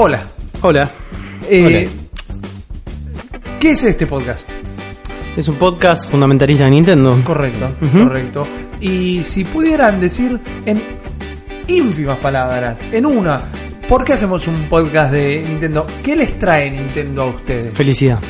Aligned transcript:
Hola. 0.00 0.22
Hola. 0.62 0.88
Eh, 1.50 1.88
¿Qué 3.58 3.70
es 3.70 3.82
este 3.82 4.06
podcast? 4.06 4.48
Es 5.36 5.48
un 5.48 5.56
podcast 5.56 6.08
fundamentalista 6.08 6.66
de 6.66 6.70
Nintendo. 6.70 7.20
Correcto, 7.24 7.74
correcto. 7.92 8.46
Y 8.80 9.24
si 9.24 9.42
pudieran 9.42 10.00
decir 10.00 10.38
en 10.66 10.80
ínfimas 11.66 12.18
palabras, 12.18 12.80
en 12.92 13.06
una, 13.06 13.42
¿por 13.88 14.04
qué 14.04 14.12
hacemos 14.12 14.46
un 14.46 14.68
podcast 14.68 15.10
de 15.12 15.44
Nintendo? 15.48 15.84
¿Qué 16.04 16.14
les 16.14 16.38
trae 16.38 16.70
Nintendo 16.70 17.22
a 17.22 17.26
ustedes? 17.26 17.74
Felicidad. 17.74 18.20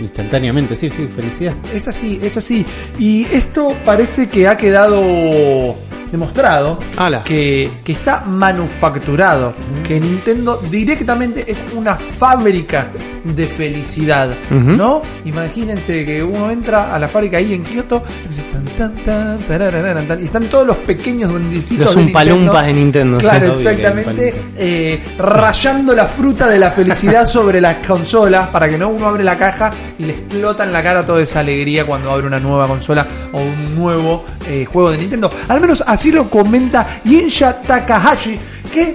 Instantáneamente, 0.00 0.74
sí, 0.74 0.88
sí, 0.88 1.06
felicidad. 1.14 1.52
Es 1.74 1.86
así, 1.86 2.18
es 2.22 2.34
así. 2.38 2.64
Y 2.98 3.24
esto 3.24 3.76
parece 3.84 4.30
que 4.30 4.48
ha 4.48 4.56
quedado 4.56 5.76
demostrado 6.14 6.78
que, 7.24 7.70
que 7.84 7.92
está 7.92 8.20
manufacturado, 8.20 9.54
que 9.82 9.98
Nintendo 9.98 10.62
directamente 10.70 11.44
es 11.50 11.62
una 11.74 11.96
fábrica 11.96 12.92
de 13.24 13.46
felicidad, 13.46 14.30
Ujú. 14.50 14.58
¿no? 14.58 15.02
Imagínense 15.24 16.04
que 16.04 16.22
uno 16.22 16.50
entra 16.50 16.94
a 16.94 16.98
la 17.00 17.08
fábrica 17.08 17.38
ahí 17.38 17.54
en 17.54 17.64
Kioto 17.64 18.04
y, 18.26 18.28
dice, 18.28 18.42
tan, 18.44 18.64
tan, 18.64 18.94
tan, 19.02 19.38
tarararán, 19.38 20.06
tan, 20.06 20.20
y 20.20 20.24
están 20.24 20.44
todos 20.44 20.66
los 20.66 20.76
pequeños 20.78 21.30
duendecitos 21.30 21.86
Los 21.86 21.96
de 21.96 22.02
umpalumpas 22.02 22.66
de 22.66 22.72
Nintendo. 22.74 23.18
Claro, 23.18 23.56
sí. 23.56 23.66
Exactamente. 23.66 24.34
Eh, 24.56 25.02
rayando 25.18 25.94
la 25.94 26.06
fruta 26.06 26.46
de 26.46 26.58
la 26.58 26.70
felicidad 26.70 27.26
sobre 27.26 27.60
las 27.60 27.84
consolas 27.84 28.48
para 28.48 28.68
que 28.68 28.78
no 28.78 28.88
uno 28.88 29.08
abre 29.08 29.24
la 29.24 29.36
caja 29.36 29.72
y 29.98 30.04
le 30.04 30.12
explota 30.12 30.62
en 30.62 30.72
la 30.72 30.82
cara 30.82 31.04
toda 31.04 31.22
esa 31.22 31.40
alegría 31.40 31.84
cuando 31.84 32.12
abre 32.12 32.26
una 32.26 32.38
nueva 32.38 32.68
consola 32.68 33.06
o 33.32 33.40
un 33.40 33.74
nuevo 33.74 34.24
eh, 34.46 34.66
juego 34.66 34.90
de 34.90 34.98
Nintendo. 34.98 35.30
Al 35.48 35.60
menos 35.60 35.82
así 35.86 36.03
lo 36.10 36.28
comenta 36.28 37.00
Yensha 37.04 37.60
Takahashi, 37.60 38.38
que. 38.72 38.94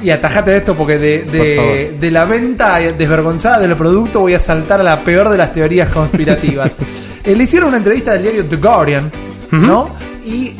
Y 0.00 0.10
atajate 0.10 0.52
de 0.52 0.56
esto 0.58 0.76
porque 0.76 0.96
de, 0.96 1.96
de, 1.98 2.10
la 2.12 2.24
venta 2.24 2.78
desvergonzada 2.78 3.58
del 3.58 3.74
producto 3.74 4.20
voy 4.20 4.34
a 4.34 4.38
saltar 4.38 4.80
a 4.80 4.84
la 4.84 5.02
peor 5.02 5.28
de 5.28 5.38
las 5.38 5.52
teorías 5.52 5.88
conspirativas. 5.90 6.76
Eh, 7.24 7.34
Le 7.34 7.44
hicieron 7.44 7.70
una 7.70 7.78
entrevista 7.78 8.12
del 8.12 8.22
diario 8.22 8.46
The 8.46 8.56
Guardian, 8.56 9.10
¿no? 9.50 9.90
Y 10.24 10.54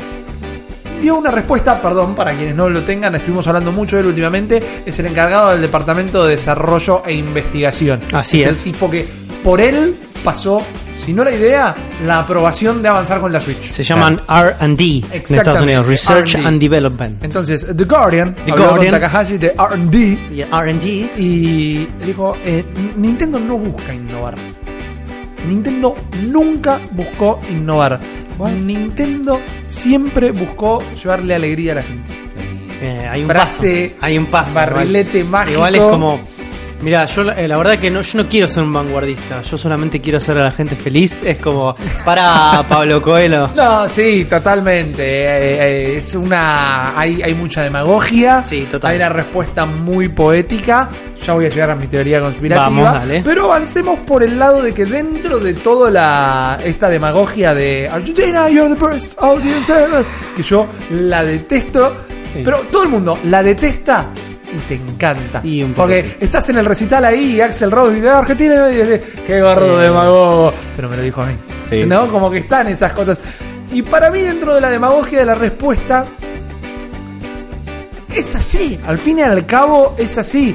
dio 1.00 1.16
una 1.16 1.30
respuesta, 1.30 1.80
perdón, 1.80 2.14
para 2.14 2.34
quienes 2.34 2.54
no 2.54 2.68
lo 2.68 2.82
tengan, 2.82 3.14
estuvimos 3.14 3.46
hablando 3.46 3.72
mucho 3.72 3.96
de 3.96 4.02
él 4.02 4.08
últimamente, 4.08 4.82
es 4.84 4.98
el 4.98 5.06
encargado 5.06 5.50
del 5.50 5.62
Departamento 5.62 6.24
de 6.24 6.32
Desarrollo 6.32 7.02
e 7.06 7.14
Investigación. 7.14 8.00
Así 8.12 8.42
es. 8.42 8.48
es. 8.48 8.66
el 8.66 8.72
tipo 8.72 8.90
que 8.90 9.06
por 9.42 9.60
él 9.60 9.94
pasó, 10.24 10.60
si 11.08 11.14
no 11.14 11.24
la 11.24 11.30
idea, 11.30 11.74
la 12.04 12.18
aprobación 12.18 12.82
de 12.82 12.88
avanzar 12.90 13.18
con 13.18 13.32
la 13.32 13.40
Switch. 13.40 13.62
Se 13.70 13.82
llaman 13.82 14.20
R&D 14.28 15.04
en 15.10 15.22
Estados 15.22 15.62
Unidos. 15.62 15.86
Research 15.86 16.34
and 16.34 16.60
Development. 16.60 17.24
Entonces, 17.24 17.66
The 17.74 17.84
Guardian, 17.84 18.34
The 18.34 18.52
habló 18.52 18.56
con 18.66 18.74
Guardian. 18.74 18.92
Takahashi 18.92 19.38
de 19.38 19.54
R&D 19.58 20.18
Y 20.32 20.42
R&D. 20.42 20.86
y 21.16 21.88
dijo, 22.04 22.36
eh, 22.44 22.62
Nintendo 22.98 23.40
no 23.40 23.56
busca 23.56 23.94
innovar. 23.94 24.34
Nintendo 25.48 25.96
nunca 26.26 26.78
buscó 26.90 27.40
innovar. 27.50 27.98
Nintendo 28.62 29.40
siempre 29.66 30.30
buscó 30.32 30.82
llevarle 31.02 31.34
alegría 31.34 31.72
a 31.72 31.74
la 31.76 31.82
gente. 31.84 32.12
eh, 32.82 33.08
hay 33.10 33.22
un 33.22 33.28
Frase, 33.28 33.92
paso. 33.94 34.04
Hay 34.04 34.18
un 34.18 34.26
paso. 34.26 34.54
barrilete 34.56 35.20
igual. 35.20 35.30
mágico. 35.30 35.54
Igual 35.56 35.74
es 35.74 35.80
como... 35.80 36.20
Mira, 36.80 37.06
yo 37.06 37.24
la- 37.24 37.32
eh, 37.34 37.48
la 37.48 37.56
verdad 37.56 37.78
que 37.78 37.90
no, 37.90 38.02
yo 38.02 38.22
no 38.22 38.28
quiero 38.28 38.46
ser 38.46 38.62
un 38.62 38.72
vanguardista. 38.72 39.42
Yo 39.42 39.58
solamente 39.58 40.00
quiero 40.00 40.18
hacer 40.18 40.38
a 40.38 40.44
la 40.44 40.50
gente 40.52 40.76
feliz. 40.76 41.20
Es 41.24 41.38
como... 41.38 41.74
Para 42.04 42.64
Pablo 42.68 43.02
Coelho. 43.02 43.50
No, 43.56 43.88
sí, 43.88 44.26
totalmente. 44.30 45.02
Eh, 45.02 45.58
eh, 45.92 45.96
es 45.96 46.14
una. 46.14 46.96
Hay, 46.98 47.20
hay 47.20 47.34
mucha 47.34 47.62
demagogia. 47.62 48.44
Sí, 48.44 48.68
total. 48.70 48.92
Hay 48.92 48.96
una 48.98 49.08
respuesta 49.08 49.66
muy 49.66 50.08
poética. 50.08 50.88
Ya 51.26 51.32
voy 51.34 51.46
a 51.46 51.48
llegar 51.48 51.70
a 51.72 51.74
mi 51.74 51.88
teoría 51.88 52.20
conspirativa. 52.20 52.68
Vamos, 52.92 53.00
dale. 53.00 53.22
Pero 53.24 53.46
avancemos 53.52 53.98
por 54.00 54.22
el 54.22 54.38
lado 54.38 54.62
de 54.62 54.72
que 54.72 54.84
dentro 54.86 55.38
de 55.40 55.54
toda 55.54 55.90
la 55.90 56.58
esta 56.64 56.88
demagogia 56.88 57.54
de 57.54 57.88
Argentina, 57.88 58.48
you're 58.48 58.72
the 58.74 58.86
best 58.86 59.14
audience 59.18 59.72
ever", 59.72 60.04
que 60.36 60.42
yo 60.44 60.66
la 60.92 61.24
detesto. 61.24 61.92
Sí. 62.32 62.42
Pero 62.44 62.60
todo 62.70 62.84
el 62.84 62.88
mundo 62.90 63.18
la 63.24 63.42
detesta. 63.42 64.10
Y 64.52 64.56
te 64.68 64.74
encanta. 64.74 65.40
Y 65.44 65.62
un 65.62 65.70
poco 65.72 65.82
Porque 65.88 66.02
sí. 66.02 66.16
estás 66.20 66.48
en 66.50 66.58
el 66.58 66.64
recital 66.64 67.04
ahí 67.04 67.36
y 67.36 67.40
Axel 67.40 67.70
Rose 67.70 67.94
dice 67.96 68.08
Argentina 68.08 68.70
y 68.70 68.76
dice, 68.76 69.02
qué 69.26 69.40
gordo 69.42 69.78
demagogo. 69.78 70.52
Pero 70.76 70.88
me 70.88 70.96
lo 70.96 71.02
dijo 71.02 71.22
a 71.22 71.26
mí. 71.26 71.34
Sí. 71.70 71.84
¿No? 71.86 72.06
Como 72.08 72.30
que 72.30 72.38
están 72.38 72.68
esas 72.68 72.92
cosas. 72.92 73.18
Y 73.72 73.82
para 73.82 74.10
mí, 74.10 74.22
dentro 74.22 74.54
de 74.54 74.60
la 74.62 74.70
demagogia 74.70 75.18
de 75.18 75.26
la 75.26 75.34
respuesta, 75.34 76.04
es 78.14 78.34
así. 78.34 78.78
Al 78.86 78.96
fin 78.98 79.18
y 79.18 79.22
al 79.22 79.44
cabo, 79.44 79.94
es 79.98 80.16
así. 80.16 80.54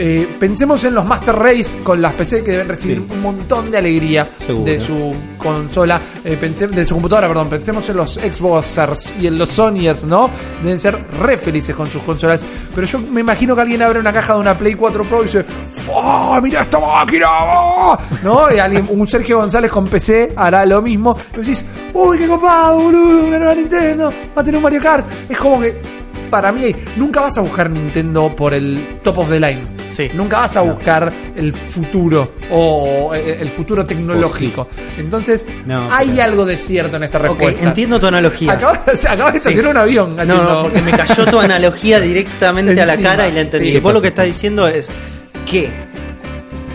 Eh, 0.00 0.28
pensemos 0.38 0.84
en 0.84 0.94
los 0.94 1.04
Master 1.04 1.34
Race 1.34 1.78
con 1.82 2.00
las 2.00 2.12
PC 2.12 2.44
que 2.44 2.52
deben 2.52 2.68
recibir 2.68 2.98
Sí. 2.98 3.06
un 3.14 3.20
montón 3.20 3.68
de 3.68 3.78
alegría 3.78 4.28
Seguro. 4.46 4.64
de 4.64 4.78
su 4.78 5.12
consola, 5.36 6.00
eh, 6.24 6.36
pense- 6.40 6.68
de 6.68 6.86
su 6.86 6.94
computadora, 6.94 7.26
perdón. 7.26 7.48
Pensemos 7.48 7.88
en 7.88 7.96
los 7.96 8.14
Xboxers 8.14 9.12
y 9.18 9.26
en 9.26 9.36
los 9.38 9.48
Sonyers, 9.48 10.04
¿no? 10.04 10.30
Deben 10.62 10.78
ser 10.78 10.96
re 11.20 11.36
felices 11.36 11.74
con 11.74 11.88
sus 11.88 12.00
consolas. 12.02 12.40
Pero 12.74 12.86
yo 12.86 13.00
me 13.00 13.22
imagino 13.22 13.56
que 13.56 13.62
alguien 13.62 13.82
abre 13.82 13.98
una 13.98 14.12
caja 14.12 14.34
de 14.34 14.38
una 14.38 14.56
Play 14.56 14.74
4 14.76 15.02
Pro 15.04 15.22
y 15.22 15.24
dice: 15.24 15.44
¡Fua! 15.72 16.40
¡Mira 16.40 16.60
esta 16.62 16.78
máquina! 16.78 17.26
¿No? 18.22 18.54
Y 18.54 18.58
alguien, 18.60 18.86
un 18.90 19.08
Sergio 19.08 19.38
González 19.38 19.70
con 19.70 19.88
PC 19.88 20.32
hará 20.36 20.64
lo 20.64 20.80
mismo. 20.80 21.16
Y 21.34 21.38
decís: 21.38 21.64
¡Uy, 21.92 22.18
qué 22.18 22.28
copado, 22.28 22.78
boludo! 22.82 23.26
Una 23.26 23.38
nueva 23.38 23.54
Nintendo, 23.54 24.12
va 24.36 24.42
a 24.42 24.44
tener 24.44 24.56
un 24.58 24.62
Mario 24.62 24.80
Kart. 24.80 25.04
Es 25.28 25.36
como 25.38 25.60
que. 25.60 25.80
Para 26.30 26.52
mí, 26.52 26.74
nunca 26.96 27.20
vas 27.20 27.38
a 27.38 27.40
buscar 27.40 27.70
Nintendo 27.70 28.34
por 28.36 28.52
el 28.54 28.98
top 29.02 29.18
of 29.18 29.28
the 29.30 29.40
line. 29.40 29.62
Sí. 29.88 30.08
Nunca 30.14 30.36
vas 30.38 30.56
a 30.56 30.60
buscar 30.60 31.12
el 31.34 31.52
futuro 31.52 32.34
o 32.50 33.12
eh, 33.14 33.38
el 33.40 33.48
futuro 33.48 33.84
tecnológico. 33.86 34.68
Entonces, 34.98 35.46
No, 35.66 35.88
hay 35.90 36.08
pero- 36.10 36.22
algo 36.24 36.44
de 36.44 36.56
cierto 36.58 36.96
en 36.98 37.04
esta 37.04 37.18
Ok, 37.18 37.24
respuesta. 37.24 37.64
entiendo 37.68 37.98
tu 37.98 38.06
analogía. 38.06 38.52
Acabas, 38.52 39.04
acabas 39.06 39.32
de 39.32 39.38
estacionar 39.38 39.70
un 39.72 39.76
avión. 39.78 40.16
No, 40.16 40.24
no, 40.24 40.62
porque 40.62 40.82
me 40.82 40.92
cayó 40.92 41.24
tu 41.26 41.38
analogía 41.40 41.98
directamente 42.00 42.80
a 42.80 42.86
la 42.86 42.96
cara 42.98 43.28
y 43.28 43.32
la 43.32 43.40
entendí. 43.40 43.72
sí. 43.72 43.80
Vos 43.80 43.94
lo 43.94 44.02
que 44.02 44.08
estás 44.08 44.26
diciendo 44.26 44.68
es 44.68 44.92
que, 45.46 45.87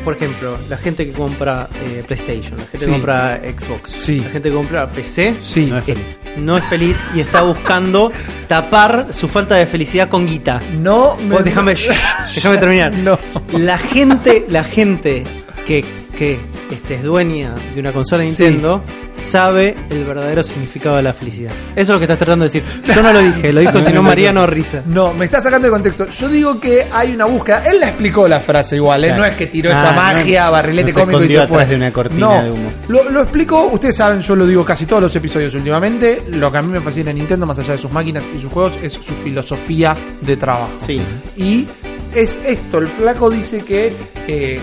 por 0.03 0.15
ejemplo, 0.15 0.57
la 0.69 0.77
gente 0.77 1.05
que 1.05 1.11
compra 1.13 1.69
eh, 1.85 2.03
PlayStation, 2.05 2.57
la 2.57 2.63
gente 2.65 2.77
Sí. 2.77 2.85
que 2.85 2.91
compra 2.91 3.41
Xbox, 3.57 3.91
Sí. 3.91 4.19
la 4.19 4.29
gente 4.29 4.49
que 4.49 4.55
compra 4.55 4.87
PC, 4.87 5.35
Sí. 5.39 5.65
No 5.67 5.77
es 5.77 5.87
eh, 5.87 5.93
feliz. 5.95 6.19
no 6.37 6.57
es 6.57 6.63
feliz 6.65 6.97
y 7.15 7.19
está 7.21 7.41
buscando 7.41 8.11
tapar 8.47 9.07
su 9.11 9.27
falta 9.27 9.55
de 9.55 9.65
felicidad 9.65 10.09
con 10.09 10.25
guita. 10.27 10.61
No, 10.81 11.15
me- 11.17 11.41
déjame, 11.43 11.75
shh, 11.75 11.89
déjame 12.35 12.57
terminar. 12.57 12.93
No. 12.93 13.17
La 13.57 13.77
gente, 13.77 14.45
la 14.49 14.63
gente 14.63 15.23
que, 15.65 15.83
que 16.17 16.39
este, 16.71 16.95
es 16.95 17.03
dueña 17.03 17.55
de 17.73 17.79
una 17.79 17.91
consola 17.93 18.23
Sí. 18.23 18.29
Nintendo 18.29 18.83
sabe 19.13 19.75
el 19.89 20.03
verdadero 20.03 20.43
significado 20.43 20.97
de 20.97 21.03
la 21.03 21.13
felicidad. 21.13 21.51
Eso 21.71 21.81
es 21.81 21.89
lo 21.89 21.97
que 21.99 22.03
estás 22.05 22.17
tratando 22.17 22.45
de 22.45 22.51
decir. 22.51 22.63
Yo 22.93 23.01
no 23.01 23.13
lo 23.13 23.19
dije, 23.19 23.53
lo 23.53 23.61
dijo 23.61 23.81
señor 23.81 24.01
Mariano 24.03 24.45
Risa. 24.47 24.81
No, 24.85 25.13
me 25.13 25.25
está 25.25 25.39
sacando 25.39 25.67
de 25.67 25.71
contexto. 25.71 26.09
Yo 26.09 26.27
digo 26.29 26.59
que 26.59 26.87
hay 26.91 27.13
una 27.13 27.25
búsqueda. 27.25 27.63
Él 27.65 27.79
la 27.79 27.89
explicó 27.89 28.27
la 28.27 28.39
frase 28.39 28.75
igual, 28.75 29.03
¿eh? 29.03 29.07
Claro. 29.07 29.21
no 29.21 29.27
es 29.27 29.35
que 29.35 29.47
tiró 29.47 29.69
Ah, 29.69 29.73
esa 29.73 29.91
no, 29.91 30.01
magia, 30.01 30.49
barrilete 30.49 30.91
no 30.93 30.99
cómico 31.01 31.23
y 31.23 31.29
se 31.29 31.47
fue. 31.47 31.65
de 31.65 31.75
una 31.75 31.91
cortina 31.93 32.19
No, 32.27 32.43
de 32.43 32.51
humo. 32.51 32.69
Lo, 32.87 33.09
lo 33.09 33.21
explico, 33.21 33.67
ustedes 33.67 33.95
saben, 33.95 34.21
yo 34.21 34.35
lo 34.35 34.45
digo 34.45 34.65
casi 34.65 34.85
todos 34.85 35.03
los 35.03 35.15
episodios 35.15 35.53
últimamente. 35.55 36.23
Lo 36.29 36.51
que 36.51 36.57
a 36.57 36.61
mí 36.61 36.71
me 36.71 36.81
fascina 36.81 37.11
en 37.11 37.17
Nintendo, 37.17 37.45
más 37.45 37.59
allá 37.59 37.73
de 37.73 37.77
sus 37.79 37.91
máquinas 37.91 38.23
y 38.37 38.41
sus 38.41 38.51
juegos, 38.51 38.73
es 38.81 38.93
su 38.93 39.01
filosofía 39.15 39.95
de 40.21 40.37
trabajo. 40.37 40.73
Sí. 40.85 40.99
Y 41.37 41.67
es 42.13 42.39
esto, 42.45 42.77
el 42.79 42.87
flaco 42.87 43.29
dice 43.29 43.63
que 43.63 43.91
eh, 44.27 44.59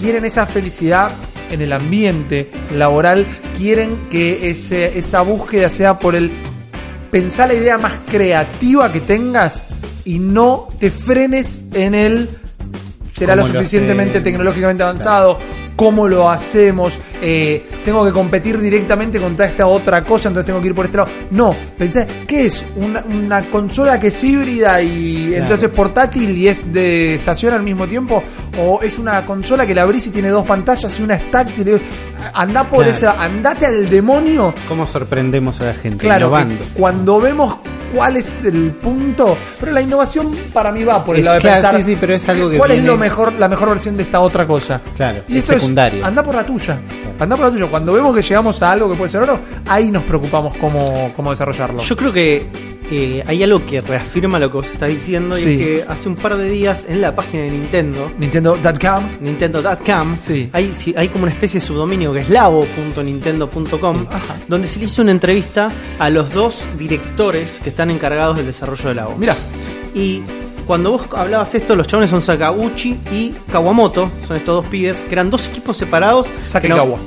quieren 0.00 0.24
esa 0.24 0.46
felicidad 0.46 1.12
en 1.50 1.60
el 1.60 1.72
ambiente 1.72 2.50
laboral, 2.72 3.26
quieren 3.58 4.08
que 4.08 4.50
ese, 4.50 4.98
esa 4.98 5.20
búsqueda 5.20 5.68
sea 5.68 5.98
por 5.98 6.16
el 6.16 6.30
pensar 7.10 7.48
la 7.48 7.54
idea 7.54 7.78
más 7.78 7.94
creativa 8.08 8.90
que 8.90 9.00
tengas 9.00 9.64
y 10.04 10.18
no 10.18 10.68
te 10.78 10.90
frenes 10.90 11.64
en 11.74 11.94
el 11.94 12.28
será 13.12 13.36
lo 13.36 13.42
¿Cómo 13.42 13.52
lo 13.52 13.58
suficientemente 13.58 14.20
tecnológicamente 14.20 14.82
avanzado, 14.82 15.38
cómo 15.80 16.06
lo 16.06 16.28
hacemos, 16.28 16.92
eh, 17.22 17.66
tengo 17.82 18.04
que 18.04 18.12
competir 18.12 18.60
directamente 18.60 19.18
contra 19.18 19.46
esta 19.46 19.66
otra 19.66 20.04
cosa, 20.04 20.28
entonces 20.28 20.44
tengo 20.44 20.60
que 20.60 20.66
ir 20.66 20.74
por 20.74 20.84
este 20.84 20.98
lado. 20.98 21.08
No, 21.30 21.54
pensé, 21.78 22.06
¿qué 22.26 22.44
es? 22.44 22.62
Una, 22.76 23.02
una 23.02 23.40
consola 23.44 23.98
que 23.98 24.08
es 24.08 24.22
híbrida 24.22 24.82
y 24.82 25.24
Claro. 25.24 25.42
entonces 25.44 25.70
portátil 25.70 26.36
y 26.36 26.48
es 26.48 26.70
de 26.70 27.14
estación 27.14 27.54
al 27.54 27.62
mismo 27.62 27.86
tiempo, 27.88 28.22
o 28.62 28.82
es 28.82 28.98
una 28.98 29.24
consola 29.24 29.66
que 29.66 29.74
la 29.74 29.80
abrís 29.84 30.06
y 30.08 30.10
tiene 30.10 30.28
dos 30.28 30.46
pantallas 30.46 31.00
y 31.00 31.02
una 31.02 31.14
es 31.14 31.30
táctil. 31.30 31.80
Anda 32.34 32.64
por 32.64 32.84
Claro. 32.84 32.90
esa, 32.98 33.12
andate 33.24 33.64
al 33.64 33.88
demonio 33.88 34.52
¿Cómo 34.68 34.84
sorprendemos 34.86 35.62
a 35.62 35.64
la 35.64 35.72
gente? 35.74 36.04
Claro, 36.04 36.30
cuando 36.74 37.18
vemos 37.22 37.56
cuál 37.94 38.16
es 38.16 38.44
el 38.44 38.70
punto, 38.72 39.36
pero 39.58 39.72
la 39.72 39.80
innovación 39.80 40.32
para 40.52 40.72
mí 40.72 40.84
va 40.84 41.04
por 41.04 41.16
el 41.16 41.20
Es- 41.20 41.24
lado 41.24 41.34
de 41.36 41.40
claro, 41.42 41.62
pensar 41.62 41.76
sí, 41.78 41.82
sí, 41.92 41.96
pero 42.00 42.14
es 42.14 42.28
algo 42.28 42.50
que 42.50 42.58
cuál 42.58 42.70
es 42.72 42.84
lo 42.84 42.96
mejor, 42.96 43.32
la 43.38 43.48
mejor 43.48 43.68
versión 43.70 43.96
de 43.96 44.02
esta 44.04 44.20
otra 44.20 44.46
cosa. 44.46 44.80
Claro, 44.96 45.20
y 45.28 45.34
es 45.34 45.40
esto 45.40 45.54
secundario. 45.54 46.04
anda 46.04 46.22
por 46.22 46.34
la 46.34 46.44
tuya, 46.44 46.78
anda 47.18 47.36
por 47.36 47.46
la 47.46 47.52
tuya. 47.52 47.66
Cuando 47.66 47.92
vemos 47.92 48.14
que 48.14 48.22
llegamos 48.22 48.60
a 48.62 48.72
algo 48.72 48.90
que 48.90 48.96
puede 48.96 49.10
ser 49.10 49.22
oro, 49.22 49.38
ahí 49.66 49.90
nos 49.90 50.04
preocupamos 50.04 50.56
cómo, 50.58 51.12
cómo 51.16 51.30
desarrollarlo. 51.30 51.80
Yo 51.82 51.96
creo 51.96 52.12
que 52.12 52.46
eh, 52.92 53.22
hay 53.24 53.40
algo 53.44 53.64
que 53.64 53.80
reafirma 53.80 54.36
lo 54.40 54.50
que 54.50 54.56
vos 54.56 54.66
estás 54.66 54.88
diciendo 54.88 55.38
y 55.38 55.42
es 55.42 55.46
que 55.60 55.84
hace 55.86 56.08
un 56.08 56.16
par 56.16 56.36
de 56.36 56.50
días 56.50 56.86
en 56.88 57.00
la 57.00 57.14
página 57.14 57.44
de 57.44 57.50
Nintendo, 57.50 58.10
Nintendo.com. 58.18 59.04
Nintendo.com, 59.20 60.16
Sí. 60.20 60.50
hay, 60.52 60.74
sí, 60.74 60.92
hay 60.96 61.06
como 61.08 61.22
una 61.24 61.32
especie 61.32 61.60
de 61.60 61.66
subdominio 61.66 62.12
que 62.12 62.20
es 62.20 62.28
labo.nintendo.com, 62.30 64.06
Ajá. 64.10 64.36
donde 64.48 64.68
se 64.68 64.78
le 64.78 64.86
hizo 64.86 65.02
una 65.02 65.10
entrevista 65.12 65.70
a 65.98 66.10
los 66.10 66.32
dos 66.32 66.64
directores 66.78 67.60
que 67.62 67.70
están 67.70 67.79
encargados 67.88 68.36
del 68.36 68.44
desarrollo 68.46 68.88
del 68.88 68.96
Labo. 68.96 69.14
Mira, 69.16 69.36
Y 69.94 70.22
cuando 70.66 70.90
vos 70.92 71.02
hablabas 71.16 71.54
esto, 71.54 71.74
los 71.74 71.86
chabones 71.86 72.10
son 72.10 72.20
Sakauchi 72.22 72.98
y 73.10 73.32
Kawamoto, 73.50 74.10
son 74.28 74.36
estos 74.36 74.62
dos 74.62 74.66
pibes, 74.66 74.98
que 74.98 75.12
eran 75.14 75.30
dos 75.30 75.46
equipos 75.48 75.76
separados. 75.76 76.26
Saka 76.46 76.66
y 76.66 76.70
no- 76.70 76.76
Kawa. 76.76 76.98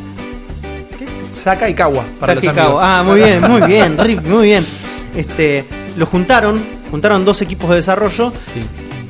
Saka 1.33 1.69
y 1.69 1.73
Kawa. 1.73 2.05
Para 2.19 2.33
Saka 2.35 2.43
y 2.43 2.47
los 2.47 2.55
Kawa. 2.55 2.99
Ah, 2.99 3.03
muy 3.03 3.19
bien, 3.21 3.41
muy 3.41 3.61
bien, 3.61 3.97
Rip, 4.03 4.25
muy 4.25 4.43
bien. 4.47 4.65
Este, 5.15 5.65
lo 5.97 6.05
juntaron, 6.05 6.61
juntaron 6.91 7.25
dos 7.25 7.41
equipos 7.41 7.69
de 7.69 7.77
desarrollo 7.77 8.31
Sí. 8.53 8.61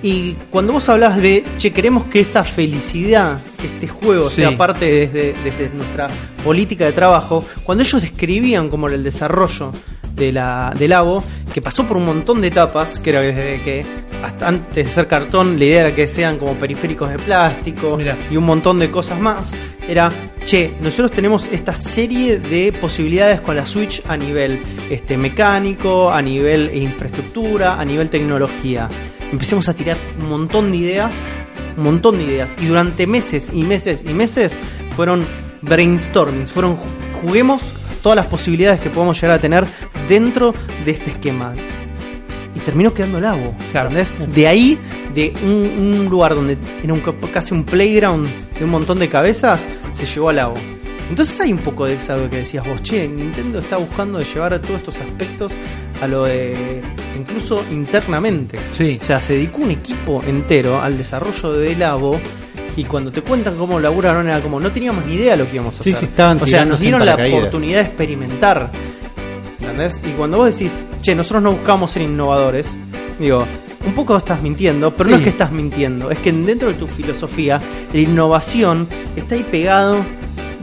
y 0.08 0.34
cuando 0.50 0.74
vos 0.74 0.88
hablabas 0.90 1.18
de, 1.22 1.44
che, 1.58 1.72
queremos 1.72 2.06
que 2.06 2.20
esta 2.20 2.44
felicidad, 2.44 3.40
que 3.60 3.68
este 3.68 3.88
juego 3.88 4.30
Sí. 4.30 4.38
sea 4.38 4.58
parte 4.58 4.86
desde, 4.92 5.34
desde 5.44 5.70
nuestra 5.76 6.10
política 6.44 6.86
de 6.86 6.92
trabajo, 6.92 7.44
cuando 7.64 7.84
ellos 7.84 8.02
describían 8.02 8.70
como 8.70 8.88
el 8.88 9.04
desarrollo 9.04 9.72
de 10.16 10.32
la, 10.32 10.74
del 10.78 10.90
Labo, 10.92 11.24
que 11.54 11.62
pasó 11.62 11.86
por 11.88 11.98
un 11.98 12.06
montón 12.06 12.42
de 12.42 12.48
etapas, 12.48 13.00
que 13.00 13.10
era 13.10 13.22
desde 13.22 13.62
que 13.62 13.86
hasta 14.24 14.48
antes 14.48 14.86
de 14.88 14.92
ser 14.92 15.08
cartón, 15.08 15.60
la 15.60 15.66
idea 15.66 15.82
era 15.82 15.96
que 15.96 16.08
sean 16.08 16.38
como 16.38 16.54
periféricos 16.54 17.10
de 17.10 17.18
plástico 17.20 17.98
Mirá. 17.98 18.18
y 18.32 18.38
un 18.38 18.46
montón 18.46 18.80
de 18.80 18.90
cosas 18.90 19.20
más, 19.20 19.52
era, 19.88 20.12
che, 20.46 20.74
nosotros 20.80 21.12
tenemos 21.12 21.50
esta 21.52 21.76
serie 21.76 22.40
de 22.40 22.72
posibilidades 22.72 23.42
con 23.42 23.56
la 23.58 23.66
Switch 23.66 24.02
a 24.08 24.16
nivel 24.16 24.62
este, 24.90 25.18
mecánico, 25.18 26.10
a 26.10 26.22
nivel 26.22 26.72
infraestructura, 26.74 27.80
a 27.80 27.84
nivel 27.84 28.10
tecnología. 28.10 28.88
Empecemos 29.32 29.68
a 29.68 29.74
tirar 29.74 29.98
un 30.22 30.30
montón 30.30 30.72
de 30.72 30.78
ideas, 30.78 31.14
un 31.76 31.84
montón 31.84 32.18
de 32.18 32.24
ideas, 32.24 32.56
y 32.62 32.68
durante 32.68 33.06
meses 33.08 33.52
y 33.54 33.64
meses 33.64 34.04
y 34.08 34.14
meses 34.14 34.56
fueron 34.96 35.26
brainstormings, 35.64 36.52
fueron 36.52 36.78
ju- 36.78 36.86
juguemos 37.22 37.62
todas 38.04 38.16
las 38.16 38.28
posibilidades 38.28 38.80
que 38.80 38.92
podemos 38.92 39.20
llegar 39.20 39.38
a 39.38 39.42
tener 39.42 39.66
dentro 40.08 40.54
de 40.86 40.92
este 40.92 41.10
esquema 41.10 41.54
y 42.56 42.60
terminó 42.60 42.94
quedando 42.94 43.20
Labo. 43.20 43.56
Claro. 43.72 43.90
¿entendés? 43.90 44.36
De 44.36 44.48
ahí, 44.48 44.78
de 45.16 45.34
un, 45.44 46.02
un 46.02 46.06
lugar 46.10 46.36
donde 46.36 46.58
era 46.84 46.94
un, 46.94 47.02
casi 47.34 47.56
un 47.56 47.64
playground 47.64 48.28
de 48.60 48.66
un 48.66 48.70
montón 48.70 49.00
de 49.00 49.10
cabezas, 49.10 49.68
se 49.92 50.06
llegó 50.06 50.30
a 50.30 50.34
Labo. 50.34 50.56
Entonces 51.10 51.40
hay 51.40 51.52
un 51.52 51.60
poco 51.60 51.86
de 51.86 51.96
eso 51.96 52.30
que 52.30 52.38
decías 52.38 52.66
vos, 52.66 52.82
che, 52.82 53.08
Nintendo 53.08 53.60
está 53.60 53.78
buscando 53.78 54.20
de 54.20 54.26
llevar 54.26 54.58
todos 54.60 54.80
estos 54.80 55.00
aspectos 55.00 55.52
a 56.02 56.08
lo 56.08 56.24
de 56.24 56.82
incluso 57.18 57.64
internamente. 57.72 58.58
Sí. 58.72 58.98
O 59.02 59.04
sea, 59.04 59.22
se 59.22 59.34
dedicó 59.34 59.62
un 59.62 59.72
equipo 59.72 60.24
entero 60.26 60.82
al 60.82 60.98
desarrollo 60.98 61.54
de 61.54 61.76
Labo 61.76 62.20
y 62.76 62.84
cuando 62.86 63.12
te 63.12 63.22
cuentan 63.22 63.56
cómo 63.58 63.80
laburaron 63.80 64.28
era 64.28 64.42
como 64.42 64.60
no 64.60 64.72
teníamos 64.72 65.06
ni 65.06 65.14
idea 65.16 65.36
lo 65.36 65.48
que 65.48 65.56
íbamos 65.56 65.80
a 65.80 65.84
Sí, 65.84 65.92
hacer. 65.92 66.00
sí, 66.02 66.06
estaban 66.06 66.42
o 66.42 66.46
sea, 66.46 66.66
nos 66.66 66.80
dieron 66.80 67.06
la 67.06 67.16
oportunidad 67.16 67.80
de 67.82 67.86
experimentar. 67.88 68.70
¿Entendés? 69.60 70.00
Y 70.06 70.12
cuando 70.12 70.38
vos 70.38 70.52
decís, 70.58 70.72
che, 71.02 71.16
nosotros 71.16 71.42
no 71.44 71.52
buscamos 71.54 71.92
ser 71.92 72.02
innovadores, 72.02 72.68
digo, 73.20 73.46
un 73.86 73.94
poco 73.94 74.18
estás 74.18 74.42
mintiendo, 74.42 74.92
pero 74.92 75.10
no 75.12 75.16
es 75.18 75.24
que 75.24 75.30
estás 75.30 75.52
mintiendo, 75.52 76.12
es 76.12 76.20
que 76.20 76.32
dentro 76.34 76.68
de 76.70 76.74
tu 76.76 76.88
filosofía, 76.88 77.62
la 77.94 78.00
innovación 78.00 78.88
está 79.16 79.36
ahí 79.36 79.44
pegado 79.50 79.98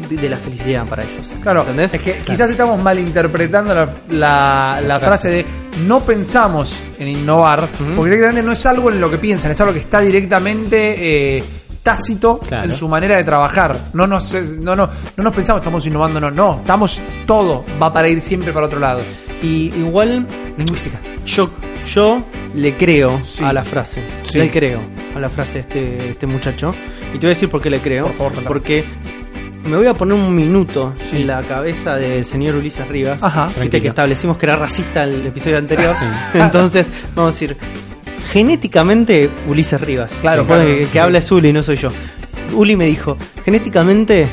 de, 0.08 0.16
de 0.16 0.28
la 0.28 0.36
felicidad 0.36 0.86
para 0.86 1.04
ellos. 1.04 1.30
Claro, 1.42 1.60
¿Entendés? 1.62 1.94
es 1.94 2.00
que 2.00 2.12
quizás 2.18 2.50
estamos 2.50 2.80
malinterpretando 2.82 3.74
la, 3.74 3.88
la, 4.10 4.80
la 4.86 5.00
frase 5.00 5.30
de 5.30 5.46
no 5.86 6.00
pensamos 6.00 6.74
en 6.98 7.08
innovar, 7.08 7.68
porque 7.96 8.10
directamente 8.10 8.42
no 8.42 8.52
es 8.52 8.66
algo 8.66 8.90
en 8.90 9.00
lo 9.00 9.10
que 9.10 9.18
piensan, 9.18 9.50
es 9.50 9.60
algo 9.62 9.72
que 9.72 9.80
está 9.80 10.00
directamente 10.00 11.36
eh, 11.38 11.44
tácito 11.82 12.38
Claro. 12.38 12.65
en 12.65 12.75
su 12.75 12.88
manera 12.88 13.17
de 13.17 13.25
trabajar. 13.25 13.77
No 13.94 14.06
nos, 14.06 14.35
no, 14.59 14.77
no, 14.77 14.88
no 15.17 15.25
nos 15.25 15.35
pensamos 15.35 15.61
estamos 15.61 15.85
innovando, 15.87 16.21
no, 16.21 16.31
no, 16.31 16.56
estamos 16.61 17.00
todo 17.27 17.65
va 17.82 17.93
para 17.93 18.09
ir 18.09 18.21
siempre 18.21 18.53
para 18.53 18.67
otro 18.67 18.79
lado. 18.81 19.00
Y 19.43 19.73
igual 19.77 20.27
Lingüística. 20.59 21.00
Yo, 21.25 21.49
yo 21.93 22.23
le 22.55 22.77
creo 22.77 23.21
Sí. 23.25 23.43
a 23.44 23.53
la 23.53 23.65
frase. 23.65 24.03
Sí. 24.25 24.38
Le 24.38 24.50
creo 24.50 24.81
a 25.17 25.21
la 25.21 25.29
frase 25.31 25.55
de 25.55 25.61
este, 25.61 26.09
este 26.11 26.27
muchacho. 26.27 26.75
Y 27.09 27.12
te 27.12 27.19
voy 27.21 27.27
a 27.27 27.31
decir 27.31 27.49
por 27.49 27.61
qué 27.62 27.71
le 27.71 27.79
creo. 27.81 28.06
Por 28.06 28.15
favor. 28.15 28.32
Porque 28.44 28.85
me 29.65 29.77
voy 29.77 29.87
a 29.87 29.94
poner 29.94 30.15
un 30.15 30.35
minuto 30.35 30.94
Sí. 31.00 31.17
en 31.23 31.27
la 31.29 31.41
cabeza 31.43 31.97
del 31.97 32.25
señor 32.27 32.56
Ulises 32.56 32.87
Rivas. 32.88 33.23
Ajá. 33.23 33.49
Viste 33.61 33.81
que 33.81 33.88
establecimos 33.88 34.37
que 34.37 34.47
era 34.47 34.56
racista 34.56 35.05
el 35.05 35.27
episodio 35.27 35.56
anterior. 35.59 35.94
Entonces, 36.35 36.91
vamos 37.15 37.31
a 37.31 37.32
decir, 37.32 37.56
genéticamente 38.32 39.31
Ulises 39.49 39.81
Rivas. 39.81 40.17
Claro, 40.21 40.47
claro. 40.47 40.62
de 40.62 40.79
que, 40.79 40.87
que 40.87 41.00
habla 41.00 41.19
es 41.19 41.31
Uli, 41.32 41.53
no 41.53 41.62
soy 41.62 41.77
yo. 41.77 41.91
Uli 42.55 42.77
me 42.77 42.87
dijo, 42.87 43.17
genéticamente 43.44 44.27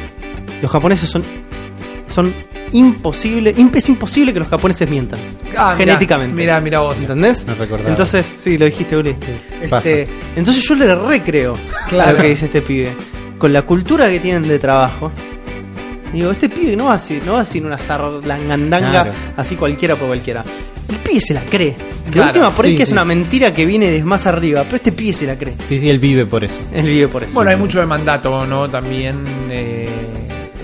los 0.62 0.72
japoneses 0.72 1.10
son 1.10 1.24
son 2.08 2.34
imposible, 2.72 3.56
imp- 3.56 3.76
es 3.76 3.90
imposible 3.90 4.34
que 4.34 4.40
los 4.40 4.48
japoneses 4.48 4.90
mientan. 4.90 5.20
Ah, 5.58 5.74
mirá, 5.74 5.78
genéticamente. 5.78 6.36
Mira, 6.36 6.60
mira 6.62 6.80
vos. 6.80 6.98
¿Entendés? 7.00 7.46
No 7.46 7.56
recordaba. 7.56 7.90
Entonces, 7.90 8.26
sí, 8.26 8.58
lo 8.58 8.66
dijiste, 8.66 8.98
Uli. 8.98 9.16
Este, 9.62 10.08
entonces 10.36 10.64
yo 10.68 10.76
le 10.76 10.94
recreo 10.96 11.56
Claro. 11.88 12.10
a 12.10 12.14
lo 12.14 12.22
que 12.22 12.30
dice 12.30 12.46
este 12.46 12.62
pibe. 12.62 12.94
Con 13.38 13.54
la 13.54 13.62
cultura 13.62 14.10
que 14.10 14.20
tienen 14.20 14.48
de 14.48 14.58
trabajo, 14.60 15.12
digo, 16.12 16.32
este 16.32 16.50
pibe 16.50 16.76
no 16.76 16.86
va 16.86 16.94
a 16.94 16.98
decir, 16.98 17.22
no 17.26 17.34
va 17.34 17.40
a 17.40 17.44
decir 17.44 17.64
una 17.66 17.78
zarlangandanga 17.78 18.90
Claro. 18.90 19.12
así 19.38 19.56
cualquiera 19.56 19.96
por 19.96 20.08
cualquiera. 20.08 20.44
El 20.89 20.95
pibe 20.98 21.19
se 21.22 21.34
la 21.34 21.45
cree. 21.45 21.75
De 22.06 22.12
Claro, 22.12 22.28
última, 22.30 22.56
por 22.56 22.66
ahí 22.66 22.72
sí, 22.72 22.78
que 22.78 22.84
es 22.84 22.92
una 22.92 23.04
mentira 23.04 23.51
que 23.54 23.66
viene 23.66 23.89
de 23.89 24.04
más 24.04 24.25
arriba, 24.28 24.63
pero 24.63 24.78
este 24.78 24.92
pibe 24.94 25.12
se 25.13 25.25
la 25.25 25.36
cree. 25.38 25.54
Sí, 25.68 25.80
sí, 25.80 25.89
él 25.89 26.00
vive 26.00 26.25
por 26.25 26.44
eso. 26.44 26.60
Él 26.74 26.86
vive 26.88 27.07
por 27.10 27.24
eso. 27.24 27.34
Bueno, 27.34 27.51
hay 27.51 27.57
mucho 27.57 27.80
de 27.80 27.86
mandato, 27.86 28.48
¿no? 28.48 28.69
También 28.69 29.24
eh, 29.50 29.89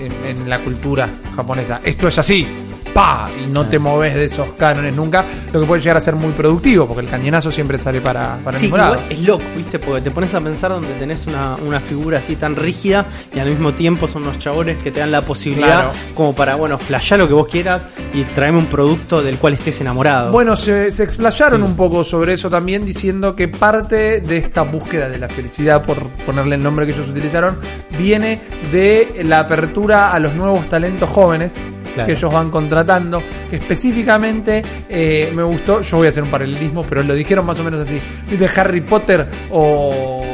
en, 0.00 0.38
en 0.38 0.48
la 0.48 0.60
cultura 0.60 1.08
japonesa. 1.36 1.80
Esto 1.84 2.08
es 2.08 2.18
así. 2.18 2.46
¡Pa! 2.94 3.28
Y 3.42 3.46
no 3.50 3.66
te 3.66 3.78
moves 3.78 4.14
de 4.14 4.24
esos 4.26 4.48
cánones 4.56 4.94
nunca, 4.94 5.24
lo 5.52 5.60
que 5.60 5.66
puede 5.66 5.82
llegar 5.82 5.96
a 5.96 6.00
ser 6.00 6.14
muy 6.14 6.32
productivo, 6.32 6.86
porque 6.86 7.02
el 7.02 7.10
cañonazo 7.10 7.50
siempre 7.50 7.76
sale 7.76 8.00
para, 8.00 8.36
para 8.44 8.56
el 8.56 8.60
Sí, 8.60 8.66
igual 8.66 9.00
es 9.10 9.20
loco, 9.22 9.44
¿viste? 9.56 9.78
Porque 9.80 10.00
te 10.00 10.10
pones 10.12 10.32
a 10.34 10.40
pensar 10.40 10.70
donde 10.70 10.92
tenés 10.94 11.26
una, 11.26 11.56
una 11.56 11.80
figura 11.80 12.18
así 12.18 12.36
tan 12.36 12.54
rígida 12.56 13.04
y 13.34 13.38
al 13.40 13.50
mismo 13.50 13.74
tiempo 13.74 14.06
son 14.08 14.22
unos 14.22 14.38
chabones 14.38 14.82
que 14.82 14.92
te 14.92 15.00
dan 15.00 15.10
la 15.10 15.22
posibilidad 15.22 15.64
Claro. 15.64 15.90
como 16.14 16.34
para, 16.34 16.54
bueno, 16.54 16.78
flashear 16.78 17.18
lo 17.18 17.26
que 17.28 17.34
vos 17.34 17.48
quieras 17.48 17.82
y 18.14 18.22
traerme 18.22 18.58
un 18.60 18.66
producto 18.66 19.22
del 19.22 19.38
cual 19.38 19.54
estés 19.54 19.80
enamorado. 19.80 20.30
Bueno, 20.30 20.56
se, 20.56 20.92
se 20.92 21.02
explayaron 21.02 21.62
un 21.64 21.74
poco 21.76 22.04
sobre 22.04 22.34
eso 22.34 22.48
también, 22.48 22.84
diciendo 22.86 23.34
que 23.34 23.48
parte 23.48 24.20
de 24.20 24.36
esta 24.36 24.62
búsqueda 24.62 25.08
de 25.08 25.18
la 25.18 25.28
felicidad, 25.28 25.82
por 25.82 26.08
ponerle 26.24 26.54
el 26.56 26.62
nombre 26.62 26.86
que 26.86 26.92
ellos 26.92 27.08
utilizaron, 27.08 27.58
viene 27.98 28.40
de 28.70 29.22
la 29.24 29.40
apertura 29.40 30.12
a 30.12 30.18
los 30.20 30.34
nuevos 30.34 30.66
talentos 30.68 31.08
jóvenes 31.10 31.52
Que 31.94 32.12
ellos 32.12 32.32
van 32.32 32.50
contratando, 32.50 33.22
que 33.48 33.56
específicamente 33.56 34.62
eh, 34.88 35.32
me 35.34 35.42
gustó, 35.42 35.80
yo 35.80 35.98
voy 35.98 36.06
a 36.08 36.10
hacer 36.10 36.22
un 36.22 36.30
paralelismo, 36.30 36.82
pero 36.82 37.02
lo 37.02 37.14
dijeron 37.14 37.46
más 37.46 37.58
o 37.60 37.64
menos 37.64 37.80
así, 37.80 37.98
¿viste 38.28 38.48
Harry 38.60 38.80
Potter 38.80 39.26
o... 39.50 40.33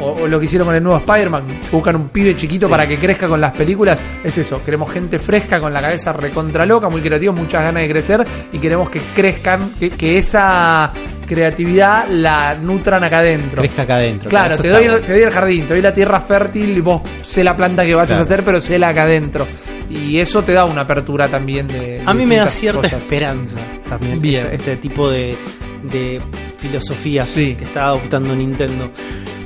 O, 0.00 0.12
o 0.22 0.26
lo 0.26 0.38
que 0.38 0.44
hicieron 0.44 0.66
con 0.66 0.74
el 0.74 0.82
nuevo 0.82 0.98
Spider-Man, 0.98 1.44
buscan 1.72 1.96
un 1.96 2.08
pibe 2.10 2.34
chiquito 2.34 2.68
para 2.68 2.86
que 2.86 2.98
crezca 2.98 3.26
con 3.28 3.40
las 3.40 3.52
películas, 3.52 4.00
es 4.22 4.36
eso, 4.36 4.62
queremos 4.64 4.92
gente 4.92 5.18
fresca 5.18 5.58
con 5.58 5.72
la 5.72 5.80
cabeza 5.80 6.12
recontra 6.12 6.66
loca, 6.66 6.88
muy 6.90 7.00
creativos, 7.00 7.34
muchas 7.36 7.62
ganas 7.62 7.82
de 7.82 7.88
crecer 7.88 8.26
y 8.52 8.58
queremos 8.58 8.90
que 8.90 9.00
crezcan, 9.00 9.70
que, 9.80 9.90
que 9.90 10.18
esa 10.18 10.90
creatividad 11.26 12.08
la 12.08 12.54
nutran 12.54 13.02
acá 13.04 13.18
adentro. 13.18 13.62
Crezca 13.62 13.82
acá 13.82 13.96
adentro. 13.96 14.28
Claro, 14.30 14.56
te 14.58 14.68
doy, 14.68 14.84
el, 14.84 14.90
bueno. 14.92 15.06
te 15.06 15.12
doy 15.14 15.22
el 15.22 15.30
jardín, 15.30 15.62
te 15.66 15.74
doy 15.74 15.82
la 15.82 15.94
tierra 15.94 16.20
fértil 16.20 16.76
y 16.76 16.80
vos 16.80 17.02
sé 17.22 17.42
la 17.42 17.56
planta 17.56 17.82
que 17.82 17.94
vayas 17.94 18.08
Claro. 18.08 18.20
a 18.20 18.24
hacer, 18.24 18.44
pero 18.44 18.60
sé 18.60 18.78
la 18.78 18.88
acá 18.88 19.02
adentro. 19.04 19.46
Y 19.88 20.18
eso 20.18 20.42
te 20.42 20.52
da 20.52 20.64
una 20.64 20.82
apertura 20.82 21.28
también 21.28 21.68
de. 21.68 22.02
a 22.04 22.12
de 22.12 22.18
mí 22.18 22.26
me 22.26 22.36
da 22.36 22.48
cierta 22.48 22.82
cosas. 22.82 23.00
esperanza 23.00 23.56
también 23.88 24.20
Bien. 24.20 24.44
Este, 24.46 24.56
este 24.56 24.76
tipo 24.76 25.08
de, 25.10 25.36
de 25.84 26.20
filosofías 26.58 27.26
Sí. 27.28 27.54
que 27.54 27.64
está 27.64 27.86
adoptando 27.86 28.34
Nintendo. 28.34 28.90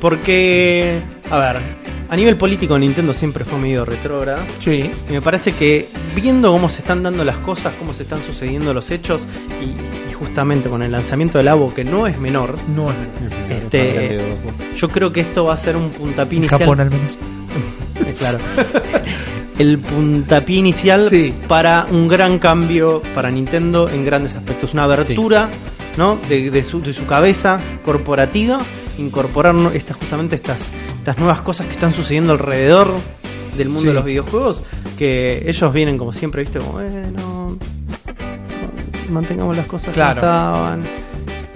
Porque, 0.00 1.00
a 1.30 1.38
ver, 1.38 1.56
a 2.08 2.16
nivel 2.16 2.36
político 2.36 2.78
Nintendo 2.78 3.12
siempre 3.14 3.44
fue 3.44 3.58
medio 3.58 3.84
retrógrada. 3.84 4.46
Sí. 4.58 4.90
Y 5.08 5.12
me 5.12 5.20
parece 5.22 5.52
que 5.52 5.88
viendo 6.14 6.50
cómo 6.50 6.68
se 6.70 6.80
están 6.80 7.02
dando 7.02 7.24
las 7.24 7.36
cosas, 7.38 7.74
cómo 7.78 7.92
se 7.92 8.02
están 8.04 8.20
sucediendo 8.22 8.72
los 8.72 8.90
hechos, 8.90 9.26
y, 9.60 10.10
y 10.10 10.12
justamente 10.14 10.68
con 10.68 10.82
el 10.82 10.90
lanzamiento 10.92 11.38
del 11.38 11.48
Abo, 11.48 11.72
que 11.74 11.84
no 11.84 12.06
es 12.06 12.18
menor, 12.18 12.56
No 12.74 12.92
Este, 13.50 14.34
yo 14.76 14.88
creo 14.88 15.12
que 15.12 15.20
esto 15.20 15.44
va 15.44 15.54
a 15.54 15.56
ser 15.56 15.76
un 15.76 15.90
puntapié 15.90 16.38
inicial. 16.38 16.60
Japón 16.60 16.80
al 16.80 16.90
menos. 16.90 17.18
Eh, 18.06 18.14
claro. 18.18 18.38
El 19.58 19.78
puntapié 19.78 20.56
inicial 20.56 21.02
Sí. 21.10 21.34
para 21.46 21.84
un 21.90 22.08
gran 22.08 22.38
cambio 22.38 23.02
para 23.14 23.30
Nintendo 23.30 23.90
en 23.90 24.06
grandes 24.06 24.34
aspectos. 24.36 24.72
Una 24.72 24.84
abertura 24.84 25.50
¿no? 25.98 26.18
de, 26.30 26.50
de 26.50 26.62
su, 26.62 26.80
de 26.80 26.94
su 26.94 27.04
cabeza 27.04 27.60
corporativa, 27.84 28.58
incorporar 29.00 29.54
estas, 29.74 29.96
justamente 29.96 30.36
estas, 30.36 30.72
estas 30.98 31.18
nuevas 31.18 31.40
cosas 31.42 31.66
que 31.66 31.72
están 31.72 31.92
sucediendo 31.92 32.32
alrededor 32.32 32.94
del 33.56 33.68
mundo 33.68 33.82
Sí. 33.82 33.86
de 33.88 33.94
los 33.94 34.04
videojuegos, 34.04 34.62
que 34.98 35.42
ellos 35.48 35.72
vienen 35.72 35.98
como 35.98 36.12
siempre, 36.12 36.42
viste, 36.42 36.58
como, 36.60 36.72
bueno, 36.72 37.56
mantengamos 39.10 39.56
las 39.56 39.66
cosas 39.66 39.92
Claro. 39.92 40.20
como 40.20 40.26
estaban, 40.32 40.80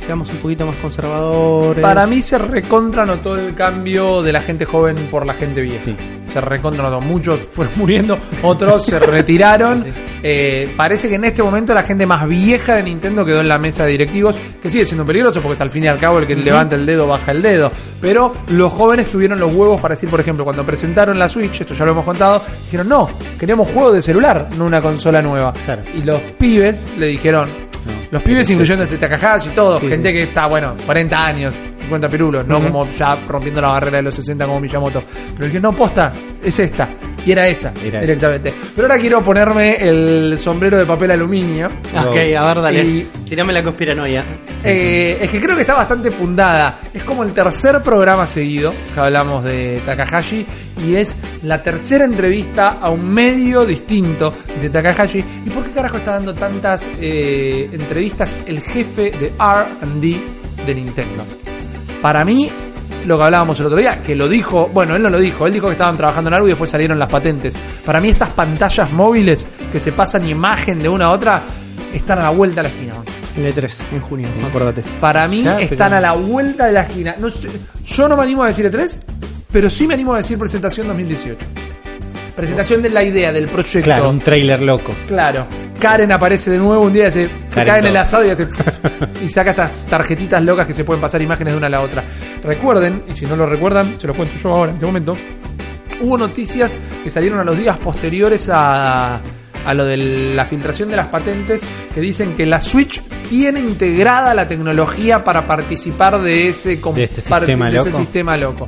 seamos 0.04 0.28
un 0.30 0.36
poquito 0.38 0.66
más 0.66 0.76
conservadores. 0.78 1.82
Para 1.82 2.06
mí 2.06 2.20
se 2.22 2.38
recontra 2.38 3.06
notó 3.06 3.36
el 3.36 3.54
cambio 3.54 4.22
de 4.22 4.32
la 4.32 4.40
gente 4.40 4.64
joven 4.64 4.96
por 5.10 5.24
la 5.26 5.34
gente 5.34 5.60
vieja. 5.62 5.84
Sí. 5.84 5.96
Se 6.34 6.40
recontra 6.40 6.82
notó. 6.82 7.00
Muchos 7.00 7.38
fueron 7.52 7.72
muriendo, 7.78 8.18
otros 8.42 8.86
se 8.86 8.98
retiraron. 8.98 9.84
Eh, 10.20 10.72
parece 10.76 11.08
que 11.08 11.14
en 11.14 11.24
este 11.24 11.42
momento 11.44 11.72
la 11.74 11.82
gente 11.84 12.06
más 12.06 12.26
vieja 12.26 12.74
de 12.74 12.82
Nintendo 12.82 13.24
quedó 13.24 13.40
en 13.40 13.48
la 13.48 13.56
mesa 13.58 13.84
de 13.84 13.92
directivos, 13.92 14.34
que 14.60 14.68
sigue 14.68 14.84
siendo 14.84 15.06
peligroso 15.06 15.40
porque 15.40 15.54
es 15.54 15.60
al 15.60 15.70
fin 15.70 15.84
y 15.84 15.86
al 15.86 15.98
cabo 16.00 16.18
el 16.18 16.26
que 16.26 16.34
levanta 16.34 16.74
el 16.74 16.84
dedo 16.86 17.06
baja 17.06 17.30
el 17.30 17.40
dedo. 17.40 17.70
Pero 18.00 18.32
los 18.48 18.72
jóvenes 18.72 19.06
tuvieron 19.06 19.38
los 19.38 19.54
huevos 19.54 19.80
para 19.80 19.94
decir, 19.94 20.08
por 20.10 20.18
ejemplo, 20.20 20.44
cuando 20.44 20.64
presentaron 20.66 21.18
la 21.18 21.28
Switch, 21.28 21.60
esto 21.60 21.72
ya 21.74 21.84
lo 21.84 21.92
hemos 21.92 22.04
contado, 22.04 22.42
dijeron, 22.64 22.88
no, 22.88 23.08
queríamos 23.38 23.68
juego 23.68 23.92
de 23.92 24.02
celular, 24.02 24.48
no 24.58 24.64
una 24.64 24.82
consola 24.82 25.22
nueva. 25.22 25.52
Claro. 25.64 25.82
Y 25.94 26.02
los 26.02 26.20
pibes 26.38 26.80
le 26.98 27.06
dijeron, 27.06 27.48
No. 27.86 27.92
los 28.10 28.22
pibes, 28.22 28.48
incluyendo 28.50 28.84
este 28.84 28.96
Takahashi 28.98 29.50
y 29.50 29.52
todo, 29.52 29.78
Sí, 29.78 29.88
gente 29.88 30.08
sí. 30.08 30.14
que 30.14 30.20
está, 30.22 30.46
bueno, 30.46 30.74
40 30.84 31.26
años, 31.26 31.54
50 31.84 32.08
pirulos, 32.08 32.46
no 32.46 32.60
como 32.62 32.90
ya 32.90 33.16
rompiendo 33.28 33.60
la 33.60 33.68
barrera 33.68 33.98
de 33.98 34.02
los 34.02 34.14
60 34.14 34.46
como 34.46 34.60
Miyamoto. 34.60 35.02
Pero 35.34 35.46
el 35.46 35.52
que 35.52 35.60
no 35.60 35.72
posta 35.72 36.12
es 36.42 36.58
esta. 36.58 36.88
Y 37.26 37.32
era 37.32 37.48
esa, 37.48 37.72
Era 37.82 38.00
directamente. 38.00 38.52
Pero 38.76 38.86
ahora 38.86 39.00
quiero 39.00 39.22
ponerme 39.22 39.76
el 39.76 40.36
sombrero 40.38 40.76
de 40.76 40.84
papel 40.84 41.10
aluminio. 41.12 41.68
Ah, 41.96 42.10
Ok, 42.10 42.16
a 42.36 42.46
ver, 42.54 42.60
dale. 42.62 42.82
Y- 42.84 43.08
Tirame 43.26 43.52
la 43.54 43.62
conspiranoia. 43.64 44.22
Eh, 44.62 45.18
es 45.22 45.30
que 45.30 45.40
creo 45.40 45.54
que 45.56 45.62
está 45.62 45.72
bastante 45.74 46.10
fundada. 46.10 46.80
Es 46.92 47.02
como 47.02 47.22
el 47.24 47.32
tercer 47.32 47.80
programa 47.82 48.26
seguido 48.26 48.74
que 48.92 49.00
hablamos 49.00 49.42
de 49.42 49.80
Takahashi 49.86 50.44
y 50.86 50.96
es 50.96 51.16
la 51.42 51.62
tercera 51.62 52.04
entrevista 52.04 52.76
a 52.80 52.90
un 52.90 53.08
medio 53.08 53.64
distinto 53.64 54.34
de 54.60 54.68
Takahashi. 54.68 55.24
¿Y 55.46 55.50
por 55.50 55.64
qué 55.64 55.70
carajo 55.70 55.96
está 55.96 56.12
dando 56.12 56.34
tantas 56.34 56.90
eh, 57.00 57.70
entrevistas 57.72 58.36
el 58.46 58.60
jefe 58.60 59.12
de 59.12 59.32
RD 59.38 60.16
de 60.66 60.74
Nintendo? 60.74 61.24
Para 62.04 62.22
mí, 62.22 62.50
lo 63.06 63.16
que 63.16 63.24
hablábamos 63.24 63.58
el 63.60 63.64
otro 63.64 63.78
día, 63.78 64.02
que 64.02 64.14
lo 64.14 64.28
dijo, 64.28 64.68
bueno, 64.74 64.94
él 64.94 65.02
no 65.02 65.08
lo 65.08 65.18
dijo, 65.18 65.46
él 65.46 65.54
dijo 65.54 65.68
que 65.68 65.72
estaban 65.72 65.96
trabajando 65.96 66.28
en 66.28 66.34
algo 66.34 66.46
y 66.48 66.50
después 66.50 66.70
salieron 66.70 66.98
las 66.98 67.08
patentes. 67.08 67.56
Para 67.82 67.98
mí 67.98 68.10
estas 68.10 68.28
pantallas 68.28 68.92
móviles 68.92 69.46
que 69.72 69.80
se 69.80 69.90
pasan 69.92 70.28
imagen 70.28 70.82
de 70.82 70.90
una 70.90 71.06
a 71.06 71.10
otra 71.12 71.40
están 71.94 72.18
a 72.18 72.24
la 72.24 72.28
vuelta 72.28 72.62
de 72.62 72.68
la 72.68 72.74
esquina. 72.74 72.92
El 73.38 73.54
E3 73.54 73.72
en 73.94 74.00
junio, 74.02 74.28
acuérdate. 74.46 74.82
Para 75.00 75.26
mí 75.28 75.44
Ya, 75.44 75.58
están 75.58 75.78
pero- 75.78 75.96
a 75.96 76.00
la 76.02 76.12
vuelta 76.12 76.66
de 76.66 76.72
la 76.72 76.82
esquina. 76.82 77.14
No 77.18 77.30
sé, 77.30 77.48
yo 77.86 78.06
no 78.06 78.18
me 78.18 78.22
animo 78.24 78.42
a 78.44 78.48
decir 78.48 78.70
E3, 78.70 78.98
pero 79.50 79.70
sí 79.70 79.86
me 79.86 79.94
animo 79.94 80.12
a 80.12 80.18
decir 80.18 80.38
presentación 80.38 80.86
2018. 80.88 81.38
Presentación 82.36 82.82
de 82.82 82.90
la 82.90 83.02
idea, 83.02 83.32
del 83.32 83.46
proyecto. 83.46 83.84
Claro, 83.84 84.10
un 84.10 84.20
trailer 84.20 84.60
loco. 84.60 84.92
Claro. 85.06 85.46
Karen 85.78 86.10
aparece 86.10 86.50
de 86.50 86.58
nuevo 86.58 86.82
un 86.82 86.92
día 86.92 87.08
y 87.08 87.12
se, 87.12 87.28
se 87.28 87.64
cae 87.64 87.78
en 87.78 87.86
el 87.86 87.96
asado 87.96 88.24
y, 88.24 88.30
hace 88.30 88.46
y 89.24 89.28
saca 89.28 89.50
estas 89.50 89.84
tarjetitas 89.84 90.42
locas 90.42 90.66
que 90.66 90.74
se 90.74 90.84
pueden 90.84 91.00
pasar 91.00 91.22
imágenes 91.22 91.52
de 91.52 91.58
una 91.58 91.68
a 91.68 91.70
la 91.70 91.80
otra. 91.82 92.04
Recuerden, 92.42 93.04
y 93.08 93.14
si 93.14 93.26
no 93.26 93.36
lo 93.36 93.46
recuerdan, 93.46 94.00
se 94.00 94.06
lo 94.06 94.14
cuento 94.14 94.34
yo 94.36 94.50
ahora 94.50 94.70
en 94.70 94.76
este 94.76 94.86
momento. 94.86 95.16
Hubo 96.00 96.18
noticias 96.18 96.76
que 97.02 97.10
salieron 97.10 97.38
a 97.38 97.44
los 97.44 97.56
días 97.56 97.78
posteriores 97.78 98.50
a, 98.52 99.20
a 99.64 99.74
lo 99.74 99.84
de 99.84 99.96
la 99.96 100.44
filtración 100.44 100.90
de 100.90 100.96
las 100.96 101.06
patentes 101.08 101.64
que 101.94 102.00
dicen 102.00 102.34
que 102.36 102.46
la 102.46 102.60
Switch 102.60 103.00
tiene 103.28 103.60
integrada 103.60 104.34
la 104.34 104.46
tecnología 104.48 105.24
para 105.24 105.46
participar 105.46 106.20
de 106.20 106.48
ese, 106.48 106.76
De 106.76 107.04
este 107.04 107.20
sistema 107.20 107.70
de 107.70 107.76
ese 107.76 107.84
loco. 107.90 107.98
sistema 107.98 108.36
loco. 108.36 108.66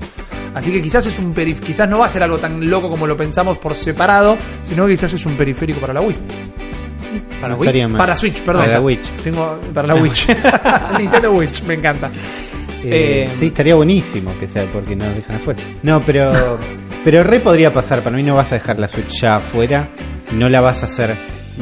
Así 0.54 0.72
que 0.72 0.80
quizás 0.80 1.06
es 1.06 1.18
un 1.18 1.34
perif 1.34 1.60
quizás 1.60 1.86
no 1.88 1.98
va 1.98 2.06
a 2.06 2.08
ser 2.08 2.22
algo 2.22 2.38
tan 2.38 2.70
loco 2.70 2.88
como 2.88 3.06
lo 3.06 3.14
pensamos 3.16 3.58
por 3.58 3.74
separado, 3.74 4.38
sino 4.62 4.86
que 4.86 4.92
quizás 4.92 5.12
es 5.12 5.26
un 5.26 5.36
periférico 5.36 5.80
para 5.80 5.92
la 5.92 6.00
Wii. 6.00 6.16
Para, 7.40 7.54
No 7.54 7.60
Wii? 7.60 7.86
para 7.96 8.16
Switch, 8.16 8.40
perdón. 8.42 8.62
Para 8.62 8.74
la 8.74 8.80
Witch. 8.80 9.10
Tengo 9.22 9.60
para 9.74 9.88
la 9.88 9.94
Witch. 9.96 10.26
Nintendo 10.98 11.32
Witch, 11.32 11.62
me 11.64 11.74
encanta. 11.74 12.10
Eh, 12.82 13.28
Eh, 13.28 13.30
sí, 13.38 13.46
estaría 13.48 13.74
buenísimo 13.74 14.32
que 14.38 14.48
sea 14.48 14.64
porque 14.72 14.96
nos 14.96 15.14
dejan 15.14 15.36
afuera. 15.36 15.60
No, 15.82 16.00
pero 16.02 16.32
pero 17.04 17.22
re 17.22 17.40
podría 17.40 17.72
pasar. 17.72 18.00
Para 18.00 18.16
mí 18.16 18.22
no 18.22 18.34
vas 18.34 18.52
a 18.52 18.56
dejar 18.56 18.78
la 18.78 18.88
Switch 18.88 19.20
ya 19.20 19.36
afuera. 19.36 19.88
No 20.32 20.48
la 20.48 20.60
vas 20.60 20.82
a 20.82 20.86
hacer. 20.86 21.14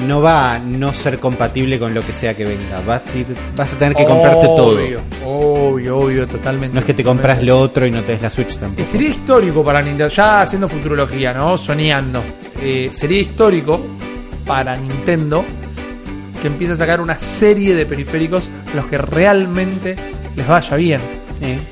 No 0.08 0.20
va 0.20 0.54
a 0.54 0.58
no 0.58 0.92
ser 0.92 1.20
compatible 1.20 1.78
con 1.78 1.94
lo 1.94 2.02
que 2.04 2.12
sea 2.12 2.34
que 2.34 2.44
venga. 2.44 2.80
Vas 2.84 3.02
a, 3.02 3.16
ir- 3.16 3.36
vas 3.56 3.72
a 3.72 3.78
tener 3.78 3.94
que 3.94 4.04
comprarte 4.04 4.46
todo. 4.46 4.76
Obvio, 5.24 5.98
obvio, 5.98 6.26
totalmente. 6.26 6.74
No 6.74 6.80
es 6.80 6.86
que 6.86 6.94
te 6.94 7.04
compras 7.04 7.42
lo 7.42 7.58
otro 7.58 7.86
y 7.86 7.90
no 7.92 8.02
te 8.02 8.12
des 8.12 8.22
la 8.22 8.30
Switch 8.30 8.54
Eh, 8.54 8.58
tampoco. 8.60 8.84
sería 8.84 9.08
histórico 9.10 9.64
para 9.64 9.80
Nintendo, 9.82 10.08
ya 10.08 10.42
haciendo 10.42 10.66
futurología, 10.68 11.32
¿no? 11.32 11.56
Soñando. 11.56 12.22
Eh, 12.60 12.90
sería 12.92 13.20
histórico 13.20 13.80
para 14.46 14.74
Nintendo 14.76 15.44
que 16.42 16.48
empiece 16.48 16.74
a 16.74 16.76
sacar 16.76 17.00
una 17.00 17.16
serie 17.16 17.74
de 17.76 17.86
periféricos 17.86 18.48
a 18.72 18.76
los 18.76 18.86
que 18.86 18.98
realmente 18.98 19.94
les 20.34 20.46
vaya 20.46 20.76
bien. 20.76 21.00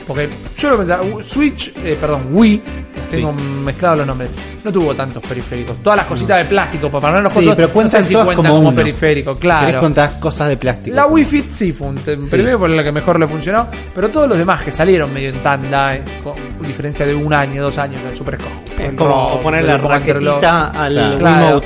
Porque 0.06 0.28
yo 0.56 0.70
lo 0.70 0.78
pensaba, 0.78 1.02
Switch, 1.22 1.72
eh, 1.84 1.96
perdón, 2.00 2.28
Wii, 2.32 2.62
tengo 3.10 3.32
mezclados 3.32 3.98
los 3.98 4.06
nombres, 4.06 4.30
no 4.64 4.72
tuvo 4.72 4.94
tantos 4.94 5.22
periféricos. 5.22 5.76
Todas 5.82 5.98
las 5.98 6.06
cositas 6.06 6.38
de 6.38 6.44
plástico 6.46 6.90
para 6.90 7.08
poner 7.08 7.22
los 7.22 7.32
Sí, 7.32 7.50
pero 7.54 7.68
no 7.68 7.72
cuentan 7.74 8.02
sé 8.02 8.08
si 8.08 8.14
cuentan 8.14 8.36
como 8.36 8.54
como, 8.54 8.74
periférico, 8.74 9.34
Si 9.34 9.40
claro. 9.40 9.80
contar 9.80 10.18
cosas 10.20 10.48
de 10.48 10.56
plástico. 10.56 10.96
La 10.96 11.06
Wii 11.06 11.24
Fit 11.24 11.50
sí 11.52 11.72
fue 11.72 11.88
un 11.88 11.98
Sí. 11.98 12.16
primero 12.30 12.58
por 12.58 12.70
la 12.70 12.82
que 12.82 12.92
mejor 12.92 13.18
le 13.20 13.26
funcionó, 13.26 13.68
pero 13.94 14.10
todos 14.10 14.28
los 14.28 14.38
demás 14.38 14.62
que 14.62 14.72
salieron 14.72 15.12
medio 15.12 15.30
en 15.30 15.42
tanda, 15.42 15.94
eh, 15.96 16.02
con 16.22 16.34
diferencia 16.66 17.06
de 17.06 17.14
un 17.14 17.32
año, 17.32 17.62
dos 17.62 17.76
años, 17.78 18.00
el 18.04 18.16
Super 18.16 18.38
Scope. 18.40 18.84
Es 18.84 18.92
como 18.94 19.40
poner 19.40 19.64
la 19.64 19.76
raquetita 19.78 20.68
al 20.70 20.92
Claro. 20.94 21.18
Claro. 21.18 21.62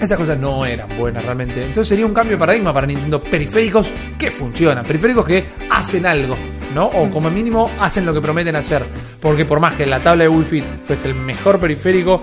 Estas 0.00 0.18
cosas 0.18 0.38
no 0.38 0.66
eran 0.66 0.88
buenas 0.98 1.24
realmente. 1.24 1.60
Entonces 1.62 1.88
sería 1.88 2.04
un 2.04 2.12
cambio 2.12 2.36
de 2.36 2.38
paradigma 2.40 2.70
para 2.72 2.86
Nintendo. 2.86 3.22
Periféricos 3.22 3.90
que 4.18 4.30
funcionan, 4.30 4.84
periféricos 4.84 5.24
que 5.24 5.42
hacen 5.70 6.04
algo, 6.04 6.36
¿no? 6.76 6.86
O 6.86 7.10
como 7.10 7.28
mínimo 7.30 7.68
hacen 7.80 8.06
lo 8.06 8.12
que 8.14 8.20
prometen 8.20 8.54
hacer. 8.54 8.84
Porque 9.20 9.44
por 9.44 9.58
más 9.58 9.72
que 9.72 9.84
la 9.86 9.98
tabla 10.00 10.22
de 10.24 10.28
Wii 10.28 10.44
Fit 10.44 10.64
fuese 10.86 11.08
el 11.08 11.14
mejor 11.16 11.58
periférico, 11.58 12.20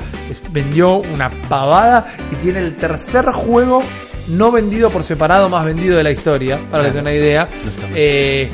vendió 0.51 0.97
una 0.97 1.29
pavada 1.49 2.05
y 2.31 2.35
tiene 2.35 2.59
el 2.59 2.75
tercer 2.75 3.25
juego 3.33 3.81
no 4.27 4.51
vendido 4.51 4.89
por 4.89 5.03
separado 5.03 5.49
más 5.49 5.65
vendido 5.65 5.97
de 5.97 6.03
la 6.03 6.11
historia, 6.11 6.57
para 6.71 6.83
que 6.83 6.89
te 6.91 6.95
den 6.97 7.01
una 7.03 7.13
idea. 7.13 7.49
Eh, 7.93 8.49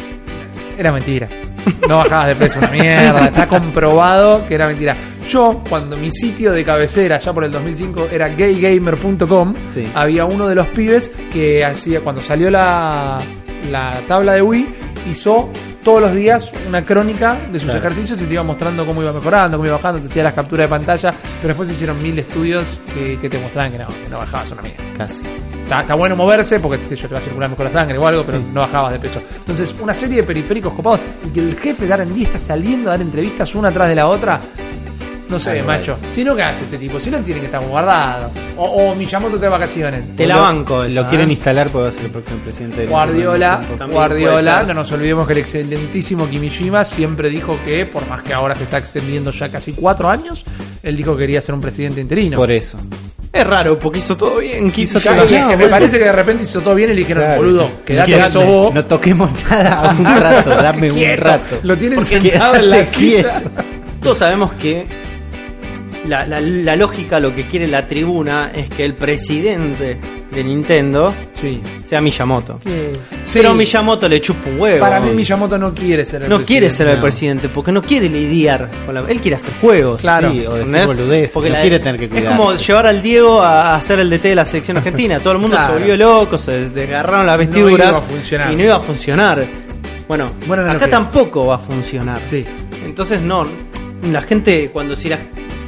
era 0.77 0.91
mentira. 0.91 1.27
No 1.87 1.97
bajabas 1.97 2.29
de 2.29 2.35
precio, 2.37 2.59
una 2.61 2.69
mierda. 2.71 3.25
Está 3.25 3.47
comprobado 3.47 4.47
que 4.47 4.55
era 4.55 4.65
mentira. 4.67 4.95
Yo, 5.29 5.61
cuando 5.69 5.95
mi 5.97 6.09
sitio 6.11 6.53
de 6.53 6.63
cabecera, 6.63 7.19
ya 7.19 7.33
por 7.33 7.43
el 7.43 7.51
2005, 7.51 8.07
era 8.11 8.29
gaygamer.com, 8.29 9.53
Sí. 9.75 9.85
había 9.93 10.25
uno 10.25 10.47
de 10.47 10.55
los 10.55 10.67
pibes 10.69 11.11
que 11.31 11.63
hacía, 11.63 11.99
cuando 12.01 12.21
salió 12.21 12.49
la, 12.49 13.19
la 13.69 14.01
tabla 14.07 14.33
de 14.33 14.41
Wii, 14.41 14.67
hizo 15.11 15.51
todos 15.83 16.01
los 16.01 16.13
días 16.13 16.51
una 16.67 16.85
crónica 16.85 17.37
de 17.51 17.59
sus 17.59 17.63
Claro. 17.65 17.79
ejercicios 17.79 18.21
y 18.21 18.25
te 18.25 18.33
iba 18.33 18.43
mostrando 18.43 18.85
cómo 18.85 19.01
iba 19.01 19.11
mejorando, 19.13 19.57
cómo 19.57 19.67
iba 19.67 19.77
bajando, 19.77 20.01
te 20.01 20.07
hacía 20.07 20.23
las 20.23 20.33
capturas 20.33 20.65
de 20.65 20.69
pantalla, 20.69 21.13
pero 21.41 21.47
después 21.49 21.67
se 21.69 21.75
hicieron 21.75 22.01
mil 22.01 22.17
estudios 22.19 22.79
que, 22.93 23.17
que 23.19 23.29
te 23.29 23.39
mostraban 23.39 23.71
que 23.71 23.77
no, 23.79 23.87
que 23.87 24.09
no 24.09 24.17
bajabas 24.17 24.51
una 24.51 24.61
mierda. 24.61 24.83
Casi. 24.97 25.23
Está, 25.63 25.81
está 25.81 25.93
bueno 25.95 26.15
moverse 26.15 26.59
porque 26.59 26.95
yo, 26.95 27.07
te 27.07 27.13
va 27.13 27.19
a 27.19 27.23
circular 27.23 27.49
mejor 27.49 27.65
la 27.67 27.71
sangre 27.71 27.97
o 27.97 28.07
algo, 28.07 28.23
pero 28.25 28.39
Sí. 28.39 28.45
no 28.53 28.61
bajabas 28.61 28.91
de 28.93 28.99
peso. 28.99 29.21
Entonces, 29.37 29.75
una 29.79 29.93
serie 29.93 30.17
de 30.17 30.23
periféricos 30.23 30.73
copados 30.73 30.99
y 31.25 31.29
que 31.29 31.39
el 31.41 31.55
jefe 31.57 31.85
de 31.87 31.93
R&D 31.93 32.23
está 32.23 32.39
saliendo 32.39 32.89
a 32.89 32.93
dar 32.93 33.01
entrevistas 33.01 33.53
una 33.55 33.71
tras 33.71 33.87
de 33.87 33.95
la 33.95 34.07
otra. 34.07 34.39
No 35.29 35.37
sé, 35.37 35.51
Ay, 35.51 35.61
macho. 35.61 35.97
Si 36.11 36.23
no, 36.23 36.35
¿qué 36.35 36.41
hace 36.43 36.63
este 36.63 36.77
tipo? 36.77 36.99
Si 36.99 37.11
no, 37.11 37.19
tiene 37.19 37.39
que 37.39 37.45
estar 37.45 37.63
guardado. 37.63 38.31
O, 38.57 38.65
o 38.65 38.95
Miyamoto 38.95 39.37
de 39.37 39.47
vacaciones. 39.47 40.15
Te 40.15 40.25
la 40.25 40.37
banco 40.37 40.83
esa, 40.83 41.01
Lo 41.03 41.07
quieren 41.07 41.29
¿eh? 41.29 41.33
instalar 41.33 41.69
porque 41.69 41.83
va 41.83 41.89
a 41.89 41.91
ser 41.93 42.05
el 42.05 42.11
próximo 42.11 42.37
presidente 42.39 42.81
de 42.81 42.87
Guardiola, 42.87 43.61
Guardiola, 43.91 44.63
no 44.63 44.73
nos 44.73 44.91
olvidemos 44.91 45.27
que 45.27 45.33
el 45.33 45.39
excelentísimo 45.39 46.27
Kimishima 46.27 46.83
siempre 46.83 47.29
dijo 47.29 47.57
que, 47.63 47.85
por 47.85 48.07
más 48.07 48.23
que 48.23 48.33
ahora 48.33 48.55
se 48.55 48.63
está 48.63 48.79
extendiendo 48.79 49.31
ya 49.31 49.49
casi 49.49 49.73
cuatro 49.73 50.09
años, 50.09 50.43
él 50.81 50.95
dijo 50.95 51.13
que 51.15 51.21
quería 51.21 51.41
ser 51.41 51.53
un 51.55 51.61
presidente 51.61 52.01
interino. 52.01 52.35
Por 52.37 52.49
eso. 52.51 52.79
Es 53.31 53.45
raro, 53.45 53.77
porque 53.77 53.99
hizo 53.99 54.17
todo 54.17 54.39
bien. 54.39 54.73
Hizo 54.75 54.97
Hizo 54.97 55.01
todo 55.01 55.29
Y 55.29 55.35
es 55.35 55.45
que 55.45 55.51
No, 55.51 55.57
me 55.57 55.67
parece 55.67 55.99
que 55.99 56.05
de 56.05 56.11
repente 56.11 56.43
hizo 56.43 56.61
todo 56.61 56.73
bien 56.73 56.89
y 56.89 56.93
le 56.93 56.99
dijeron, 57.01 57.23
Claro. 57.23 57.41
boludo, 57.41 57.69
quedate 57.85 58.11
Quédate, 58.11 58.23
que 58.25 58.31
sos 58.31 58.45
vos. 58.45 58.73
No 58.73 58.85
toquemos 58.85 59.29
nada 59.51 59.91
un 59.91 60.03
rato, 60.19 60.49
dame 60.49 60.91
un 60.91 61.17
rato. 61.17 61.59
Lo 61.61 61.77
tienen 61.77 62.03
sentado 62.03 62.55
en 62.55 62.69
la. 62.71 62.85
Todos 64.01 64.17
sabemos 64.17 64.53
que 64.53 64.87
la, 66.09 66.25
la- 66.25 66.41
la 66.41 66.75
lógica, 66.75 67.19
lo 67.19 67.33
que 67.33 67.43
quiere 67.45 67.67
la 67.67 67.87
tribuna, 67.87 68.51
es 68.53 68.67
que 68.69 68.83
el 68.83 68.95
presidente 68.95 69.97
de 70.31 70.43
Nintendo 70.43 71.13
Sí. 71.33 71.61
sea 71.85 72.01
Miyamoto. 72.01 72.59
Sí. 72.63 72.89
Pero 73.33 73.53
Miyamoto 73.53 74.09
le 74.09 74.19
chupa 74.19 74.49
un 74.49 74.59
huevo. 74.59 74.79
Para 74.79 74.99
mí 74.99 75.11
Miyamoto 75.11 75.57
no 75.57 75.73
quiere 75.73 76.05
ser 76.05 76.23
el 76.23 76.29
no 76.29 76.39
quiere 76.41 76.69
ser 76.69 76.87
el 76.89 76.95
no. 76.97 77.01
presidente 77.01 77.47
porque 77.49 77.71
no 77.71 77.81
quiere 77.81 78.09
lidiar 78.09 78.69
con 78.85 78.93
la... 78.95 79.01
Él 79.07 79.19
quiere 79.21 79.35
hacer 79.35 79.53
juegos. 79.61 80.01
Claro. 80.01 80.31
Sí, 80.31 80.45
o 80.45 80.53
decir 80.55 80.85
boludeces, 80.85 81.31
Porque 81.31 81.49
no 81.49 81.55
la- 81.55 81.61
quiere 81.61 81.79
tener 81.79 81.97
que 81.99 82.05
Es 82.05 82.11
cuidarse. 82.11 82.37
como 82.37 82.55
llevar 82.55 82.87
al 82.87 83.01
Diego 83.01 83.41
a 83.41 83.75
hacer 83.75 83.99
el 83.99 84.09
DT 84.09 84.29
de 84.29 84.35
la 84.35 84.45
selección 84.45 84.77
argentina. 84.77 85.19
Todo 85.19 85.33
el 85.33 85.39
mundo 85.39 85.55
Claro. 85.57 85.73
se 85.73 85.79
volvió 85.79 85.97
loco, 85.97 86.37
se 86.37 86.69
desgarraron 86.69 87.25
las 87.25 87.35
No 87.35 87.39
vestiduras 87.39 87.89
iba 87.89 87.97
a 87.97 88.01
funcionar. 88.01 88.51
y 88.51 88.55
no 88.55 88.63
iba 88.63 88.75
a 88.75 88.79
funcionar. 88.81 89.45
Bueno, 90.07 90.31
acá 90.69 90.87
tampoco 90.89 91.45
va 91.45 91.55
a 91.55 91.59
funcionar. 91.59 92.19
Sí. 92.25 92.43
Entonces 92.85 93.21
no, 93.21 93.45
la 94.11 94.21
gente 94.23 94.69
cuando 94.73 94.95
si 94.95 95.07
la 95.09 95.19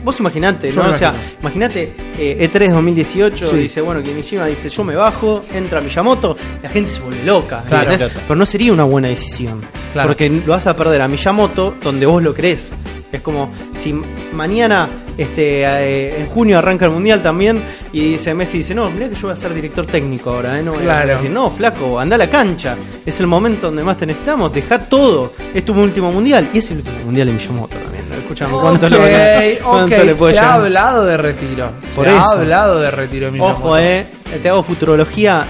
vos 0.03 0.20
imaginate, 0.20 0.72
Yo 0.72 0.84
¿no? 0.84 0.89
O 0.89 0.93
sea, 0.93 1.10
imagino. 1.10 1.39
imagínate 1.41 1.93
eh, 2.17 2.50
E3 2.51 2.72
2018, 2.72 3.46
Sí. 3.46 3.58
dice, 3.58 3.81
bueno, 3.81 4.01
Kimishima 4.03 4.46
dice, 4.46 4.70
yo 4.70 4.84
me 4.84 4.96
bajo, 4.96 5.43
entra 5.53 5.81
Miyamoto, 5.81 6.36
la 6.62 6.70
gente 6.70 6.89
se 6.91 7.00
vuelve 7.01 7.24
loca. 7.25 7.63
Claro. 7.67 7.91
¿entendés? 7.91 8.17
Pero 8.27 8.36
no 8.36 8.46
sería 8.46 8.74
una 8.74 8.84
buena 8.84 9.08
decisión. 9.08 9.62
Claro. 9.93 10.10
Porque 10.10 10.29
lo 10.29 10.53
vas 10.53 10.67
a 10.67 10.75
perder 10.75 11.01
a 11.01 11.08
Miyamoto 11.08 11.75
donde 11.84 12.05
vos 12.05 12.22
lo 12.24 12.34
crees. 12.34 12.72
Es 13.12 13.20
como 13.20 13.51
si 13.75 13.93
mañana, 14.31 14.88
este, 15.17 15.63
eh, 15.63 16.22
en 16.22 16.27
junio 16.27 16.58
arranca 16.58 16.86
el 16.86 16.91
mundial 16.91 17.22
también 17.22 17.62
y 17.91 18.12
dice 18.12 18.34
Messi 18.34 18.60
dice 18.60 18.74
no, 18.74 18.89
mirá 18.89 19.10
que 19.10 19.15
yo 19.15 19.24
voy 19.24 19.31
a 19.34 19.36
ser 19.36 19.53
director 19.53 19.86
técnico 19.86 20.29
ahora, 20.31 20.58
¿eh? 20.58 20.63
no 20.63 20.75
Claro. 20.75 21.10
decir 21.10 21.29
no, 21.29 21.50
flaco, 21.51 22.00
anda 22.00 22.15
a 22.15 22.17
la 22.20 22.29
cancha, 22.29 22.77
es 23.05 23.20
el 23.20 23.27
momento 23.27 23.67
donde 23.67 23.84
más 23.84 23.98
te 23.98 24.05
necesitamos, 24.05 24.53
deja 24.53 24.79
todo, 24.79 25.34
es 25.53 25.65
tu 25.65 25.74
último 25.74 26.10
mundial 26.10 26.50
y 26.53 26.60
es 26.60 26.72
el 26.72 26.77
último 26.77 27.00
mundial 27.03 27.27
de 27.27 27.34
Miyamoto 27.34 27.75
también. 27.77 28.00
¿No? 28.12 28.18
Escuchame, 28.18 28.51
¿cuánto, 28.53 28.89
le, 28.89 29.60
cuánto 29.63 29.96
ok, 29.96 30.03
le 30.06 30.15
puede 30.15 30.34
se 30.34 30.39
ha 30.39 30.53
hablado 30.56 31.06
de 31.06 31.18
retiro. 31.18 31.72
Por 31.96 32.06
se 32.06 32.13
eso. 32.15 32.22
ha 32.22 32.32
hablado 32.34 32.80
de 32.80 32.91
retiro 32.91 33.25
de 33.27 33.32
Miyamoto. 33.34 33.58
Ojo, 33.60 33.77
eh, 33.77 34.06
te 34.41 34.50
hago 34.50 34.62
futurología. 34.63 35.46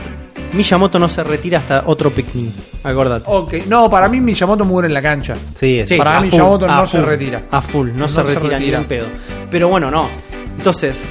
Miyamoto 0.54 1.00
no 1.00 1.08
se 1.08 1.24
retira 1.24 1.60
hasta 1.60 1.84
otro 1.86 2.10
picnic. 2.10 2.54
Acordate. 2.84 3.24
Ok, 3.28 3.54
no, 3.68 3.90
para 3.90 4.08
mí 4.10 4.20
Miyamoto 4.20 4.66
muere 4.66 4.88
en 4.88 4.94
la 4.94 5.02
cancha. 5.02 5.36
Sí, 5.56 5.80
es- 5.80 5.90
Sí, 5.90 5.98
para 5.98 6.20
mí 6.20 6.30
full, 6.30 6.38
Miyamoto 6.40 6.66
a 6.66 6.76
no 6.76 6.86
se 6.88 6.98
full, 7.00 7.08
retira. 7.08 7.42
A 7.52 7.62
full, 7.62 7.88
no, 7.90 7.94
No 8.00 8.08
se, 8.08 8.16
se 8.16 8.24
retira, 8.24 8.58
retira. 8.58 8.78
ni 8.78 8.84
en 8.84 8.88
pedo. 8.90 9.06
Pero 9.50 9.68
bueno, 9.70 9.90
no. 9.90 10.08
Entonces, 10.58 11.04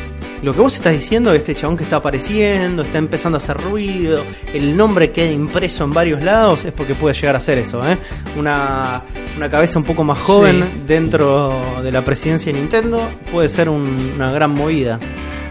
lo 0.42 0.52
que 0.54 0.60
vos 0.60 0.74
estás 0.74 0.92
diciendo, 0.92 1.32
este 1.34 1.54
chabón 1.54 1.76
que 1.76 1.84
está 1.84 1.96
apareciendo, 1.96 2.82
está 2.82 2.98
empezando 2.98 3.36
a 3.36 3.40
hacer 3.40 3.56
ruido, 3.58 4.22
el 4.54 4.76
nombre 4.76 5.10
queda 5.10 5.30
impreso 5.30 5.84
en 5.84 5.92
varios 5.92 6.22
lados, 6.22 6.64
es 6.64 6.72
porque 6.72 6.94
puede 6.94 7.14
llegar 7.14 7.36
a 7.36 7.40
ser 7.40 7.58
eso, 7.58 7.86
¿eh? 7.88 7.98
Una, 8.38 9.02
una 9.36 9.50
cabeza 9.50 9.78
un 9.78 9.84
poco 9.84 10.02
más 10.04 10.18
joven 10.18 10.62
Sí. 10.62 10.82
dentro 10.86 11.80
de 11.82 11.92
la 11.92 12.02
presidencia 12.04 12.52
de 12.52 12.58
Nintendo 12.58 13.06
puede 13.30 13.48
ser 13.48 13.68
un- 13.68 14.12
una 14.16 14.32
gran 14.32 14.50
movida. 14.52 14.98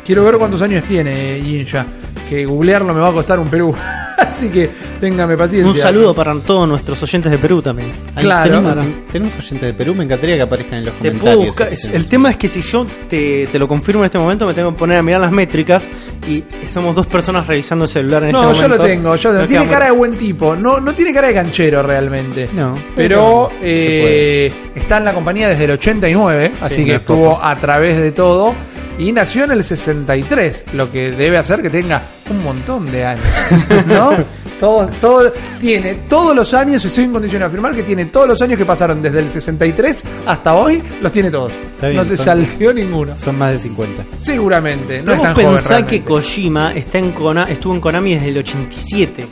Quiero 0.06 0.24
ver 0.24 0.38
cuántos 0.38 0.62
años 0.64 0.84
tiene 0.84 1.40
Yinsha. 1.42 1.86
Que 2.28 2.46
googlearlo 2.46 2.94
me 2.94 3.00
va 3.00 3.10
a 3.10 3.14
costar 3.14 3.40
un 3.40 3.48
Perú. 3.48 3.76
Así 4.28 4.50
que 4.50 4.70
téngame 5.00 5.36
paciencia. 5.38 5.72
Un 5.72 5.78
saludo 5.78 6.14
para 6.14 6.34
todos 6.40 6.68
nuestros 6.68 7.02
oyentes 7.04 7.32
de 7.32 7.38
Perú 7.40 7.62
también. 7.62 7.92
Ahí 8.16 8.24
Claro. 8.26 8.62
tenemos, 8.62 8.86
tenemos 9.12 9.38
oyentes 9.40 9.62
de 9.62 9.74
Perú, 9.74 9.96
me 9.96 10.04
encantaría 10.04 10.36
que 10.36 10.42
aparezcan 10.42 10.80
en 10.80 10.86
los 10.86 10.94
Te 11.00 11.12
puedo 11.12 11.36
comentarios. 11.36 11.48
buscar- 11.48 11.74
ese 11.74 11.96
El 11.96 12.08
tema 12.08 12.32
es 12.32 12.38
que 12.38 12.48
si 12.48 12.62
yo 12.62 12.86
te, 13.10 13.48
te 13.48 13.60
lo 13.60 13.68
confirmo 13.68 14.02
en 14.02 14.06
este 14.06 14.18
momento, 14.20 14.46
me 14.46 14.54
tengo 14.54 14.72
que 14.72 14.78
poner 14.80 14.98
a 14.98 15.04
mirar 15.04 15.22
las 15.22 15.32
métricas 15.32 15.90
y 16.28 16.44
somos 16.68 16.96
dos 16.96 17.08
personas 17.08 17.48
revisando 17.48 17.86
el 17.86 17.90
celular 17.90 18.24
en 18.24 18.32
No, 18.32 18.44
este 18.52 18.54
yo 18.56 18.62
momento. 18.64 18.84
lo 18.84 18.90
tengo, 18.90 19.16
yo 19.16 19.32
lo 19.32 19.38
Nos 19.40 19.48
Tiene 19.48 19.64
quedamos- 19.66 19.74
cara 19.80 19.86
de 19.86 19.92
buen 19.98 20.18
tipo. 20.18 20.56
No, 20.56 20.80
no 20.80 20.94
tiene 20.94 21.14
cara 21.14 21.28
de 21.30 21.34
canchero 21.34 21.82
realmente. 21.84 22.50
No, 22.54 22.76
Pero 22.96 23.50
pero 23.50 23.52
eh, 23.62 24.52
está 24.76 24.98
en 24.98 25.06
la 25.06 25.14
compañía 25.14 25.50
desde 25.50 25.66
el 25.66 25.72
89, 25.72 26.52
así 26.62 26.82
no 26.82 26.86
que 26.86 26.94
es 26.96 27.00
estuvo 27.00 27.30
poco. 27.36 27.44
a 27.44 27.56
través 27.56 27.98
de 27.98 28.12
todo. 28.12 28.54
Y 29.00 29.12
nació 29.14 29.46
en 29.46 29.52
el 29.52 29.64
63, 29.64 30.66
lo 30.74 30.92
que 30.92 31.12
debe 31.12 31.38
hacer 31.38 31.62
que 31.62 31.70
tenga 31.70 32.02
un 32.30 32.44
montón 32.44 32.92
de 32.92 33.06
años. 33.06 33.26
¿No? 33.88 34.12
Todo, 34.60 34.88
todo, 35.00 35.32
tiene 35.58 35.96
todos 36.10 36.36
los 36.36 36.54
años, 36.54 36.84
estoy 36.84 37.06
en 37.06 37.14
condición 37.14 37.40
de 37.40 37.46
afirmar 37.46 37.74
que 37.74 37.82
tiene 37.84 38.08
todos 38.08 38.28
los 38.28 38.42
años 38.42 38.58
que 38.58 38.66
pasaron 38.66 39.02
desde 39.02 39.20
el 39.20 39.32
63 39.32 40.04
hasta 40.26 40.54
hoy, 40.54 40.84
los 41.02 41.14
tiene 41.14 41.32
todos. 41.32 41.54
Está 41.72 41.88
bien, 41.88 41.96
no 41.98 42.04
se 42.04 42.18
son- 42.18 42.26
salteó 42.26 42.74
ninguno. 42.74 43.18
Son 43.18 43.38
más 43.38 43.54
de 43.54 43.60
50. 43.60 44.04
Seguramente, 44.22 45.02
no 45.02 45.14
es 45.14 45.34
pensá 45.34 45.86
que. 45.86 46.02
Kojima 46.02 46.74
está 46.74 46.98
en 46.98 47.14
Kona- 47.14 47.50
estuvo 47.50 47.74
en 47.74 47.80
Konami 47.80 48.16
desde 48.16 48.30
el 48.30 48.38
87. 48.40 49.26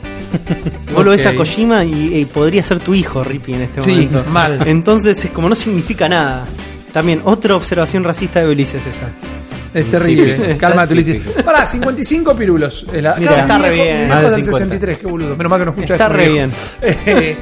Vos 0.94 1.04
lo 1.04 1.10
ves 1.10 1.26
a 1.26 1.34
Kojima 1.34 1.84
y, 1.84 2.16
y 2.20 2.24
podría 2.24 2.62
ser 2.64 2.78
tu 2.80 2.94
hijo, 2.94 3.22
Rippy, 3.22 3.52
en 3.52 3.62
este 3.64 3.82
Sí, 3.82 3.90
momento. 3.92 4.24
mal. 4.30 4.66
Entonces 4.66 5.22
es 5.22 5.30
como 5.30 5.50
no 5.50 5.54
significa 5.54 6.08
nada. 6.08 6.46
También, 6.90 7.20
otra 7.24 7.54
observación 7.54 8.02
racista 8.02 8.40
de 8.40 8.46
Belice 8.46 8.78
es 8.78 8.86
esa. 8.86 9.08
Es 9.74 9.86
terrible. 9.90 10.36
Sí. 10.54 10.58
Cálmate, 10.58 10.92
Ulises. 10.94 11.22
Pará, 11.44 11.66
55 11.66 12.34
pirulos. 12.36 12.84
Es 12.92 13.02
la- 13.02 13.14
Mira, 13.16 13.40
está 13.40 13.58
re 13.58 13.70
bien. 13.70 14.08
Más 14.08 14.22
del 14.22 14.30
50. 14.44 14.52
63, 14.52 14.98
qué 14.98 15.06
boludo. 15.06 15.36
Menos 15.36 15.50
mal 15.50 15.58
que 15.60 15.64
no 15.66 15.70
escucha 15.72 15.94
Está 15.94 16.08
re 16.08 16.28
bien. 16.28 16.50
Eh, 16.82 17.36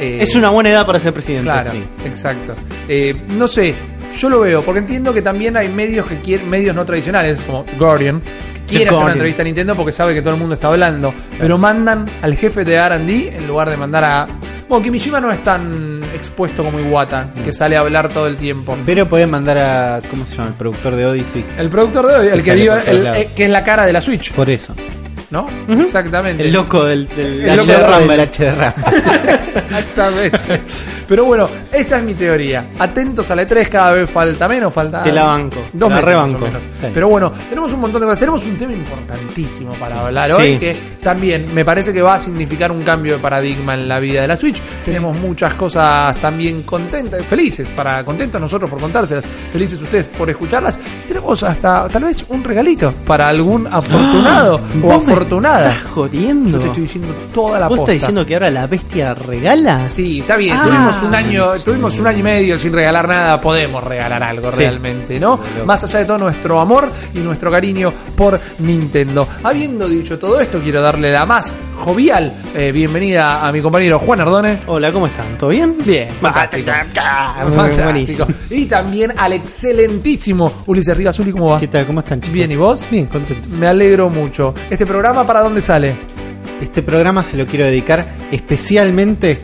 eh, 0.00 0.18
Es 0.22 0.34
una 0.36 0.50
buena 0.50 0.70
edad 0.70 0.86
para 0.86 0.98
ser 1.00 1.12
presidente. 1.12 1.44
Claro, 1.44 1.72
Sí. 1.72 1.82
exacto. 2.04 2.54
Eh, 2.88 3.14
no 3.36 3.48
sé, 3.48 3.74
yo 4.18 4.28
lo 4.28 4.40
veo, 4.40 4.62
porque 4.62 4.80
entiendo 4.80 5.14
que 5.14 5.22
también 5.22 5.56
hay 5.56 5.68
medios 5.68 6.06
que 6.06 6.16
quieren, 6.18 6.48
medios 6.50 6.74
no 6.74 6.84
tradicionales, 6.84 7.40
como 7.42 7.64
Guardian, 7.78 8.20
que 8.20 8.76
quiere 8.76 8.90
hacer 8.90 9.02
una 9.02 9.12
entrevista 9.12 9.42
a 9.42 9.44
Nintendo 9.44 9.74
porque 9.74 9.92
sabe 9.92 10.12
que 10.14 10.20
todo 10.20 10.34
el 10.34 10.40
mundo 10.40 10.54
está 10.54 10.68
hablando, 10.68 11.14
pero 11.38 11.56
mandan 11.56 12.04
al 12.22 12.36
jefe 12.36 12.64
de 12.64 12.74
R&D 12.74 13.36
en 13.36 13.46
lugar 13.46 13.70
de 13.70 13.76
mandar 13.76 14.04
a... 14.04 14.26
Bueno, 14.68 14.84
Kimishima 14.84 15.18
no 15.18 15.32
es 15.32 15.42
tan 15.42 16.02
expuesto 16.14 16.62
como 16.62 16.78
Iwata, 16.78 17.32
que 17.42 17.54
sale 17.54 17.76
a 17.76 17.80
hablar 17.80 18.10
todo 18.10 18.26
el 18.26 18.36
tiempo. 18.36 18.76
Pero 18.84 19.08
pueden 19.08 19.30
mandar 19.30 19.56
a. 19.56 20.02
¿Cómo 20.10 20.26
se 20.26 20.36
llama? 20.36 20.48
El 20.48 20.54
productor 20.56 20.94
de 20.94 21.06
Odyssey. 21.06 21.42
El 21.56 21.70
productor 21.70 22.06
de 22.06 22.14
hoy, 22.14 22.26
el 22.28 22.42
Que 22.42 22.50
que, 22.50 22.54
dio- 22.54 22.76
el- 22.76 23.06
eh, 23.06 23.30
que 23.34 23.44
es 23.44 23.50
la 23.50 23.64
cara 23.64 23.86
de 23.86 23.94
la 23.94 24.02
Switch, 24.02 24.30
Por 24.34 24.50
eso. 24.50 24.74
¿No? 25.30 25.46
Exactamente. 25.68 26.42
El 26.44 26.52
loco 26.52 26.84
del, 26.84 27.06
del 27.08 27.40
El 27.48 27.56
loco 27.56 27.72
H 27.72 28.44
de 28.44 28.50
del. 28.52 28.74
Exactamente. 29.44 30.60
Pero 31.06 31.24
bueno, 31.24 31.48
esa 31.72 31.98
es 31.98 32.02
mi 32.04 32.14
teoría. 32.14 32.70
Atentos 32.78 33.30
a 33.30 33.34
la 33.36 33.42
E3, 33.48 33.68
cada 33.68 33.92
vez 33.92 34.10
falta 34.10 34.48
menos, 34.48 34.72
falta. 34.72 35.02
Te 35.02 35.12
la 35.12 35.24
banco, 35.24 35.56
Dos 35.72 35.88
te 35.88 35.94
la 35.94 36.00
rebanco. 36.00 36.32
más 36.38 36.42
o 36.42 36.46
menos. 36.46 36.62
Sí. 36.80 36.86
Pero 36.92 37.08
bueno, 37.08 37.32
tenemos 37.48 37.72
un 37.72 37.80
montón 37.80 38.00
de 38.00 38.06
cosas. 38.06 38.18
Tenemos 38.20 38.42
un 38.44 38.56
tema 38.56 38.72
importantísimo 38.72 39.72
para 39.74 40.00
hablar 40.00 40.28
Sí. 40.28 40.32
hoy, 40.34 40.58
que 40.58 40.76
también 41.02 41.52
me 41.54 41.64
parece 41.64 41.92
que 41.92 42.02
va 42.02 42.14
a 42.16 42.20
significar 42.20 42.70
un 42.72 42.82
cambio 42.82 43.14
de 43.14 43.18
paradigma 43.18 43.74
en 43.74 43.88
la 43.88 43.98
vida 43.98 44.22
de 44.22 44.28
la 44.28 44.36
Switch. 44.36 44.60
Tenemos 44.84 45.18
muchas 45.18 45.54
cosas 45.54 46.16
también 46.18 46.62
contentas, 46.62 47.24
felices, 47.24 47.68
para 47.74 48.04
contentos 48.04 48.40
nosotros 48.40 48.70
por 48.70 48.80
contárselas, 48.80 49.24
felices 49.52 49.80
ustedes 49.80 50.06
por 50.08 50.28
escucharlas. 50.28 50.78
Tenemos 51.06 51.42
hasta 51.42 51.88
tal 51.88 52.04
vez 52.04 52.24
un 52.28 52.44
regalito 52.44 52.92
para 53.06 53.28
algún 53.28 53.66
afortunado 53.66 54.56
o 54.82 54.86
¿Vos 54.88 55.06
me 55.06 55.14
afortunada. 55.22 55.72
¿Estás 55.72 55.90
jodiendo? 55.92 56.50
Yo 56.50 56.58
te 56.60 56.66
estoy 56.68 56.82
diciendo 56.82 57.14
toda 57.34 57.58
la 57.60 57.68
¿Vos 57.68 57.78
posta. 57.78 57.92
estás 57.92 58.08
diciendo 58.08 58.26
que 58.26 58.34
ahora 58.34 58.50
la 58.50 58.66
bestia 58.66 59.14
regala? 59.14 59.88
Sí, 59.88 60.20
está 60.20 60.36
bien. 60.36 60.56
Ah. 60.58 60.62
tuvimos 60.64 61.02
un 61.02 61.14
año, 61.14 61.52
tuvimos 61.64 61.98
un 61.98 62.06
año 62.06 62.18
y 62.18 62.22
medio 62.22 62.58
sin 62.58 62.72
regalar 62.72 63.08
nada. 63.08 63.40
Podemos 63.40 63.82
regalar 63.82 64.22
algo 64.22 64.50
Sí. 64.50 64.58
realmente, 64.58 65.18
¿no? 65.20 65.38
Más 65.66 65.82
allá 65.84 65.98
de 66.00 66.04
todo 66.04 66.18
nuestro 66.18 66.60
amor 66.60 66.90
y 67.14 67.18
nuestro 67.18 67.50
cariño 67.50 67.92
por 68.16 68.38
Nintendo. 68.60 69.26
Habiendo 69.42 69.88
dicho 69.88 70.18
todo 70.18 70.40
esto, 70.40 70.60
quiero 70.60 70.80
darle 70.80 71.12
la 71.12 71.26
más 71.26 71.54
jovial 71.76 72.32
eh, 72.56 72.72
bienvenida 72.72 73.46
a 73.46 73.52
mi 73.52 73.60
compañero 73.60 73.98
Juan 74.00 74.20
Ardone. 74.20 74.60
Hola, 74.66 74.92
¿cómo 74.92 75.06
están? 75.06 75.38
¿Todo 75.38 75.50
bien? 75.50 75.76
Bien, 75.84 76.08
fantástico. 76.10 76.70
Fantástico. 76.94 77.84
Buenísimo. 77.84 78.26
Y 78.50 78.66
también 78.66 79.12
al 79.16 79.32
excelentísimo 79.34 80.52
Ulises 80.66 80.96
Rivas. 80.96 81.18
Uli, 81.18 81.32
¿cómo 81.32 81.50
va? 81.50 81.58
¿Qué 81.58 81.68
tal? 81.68 81.86
¿Cómo 81.86 82.00
están, 82.00 82.20
chicos? 82.20 82.32
Bien, 82.34 82.50
¿y 82.50 82.56
vos? 82.56 82.86
Bien, 82.90 83.06
contento. 83.06 83.48
Me 83.58 83.66
alegro 83.68 84.10
mucho. 84.10 84.54
¿Este 84.68 84.84
programa 84.86 85.07
para 85.14 85.40
dónde 85.40 85.62
sale? 85.62 85.96
Este 86.60 86.82
programa 86.82 87.22
se 87.22 87.36
lo 87.36 87.46
quiero 87.46 87.64
dedicar 87.64 88.06
especialmente 88.30 89.38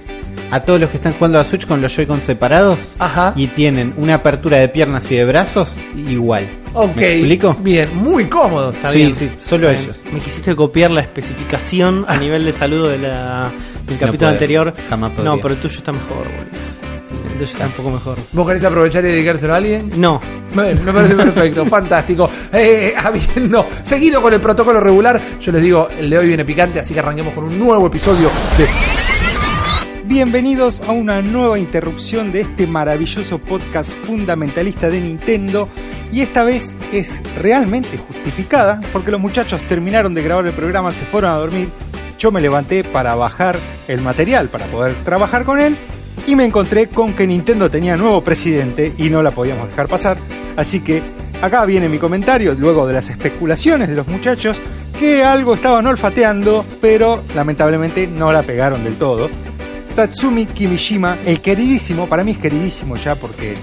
a 0.51 0.65
todos 0.65 0.81
los 0.81 0.91
que 0.91 0.97
están 0.97 1.13
jugando 1.15 1.39
a 1.39 1.45
Switch 1.45 1.67
con 1.67 1.81
los 1.81 1.95
Joy-Con 1.95 2.21
separados 2.21 2.79
Ajá. 2.99 3.33
y 3.37 3.47
tienen 3.49 3.95
una 3.97 4.15
apertura 4.15 4.59
de 4.59 4.69
piernas 4.69 5.11
y 5.11 5.17
de 5.17 5.25
brazos 5.25 5.77
igual. 5.97 6.47
Ok. 6.75 6.97
¿Me 6.97 7.13
explico? 7.13 7.55
Bien, 7.61 7.97
muy 7.97 8.29
cómodo. 8.29 8.71
Está 8.71 8.89
sí, 8.89 8.99
bien. 8.99 9.15
sí, 9.15 9.31
solo 9.41 9.69
bien. 9.69 9.81
ellos. 9.81 9.97
Me 10.13 10.21
quisiste 10.21 10.55
copiar 10.55 10.91
la 10.91 11.03
especificación 11.03 12.05
a 12.09 12.17
nivel 12.17 12.45
de 12.45 12.53
saludo 12.53 12.89
de 12.89 12.99
la, 12.99 13.51
del 13.87 13.99
capítulo 13.99 14.31
anterior. 14.31 14.75
Jamás 14.91 15.13
podría. 15.13 15.31
No, 15.31 15.41
pero 15.41 15.55
el 15.55 15.61
tuyo 15.61 15.79
está 15.79 15.93
mejor, 15.93 16.19
boludo. 16.19 16.94
Tuyo 17.17 17.45
está 17.45 17.67
un 17.67 17.73
poco 17.73 17.91
mejor. 17.91 18.19
¿Vos 18.33 18.47
querés 18.47 18.65
aprovechar 18.65 19.05
y 19.05 19.09
dedicárselo 19.09 19.55
a 19.55 19.57
alguien? 19.57 19.91
No. 19.97 20.21
Me, 20.55 20.75
me 20.75 20.93
parece 20.93 21.15
perfecto, 21.15 21.65
fantástico. 21.71 22.31
Eh, 22.53 22.95
habiendo 22.97 23.67
seguido 23.83 24.23
con 24.23 24.33
el 24.33 24.41
protocolo 24.41 24.81
regular, 24.81 25.21
yo 25.41 25.53
les 25.53 25.63
digo, 25.63 25.89
el 25.89 26.09
de 26.11 26.19
hoy 26.19 26.29
viene 26.29 26.45
picante, 26.45 26.81
así 26.81 26.95
que 26.95 27.01
arranquemos 27.01 27.35
con 27.35 27.45
un 27.45 27.59
nuevo 27.59 27.87
episodio 27.87 28.31
de 28.57 28.67
Bienvenidos 30.07 30.83
a 30.83 30.93
una 30.93 31.23
nueva 31.23 31.59
interrupción 31.59 32.31
de 32.31 32.43
este 32.43 32.67
maravilloso 32.67 33.39
podcast 33.39 33.91
fundamentalista 33.91 34.91
de 34.91 35.01
Nintendo 35.01 35.69
y 36.13 36.21
esta 36.21 36.45
vez 36.45 36.77
es 36.93 37.23
realmente 37.37 37.97
justificada 37.97 38.83
porque 38.93 39.11
los 39.11 39.21
muchachos 39.21 39.63
terminaron 39.67 40.13
de 40.13 40.23
grabar 40.23 40.47
el 40.47 40.53
programa, 40.53 40.93
se 40.93 41.07
fueron 41.07 41.31
a 41.31 41.37
dormir, 41.37 41.69
yo 42.19 42.31
me 42.31 42.43
levanté 42.43 42.85
para 42.85 43.15
bajar 43.15 43.59
el 43.89 44.03
material 44.03 44.51
para 44.51 44.67
poder 44.67 44.95
trabajar 45.05 45.45
con 45.45 45.59
él 45.59 45.75
y 46.27 46.37
me 46.37 46.45
encontré 46.45 46.89
con 46.89 47.15
que 47.15 47.27
Nintendo 47.27 47.71
tenía 47.71 47.97
nuevo 47.97 48.23
presidente 48.23 48.93
y 48.99 49.11
no 49.11 49.23
la 49.23 49.31
podíamos 49.31 49.69
dejar 49.69 49.89
pasar, 49.89 50.19
así 50.57 50.81
que 50.81 51.03
acá 51.43 51.65
viene 51.65 51.89
mi 51.89 51.99
comentario 51.99 52.55
luego 52.55 52.87
de 52.87 52.95
las 52.95 53.11
especulaciones 53.11 53.89
de 53.89 53.97
los 53.97 54.09
muchachos 54.09 54.61
que 54.99 55.25
algo 55.25 55.55
estaban 55.55 55.87
olfateando 55.87 56.65
pero 56.81 57.23
lamentablemente 57.35 58.07
no 58.07 58.33
la 58.33 58.43
pegaron 58.43 58.85
del 58.85 58.97
todo. 58.97 59.29
Tatsumi 59.95 60.47
Kimishima, 60.47 61.19
el 61.25 61.41
queridísimo, 61.41 62.09
para 62.09 62.25
mí 62.25 62.33
es 62.33 62.39
queridísimo 62.39 62.97
ya 62.97 63.15
porque 63.15 63.55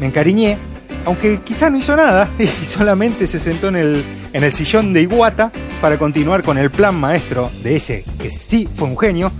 me 0.00 0.06
encariñé, 0.06 0.56
aunque 1.04 1.40
quizá 1.42 1.68
no 1.68 1.78
hizo 1.78 1.94
nada 1.94 2.30
y 2.38 2.46
solamente 2.46 3.26
se 3.26 3.38
sentó 3.38 3.68
en 3.68 3.76
el, 3.76 4.04
en 4.32 4.44
el 4.44 4.52
sillón 4.54 4.92
de 4.92 5.02
Iwata 5.02 5.52
para 5.80 5.98
continuar 5.98 6.42
con 6.42 6.56
el 6.56 6.70
plan 6.70 6.98
maestro 6.98 7.50
de 7.62 7.76
ese 7.76 8.04
que 8.18 8.30
sí 8.30 8.68
fue 8.74 8.88
un 8.88 8.98
genio. 8.98 9.30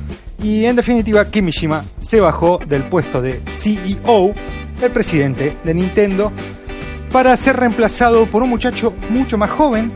Y 0.45 0.67
en 0.67 0.77
definitiva, 0.77 1.25
Kimishima 1.25 1.83
se 2.01 2.21
bajó 2.21 2.59
del 2.59 2.83
puesto 2.83 3.23
de 3.23 3.41
CEO, 3.51 4.35
el 4.83 4.91
presidente 4.91 5.57
de 5.65 5.73
Nintendo, 5.73 6.31
para 7.11 7.35
ser 7.39 7.57
reemplazado 7.57 8.27
por 8.27 8.43
un 8.43 8.51
muchacho 8.51 8.93
mucho 9.09 9.39
más 9.39 9.51
joven, 9.51 9.91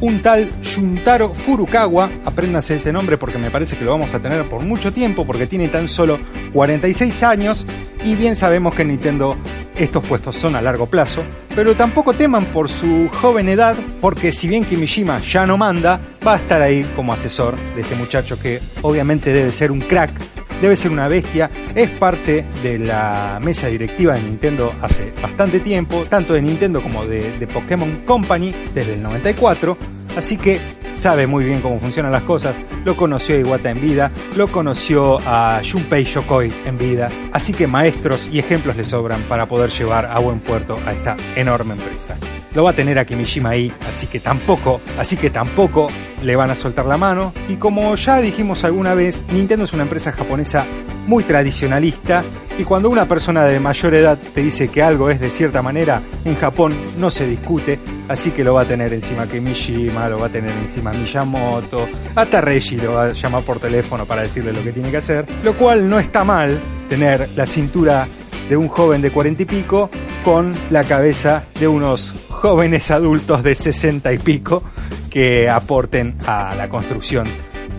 un 0.00 0.20
tal 0.20 0.50
Yuntaro 0.62 1.34
Furukawa. 1.34 2.10
Apréndanse 2.24 2.76
ese 2.76 2.92
nombre 2.92 3.18
porque 3.18 3.38
me 3.38 3.50
parece 3.50 3.76
que 3.76 3.84
lo 3.84 3.92
vamos 3.92 4.14
a 4.14 4.20
tener 4.20 4.44
por 4.44 4.64
mucho 4.64 4.92
tiempo 4.92 5.26
porque 5.26 5.46
tiene 5.46 5.68
tan 5.68 5.88
solo 5.88 6.18
46 6.52 7.22
años 7.22 7.66
y 8.04 8.14
bien 8.14 8.36
sabemos 8.36 8.74
que 8.74 8.82
en 8.82 8.88
Nintendo 8.88 9.36
estos 9.76 10.04
puestos 10.04 10.36
son 10.36 10.54
a 10.54 10.62
largo 10.62 10.86
plazo, 10.86 11.22
pero 11.54 11.74
tampoco 11.74 12.12
teman 12.12 12.44
por 12.46 12.68
su 12.68 13.08
joven 13.20 13.48
edad 13.48 13.76
porque 14.00 14.30
si 14.30 14.46
bien 14.46 14.64
Kimishima 14.64 15.18
ya 15.18 15.46
no 15.46 15.56
manda, 15.56 16.00
va 16.24 16.34
a 16.34 16.36
estar 16.36 16.62
ahí 16.62 16.84
como 16.94 17.12
asesor 17.12 17.56
de 17.74 17.82
este 17.82 17.96
muchacho 17.96 18.38
que 18.38 18.60
obviamente 18.82 19.32
debe 19.32 19.50
ser 19.50 19.72
un 19.72 19.80
crack 19.80 20.12
debe 20.60 20.76
ser 20.76 20.90
una 20.90 21.08
bestia, 21.08 21.50
es 21.74 21.90
parte 21.90 22.44
de 22.62 22.78
la 22.78 23.38
mesa 23.42 23.68
directiva 23.68 24.14
de 24.14 24.22
Nintendo 24.22 24.72
hace 24.80 25.12
bastante 25.20 25.60
tiempo, 25.60 26.04
tanto 26.08 26.34
de 26.34 26.42
Nintendo 26.42 26.82
como 26.82 27.04
de, 27.04 27.32
de 27.38 27.46
Pokémon 27.46 28.02
Company 28.06 28.54
desde 28.74 28.94
el 28.94 29.02
94, 29.02 29.76
así 30.16 30.36
que 30.36 30.60
sabe 30.96 31.26
muy 31.26 31.44
bien 31.44 31.60
cómo 31.60 31.80
funcionan 31.80 32.12
las 32.12 32.22
cosas, 32.22 32.54
lo 32.84 32.96
conoció 32.96 33.34
a 33.34 33.38
Iwata 33.38 33.70
en 33.70 33.80
vida, 33.80 34.10
lo 34.36 34.48
conoció 34.48 35.18
a 35.26 35.60
Junpei 35.70 36.04
Yokoi 36.04 36.52
en 36.64 36.78
vida, 36.78 37.08
así 37.32 37.52
que 37.52 37.66
maestros 37.66 38.28
y 38.32 38.38
ejemplos 38.38 38.76
le 38.76 38.84
sobran 38.84 39.22
para 39.22 39.46
poder 39.46 39.70
llevar 39.70 40.06
a 40.06 40.18
buen 40.18 40.40
puerto 40.40 40.78
a 40.86 40.92
esta 40.92 41.16
enorme 41.36 41.74
empresa. 41.74 42.16
Lo 42.54 42.62
va 42.62 42.70
a 42.70 42.74
tener 42.74 42.98
a 42.98 43.04
Kimishima 43.04 43.50
ahí, 43.50 43.72
así 43.88 44.06
que 44.06 44.20
tampoco, 44.20 44.80
así 44.96 45.16
que 45.16 45.30
tampoco 45.30 45.88
le 46.24 46.36
van 46.36 46.50
a 46.50 46.56
soltar 46.56 46.86
la 46.86 46.96
mano. 46.96 47.32
Y 47.48 47.56
como 47.56 47.94
ya 47.94 48.20
dijimos 48.20 48.64
alguna 48.64 48.94
vez, 48.94 49.24
Nintendo 49.32 49.64
es 49.64 49.72
una 49.72 49.82
empresa 49.82 50.12
japonesa 50.12 50.66
muy 51.06 51.24
tradicionalista. 51.24 52.22
Y 52.58 52.64
cuando 52.64 52.88
una 52.88 53.06
persona 53.06 53.44
de 53.44 53.58
mayor 53.58 53.94
edad 53.94 54.16
te 54.32 54.40
dice 54.40 54.68
que 54.68 54.82
algo 54.82 55.10
es 55.10 55.20
de 55.20 55.30
cierta 55.30 55.60
manera, 55.60 56.00
en 56.24 56.36
Japón 56.36 56.72
no 56.98 57.10
se 57.10 57.26
discute, 57.26 57.80
así 58.08 58.30
que 58.30 58.44
lo 58.44 58.54
va 58.54 58.62
a 58.62 58.64
tener 58.64 58.92
encima 58.92 59.26
Kimishima, 59.26 60.08
lo 60.08 60.20
va 60.20 60.26
a 60.26 60.28
tener 60.28 60.52
encima 60.52 60.92
Miyamoto, 60.92 61.88
hasta 62.14 62.40
Reggie 62.40 62.76
lo 62.76 62.92
va 62.92 63.06
a 63.06 63.12
llamar 63.12 63.42
por 63.42 63.58
teléfono 63.58 64.06
para 64.06 64.22
decirle 64.22 64.52
lo 64.52 64.62
que 64.62 64.70
tiene 64.70 64.92
que 64.92 64.98
hacer, 64.98 65.26
lo 65.42 65.56
cual 65.56 65.88
no 65.88 65.98
está 65.98 66.22
mal 66.22 66.60
tener 66.88 67.28
la 67.34 67.44
cintura 67.44 68.06
de 68.48 68.56
un 68.56 68.68
joven 68.68 69.02
de 69.02 69.10
cuarenta 69.10 69.42
y 69.42 69.46
pico 69.46 69.90
con 70.24 70.52
la 70.70 70.84
cabeza 70.84 71.44
de 71.58 71.68
unos 71.68 72.12
jóvenes 72.28 72.90
adultos 72.90 73.42
de 73.42 73.54
sesenta 73.54 74.12
y 74.12 74.18
pico 74.18 74.62
que 75.10 75.48
aporten 75.48 76.16
a 76.26 76.54
la 76.54 76.68
construcción 76.68 77.26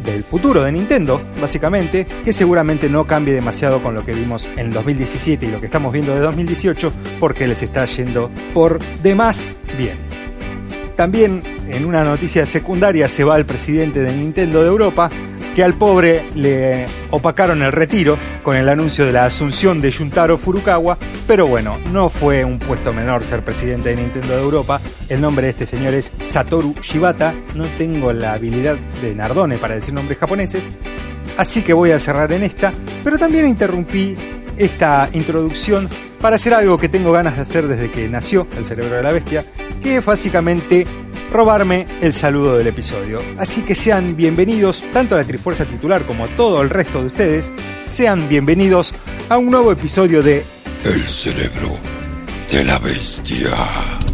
del 0.06 0.24
futuro 0.24 0.64
de 0.64 0.72
Nintendo, 0.72 1.22
básicamente, 1.42 2.06
que 2.24 2.32
seguramente 2.32 2.90
no 2.90 3.06
cambie 3.06 3.34
demasiado 3.34 3.82
con 3.82 3.96
lo 3.96 4.06
que 4.06 4.14
vimos 4.14 4.50
en 4.56 4.72
2017 4.72 5.48
y 5.48 5.52
lo 5.52 5.60
que 5.60 5.66
estamos 5.66 5.92
viendo 5.92 6.14
de 6.14 6.22
2018, 6.22 6.92
porque 7.20 7.48
les 7.48 7.62
está 7.64 7.86
yendo 7.86 8.30
por 8.54 8.80
demás 9.02 9.52
bien. 9.78 9.98
También 10.96 11.44
en 11.68 11.86
una 11.86 12.04
noticia 12.04 12.46
secundaria 12.46 13.10
se 13.10 13.24
va 13.24 13.38
el 13.38 13.46
presidente 13.46 14.02
de 14.02 14.16
Nintendo 14.16 14.62
de 14.62 14.70
Europa, 14.70 15.10
que 15.56 15.64
al 15.64 15.76
pobre 15.76 16.26
le 16.36 16.86
opacaron 17.12 17.62
el 17.62 17.72
retiro 17.72 18.20
con 18.44 18.58
el 18.58 18.68
anuncio 18.68 19.06
de 19.06 19.14
la 19.14 19.26
asunción 19.26 19.80
de 19.80 19.90
Yuntaro 19.90 20.38
Furukawa, 20.38 20.98
pero 21.26 21.48
bueno, 21.48 21.78
no 21.94 22.10
fue 22.10 22.44
un 22.44 22.60
puesto 22.60 22.92
menor 22.92 23.24
ser 23.24 23.42
presidente 23.42 23.90
de 23.90 23.96
Nintendo 23.96 24.36
de 24.36 24.42
Europa. 24.42 24.82
El 25.08 25.22
nombre 25.22 25.46
de 25.46 25.52
este 25.52 25.66
señor 25.66 25.94
es 25.94 26.12
Satoru 26.20 26.76
Shibata, 26.82 27.34
no 27.56 27.64
tengo 27.78 28.12
la 28.12 28.34
habilidad 28.34 28.76
de 29.02 29.16
Nardone 29.16 29.56
para 29.56 29.76
decir 29.76 29.94
nombres 29.94 30.18
japoneses, 30.18 30.70
así 31.38 31.62
que 31.62 31.72
voy 31.72 31.92
a 31.92 32.00
cerrar 32.00 32.34
en 32.34 32.44
esta, 32.44 32.74
pero 33.02 33.18
también 33.18 33.48
interrumpí 33.48 34.14
esta 34.58 35.10
introducción 35.14 35.90
para 36.22 36.38
hacer 36.38 36.54
algo 36.54 36.78
que 36.78 36.90
tengo 36.90 37.12
ganas 37.12 37.36
de 37.36 37.42
hacer 37.42 37.68
desde 37.68 37.92
que 37.92 38.08
nació 38.08 38.48
el 38.58 38.66
cerebro 38.66 38.96
de 38.96 39.04
la 39.04 39.12
bestia, 39.12 39.46
que 39.82 39.98
es 39.98 40.06
básicamente 40.06 40.88
robarme 41.32 41.86
el 42.02 42.14
saludo 42.14 42.58
del 42.58 42.68
episodio. 42.68 43.22
Así 43.38 43.62
que 43.62 43.76
sean 43.76 44.16
bienvenidos, 44.16 44.84
tanto 44.94 45.16
a 45.16 45.20
la 45.20 45.24
Trifuerza 45.24 45.66
titular 45.66 46.04
como 46.04 46.26
a 46.26 46.28
todo 46.30 46.62
el 46.62 46.70
resto 46.70 47.02
de 47.02 47.08
ustedes, 47.08 47.52
sean 47.88 48.30
bienvenidos 48.30 48.94
a 49.30 49.38
un 49.38 49.50
nuevo 49.50 49.72
episodio 49.72 50.24
de 50.24 50.46
El 50.84 51.08
cerebro 51.08 51.78
de 52.52 52.64
la 52.64 52.80
bestia. 52.80 54.05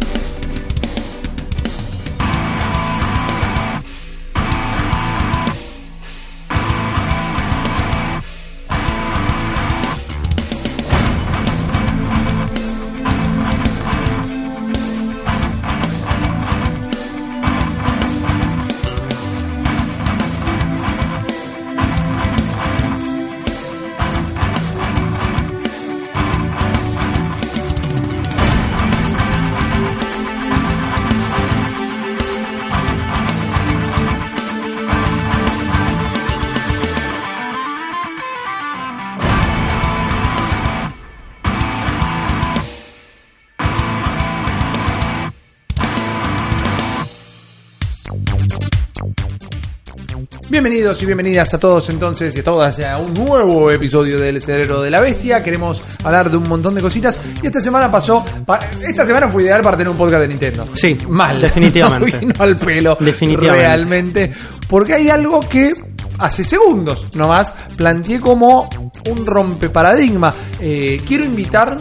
Bienvenidos 50.62 51.02
y 51.02 51.06
bienvenidas 51.06 51.52
a 51.54 51.58
todos 51.58 51.88
entonces 51.90 52.36
y 52.36 52.38
a 52.38 52.44
todas 52.44 52.78
a 52.78 52.96
un 52.98 53.12
nuevo 53.14 53.68
episodio 53.72 54.16
del 54.16 54.40
Cerebro 54.40 54.80
de 54.80 54.92
la 54.92 55.00
Bestia. 55.00 55.42
Queremos 55.42 55.82
hablar 56.04 56.30
de 56.30 56.36
un 56.36 56.48
montón 56.48 56.72
de 56.76 56.80
cositas 56.80 57.18
y 57.42 57.48
esta 57.48 57.58
semana 57.58 57.90
pasó, 57.90 58.24
pa- 58.46 58.60
esta 58.80 59.04
semana 59.04 59.28
fue 59.28 59.42
ideal 59.42 59.60
para 59.60 59.76
tener 59.76 59.90
un 59.90 59.96
podcast 59.96 60.20
de 60.22 60.28
Nintendo. 60.28 60.68
Sí, 60.74 60.96
Mal, 61.08 61.40
definitivamente. 61.40 62.16
Vino 62.20 62.32
al 62.38 62.54
pelo, 62.54 62.96
Definitivamente. 63.00 63.58
realmente, 63.66 64.32
porque 64.68 64.94
hay 64.94 65.08
algo 65.08 65.40
que 65.40 65.74
hace 66.20 66.44
segundos 66.44 67.08
nomás 67.16 67.52
planteé 67.76 68.20
como 68.20 68.68
un 69.10 69.26
rompeparadigma. 69.26 70.32
Eh, 70.60 71.00
quiero 71.04 71.24
invitar, 71.24 71.76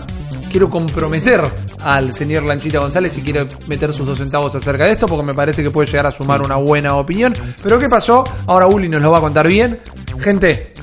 quiero 0.51 0.71
comprometer 0.71 1.43
al 1.83 2.13
señor 2.13 2.43
Lanchita 2.43 2.79
González 2.79 3.13
si 3.13 3.21
quiere 3.21 3.47
meter 3.67 3.93
sus 3.93 4.05
dos 4.05 4.17
centavos 4.17 4.53
acerca 4.55 4.85
de 4.85 4.91
esto, 4.91 5.05
porque 5.05 5.25
me 5.25 5.33
parece 5.33 5.63
que 5.63 5.71
puede 5.71 5.87
llegar 5.87 6.07
a 6.07 6.11
sumar 6.11 6.41
una 6.41 6.55
buena 6.55 6.95
opinión. 6.95 7.33
Pero 7.61 7.77
¿qué 7.77 7.89
pasó? 7.89 8.23
Ahora 8.47 8.67
Uli 8.67 8.89
nos 8.89 9.01
lo 9.01 9.11
va 9.11 9.17
a 9.17 9.21
contar 9.21 9.47
bien. 9.47 9.79
Gente, 10.19 10.73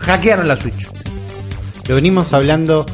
hackearon 0.00 0.48
la 0.48 0.56
Switch. 0.56 0.88
Lo 1.88 1.94
venimos 1.94 2.32
hablando 2.32 2.86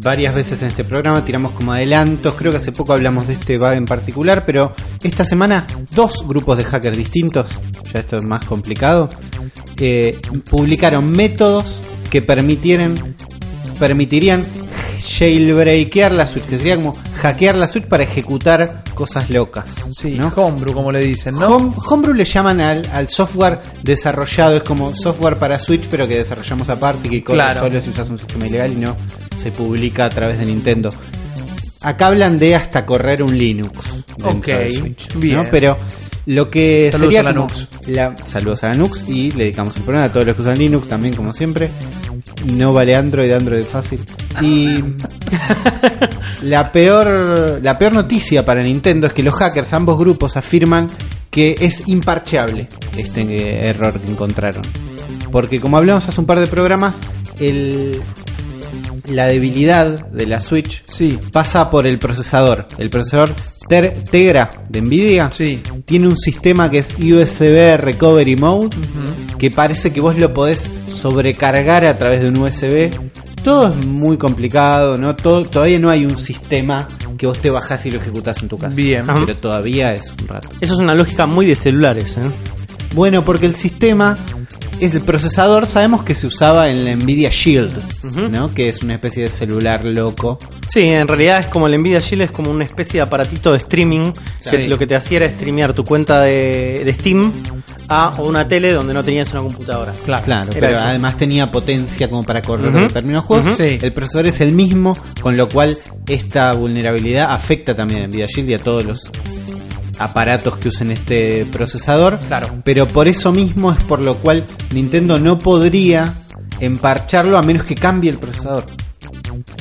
varias 0.00 0.34
veces 0.34 0.62
en 0.62 0.68
este 0.68 0.84
programa, 0.84 1.24
tiramos 1.24 1.52
como 1.52 1.72
adelantos, 1.72 2.34
creo 2.34 2.52
que 2.52 2.58
hace 2.58 2.72
poco 2.72 2.92
hablamos 2.92 3.26
de 3.26 3.34
este 3.34 3.58
bug 3.58 3.72
en 3.72 3.84
particular, 3.84 4.44
pero 4.46 4.72
esta 5.02 5.24
semana 5.24 5.66
dos 5.94 6.26
grupos 6.26 6.56
de 6.56 6.64
hackers 6.64 6.96
distintos, 6.96 7.58
ya 7.92 8.00
esto 8.00 8.16
es 8.16 8.22
más 8.22 8.44
complicado, 8.44 9.08
eh, 9.80 10.16
publicaron 10.48 11.10
métodos 11.10 11.80
que 12.10 12.22
permitieran, 12.22 13.16
permitirían 13.78 14.44
jailbreakear 14.98 16.12
la 16.14 16.26
Switch, 16.26 16.44
que 16.44 16.58
sería 16.58 16.76
como 16.76 16.92
hackear 17.20 17.56
la 17.56 17.66
Switch 17.66 17.84
para 17.84 18.02
ejecutar 18.04 18.82
cosas 18.94 19.30
locas. 19.30 19.64
Sí, 19.90 20.16
¿no? 20.18 20.28
homebrew, 20.36 20.74
como 20.74 20.90
le 20.90 21.00
dicen, 21.00 21.34
¿no? 21.36 21.46
Home- 21.56 21.74
Homebrew 21.88 22.14
le 22.14 22.24
llaman 22.24 22.60
al, 22.60 22.88
al 22.92 23.08
software 23.08 23.58
desarrollado, 23.82 24.56
es 24.56 24.62
como 24.62 24.94
software 24.94 25.36
para 25.36 25.58
Switch, 25.58 25.86
pero 25.90 26.06
que 26.08 26.16
desarrollamos 26.18 26.68
aparte 26.68 27.08
y 27.08 27.10
que 27.10 27.24
corre 27.24 27.36
Claro. 27.38 27.60
solo 27.60 27.80
si 27.80 27.90
usas 27.90 28.08
un 28.10 28.18
sistema 28.18 28.46
ilegal 28.46 28.72
y 28.72 28.76
no 28.76 28.96
se 29.40 29.50
publica 29.52 30.06
a 30.06 30.08
través 30.10 30.38
de 30.38 30.46
Nintendo. 30.46 30.90
Acá 31.82 32.08
hablan 32.08 32.38
de 32.38 32.56
hasta 32.56 32.84
correr 32.84 33.22
un 33.22 33.36
Linux. 33.38 33.78
Ok, 34.24 34.46
de 34.46 34.72
Switch, 34.74 35.14
¿no? 35.14 35.20
bien. 35.20 35.48
Pero 35.50 35.76
lo 36.26 36.50
que 36.50 36.88
Saludos 36.90 37.06
sería 37.14 37.20
a 37.20 37.22
la 37.22 37.34
como 37.34 37.46
Nux. 37.46 37.68
la- 37.86 38.14
saludos 38.26 38.64
a 38.64 38.68
la 38.70 38.74
Nux 38.74 39.04
y 39.08 39.30
le 39.30 39.44
dedicamos 39.44 39.76
el 39.76 39.82
programa 39.82 40.06
a 40.06 40.12
todos 40.12 40.26
los 40.26 40.34
que 40.36 40.42
usan 40.42 40.58
Linux 40.58 40.88
también 40.88 41.14
como 41.14 41.32
siempre. 41.32 41.70
No 42.54 42.72
vale 42.72 42.94
Android, 42.94 43.32
Android 43.32 43.64
fácil. 43.64 44.00
Y 44.40 44.82
la 46.42 46.70
peor 46.70 47.60
la 47.62 47.78
peor 47.78 47.94
noticia 47.94 48.44
para 48.44 48.62
Nintendo 48.62 49.06
es 49.06 49.12
que 49.12 49.22
los 49.22 49.34
hackers, 49.34 49.72
ambos 49.72 49.98
grupos 49.98 50.36
afirman 50.36 50.86
que 51.30 51.56
es 51.60 51.86
imparcheable 51.88 52.68
este 52.96 53.22
eh, 53.22 53.68
error 53.68 53.98
que 54.00 54.10
encontraron. 54.10 54.62
Porque 55.30 55.60
como 55.60 55.76
hablamos 55.76 56.08
hace 56.08 56.20
un 56.20 56.26
par 56.26 56.38
de 56.38 56.46
programas, 56.46 56.96
el 57.38 58.00
la 59.08 59.26
debilidad 59.26 60.06
de 60.10 60.26
la 60.26 60.40
Switch 60.40 60.82
Sí, 60.86 61.18
pasa 61.32 61.70
por 61.70 61.86
el 61.86 61.98
procesador. 61.98 62.66
El 62.78 62.90
procesador 62.90 63.34
Ter- 63.68 64.02
Tegra 64.10 64.48
de 64.68 64.80
Nvidia 64.80 65.30
sí. 65.30 65.60
tiene 65.84 66.06
un 66.08 66.16
sistema 66.16 66.70
que 66.70 66.78
es 66.78 66.94
USB 66.98 67.76
Recovery 67.78 68.36
Mode, 68.36 68.76
que 69.38 69.50
parece 69.50 69.92
que 69.92 70.00
vos 70.00 70.16
lo 70.18 70.32
podés 70.34 70.68
sobrecargar 70.88 71.84
a 71.84 71.96
través 71.98 72.22
de 72.22 72.28
un 72.28 72.38
USB 72.38 72.90
todo 73.44 73.68
es 73.68 73.86
muy 73.86 74.16
complicado, 74.18 74.98
¿no? 74.98 75.14
Todo, 75.14 75.44
todavía 75.44 75.78
no 75.78 75.88
hay 75.88 76.04
un 76.04 76.16
sistema 76.18 76.88
que 77.16 77.26
vos 77.26 77.38
te 77.38 77.50
bajás 77.50 77.86
y 77.86 77.90
lo 77.92 77.98
ejecutás 77.98 78.42
en 78.42 78.48
tu 78.48 78.58
casa. 78.58 78.74
Bien. 78.74 79.02
Ajá. 79.08 79.14
Pero 79.24 79.38
todavía 79.38 79.92
es 79.92 80.12
un 80.20 80.26
rato. 80.28 80.48
Eso 80.60 80.74
es 80.74 80.78
una 80.80 80.94
lógica 80.94 81.24
muy 81.24 81.46
de 81.46 81.54
celulares, 81.54 82.16
¿eh? 82.18 82.22
Bueno, 82.94 83.24
porque 83.24 83.46
el 83.46 83.54
sistema, 83.54 84.18
es 84.80 84.94
el 84.94 85.00
procesador, 85.02 85.66
sabemos 85.66 86.02
que 86.04 86.14
se 86.14 86.26
usaba 86.26 86.70
en 86.70 86.84
la 86.84 86.94
Nvidia 86.94 87.30
Shield. 87.30 87.72
¿no? 88.30 88.52
Que 88.54 88.68
es 88.68 88.82
una 88.82 88.94
especie 88.94 89.24
de 89.24 89.30
celular 89.30 89.84
loco. 89.84 90.38
Sí, 90.68 90.80
en 90.86 91.08
realidad 91.08 91.40
es 91.40 91.46
como 91.46 91.66
el 91.66 91.80
Nvidia 91.80 91.98
Shield, 91.98 92.22
es 92.22 92.30
como 92.30 92.50
una 92.50 92.64
especie 92.64 93.00
de 93.00 93.06
aparatito 93.06 93.50
de 93.50 93.56
streaming. 93.56 94.12
que 94.48 94.66
lo 94.68 94.78
que 94.78 94.86
te 94.86 94.96
hacía 94.96 95.18
era 95.18 95.28
streamear 95.28 95.72
tu 95.72 95.84
cuenta 95.84 96.22
de, 96.22 96.82
de 96.84 96.92
Steam 96.94 97.32
a 97.88 98.20
una 98.20 98.46
tele 98.46 98.72
donde 98.72 98.92
no 98.94 99.02
tenías 99.02 99.32
una 99.32 99.40
computadora. 99.42 99.92
Claro. 100.04 100.24
Claro, 100.24 100.50
pero 100.52 100.70
eso. 100.70 100.82
además 100.84 101.16
tenía 101.16 101.50
potencia 101.50 102.08
como 102.08 102.22
para 102.22 102.42
correr 102.42 102.68
Ujú. 102.68 102.78
determinados 102.80 103.24
juegos. 103.24 103.56
Sí. 103.56 103.78
El 103.80 103.92
procesador 103.92 104.28
es 104.28 104.40
el 104.40 104.52
mismo, 104.52 104.96
con 105.20 105.36
lo 105.36 105.48
cual 105.48 105.76
esta 106.06 106.52
vulnerabilidad 106.52 107.30
afecta 107.30 107.74
también 107.74 108.02
a 108.02 108.06
Nvidia 108.08 108.26
Shield 108.26 108.50
y 108.50 108.54
a 108.54 108.58
todos 108.58 108.84
los 108.84 109.10
aparatos 109.98 110.56
que 110.56 110.68
usen 110.68 110.90
este 110.92 111.44
procesador. 111.50 112.18
Claro. 112.28 112.54
Pero 112.64 112.86
por 112.86 113.08
eso 113.08 113.32
mismo 113.32 113.72
es 113.72 113.82
por 113.84 114.00
lo 114.00 114.16
cual 114.16 114.44
Nintendo 114.72 115.18
no 115.18 115.38
podría 115.38 116.12
emparcharlo 116.60 117.38
a 117.38 117.42
menos 117.42 117.64
que 117.64 117.74
cambie 117.74 118.10
el 118.10 118.18
procesador. 118.18 118.64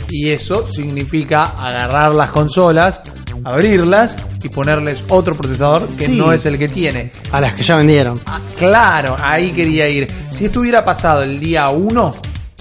Y 0.10 0.30
eso 0.32 0.66
significa 0.66 1.44
agarrar 1.44 2.16
las 2.16 2.32
consolas, 2.32 3.02
abrirlas 3.44 4.16
y 4.42 4.50
ponerles 4.50 5.04
otro 5.10 5.36
procesador 5.36 5.88
que 5.90 6.06
Sí. 6.06 6.18
no 6.18 6.32
es 6.32 6.46
el 6.46 6.58
que 6.58 6.70
tiene. 6.70 7.12
A 7.32 7.42
las 7.42 7.54
que 7.54 7.64
ya 7.64 7.76
vendieron. 7.76 8.20
Ah, 8.26 8.40
claro, 8.58 9.16
ahí 9.22 9.52
quería 9.52 9.88
ir. 9.90 10.08
Si 10.32 10.46
esto 10.46 10.62
hubiera 10.62 10.84
pasado 10.86 11.24
el 11.24 11.40
día 11.40 11.66
1, 11.70 12.12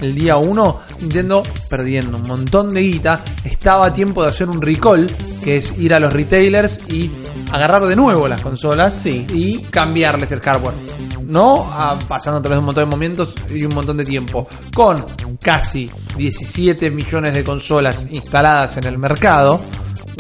el 0.01 0.15
día 0.15 0.37
1, 0.37 0.81
Nintendo 1.01 1.43
perdiendo 1.71 2.19
un 2.19 2.27
montón 2.27 2.69
de 2.71 2.83
guita, 2.83 3.23
estaba 3.45 3.87
a 3.87 3.93
tiempo 3.93 4.23
de 4.23 4.29
hacer 4.31 4.49
un 4.49 4.61
recall, 4.61 5.07
que 5.43 5.57
es 5.59 5.73
ir 5.79 5.95
a 5.95 6.01
los 6.01 6.13
retailers 6.13 6.81
y 6.89 7.11
agarrar 7.53 7.85
de 7.87 7.97
nuevo 7.97 8.27
las 8.29 8.41
consolas 8.41 8.95
Sí. 9.03 9.27
y 9.33 9.59
cambiarles 9.59 10.31
el 10.33 10.41
hardware. 10.41 10.75
No 11.27 11.67
Ah, 11.73 11.99
pasando 12.09 12.39
a 12.39 12.43
través 12.43 12.57
de 12.57 12.61
un 12.61 12.67
montón 12.67 12.85
de 12.85 12.91
momentos 12.91 13.35
y 13.53 13.65
un 13.65 13.75
montón 13.75 13.97
de 13.97 14.05
tiempo. 14.05 14.47
Con 14.75 15.05
casi 15.43 15.91
17 16.17 16.91
millones 16.91 17.35
de 17.35 17.43
consolas 17.45 18.07
instaladas 18.11 18.77
en 18.77 18.85
el 18.87 18.99
mercado, 18.99 19.61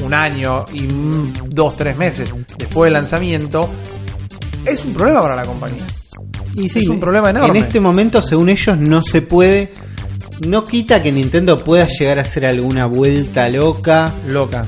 un 0.04 0.12
año 0.12 0.64
y 0.72 0.86
dos, 1.48 1.76
tres 1.76 1.96
meses 1.96 2.32
después 2.58 2.86
del 2.88 2.94
lanzamiento, 2.94 3.60
es 4.64 4.84
un 4.84 4.94
problema 4.94 5.20
para 5.20 5.36
la 5.36 5.44
compañía. 5.44 5.84
Y 6.54 6.66
Es 6.66 6.88
un 6.88 6.98
problema 6.98 7.30
enorme. 7.30 7.50
En 7.58 7.64
este 7.64 7.80
momento, 7.80 8.20
según 8.22 8.48
ellos, 8.48 8.76
no 8.78 9.02
se 9.02 9.22
puede. 9.22 9.68
No 10.46 10.64
quita 10.64 11.02
que 11.02 11.12
Nintendo 11.12 11.62
pueda 11.62 11.86
llegar 11.86 12.18
a 12.18 12.22
hacer 12.22 12.46
alguna 12.46 12.86
vuelta 12.86 13.48
loca, 13.48 14.12
Loca. 14.28 14.62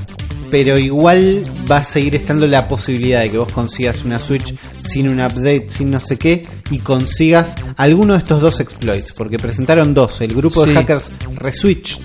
Pero 0.51 0.77
igual 0.77 1.43
va 1.69 1.77
a 1.77 1.83
seguir 1.83 2.15
estando 2.15 2.47
la 2.47 2.67
posibilidad 2.67 3.21
de 3.21 3.31
que 3.31 3.37
vos 3.37 3.51
consigas 3.51 4.03
una 4.03 4.17
Switch 4.17 4.53
sin 4.87 5.09
un 5.09 5.19
update, 5.19 5.67
sin 5.69 5.91
no 5.91 5.99
sé 5.99 6.17
qué, 6.17 6.41
y 6.71 6.79
consigas 6.79 7.55
alguno 7.77 8.13
de 8.13 8.19
estos 8.19 8.41
dos 8.41 8.59
exploits. 8.59 9.13
Porque 9.13 9.37
presentaron 9.37 9.93
dos. 9.93 10.21
El 10.21 10.33
grupo 10.35 10.63
Sí. 10.65 10.71
de 10.71 10.75
hackers 10.75 11.09
Reswitch 11.35 11.99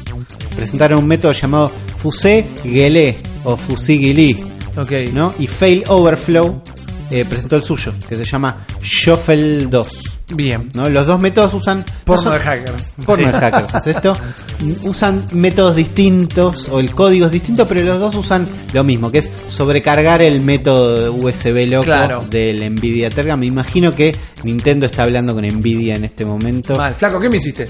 presentaron 0.54 1.00
un 1.00 1.06
método 1.06 1.32
llamado 1.32 1.72
Fuse 1.96 2.44
Gele 2.62 3.16
o 3.44 3.56
Fusigili, 3.56 4.36
Ok. 4.76 4.92
¿no? 5.12 5.32
Y 5.38 5.46
Fail 5.46 5.84
Overflow 5.88 6.62
eh, 7.10 7.24
presentó 7.28 7.56
el 7.56 7.62
suyo, 7.62 7.92
que 8.08 8.16
se 8.16 8.24
llama 8.24 8.64
Shuffle 8.82 9.66
2. 9.66 9.88
Bien. 10.32 10.68
¿no? 10.74 10.88
Los 10.88 11.06
dos 11.06 11.20
métodos 11.20 11.52
usan. 11.54 11.84
Porno 12.04 12.24
no 12.24 12.30
de 12.32 12.38
hackers. 12.40 12.94
Porno 13.04 13.24
Sí. 13.26 13.32
de 13.32 13.38
hackers, 13.38 13.74
¿es 13.74 13.86
esto? 13.94 14.12
Usan 14.84 15.26
métodos 15.32 15.76
distintos 15.76 16.68
o 16.70 16.80
el 16.80 16.94
código 16.94 17.26
es 17.26 17.32
distinto, 17.32 17.66
pero 17.68 17.82
los 17.82 17.98
dos 17.98 18.14
usan 18.14 18.46
lo 18.72 18.82
mismo, 18.84 19.10
que 19.10 19.18
es 19.18 19.30
sobrecargar 19.48 20.22
el 20.22 20.40
método 20.40 21.12
USB 21.12 21.66
loco 21.68 21.84
Claro. 21.84 22.18
del 22.30 22.72
Nvidia 22.74 23.10
Terga. 23.10 23.36
Me 23.36 23.46
imagino 23.46 23.94
que 23.94 24.12
Nintendo 24.44 24.86
está 24.86 25.02
hablando 25.02 25.34
con 25.34 25.44
Nvidia 25.46 25.94
en 25.96 26.04
este 26.04 26.24
momento. 26.24 26.76
Mal. 26.76 26.94
Flaco, 26.94 27.20
¿qué 27.20 27.28
me 27.28 27.36
hiciste? 27.36 27.66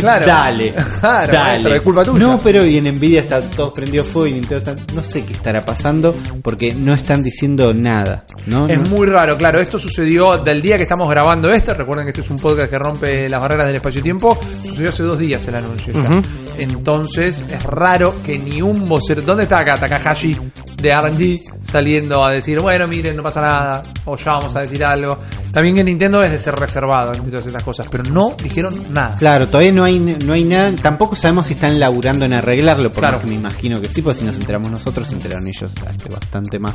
Claro. 0.00 0.26
Dale, 0.26 0.72
Claro, 1.00 1.32
dale. 1.32 1.50
maestro, 1.52 1.74
es 1.74 1.80
culpa 1.82 2.04
tuya. 2.04 2.18
No, 2.20 2.38
pero 2.38 2.64
y 2.64 2.76
en 2.78 2.84
Nvidia 2.94 3.20
está 3.20 3.40
todo 3.40 3.72
prendido 3.72 4.04
fuego 4.04 4.28
y 4.28 4.32
Nintendo 4.32 4.58
está. 4.58 4.94
No 4.94 5.02
sé 5.02 5.24
qué 5.24 5.32
estará 5.32 5.64
pasando 5.64 6.14
porque 6.42 6.74
no 6.74 6.92
están 6.94 7.22
diciendo 7.22 7.74
nada. 7.74 8.24
¿no? 8.46 8.68
Es 8.68 8.78
No- 8.78 8.90
muy 8.90 9.06
raro, 9.06 9.36
claro. 9.36 9.60
Esto 9.60 9.78
sucedió 9.78 10.36
del 10.38 10.62
día 10.62 10.76
que 10.76 10.84
estamos 10.84 11.08
grabando 11.10 11.52
este. 11.52 11.74
Recuerden 11.80 12.04
que 12.04 12.10
este 12.10 12.20
es 12.20 12.30
un 12.30 12.36
podcast 12.36 12.68
que 12.70 12.78
rompe 12.78 13.26
las 13.26 13.40
barreras 13.40 13.66
del 13.68 13.76
espacio-tiempo. 13.76 14.38
Sucedió 14.66 14.90
hace 14.90 15.02
dos 15.02 15.18
días 15.18 15.48
el 15.48 15.54
anuncio 15.54 15.94
ya. 15.94 16.20
Entonces 16.58 17.42
es 17.50 17.62
raro 17.62 18.14
que 18.24 18.38
ni 18.38 18.60
un 18.60 18.84
vocero. 18.84 19.22
¿Dónde 19.22 19.44
está 19.44 19.60
acá 19.60 19.76
Takahashi 19.76 20.36
de 20.76 20.90
RG 20.90 21.40
saliendo 21.62 22.22
a 22.22 22.32
decir, 22.32 22.60
bueno, 22.60 22.86
miren, 22.86 23.16
no 23.16 23.22
pasa 23.22 23.40
nada? 23.40 23.82
O 24.04 24.14
ya 24.14 24.32
vamos 24.32 24.54
a 24.56 24.60
decir 24.60 24.84
algo. 24.84 25.18
También 25.52 25.74
que 25.74 25.82
Nintendo 25.82 26.22
es 26.22 26.30
de 26.30 26.38
ser 26.38 26.54
reservado 26.54 27.12
entre 27.14 27.30
todas 27.30 27.46
estas 27.46 27.62
cosas. 27.62 27.86
Pero 27.90 28.04
no 28.04 28.36
dijeron 28.42 28.78
nada. 28.92 29.16
Claro, 29.16 29.46
todavía 29.48 29.72
no 29.72 29.84
hay, 29.84 29.98
no 29.98 30.34
hay 30.34 30.44
nada. 30.44 30.70
Tampoco 30.82 31.16
sabemos 31.16 31.46
si 31.46 31.54
están 31.54 31.80
laburando 31.80 32.26
en 32.26 32.34
arreglarlo, 32.34 32.92
por 32.92 33.04
Claro. 33.04 33.22
me 33.26 33.36
imagino 33.36 33.80
que 33.80 33.88
sí, 33.88 34.02
pues 34.02 34.18
si 34.18 34.24
nos 34.26 34.34
enteramos 34.36 34.70
nosotros, 34.70 35.08
se 35.08 35.14
enteraron 35.14 35.48
ellos 35.48 35.72
hace 35.88 36.08
bastante 36.10 36.58
más. 36.58 36.74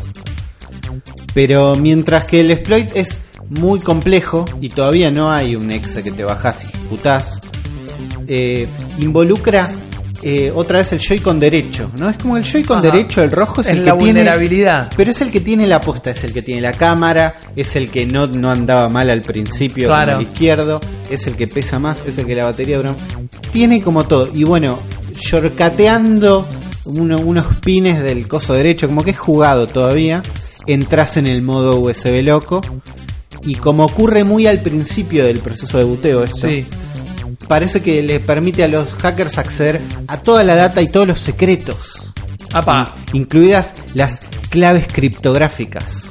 Pero 1.34 1.76
mientras 1.76 2.24
que 2.24 2.42
el 2.42 2.52
exploit 2.52 2.90
es 2.96 3.22
muy 3.50 3.80
complejo 3.80 4.46
y 4.62 4.70
todavía 4.70 5.12
no 5.12 5.32
hay 5.32 5.56
un 5.56 5.72
exe 5.72 6.04
que 6.04 6.12
te 6.12 6.24
bajas 6.24 6.64
y 6.66 6.68
ejecutás, 6.68 7.40
eh, 8.28 8.68
involucra 9.00 9.70
eh, 10.24 10.52
otra 10.56 10.80
vez 10.80 10.92
el 10.92 11.00
Joy-Con 11.00 11.40
derecho, 11.40 11.92
¿no? 12.00 12.10
Es 12.10 12.18
como 12.18 12.36
el 12.36 12.44
Joy-Con 12.44 12.80
Ajá. 12.80 12.88
derecho, 12.90 13.22
el 13.22 13.32
rojo 13.32 13.62
es, 13.62 13.68
Es 13.68 13.74
el 13.78 13.86
la 13.86 13.92
que 13.92 13.98
tiene. 14.00 14.14
vulnerabilidad. 14.22 14.90
Pero 14.98 15.12
es 15.12 15.22
el 15.22 15.30
que 15.32 15.40
tiene 15.42 15.68
la 15.68 15.80
posta, 15.80 16.10
es 16.12 16.24
el 16.24 16.34
que 16.34 16.42
tiene 16.42 16.62
la 16.62 16.72
cámara, 16.72 17.36
es 17.56 17.76
el 17.76 17.92
que 17.92 18.08
no, 18.08 18.26
no 18.26 18.50
andaba 18.50 18.90
mal 18.90 19.12
al 19.12 19.22
principio 19.22 19.88
Claro. 19.90 20.14
como 20.14 20.22
el 20.22 20.28
izquierdo, 20.28 20.80
es 21.12 21.28
el 21.28 21.36
que 21.36 21.46
pesa 21.48 21.78
más, 21.78 22.02
es 22.08 22.18
el 22.18 22.26
que 22.26 22.34
la 22.34 22.46
batería 22.46 22.78
dura. 22.78 22.96
Tiene 23.52 23.84
como 23.84 24.06
todo. 24.06 24.30
Y 24.34 24.44
bueno, 24.46 24.80
shortcateando 25.16 26.48
uno- 26.86 27.18
unos 27.18 27.46
pines 27.64 28.02
del 28.02 28.28
coso 28.28 28.54
derecho, 28.54 28.88
como 28.88 29.04
que 29.04 29.12
es 29.12 29.20
jugado 29.20 29.68
todavía, 29.68 30.24
entras 30.66 31.18
en 31.18 31.28
el 31.28 31.44
modo 31.44 31.80
USB 31.80 32.24
loco. 32.24 32.62
Y 33.46 33.56
como 33.56 33.86
ocurre 33.86 34.24
muy 34.24 34.48
al 34.48 34.60
principio 34.60 35.26
del 35.26 35.40
proceso 35.40 35.78
de 35.78 35.84
buteo 35.84 36.24
esto, 36.24 36.50
Sí. 36.50 36.66
parece 37.48 37.82
que 37.82 38.02
le 38.02 38.20
permite 38.20 38.64
a 38.64 38.68
los 38.68 38.94
hackers 38.94 39.38
acceder 39.38 39.80
a 40.08 40.18
toda 40.22 40.44
la 40.44 40.56
data 40.56 40.82
y 40.82 40.88
todos 40.90 41.08
los 41.08 41.20
secretos 41.20 42.12
Apa. 42.54 42.96
incluidas 43.14 43.76
las 43.94 44.20
claves 44.50 44.88
criptográficas. 44.92 46.10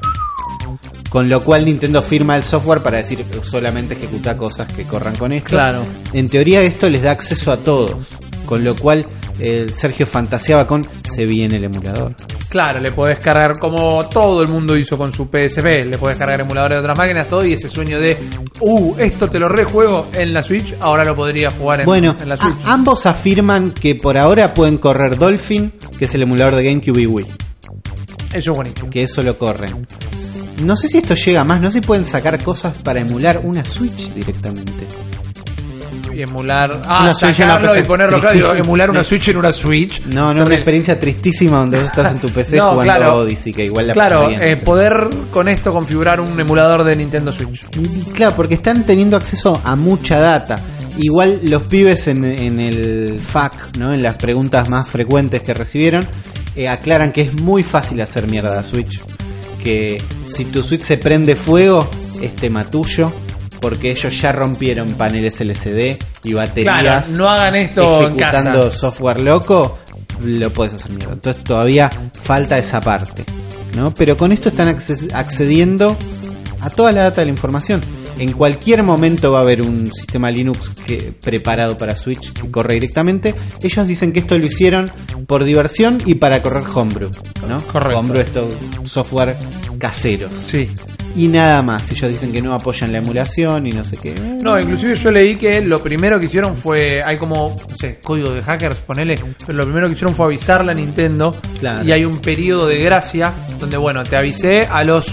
Con 1.11 1.29
lo 1.29 1.43
cual 1.45 1.65
Nintendo 1.65 2.03
firma 2.03 2.37
el 2.37 2.43
software 2.43 2.81
para 2.83 2.99
decir 2.99 3.25
solamente 3.43 3.95
ejecuta 3.95 4.37
cosas 4.37 4.67
que 4.73 4.83
corran 4.85 5.15
con 5.15 5.33
esto. 5.33 5.51
Claro. 5.51 5.85
En 6.13 6.29
teoría 6.29 6.61
esto 6.63 6.89
les 6.91 7.03
da 7.03 7.13
acceso 7.13 7.53
a 7.53 7.57
todos. 7.57 7.93
Con 8.47 8.65
lo 8.65 8.75
cual 8.77 9.07
eh, 9.39 9.67
Sergio 9.75 10.07
fantaseaba 10.07 10.67
con 10.67 10.87
se 11.03 11.27
viene 11.27 11.57
el 11.57 11.65
emulador. 11.65 12.15
Claro, 12.49 12.79
le 12.81 12.93
podés 12.93 13.19
cargar 13.19 13.59
como 13.59 14.07
todo 14.09 14.43
el 14.43 14.49
mundo 14.49 14.77
hizo 14.77 14.97
con 14.97 15.13
su 15.13 15.25
PSP, 15.27 15.87
le 15.91 15.99
podés 15.99 16.17
cargar 16.17 16.41
emuladores 16.41 16.77
de 16.77 16.81
otras 16.81 16.97
máquinas, 16.99 17.27
todo, 17.29 17.45
y 17.45 17.53
ese 17.55 17.69
sueño 17.69 17.99
de, 17.99 18.17
uh, 18.61 18.95
esto 18.99 19.29
te 19.29 19.39
lo 19.39 19.49
rejuego 19.49 20.09
en 20.15 20.33
la 20.33 20.43
Switch, 20.43 20.75
ahora 20.81 21.05
lo 21.05 21.15
podría 21.15 21.49
jugar 21.51 21.81
en, 21.81 21.87
bueno, 21.87 22.17
en 22.21 22.29
la 22.29 22.35
a- 22.37 22.39
Switch. 22.39 22.57
ambos 22.67 23.07
afirman 23.07 23.73
que 23.73 23.95
por 23.97 24.17
ahora 24.17 24.55
pueden 24.55 24.79
correr 24.79 25.19
Dolphin, 25.19 25.73
que 25.99 26.05
es 26.05 26.15
el 26.15 26.23
emulador 26.23 26.55
de 26.57 26.65
GameCube 26.65 27.03
y 27.03 27.07
Wii. 27.07 27.27
Eso 28.33 28.51
es 28.51 28.57
buenísimo. 28.57 28.91
Que 28.91 29.03
eso 29.05 29.23
lo 29.23 29.37
corren. 29.39 29.87
No 30.65 30.77
sé 30.77 30.89
si 30.89 30.99
esto 30.99 31.15
llega 31.17 31.45
más, 31.45 31.61
no 31.61 31.71
sé 31.73 31.81
si 31.81 31.87
pueden 31.87 32.05
sacar 32.05 32.41
cosas 32.43 32.77
para 32.79 33.01
emular 33.01 33.41
una 33.43 33.65
Switch 33.65 34.13
directamente. 34.15 34.73
Y 36.15 36.23
emular, 36.23 36.81
ah, 36.87 37.03
Una 37.03 37.13
Switch 37.15 37.41
en 37.41 37.49
y 37.49 37.67
PC. 37.67 37.83
ponerlo, 37.85 38.21
claro, 38.21 38.55
emular 38.55 38.91
una 38.91 39.03
Switch 39.05 39.29
en 39.29 39.37
una 39.37 39.53
Switch. 39.53 40.01
No, 40.07 40.13
no, 40.15 40.23
una 40.27 40.33
Terrible. 40.35 40.55
experiencia 40.57 41.01
tristísima 41.01 41.59
donde 41.59 41.79
vos 41.79 41.87
estás 41.87 42.13
en 42.13 42.19
tu 42.21 42.29
PC 42.29 42.57
No, 42.59 42.71
jugando 42.73 42.83
claro. 42.95 43.11
a 43.11 43.15
Odyssey, 43.17 43.53
que 43.53 43.65
igual 43.65 43.87
la 43.89 43.93
Claro, 43.95 44.29
bien. 44.29 44.43
eh, 44.43 44.57
poder 44.57 44.93
con 45.31 45.49
esto 45.49 45.73
configurar 45.73 46.21
un 46.21 46.39
emulador 46.39 46.85
de 46.85 46.97
Nintendo 46.97 47.33
Switch. 47.33 47.67
Y 47.77 48.11
claro, 48.13 48.35
porque 48.37 48.55
están 48.55 48.85
teniendo 48.85 49.17
acceso 49.17 49.61
a 49.65 49.75
mucha 49.77 50.19
data. 50.19 50.57
Igual 50.99 51.41
los 51.45 51.63
pibes 51.65 52.07
en, 52.07 52.25
en 52.25 52.61
el 52.61 53.19
FAQ, 53.19 53.77
¿no? 53.79 53.93
en 53.93 54.03
las 54.03 54.15
preguntas 54.17 54.69
más 54.69 54.87
frecuentes 54.89 55.41
que 55.43 55.53
recibieron, 55.53 56.07
eh, 56.55 56.69
aclaran 56.69 57.11
que 57.11 57.23
es 57.23 57.41
muy 57.43 57.65
fácil 57.65 58.01
hacer 58.01 58.31
mierda 58.31 58.61
a 58.61 58.63
Switch. 58.63 59.01
Que 59.63 60.01
si 60.27 60.45
tu 60.45 60.63
Switch 60.63 60.83
se 60.83 60.99
prende 60.99 61.35
fuego, 61.35 61.89
es 62.23 62.37
tema 62.37 62.65
tuyo. 62.71 63.13
Porque 63.65 63.93
ellos 63.93 64.21
ya 64.21 64.31
rompieron 64.31 64.91
paneles 64.91 65.41
LCD 65.41 65.97
y 66.23 66.35
baterías. 66.35 66.83
Claro, 66.83 67.07
no 67.13 67.31
hagan 67.31 67.57
esto 67.57 68.09
en 68.09 68.15
casa. 68.15 68.71
software 68.71 69.23
loco, 69.23 69.79
lo 70.23 70.53
puedes 70.53 70.75
hacer 70.75 70.91
mierda. 70.91 71.15
Entonces 71.15 71.43
todavía 71.43 71.89
falta 72.13 72.59
esa 72.59 72.83
parte. 72.83 73.25
¿no? 73.75 73.95
Pero 73.95 74.19
con 74.19 74.33
esto 74.33 74.51
están 74.51 74.69
accediendo 75.15 75.97
a 76.61 76.69
toda 76.69 76.93
la 76.93 77.05
data 77.05 77.23
de 77.23 77.25
la 77.25 77.31
información. 77.31 77.81
en 78.19 78.33
cualquier 78.33 78.83
momento 78.83 79.33
va 79.33 79.39
a 79.39 79.41
haber 79.41 79.67
un 79.67 79.87
sistema 79.87 80.31
Linux 80.31 80.73
que, 80.85 81.15
preparado 81.19 81.79
para 81.79 81.97
Switch 81.97 82.35
que 82.35 82.47
corre 82.51 82.75
directamente. 82.75 83.35
Ellos 83.63 83.89
dicen 83.89 84.13
que 84.13 84.19
esto 84.19 84.37
lo 84.37 84.45
hicieron 84.45 84.91
por 85.27 85.43
diversión 85.43 85.97
y 86.05 86.17
para 86.17 86.43
correr 86.43 86.65
Homebrew, 86.75 87.11
¿no? 87.49 87.63
Correcto. 87.63 87.99
Homebrew 87.99 88.23
es 88.23 88.91
software 88.91 89.35
casero. 89.79 90.29
Sí. 90.45 90.69
Y 91.17 91.29
nada 91.29 91.63
más. 91.63 91.91
Ellos 91.93 92.11
dicen 92.11 92.33
que 92.33 92.43
no 92.43 92.53
apoyan 92.55 92.91
la 92.93 92.99
emulación 92.99 93.67
y 93.67 93.71
no 93.71 93.85
sé 93.85 93.97
qué. 93.97 94.15
No, 94.43 94.59
inclusive 94.59 94.95
yo 94.97 95.11
leí 95.13 95.37
que 95.37 95.61
lo 95.61 95.81
primero 95.83 96.19
que 96.19 96.27
hicieron 96.27 96.57
fue, 96.57 97.03
hay 97.05 97.17
como, 97.19 97.55
no 97.71 97.77
sé, 97.77 98.01
código 98.03 98.31
de 98.31 98.43
hackers, 98.43 98.81
ponele, 98.81 99.15
pero 99.47 99.59
lo 99.59 99.65
primero 99.65 99.87
que 99.87 99.93
hicieron 99.95 100.15
fue 100.17 100.27
avisarle 100.27 100.73
a 100.73 100.75
Nintendo 100.75 101.35
Claro. 101.61 101.85
y 101.85 101.93
hay 101.93 102.05
un 102.05 102.19
periodo 102.19 102.67
de 102.67 102.79
gracia 102.79 103.33
donde, 103.61 103.77
bueno, 103.77 104.03
te 104.03 104.17
avisé, 104.17 104.67
a 104.71 104.83
los 104.83 105.13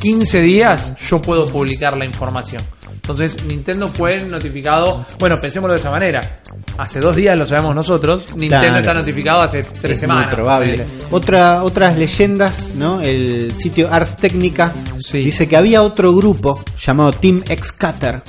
15 0.00 0.42
días 0.42 0.94
yo 1.08 1.20
puedo 1.22 1.46
publicar 1.46 1.96
la 1.96 2.04
información. 2.04 2.62
Entonces 3.08 3.42
Nintendo 3.46 3.88
fue 3.88 4.18
notificado, 4.26 5.02
bueno, 5.18 5.36
pensémoslo 5.40 5.72
de 5.72 5.80
esa 5.80 5.90
manera. 5.90 6.40
Hace 6.76 7.00
dos 7.00 7.16
días 7.16 7.38
lo 7.38 7.46
sabemos 7.46 7.74
nosotros, 7.74 8.24
Nintendo 8.36 8.66
Claro. 8.66 8.78
está 8.80 8.92
notificado 8.94 9.40
hace 9.40 9.62
tres 9.62 9.94
es 9.94 10.00
semanas. 10.00 10.26
muy 10.26 10.34
probable. 10.34 10.86
Otra, 11.10 11.64
otras 11.64 11.96
leyendas, 11.96 12.72
¿no? 12.74 13.00
El 13.00 13.50
sitio 13.56 13.90
Ars 13.90 14.14
Technica 14.16 14.74
Sí. 15.00 15.20
dice 15.20 15.48
que 15.48 15.56
había 15.56 15.80
otro 15.80 16.14
grupo 16.14 16.62
llamado 16.78 17.12
Team 17.12 17.42
Xcater 17.48 18.22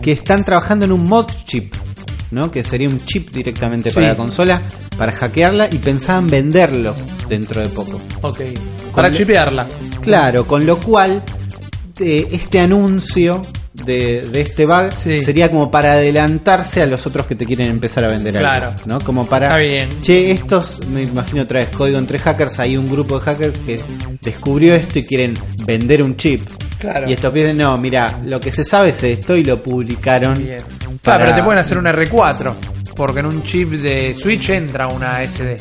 que 0.00 0.12
están 0.12 0.44
trabajando 0.44 0.84
en 0.84 0.92
un 0.92 1.02
mod 1.02 1.26
chip, 1.44 1.74
¿no? 2.30 2.48
Que 2.52 2.62
sería 2.62 2.88
un 2.88 3.04
chip 3.04 3.30
directamente 3.32 3.90
para 3.90 4.06
la 4.06 4.14
consola 4.16 4.62
para 4.96 5.10
hackearla 5.10 5.68
y 5.72 5.78
pensaban 5.78 6.28
venderlo 6.28 6.94
dentro 7.28 7.60
de 7.60 7.68
poco. 7.70 8.00
Ok. 8.22 8.40
Para 8.94 9.10
chipearla. 9.10 9.66
Claro, 10.00 10.46
con 10.46 10.64
lo 10.64 10.76
cual 10.78 11.24
eh, 11.98 12.28
este 12.30 12.60
anuncio 12.60 13.42
de, 13.86 14.20
de 14.30 14.40
este 14.42 14.66
bug 14.66 14.92
Sí. 14.92 15.22
sería 15.22 15.50
como 15.50 15.70
para 15.70 15.92
adelantarse 15.92 16.82
a 16.82 16.86
los 16.86 17.06
otros 17.06 17.26
que 17.26 17.34
te 17.34 17.46
quieren 17.46 17.68
empezar 17.70 18.04
a 18.04 18.08
vender 18.08 18.34
Claro. 18.36 18.68
algo, 18.68 18.80
¿no? 18.86 18.98
Como 19.00 19.24
para 19.26 19.46
Está 19.46 19.58
bien. 19.58 19.88
Che, 20.02 20.30
estos, 20.32 20.80
me 20.88 21.04
imagino 21.04 21.42
otra 21.42 21.60
vez, 21.60 21.70
código 21.70 21.98
entre 21.98 22.18
hackers, 22.18 22.58
hay 22.58 22.76
un 22.76 22.86
grupo 22.86 23.18
de 23.18 23.24
hackers 23.24 23.58
que 23.64 23.80
descubrió 24.22 24.74
esto 24.74 24.98
y 24.98 25.04
quieren 25.04 25.34
vender 25.64 26.02
un 26.02 26.16
chip. 26.16 26.42
Claro. 26.78 27.08
Y 27.08 27.12
estos 27.14 27.32
piden, 27.32 27.56
no, 27.56 27.78
mira, 27.78 28.20
lo 28.24 28.38
que 28.40 28.52
se 28.52 28.64
sabe 28.64 28.90
es 28.90 29.02
esto 29.02 29.36
y 29.36 29.44
lo 29.44 29.62
publicaron. 29.62 30.34
Bien. 30.34 30.56
Claro, 30.58 30.98
para- 31.02 31.24
pero 31.24 31.36
te 31.36 31.42
pueden 31.44 31.60
hacer 31.60 31.78
una 31.78 31.92
R4. 31.92 32.54
Porque 32.94 33.20
en 33.20 33.26
un 33.26 33.42
chip 33.42 33.68
de 33.72 34.14
Switch 34.14 34.48
entra 34.50 34.88
una 34.88 35.22
SD. 35.22 35.56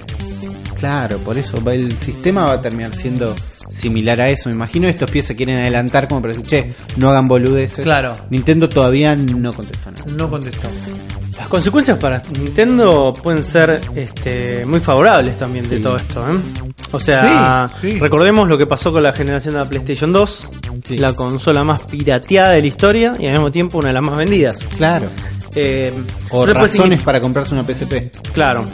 Claro, 0.86 1.18
por 1.20 1.38
eso 1.38 1.62
va- 1.64 1.74
el 1.74 2.00
sistema 2.00 2.44
va 2.46 2.54
a 2.56 2.62
terminar 2.62 2.94
siendo 2.96 3.34
similar 3.70 4.22
a 4.22 4.30
eso. 4.30 4.50
Me 4.50 4.56
imagino 4.56 4.88
estos 4.88 5.10
pies 5.10 5.26
se 5.26 5.36
quieren 5.36 5.58
adelantar 5.58 6.08
como 6.08 6.22
para 6.22 6.34
decir, 6.36 6.46
che, 6.48 6.76
no 6.98 7.10
hagan 7.10 7.28
boludeces. 7.28 7.84
Claro. 7.84 8.12
Nintendo 8.30 8.70
todavía 8.70 9.16
no 9.16 9.52
contestó 9.52 9.90
nada. 9.92 10.04
No 10.20 10.30
contestó. 10.30 10.70
Las 11.38 11.48
consecuencias 11.48 11.98
para 11.98 12.22
Nintendo 12.40 13.12
pueden 13.22 13.44
ser 13.44 13.82
este, 13.96 14.66
muy 14.66 14.80
favorables 14.80 15.38
también 15.38 15.68
de 15.68 15.80
todo 15.80 15.98
esto. 15.98 16.26
¿eh? 16.32 16.38
O 16.92 17.00
sea, 17.00 17.68
Sí, 17.82 17.92
sí. 17.92 18.00
recordemos 18.00 18.48
lo 18.48 18.58
que 18.58 18.68
pasó 18.68 18.92
con 18.92 19.04
la 19.04 19.12
generación 19.12 19.56
de 19.56 19.60
la 19.62 19.70
PlayStation 19.70 20.14
2, 20.14 20.50
Sí. 20.86 20.98
la 20.98 21.12
consola 21.14 21.64
más 21.64 21.82
pirateada 21.82 22.52
de 22.52 22.62
la 22.62 22.68
historia 22.68 23.14
y 23.20 23.26
al 23.26 23.34
mismo 23.34 23.52
tiempo 23.52 23.80
una 23.80 23.88
de 23.90 23.96
las 23.96 24.04
más 24.04 24.18
vendidas. 24.18 24.58
Claro. 24.78 25.08
Eh, 25.56 25.94
O 26.32 26.46
razones 26.46 27.02
para 27.04 27.20
comprarse 27.22 27.54
una 27.54 27.64
PSP. 27.64 28.12
Claro, 28.34 28.66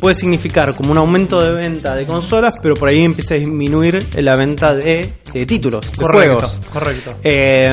puede 0.00 0.14
significar 0.14 0.74
como 0.74 0.92
un 0.92 0.98
aumento 0.98 1.40
de 1.42 1.52
venta 1.52 1.94
de 1.94 2.04
consolas, 2.06 2.54
pero 2.62 2.74
por 2.74 2.88
ahí 2.88 3.00
empieza 3.02 3.34
a 3.34 3.38
disminuir 3.38 4.08
la 4.16 4.34
venta 4.36 4.74
de, 4.74 5.12
de 5.32 5.46
títulos, 5.46 5.90
de 5.92 5.96
Correcto, 5.98 6.38
juegos. 6.38 6.58
correcto. 6.72 7.14
Eh, 7.22 7.72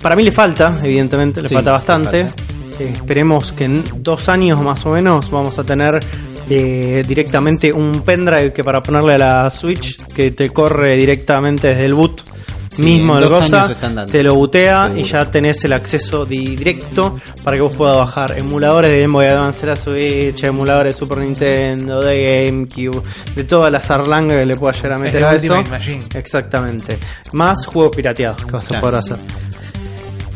para 0.00 0.16
mí 0.16 0.22
le 0.22 0.32
falta, 0.32 0.78
evidentemente, 0.82 1.42
le 1.42 1.48
Sí, 1.48 1.54
falta 1.54 1.70
le 1.70 1.76
bastante. 1.76 2.26
falta. 2.26 2.42
Eh, 2.78 2.92
esperemos 2.94 3.52
que 3.52 3.64
en 3.64 3.84
dos 3.98 4.28
años 4.28 4.60
más 4.60 4.84
o 4.86 4.90
menos 4.90 5.30
vamos 5.30 5.58
a 5.58 5.64
tener 5.64 6.00
eh, 6.50 7.02
directamente 7.06 7.72
un 7.72 8.02
pendrive 8.02 8.52
que 8.52 8.64
para 8.64 8.82
ponerle 8.82 9.14
a 9.14 9.18
la 9.18 9.50
Switch 9.50 9.96
que 10.06 10.30
te 10.32 10.50
corre 10.50 10.96
directamente 10.96 11.68
desde 11.68 11.84
el 11.84 11.94
boot 11.94 12.22
Sí, 12.76 12.82
mismo 12.82 13.14
están 13.72 13.94
dando. 13.94 14.10
te 14.12 14.22
lo 14.22 14.36
Seguro. 14.86 15.00
y 15.00 15.04
ya 15.04 15.30
tenés 15.30 15.62
el 15.64 15.72
acceso 15.74 16.24
di- 16.24 16.56
directo 16.56 17.16
para 17.44 17.56
que 17.56 17.62
vos 17.62 17.74
puedas 17.74 17.96
bajar 17.96 18.34
emuladores 18.38 18.90
de 18.90 19.00
Game 19.02 19.12
Boy 19.12 19.26
Advance, 19.26 19.60
de 19.60 19.66
la 19.66 19.76
Switch, 19.76 20.42
emuladores 20.44 20.92
de 20.94 20.98
Super 20.98 21.18
Nintendo, 21.18 22.00
de 22.00 22.46
GameCube, 22.46 23.02
de 23.36 23.44
toda 23.44 23.70
la 23.70 23.80
zarlanga 23.80 24.36
que 24.38 24.46
le 24.46 24.56
pueda 24.56 24.72
llegar 24.72 24.92
a 24.92 24.98
meter 25.02 25.16
el 25.20 25.24
a 25.24 25.34
eso. 25.34 25.70
Machine. 25.70 26.04
Exactamente. 26.14 26.98
Más 27.32 27.66
juegos 27.66 27.94
pirateados 27.94 28.36
que 28.42 28.50
vas 28.50 28.64
a 28.64 28.68
Claro. 28.68 28.82
poder 28.82 28.98
hacer. 28.98 29.16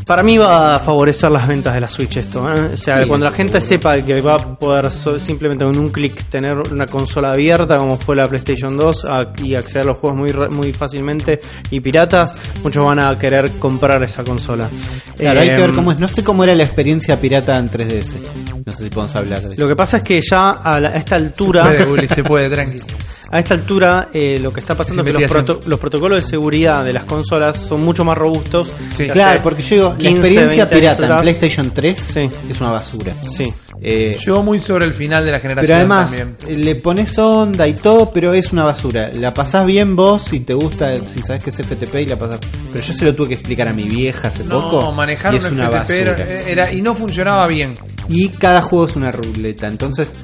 Para 0.06 0.22
mí 0.22 0.38
va 0.38 0.76
a 0.76 0.78
favorecer 0.78 1.32
las 1.32 1.48
ventas 1.48 1.74
de 1.74 1.80
la 1.80 1.88
Switch 1.88 2.16
esto. 2.18 2.48
¿eh? 2.54 2.70
O 2.74 2.76
sea, 2.76 3.02
Sí, 3.02 3.08
cuando 3.08 3.26
la 3.26 3.32
gente 3.32 3.60
seguro. 3.60 3.90
sepa 3.92 4.06
que 4.06 4.20
va 4.20 4.34
a 4.34 4.38
poder 4.56 4.88
so- 4.92 5.18
simplemente 5.18 5.64
con 5.64 5.76
un 5.76 5.90
clic 5.90 6.26
tener 6.30 6.56
una 6.70 6.86
consola 6.86 7.32
abierta 7.32 7.76
como 7.76 7.98
fue 7.98 8.14
la 8.14 8.28
PlayStation 8.28 8.76
2 8.76 9.04
a- 9.04 9.32
y 9.42 9.54
acceder 9.56 9.82
a 9.84 9.88
los 9.88 9.98
juegos 9.98 10.16
muy, 10.20 10.32
muy 10.56 10.72
fácilmente 10.72 11.40
y 11.70 11.80
piratas, 11.80 12.38
muchos 12.62 12.84
van 12.84 13.00
a 13.00 13.18
querer 13.18 13.50
comprar 13.58 14.00
esa 14.04 14.22
consola. 14.22 14.68
Claro, 15.16 15.40
hay 15.40 15.48
que 15.48 15.56
ver 15.56 15.70
Eh, 15.70 15.74
cómo 15.74 15.90
es. 15.90 15.98
No 15.98 16.06
sé 16.06 16.22
cómo 16.22 16.44
era 16.44 16.54
la 16.54 16.62
experiencia 16.62 17.20
pirata 17.20 17.56
en 17.56 17.68
3DS. 17.68 18.16
No 18.64 18.72
sé 18.74 18.84
si 18.84 18.90
podemos 18.90 19.16
hablar 19.16 19.40
de 19.40 19.54
eso. 19.54 19.60
Lo 19.60 19.66
que 19.66 19.74
pasa 19.74 19.96
es 19.96 20.02
que 20.04 20.20
ya 20.22 20.50
a, 20.50 20.78
la- 20.78 20.90
a 20.90 20.94
esta 20.96 21.16
altura... 21.16 21.64
Se 21.64 21.70
puede, 21.78 21.90
Uli, 21.90 22.08
se 22.08 22.22
puede, 22.22 22.48
tranqui. 22.50 22.78
A 23.30 23.40
esta 23.40 23.54
altura, 23.54 24.08
eh, 24.12 24.38
lo 24.40 24.52
que 24.52 24.60
está 24.60 24.74
pasando 24.76 25.02
es 25.02 25.06
que 25.08 25.12
los, 25.12 25.30
proto- 25.30 25.60
los 25.66 25.80
protocolos 25.80 26.22
de 26.22 26.28
seguridad 26.28 26.84
de 26.84 26.92
las 26.92 27.04
consolas 27.04 27.56
son 27.56 27.82
mucho 27.84 28.04
más 28.04 28.16
robustos. 28.16 28.72
Sí. 28.96 29.08
Claro, 29.08 29.40
porque 29.42 29.62
yo 29.64 29.74
digo, 29.76 29.88
la 29.90 29.96
15, 29.96 30.10
experiencia 30.12 30.64
20 30.66 30.74
pirata 30.76 30.98
en 30.98 31.04
atrás. 31.04 31.22
PlayStation 31.22 31.70
3 31.72 31.98
Sí. 32.14 32.30
es 32.50 32.60
una 32.60 32.70
basura. 32.70 33.14
Sí. 33.36 33.44
Eh, 33.82 34.16
Llegó 34.24 34.42
muy 34.42 34.58
sobre 34.60 34.86
el 34.86 34.94
final 34.94 35.24
de 35.26 35.32
la 35.32 35.40
generación 35.40 35.66
pero 35.66 35.76
además, 35.78 36.10
también. 36.16 36.36
eh, 36.48 36.56
le 36.64 36.76
pones 36.76 37.18
onda 37.18 37.66
y 37.66 37.74
todo, 37.74 38.10
pero 38.12 38.32
es 38.32 38.52
una 38.52 38.64
basura. 38.64 39.10
La 39.12 39.34
pasás 39.34 39.66
bien 39.66 39.96
vos 39.96 40.22
si 40.22 40.40
te 40.40 40.54
gusta, 40.54 40.92
si 41.08 41.20
sabes 41.22 41.42
que 41.42 41.50
es 41.50 41.56
FTP 41.56 41.94
y 42.02 42.06
la 42.06 42.16
pasás. 42.16 42.38
Pero 42.72 42.84
yo 42.84 42.92
se 42.92 43.04
lo 43.04 43.14
tuve 43.14 43.28
que 43.28 43.34
explicar 43.34 43.68
a 43.68 43.72
mi 43.72 43.84
vieja 43.84 44.28
hace 44.28 44.44
No, 44.44 44.70
poco. 44.70 44.92
manejar 44.92 45.34
y 45.34 45.38
un 45.38 45.46
es 45.46 45.52
una 45.52 45.66
FTP 45.68 45.90
era, 46.00 46.12
basura. 46.12 46.40
era- 46.46 46.72
y 46.72 46.80
no 46.80 46.94
funcionaba 46.94 47.46
bien. 47.48 47.74
Y 48.08 48.28
cada 48.28 48.62
juego 48.62 48.86
es 48.86 48.94
una 48.96 49.10
ruleta. 49.10 49.66
Entonces, 49.66 50.14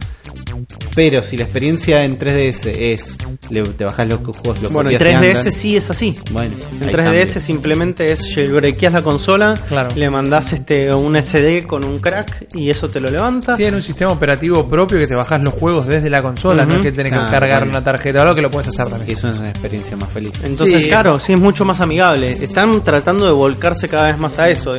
pero 0.94 1.22
si 1.22 1.36
la 1.36 1.44
experiencia 1.44 2.04
en 2.04 2.18
3DS 2.18 2.66
es, 2.74 3.16
le- 3.50 3.62
te 3.62 3.84
bajás 3.84 4.08
los 4.08 4.20
juegos, 4.20 4.62
los 4.62 4.72
Bueno, 4.72 4.90
en 4.90 4.96
copias 4.98 5.12
y 5.12 5.16
3DS 5.16 5.38
andan, 5.38 5.52
sí 5.52 5.76
es 5.76 5.90
así. 5.90 6.14
Bueno, 6.30 6.54
En 6.80 6.88
ahí 6.88 6.92
3DS 6.94 7.04
cambia. 7.04 7.40
simplemente 7.40 8.12
es 8.12 8.34
jailbreakeas 8.34 8.92
la 8.92 9.02
consola, 9.02 9.54
Claro. 9.68 9.88
le 9.94 10.10
mandás 10.10 10.52
este 10.52 10.94
un 10.94 11.16
SD 11.16 11.66
con 11.66 11.84
un 11.84 11.98
crack 11.98 12.46
y 12.54 12.70
eso 12.70 12.88
te 12.88 13.00
lo 13.00 13.10
levanta. 13.10 13.56
Tiene 13.56 13.76
un 13.76 13.82
sistema 13.82 14.12
operativo 14.12 14.68
propio 14.68 14.98
que 14.98 15.06
te 15.06 15.14
bajás 15.14 15.40
los 15.42 15.54
juegos 15.54 15.86
desde 15.86 16.10
la 16.10 16.22
consola, 16.22 16.64
no 16.64 16.76
es 16.76 16.80
que 16.80 16.92
tenés 16.92 17.12
Ah, 17.12 17.24
que 17.26 17.30
cargar 17.32 17.60
bueno. 17.60 17.70
una 17.78 17.84
tarjeta 17.84 18.18
o 18.18 18.22
algo 18.22 18.34
que 18.34 18.42
lo 18.42 18.50
puedes 18.50 18.68
hacer 18.68 18.88
también. 18.88 19.10
Eso 19.16 19.28
es 19.28 19.36
una 19.36 19.48
experiencia 19.50 19.96
más 19.96 20.10
feliz. 20.10 20.32
Entonces, 20.42 20.82
Sí. 20.82 20.88
claro, 20.88 21.18
sí 21.20 21.32
es 21.32 21.40
mucho 21.40 21.64
más 21.64 21.80
amigable. 21.80 22.32
Están 22.32 22.82
tratando 22.84 23.26
de 23.26 23.32
volcarse 23.32 23.88
cada 23.88 24.06
vez 24.06 24.18
más 24.18 24.38
a 24.38 24.48
eso. 24.48 24.74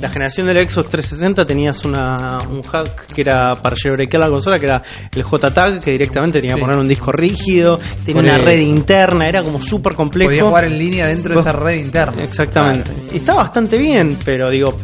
La 0.00 0.08
generación 0.08 0.46
del 0.46 0.68
Xbox 0.68 0.88
360 0.88 1.46
tenías 1.46 1.84
una, 1.84 2.38
un 2.50 2.62
hack 2.62 3.06
que 3.14 3.20
era 3.22 3.54
para 3.54 3.76
jailbreakear 3.76 4.22
la 4.24 4.30
consola, 4.30 4.58
que 4.58 4.66
era 4.66 4.82
el 5.14 5.19
JTAG, 5.22 5.78
que 5.82 5.92
directamente 5.92 6.40
tenía 6.40 6.54
que 6.56 6.60
Sí. 6.60 6.64
poner 6.66 6.78
un 6.78 6.88
disco 6.88 7.12
rígido, 7.12 7.78
tenía 8.04 8.14
Por 8.14 8.24
una 8.24 8.36
eso. 8.36 8.44
red 8.44 8.58
interna, 8.60 9.28
era 9.28 9.42
como 9.42 9.60
súper 9.60 9.94
complejo. 9.94 10.30
Podías 10.30 10.44
jugar 10.46 10.64
en 10.64 10.78
línea 10.78 11.06
dentro 11.06 11.34
de 11.34 11.40
esa 11.40 11.52
red 11.52 11.76
interna. 11.76 12.22
Exactamente. 12.24 12.90
Y 13.12 13.16
está 13.18 13.34
bastante 13.34 13.78
bien, 13.78 14.16
pero 14.24 14.50
digo, 14.50 14.76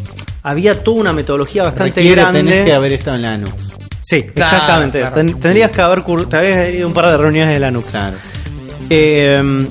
había 0.42 0.83
toda 0.83 1.01
una 1.01 1.12
metodología 1.12 1.62
bastante 1.64 2.01
Requiere, 2.01 2.20
grande. 2.22 2.42
tenés 2.42 2.64
que 2.64 2.72
haber 2.72 2.92
estado 2.92 3.16
en 3.16 3.22
la 3.22 3.33
ANU. 3.33 3.46
Sí, 4.03 4.22
Claro, 4.22 4.53
exactamente. 4.57 5.01
claro. 5.01 5.14
Ten- 5.16 5.40
tendrías 5.40 5.70
que 5.72 5.81
haber 5.83 6.03
te 6.29 6.37
habrías 6.37 6.68
ido 6.72 6.85
a 6.85 6.88
un 6.88 6.94
par 6.94 7.11
de 7.11 7.16
reuniones 7.16 7.59
de 7.59 7.66
Linux. 7.66 7.90
Claro. 7.90 8.16
Eh, 8.88 9.66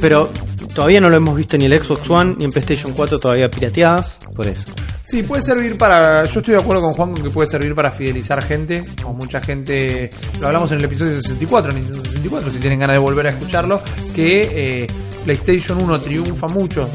pero 0.00 0.30
todavía 0.74 1.00
no 1.00 1.10
lo 1.10 1.16
hemos 1.16 1.36
visto 1.36 1.58
ni 1.58 1.66
en 1.66 1.72
el 1.72 1.82
Xbox 1.82 2.08
One 2.08 2.36
ni 2.38 2.44
en 2.46 2.50
PlayStation 2.50 2.92
4 2.94 3.18
todavía 3.18 3.50
pirateadas. 3.50 4.20
Por 4.34 4.46
eso. 4.46 4.64
Sí, 5.10 5.22
puede 5.22 5.40
servir 5.42 5.78
para. 5.78 6.24
Yo 6.24 6.40
estoy 6.40 6.54
de 6.54 6.60
acuerdo 6.60 6.82
con 6.82 6.92
Juan 6.92 7.12
con 7.14 7.22
que 7.24 7.30
puede 7.30 7.48
servir 7.48 7.74
para 7.74 7.90
fidelizar 7.90 8.42
gente. 8.44 8.84
O 9.04 9.12
mucha 9.14 9.40
gente. 9.40 10.10
Lo 10.40 10.48
hablamos 10.48 10.70
en 10.72 10.78
el 10.78 10.84
episodio 10.84 11.14
64, 11.14 11.72
Nintendo 11.72 12.02
64, 12.04 12.50
si 12.50 12.58
tienen 12.58 12.78
ganas 12.78 12.94
de 12.94 13.00
volver 13.00 13.26
a 13.26 13.30
escucharlo. 13.30 13.80
Que 14.14 14.82
eh, 14.82 14.86
PlayStation 15.24 15.82
1 15.82 16.00
triunfa 16.00 16.46
mucho. 16.48 16.88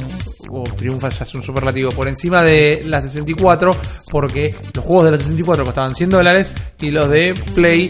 O 0.52 0.62
triunfa 0.64 1.10
ya 1.10 1.24
es 1.24 1.34
un 1.34 1.42
superlativo 1.42 1.90
por 1.90 2.08
encima 2.08 2.44
de 2.44 2.84
la 2.86 3.02
64. 3.02 3.76
Porque 4.12 4.56
los 4.76 4.86
juegos 4.86 5.06
de 5.06 5.12
la 5.12 5.18
64 5.18 5.64
costaban 5.66 5.96
100 5.96 6.10
dólares. 6.10 6.54
Y 6.82 6.92
los 6.92 7.10
de 7.10 7.34
Play 7.56 7.90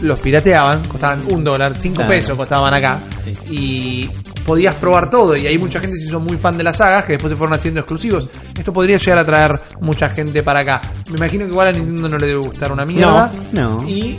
los 0.00 0.18
pirateaban. 0.20 0.82
Costaban 0.84 1.22
un 1.30 1.44
dólar, 1.44 1.74
5 1.78 1.94
Claro. 1.96 2.10
pesos 2.10 2.36
costaban 2.38 2.72
acá. 2.72 3.00
Sí. 3.22 3.54
Y 3.54 4.10
podías 4.48 4.74
probar 4.76 5.10
todo. 5.10 5.36
Y 5.36 5.46
hay 5.46 5.58
mucha 5.58 5.78
gente 5.78 5.94
que 5.94 6.00
se 6.00 6.08
hizo 6.08 6.18
muy 6.20 6.36
fan 6.38 6.56
de 6.56 6.64
las 6.64 6.78
sagas 6.78 7.04
que 7.04 7.12
después 7.12 7.30
se 7.30 7.36
fueron 7.36 7.54
haciendo 7.54 7.80
exclusivos. 7.80 8.28
Esto 8.58 8.72
podría 8.72 8.96
llegar 8.96 9.18
a 9.18 9.24
traer 9.24 9.50
mucha 9.80 10.08
gente 10.08 10.42
para 10.42 10.60
acá. 10.60 10.80
Me 11.10 11.16
imagino 11.18 11.44
que 11.44 11.50
igual 11.52 11.68
a 11.68 11.72
Nintendo 11.72 12.08
no 12.08 12.16
le 12.16 12.26
debe 12.26 12.40
gustar 12.40 12.72
una 12.72 12.84
mierda. 12.86 13.30
No, 13.52 13.76
no. 13.78 13.88
Y 13.88 14.16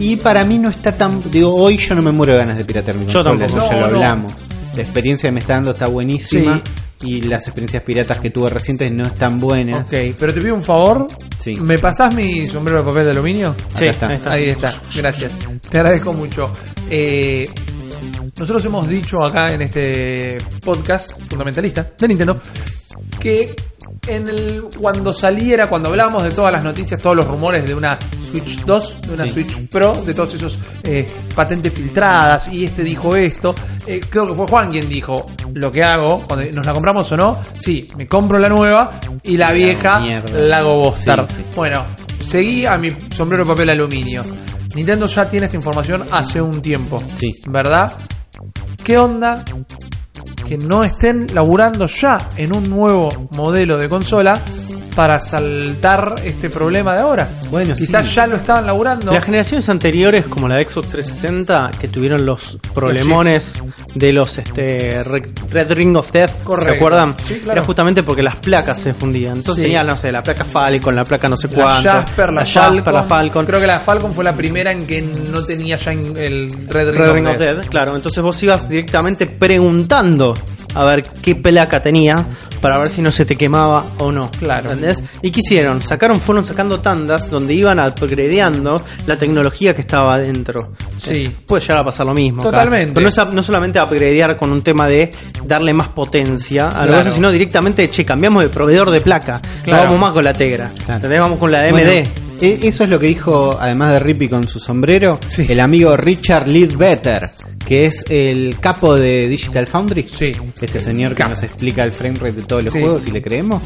Y 0.00 0.16
para 0.16 0.44
mí 0.46 0.58
no 0.58 0.70
está 0.70 0.96
tan. 0.96 1.22
Digo, 1.30 1.54
hoy 1.54 1.76
yo 1.76 1.94
no 1.94 2.02
me 2.02 2.10
muero 2.12 2.32
de 2.32 2.38
ganas 2.38 2.56
de 2.56 2.64
piratear 2.64 2.96
mi 2.96 3.06
Yo 3.06 3.22
consola, 3.22 3.36
tampoco. 3.46 3.64
eso 3.64 3.70
ya 3.72 3.80
No, 3.80 3.86
lo 3.86 3.90
no. 3.92 3.96
hablamos. 3.98 4.32
La 4.74 4.82
experiencia 4.82 5.28
que 5.28 5.32
me 5.32 5.40
está 5.40 5.52
dando 5.54 5.70
está 5.72 5.86
buenísima. 5.86 6.56
Sí. 6.56 6.62
y 7.04 7.20
las 7.22 7.42
experiencias 7.48 7.82
piratas 7.82 8.18
que 8.18 8.30
tuve 8.30 8.48
recientes 8.48 8.90
no 8.92 9.02
están 9.04 9.36
buenas. 9.36 9.82
Ok, 9.82 10.14
pero 10.18 10.32
te 10.32 10.40
pido 10.40 10.54
un 10.54 10.62
favor. 10.62 11.06
Sí. 11.38 11.56
¿Me 11.60 11.76
pasás 11.76 12.14
mi 12.14 12.46
sombrero 12.46 12.78
de 12.80 12.88
papel 12.88 13.04
de 13.06 13.10
aluminio? 13.10 13.54
Ahí 13.74 13.88
está. 13.88 14.06
Ahí 14.26 14.48
está, 14.50 14.72
gracias. 14.94 15.32
Te 15.68 15.78
agradezco 15.78 16.12
mucho. 16.14 16.50
Eh, 16.88 17.44
nosotros 18.38 18.64
hemos 18.64 18.88
dicho 18.88 19.24
acá 19.24 19.50
en 19.50 19.62
este 19.62 20.38
podcast 20.64 21.12
fundamentalista 21.28 21.92
de 21.98 22.08
Nintendo 22.08 22.40
que 23.20 23.54
en 24.06 24.26
el, 24.26 24.64
cuando 24.80 25.12
saliera, 25.12 25.68
cuando 25.68 25.88
hablábamos 25.90 26.24
de 26.24 26.30
todas 26.30 26.52
las 26.52 26.64
noticias, 26.64 27.00
todos 27.00 27.16
los 27.16 27.26
rumores 27.26 27.64
de 27.64 27.74
una 27.74 27.98
Switch 28.30 28.64
2, 28.64 29.00
de 29.02 29.14
una 29.14 29.24
Sí. 29.26 29.32
Switch 29.32 29.68
Pro, 29.68 29.92
de 29.94 30.12
todos 30.14 30.34
esos 30.34 30.58
eh, 30.82 31.06
patentes 31.34 31.72
filtradas, 31.72 32.48
y 32.48 32.64
este 32.64 32.82
dijo 32.82 33.14
esto, 33.14 33.54
eh, 33.86 34.00
creo 34.08 34.26
que 34.26 34.34
fue 34.34 34.46
Juan 34.46 34.70
quien 34.70 34.88
dijo, 34.88 35.26
lo 35.54 35.70
que 35.70 35.84
hago, 35.84 36.18
cuando 36.26 36.46
nos 36.52 36.66
la 36.66 36.72
compramos 36.72 37.12
o 37.12 37.16
no, 37.16 37.40
sí, 37.60 37.86
me 37.96 38.08
compro 38.08 38.38
la 38.38 38.48
nueva 38.48 38.90
y 39.22 39.36
la 39.36 39.52
vieja 39.52 40.00
mierda. 40.00 40.38
la 40.38 40.56
hago 40.58 40.76
bostar. 40.84 41.24
Sí, 41.28 41.36
sí. 41.36 41.44
Bueno, 41.54 41.84
seguí 42.26 42.66
a 42.66 42.76
mi 42.78 42.90
sombrero 43.14 43.46
papel 43.46 43.70
aluminio. 43.70 44.24
Nintendo 44.74 45.06
ya 45.06 45.28
tiene 45.28 45.46
esta 45.46 45.56
información 45.56 46.02
hace 46.10 46.40
un 46.40 46.60
tiempo. 46.62 47.00
Sí. 47.18 47.30
¿Verdad? 47.48 47.92
¿Qué 48.84 48.98
onda? 48.98 49.44
Que 50.46 50.58
no 50.58 50.82
estén 50.82 51.28
laburando 51.32 51.86
ya 51.86 52.18
en 52.36 52.54
un 52.54 52.64
nuevo 52.64 53.08
modelo 53.36 53.78
de 53.78 53.88
consola 53.88 54.42
para 54.94 55.20
saltar 55.20 56.14
este 56.24 56.50
problema 56.50 56.94
de 56.94 57.00
ahora. 57.00 57.28
Bueno, 57.50 57.74
Quizás 57.74 58.06
sí. 58.06 58.14
ya 58.14 58.26
lo 58.26 58.36
estaban 58.36 58.66
laburando. 58.66 59.12
Las 59.12 59.24
generaciones 59.24 59.68
anteriores, 59.68 60.26
como 60.26 60.48
la 60.48 60.56
de 60.56 60.64
Xbox 60.64 60.88
360, 60.88 61.70
que 61.80 61.88
tuvieron 61.88 62.24
los 62.26 62.58
problemones 62.74 63.62
de 63.94 64.12
los 64.12 64.38
este, 64.38 65.02
Red 65.02 65.72
Ring 65.72 65.96
of 65.96 66.10
Death, 66.12 66.42
Correcto. 66.44 66.72
¿se 66.72 66.76
acuerdan? 66.76 67.14
Sí, 67.24 67.34
claro. 67.36 67.52
Era 67.52 67.64
justamente 67.64 68.02
porque 68.02 68.22
las 68.22 68.36
placas 68.36 68.78
se 68.80 68.94
fundían. 68.94 69.36
Entonces 69.36 69.56
Sí. 69.56 69.62
tenían, 69.62 69.86
no 69.86 69.96
sé, 69.96 70.10
la 70.12 70.22
placa 70.22 70.44
Falcon, 70.44 70.94
la 70.96 71.04
placa 71.04 71.28
no 71.28 71.36
sé 71.36 71.48
La 71.48 71.54
cuánto. 71.54 71.88
Jasper, 71.90 72.32
la, 72.32 72.40
Jasper, 72.46 72.62
Falcon. 72.62 72.94
la 72.94 73.02
Falcon. 73.04 73.46
Creo 73.46 73.60
que 73.60 73.66
la 73.66 73.78
Falcon 73.78 74.12
fue 74.12 74.24
la 74.24 74.32
primera 74.34 74.72
en 74.72 74.86
que 74.86 75.02
no 75.02 75.44
tenía 75.44 75.76
ya 75.76 75.92
el 75.92 76.50
Red 76.68 76.90
Ring, 76.90 76.98
Red 76.98 77.08
of 77.10 77.14
Ring 77.16 77.26
of 77.26 77.38
Death. 77.38 77.56
Death, 77.56 77.66
claro. 77.68 77.94
Entonces 77.96 78.22
vos 78.22 78.42
ibas 78.42 78.68
directamente 78.68 79.26
preguntando 79.26 80.34
a 80.74 80.84
ver 80.84 81.02
qué 81.22 81.34
placa 81.34 81.82
tenía 81.82 82.16
para 82.60 82.78
ver 82.78 82.88
si 82.88 83.02
no 83.02 83.10
se 83.10 83.24
te 83.24 83.36
quemaba 83.36 83.84
o 83.98 84.12
no. 84.12 84.30
Claro. 84.30 84.70
¿Entendés? 84.70 85.02
¿Y 85.22 85.30
qué 85.32 85.40
hicieron? 85.40 85.82
Sacaron, 85.82 86.20
fueron 86.20 86.44
sacando 86.46 86.80
tandas 86.80 87.28
donde 87.28 87.54
iban 87.54 87.80
upgradeando 87.80 88.82
la 89.06 89.16
tecnología 89.16 89.74
que 89.74 89.80
estaba 89.80 90.14
adentro. 90.14 90.72
Sí. 90.96 91.24
Eh, 91.24 91.36
Puede 91.46 91.62
llegar 91.62 91.78
a 91.78 91.84
pasar 91.84 92.06
lo 92.06 92.14
mismo. 92.14 92.42
acá. 92.42 92.50
Totalmente. 92.50 92.92
Pero 92.92 93.02
no, 93.04 93.08
es, 93.08 93.18
a- 93.18 93.24
no 93.24 93.42
solamente 93.42 93.80
upgradear 93.80 94.36
con 94.36 94.52
un 94.52 94.62
tema 94.62 94.86
de 94.86 95.10
darle 95.44 95.72
más 95.72 95.88
potencia 95.88 96.68
a 96.68 96.82
lo 96.86 96.92
Claro. 96.92 97.08
eso, 97.08 97.16
sino 97.16 97.30
directamente, 97.32 97.90
che, 97.90 98.04
cambiamos 98.04 98.42
de 98.44 98.48
proveedor 98.48 98.90
de 98.90 99.00
placa. 99.00 99.40
Claro. 99.64 99.82
No 99.82 99.84
vamos 99.88 100.00
más 100.00 100.12
con 100.12 100.24
la 100.24 100.32
Tegra. 100.32 100.70
Claro. 100.86 101.08
Vamos 101.20 101.38
con 101.38 101.50
la 101.50 101.68
Bueno, 101.70 101.78
MD. 101.90 101.98
e- 101.98 102.10
eso 102.42 102.84
es 102.84 102.90
lo 102.90 102.98
que 102.98 103.06
dijo, 103.06 103.56
además 103.60 103.92
de 103.92 104.00
Rippy 104.00 104.28
con 104.28 104.46
su 104.48 104.58
sombrero, 104.58 105.18
Sí. 105.28 105.46
el 105.48 105.60
amigo 105.60 105.96
Richard 105.96 106.48
Leadbetter, 106.48 107.22
que 107.64 107.86
es 107.86 108.04
el 108.08 108.56
capo 108.60 108.94
de 108.96 109.28
Digital 109.28 109.66
Foundry. 109.66 110.06
Sí. 110.08 110.32
Este 110.60 110.80
señor 110.80 111.14
que 111.14 111.22
nos 111.24 111.42
explica 111.42 111.84
el 111.84 111.92
frame 111.92 112.16
rate 112.18 112.32
de 112.32 112.42
todos 112.42 112.64
los 112.64 112.72
Sí. 112.72 112.80
juegos, 112.80 113.02
si 113.04 113.10
le 113.12 113.22
creemos. 113.22 113.62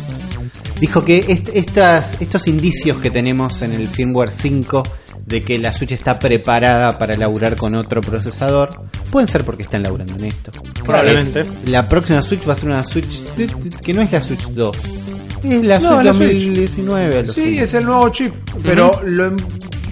Dijo 0.80 1.04
que 1.04 1.18
est- 1.26 1.48
estas, 1.54 2.18
estos 2.20 2.46
indicios 2.48 2.98
que 2.98 3.10
tenemos 3.10 3.62
en 3.62 3.72
el 3.72 3.88
firmware 3.88 4.30
5 4.30 4.82
de 5.24 5.40
que 5.40 5.58
la 5.58 5.72
Switch 5.72 5.92
está 5.92 6.18
preparada 6.18 6.98
para 6.98 7.16
laburar 7.16 7.56
con 7.56 7.74
otro 7.74 8.00
procesador, 8.00 8.68
pueden 9.10 9.26
ser 9.28 9.44
porque 9.44 9.62
están 9.62 9.82
laburando 9.82 10.14
en 10.18 10.26
esto. 10.26 10.52
Probablemente. 10.84 11.44
La 11.66 11.88
próxima 11.88 12.20
Switch 12.22 12.46
va 12.48 12.52
a 12.52 12.56
ser 12.56 12.68
una 12.68 12.84
Switch 12.84 13.22
que 13.82 13.92
no 13.94 14.02
es 14.02 14.12
la 14.12 14.20
Switch 14.22 14.46
2. 14.50 14.76
Es 15.42 15.66
la 15.66 15.78
No, 15.78 15.88
Switch 15.88 15.98
es 16.00 16.04
la 16.06 16.12
Switch. 16.14 16.44
2019. 16.46 17.32
Sí, 17.32 17.56
es 17.58 17.74
el 17.74 17.84
nuevo 17.84 18.08
chip. 18.10 18.34
Pero 18.62 18.90
lo 19.04 19.26
em- 19.26 19.36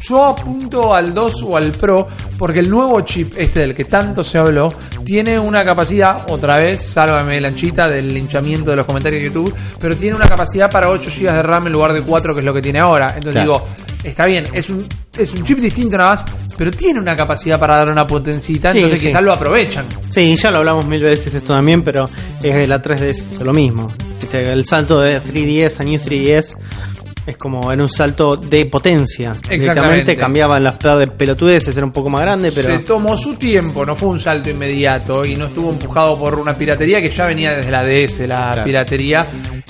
yo 0.02 0.22
apunto 0.24 0.92
al 0.94 1.14
2 1.14 1.42
o 1.44 1.56
al 1.56 1.72
Pro 1.72 2.06
porque 2.38 2.58
el 2.60 2.68
nuevo 2.68 3.00
chip, 3.02 3.32
este 3.38 3.60
del 3.60 3.74
que 3.74 3.84
tanto 3.86 4.22
se 4.22 4.36
habló, 4.36 4.66
tiene 5.02 5.38
una 5.38 5.64
capacidad, 5.64 6.30
otra 6.30 6.58
vez, 6.58 6.82
sálvame 6.82 7.40
lanchita 7.40 7.88
del 7.88 8.12
linchamiento 8.12 8.70
de 8.70 8.76
los 8.76 8.84
comentarios 8.86 9.22
de 9.22 9.28
YouTube, 9.28 9.54
pero 9.80 9.96
tiene 9.96 10.14
una 10.16 10.28
capacidad 10.28 10.70
para 10.70 10.90
8 10.90 11.08
GB 11.10 11.32
de 11.32 11.42
RAM 11.42 11.66
en 11.68 11.72
lugar 11.72 11.94
de 11.94 12.02
4 12.02 12.34
que 12.34 12.40
es 12.40 12.44
lo 12.44 12.52
que 12.52 12.60
tiene 12.60 12.80
ahora. 12.80 13.14
Entonces 13.16 13.42
Claro. 13.42 13.62
digo, 13.64 13.64
está 14.02 14.26
bien, 14.26 14.44
es 14.52 14.68
un, 14.68 14.86
es 15.16 15.32
un 15.32 15.42
chip 15.44 15.58
distinto 15.58 15.96
nada 15.96 16.10
más, 16.10 16.24
pero 16.58 16.70
tiene 16.70 17.00
una 17.00 17.16
capacidad 17.16 17.58
para 17.58 17.78
dar 17.78 17.88
una 17.90 18.06
potencita, 18.06 18.72
Sí, 18.72 18.78
entonces 18.78 19.00
sí. 19.00 19.06
quizás 19.06 19.24
lo 19.24 19.32
aprovechan. 19.32 19.86
Sí, 20.10 20.36
ya 20.36 20.50
lo 20.50 20.58
hablamos 20.58 20.86
mil 20.86 21.02
veces 21.02 21.32
esto 21.32 21.54
también, 21.54 21.82
pero 21.82 22.04
es 22.42 22.68
la 22.68 22.82
3DS 22.82 23.08
es 23.36 23.40
lo 23.40 23.54
mismo. 23.54 23.86
El 24.32 24.64
salto 24.66 25.00
de 25.00 25.20
3DS 25.20 25.80
a 25.80 25.84
New 25.84 25.98
3DS 26.00 26.56
es 27.26 27.36
como 27.36 27.72
en 27.72 27.80
un 27.80 27.90
salto 27.90 28.36
de 28.36 28.66
potencia. 28.66 29.34
Exactamente. 29.48 30.16
Cambiaban 30.16 30.62
las 30.62 30.78
de 30.78 31.06
pelotudeces, 31.06 31.74
era 31.76 31.86
un 31.86 31.92
poco 31.92 32.10
más 32.10 32.20
grande, 32.20 32.52
pero 32.54 32.68
Se 32.68 32.78
tomó 32.80 33.16
su 33.16 33.34
tiempo, 33.36 33.84
no 33.86 33.94
fue 33.94 34.10
un 34.10 34.20
salto 34.20 34.50
inmediato 34.50 35.22
y 35.24 35.34
no 35.36 35.46
estuvo 35.46 35.70
empujado 35.70 36.18
por 36.18 36.34
una 36.38 36.54
piratería 36.56 37.00
que 37.00 37.10
ya 37.10 37.24
venía 37.26 37.56
desde 37.56 37.70
la 37.70 37.82
DS, 37.82 38.26
la 38.26 38.50
Claro. 38.52 38.64
piratería. 38.64 39.26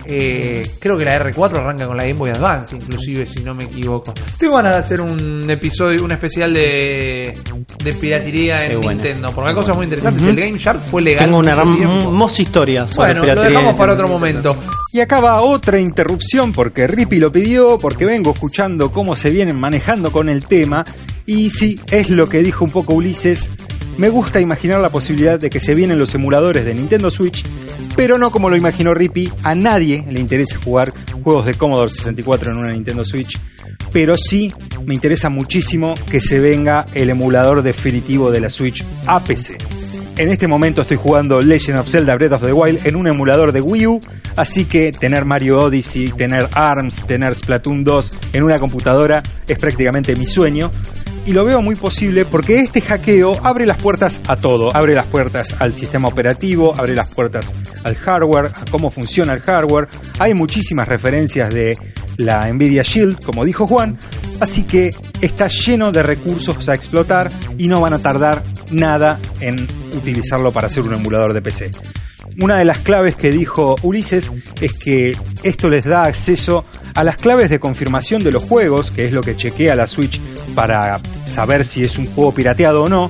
Eh, 0.07 0.68
creo 0.80 0.98
que 0.98 1.05
la 1.05 1.18
R4 1.18 1.57
arranca 1.59 1.86
con 1.86 1.96
la 1.96 2.02
Game 2.02 2.14
Boy 2.18 2.30
Advance, 2.30 2.76
inclusive, 2.76 3.24
si 3.24 3.42
no 3.42 3.55
me 3.55 3.64
equivoco. 3.64 4.12
Tengo 4.38 4.57
ganas 4.57 4.72
de 4.72 4.78
hacer 4.78 5.00
un 5.00 5.48
episodio, 5.48 6.05
un 6.05 6.12
especial 6.12 6.52
de, 6.52 7.32
de 7.82 7.92
piratería 7.94 8.66
en 8.66 8.80
buena. 8.80 9.02
Nintendo, 9.02 9.30
porque 9.34 9.50
hay 9.50 9.55
cosas 9.55 9.76
muy 9.76 9.84
interesantes. 9.84 10.22
El 10.22 10.36
Game 10.36 10.59
Shark 10.59 10.80
fue 10.82 11.00
legal. 11.00 11.24
tengo 11.24 11.38
una 11.38 11.52
hermosa 11.52 12.42
historia 12.42 12.86
sobre 12.86 13.14
Bueno, 13.14 13.20
lo 13.20 13.22
piratería. 13.22 13.50
dejamos 13.59 13.76
para 13.76 13.92
otro 13.94 14.09
momento. 14.09 14.57
Y 14.92 15.00
acá 15.00 15.20
va 15.20 15.40
otra 15.40 15.80
interrupción 15.80 16.52
porque 16.52 16.86
Rippy 16.86 17.18
lo 17.18 17.32
pidió, 17.32 17.43
porque 17.80 18.07
vengo 18.07 18.32
escuchando 18.32 18.90
cómo 18.90 19.16
se 19.16 19.30
vienen 19.30 19.59
manejando 19.59 20.11
con 20.11 20.28
el 20.28 20.47
tema. 20.47 20.84
Y 21.26 21.51
sí, 21.51 21.78
es 21.90 22.09
lo 22.09 22.28
que 22.28 22.42
dijo 22.42 22.64
un 22.64 22.70
poco 22.70 22.95
Ulises. 22.95 23.51
Me 23.99 24.09
gusta 24.09 24.40
imaginar 24.40 24.80
la 24.80 24.88
posibilidad 24.88 25.38
de 25.38 25.51
que 25.51 25.61
se 25.61 25.74
vienen 25.74 25.99
los 25.99 26.14
emuladores 26.14 26.64
de 26.64 26.74
Nintendo 26.74 27.11
Switch, 27.11 27.45
pero 27.97 28.18
no 28.18 28.30
como 28.30 28.49
lo 28.49 28.57
imaginó 28.57 28.95
Rippy. 28.95 29.30
A 29.42 29.55
nadie 29.55 30.05
le 30.11 30.20
interesa 30.20 30.59
jugar 30.64 30.92
juegos 31.22 31.45
de 31.47 31.55
Commodore 31.55 31.90
64 31.90 32.51
en 32.51 32.59
una 32.59 32.72
Nintendo 32.72 33.05
Switch, 33.05 33.38
pero 33.92 34.16
sí 34.16 34.53
me 34.84 34.95
interesa 34.95 35.28
muchísimo 35.28 35.95
que 36.11 36.20
se 36.20 36.40
venga 36.40 36.86
el 36.95 37.11
emulador 37.11 37.62
definitivo 37.62 38.30
de 38.30 38.40
la 38.40 38.51
Switch 38.51 38.84
a 39.07 39.22
PC. 39.22 39.59
En 40.16 40.28
este 40.28 40.46
momento 40.46 40.82
estoy 40.82 40.96
jugando 40.96 41.42
Legend 41.42 41.80
of 41.80 41.88
Zelda 41.88 42.14
Breath 42.14 42.34
of 42.34 42.42
the 42.42 42.52
Wild 42.52 42.86
en 42.86 42.94
un 42.94 43.08
emulador 43.08 43.50
de 43.50 43.60
Wii 43.60 43.86
U, 43.88 44.00
así 44.36 44.64
que 44.64 44.92
tener 44.92 45.24
Mario 45.24 45.58
Odyssey, 45.58 46.06
tener 46.06 46.48
ARMS, 46.54 47.04
tener 47.04 47.34
Splatoon 47.34 47.82
2 47.82 48.12
en 48.32 48.44
una 48.44 48.60
computadora 48.60 49.24
es 49.48 49.58
prácticamente 49.58 50.14
mi 50.14 50.26
sueño. 50.26 50.70
Y 51.26 51.32
lo 51.32 51.44
veo 51.44 51.62
muy 51.62 51.74
posible 51.74 52.24
porque 52.26 52.60
este 52.60 52.80
hackeo 52.80 53.40
abre 53.42 53.66
las 53.66 53.82
puertas 53.82 54.20
a 54.28 54.36
todo. 54.36 54.74
Abre 54.76 54.94
las 54.94 55.06
puertas 55.06 55.52
al 55.58 55.74
sistema 55.74 56.06
operativo, 56.06 56.74
abre 56.76 56.94
las 56.94 57.12
puertas 57.12 57.52
al 57.82 57.96
hardware, 57.96 58.52
a 58.54 58.64
cómo 58.70 58.92
funciona 58.92 59.32
el 59.32 59.40
hardware. 59.40 59.88
Hay 60.20 60.34
muchísimas 60.34 60.86
referencias 60.86 61.50
de 61.50 61.76
la 62.16 62.52
Nvidia 62.52 62.82
Shield, 62.82 63.22
como 63.24 63.44
dijo 63.44 63.66
Juan. 63.66 63.98
Así 64.40 64.64
que 64.64 64.94
está 65.20 65.48
lleno 65.48 65.92
de 65.92 66.02
recursos 66.02 66.68
a 66.68 66.74
explotar 66.74 67.30
y 67.56 67.68
no 67.68 67.80
van 67.80 67.92
a 67.92 67.98
tardar 67.98 68.42
nada 68.70 69.18
en 69.40 69.66
utilizarlo 69.96 70.52
para 70.52 70.66
hacer 70.66 70.82
un 70.82 70.94
emulador 70.94 71.32
de 71.32 71.42
PC. 71.42 71.70
Una 72.40 72.56
de 72.56 72.64
las 72.64 72.78
claves 72.78 73.14
que 73.14 73.30
dijo 73.30 73.76
Ulises 73.82 74.32
es 74.60 74.72
que 74.72 75.16
esto 75.42 75.68
les 75.68 75.84
da 75.84 76.02
acceso 76.02 76.64
a 76.94 77.04
las 77.04 77.16
claves 77.16 77.48
de 77.48 77.60
confirmación 77.60 78.24
de 78.24 78.32
los 78.32 78.42
juegos, 78.42 78.90
que 78.90 79.04
es 79.04 79.12
lo 79.12 79.20
que 79.20 79.36
chequea 79.36 79.76
la 79.76 79.86
Switch 79.86 80.20
para 80.54 81.00
saber 81.26 81.64
si 81.64 81.84
es 81.84 81.96
un 81.96 82.06
juego 82.06 82.32
pirateado 82.32 82.84
o 82.84 82.88
no, 82.88 83.08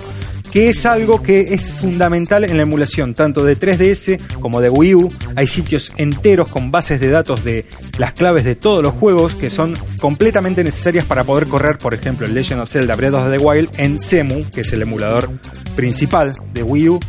que 0.55 0.68
es 0.68 0.86
algo 0.86 1.20
que 1.20 1.52
es 1.52 1.68
fundamental 1.68 2.44
en 2.44 2.57
la 2.57 2.62
emulación, 2.62 3.12
tanto 3.12 3.44
de 3.44 3.59
3DS 3.59 4.38
como 4.38 4.61
de 4.61 4.70
Wii 4.70 4.94
U. 4.94 5.12
Hay 5.34 5.48
sitios 5.48 5.92
enteros 5.96 6.48
con 6.48 6.70
bases 6.70 7.00
de 7.00 7.11
datos 7.11 7.42
de 7.42 7.66
las 7.98 8.12
claves 8.12 8.44
de 8.44 8.55
todos 8.55 8.80
los 8.80 8.94
juegos 8.94 9.34
que 9.34 9.50
son 9.50 9.74
completamente 10.00 10.62
necesarias 10.62 11.07
para 11.07 11.24
poder 11.24 11.48
correr, 11.48 11.76
por 11.76 11.92
ejemplo, 11.92 12.24
el 12.24 12.34
Legend 12.34 12.61
of 12.61 12.70
Zelda 12.70 12.94
Breath 12.94 13.14
of 13.14 13.32
the 13.32 13.38
Wild 13.38 13.68
en 13.78 13.98
Cemu, 13.98 14.48
que 14.55 14.61
es 14.61 14.72
el 14.72 14.82
emulador 14.82 15.28
principal 15.74 16.32
de 16.52 16.62
Wii 16.62 16.88
U. 16.88 17.00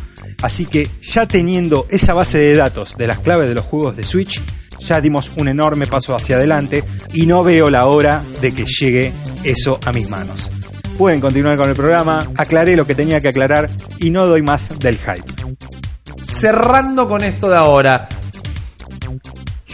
Así 0.42 0.66
que 0.66 0.90
ya 1.00 1.28
teniendo 1.28 1.86
esa 1.88 2.14
base 2.14 2.38
de 2.38 2.56
datos 2.56 2.96
de 2.98 3.06
las 3.06 3.20
claves 3.20 3.48
de 3.48 3.54
los 3.54 3.64
juegos 3.64 3.96
de 3.96 4.02
Switch, 4.02 4.42
ya 4.80 5.00
dimos 5.00 5.30
un 5.38 5.46
enorme 5.46 5.86
paso 5.86 6.16
hacia 6.16 6.34
adelante 6.34 6.82
y 7.14 7.26
no 7.26 7.44
veo 7.44 7.70
la 7.70 7.86
hora 7.86 8.24
de 8.40 8.52
que 8.52 8.64
llegue 8.64 9.12
eso 9.44 9.78
a 9.84 9.92
mis 9.92 10.10
manos. 10.10 10.50
Pueden 10.98 11.20
continuar 11.20 11.56
con 11.56 11.68
el 11.68 11.74
programa, 11.74 12.26
aclaré 12.36 12.74
lo 12.76 12.86
que 12.86 12.94
tenía 12.94 13.20
que 13.20 13.28
aclarar 13.28 13.68
y 13.98 14.10
no 14.10 14.26
doy 14.26 14.42
más 14.42 14.68
del 14.78 14.98
hype. 14.98 15.22
cerrando 16.24 17.06
con 17.08 17.22
esto 17.22 17.48
de 17.50 17.56
ahora. 17.56 18.08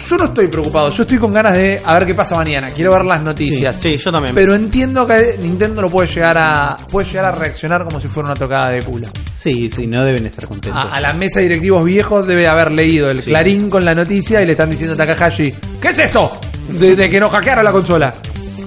yo 0.09 0.17
no 0.17 0.25
estoy 0.25 0.49
preocupado, 0.49 0.91
yo 0.91 1.03
estoy 1.05 1.19
con 1.19 1.31
ganas 1.31 1.55
de 1.57 1.81
a 1.85 1.95
ver 1.95 2.07
qué 2.07 2.15
pasa 2.15 2.35
mañana. 2.35 2.69
Quiero 2.71 2.91
ver 2.93 3.05
las 3.05 3.23
noticias. 3.23 3.77
Sí, 3.81 3.97
yo 3.97 4.11
también. 4.13 4.35
Pero 4.35 4.55
entiendo 4.55 5.07
que 5.07 5.37
Nintendo 5.41 5.83
no 5.83 5.89
puede 5.89 6.09
llegar 6.09 6.37
a 6.37 6.77
puede 6.91 7.07
llegar 7.07 7.27
a 7.27 7.33
reaccionar 7.33 7.85
como 7.85 8.01
si 8.01 8.09
fuera 8.09 8.29
una 8.31 8.37
tocada 8.37 8.71
de 8.73 8.83
culo. 8.83 9.09
Sí, 9.35 9.71
sí, 9.75 9.87
no 9.87 10.05
deben 10.05 10.27
estar 10.27 10.47
contentos. 10.47 10.91
A, 10.91 10.97
a 10.97 11.01
la 11.01 11.13
mesa 11.15 11.39
de 11.39 11.45
directivos 11.49 11.85
viejos 11.85 12.27
debe 12.27 12.47
haber 12.49 12.73
leído 12.73 13.11
el 13.11 13.23
clarín 13.23 13.71
con 13.71 13.85
la 13.85 13.95
noticia 13.95 14.43
y 14.43 14.47
le 14.47 14.53
están 14.53 14.71
diciendo 14.71 14.95
a 14.95 14.97
Takahashi, 14.97 15.55
¿qué 15.81 15.89
es 15.89 15.99
esto? 16.01 16.29
De, 16.69 16.95
de 16.97 17.09
que 17.09 17.19
nos 17.21 17.31
hackearon 17.33 17.65
la 17.65 17.73
consola. 17.73 18.13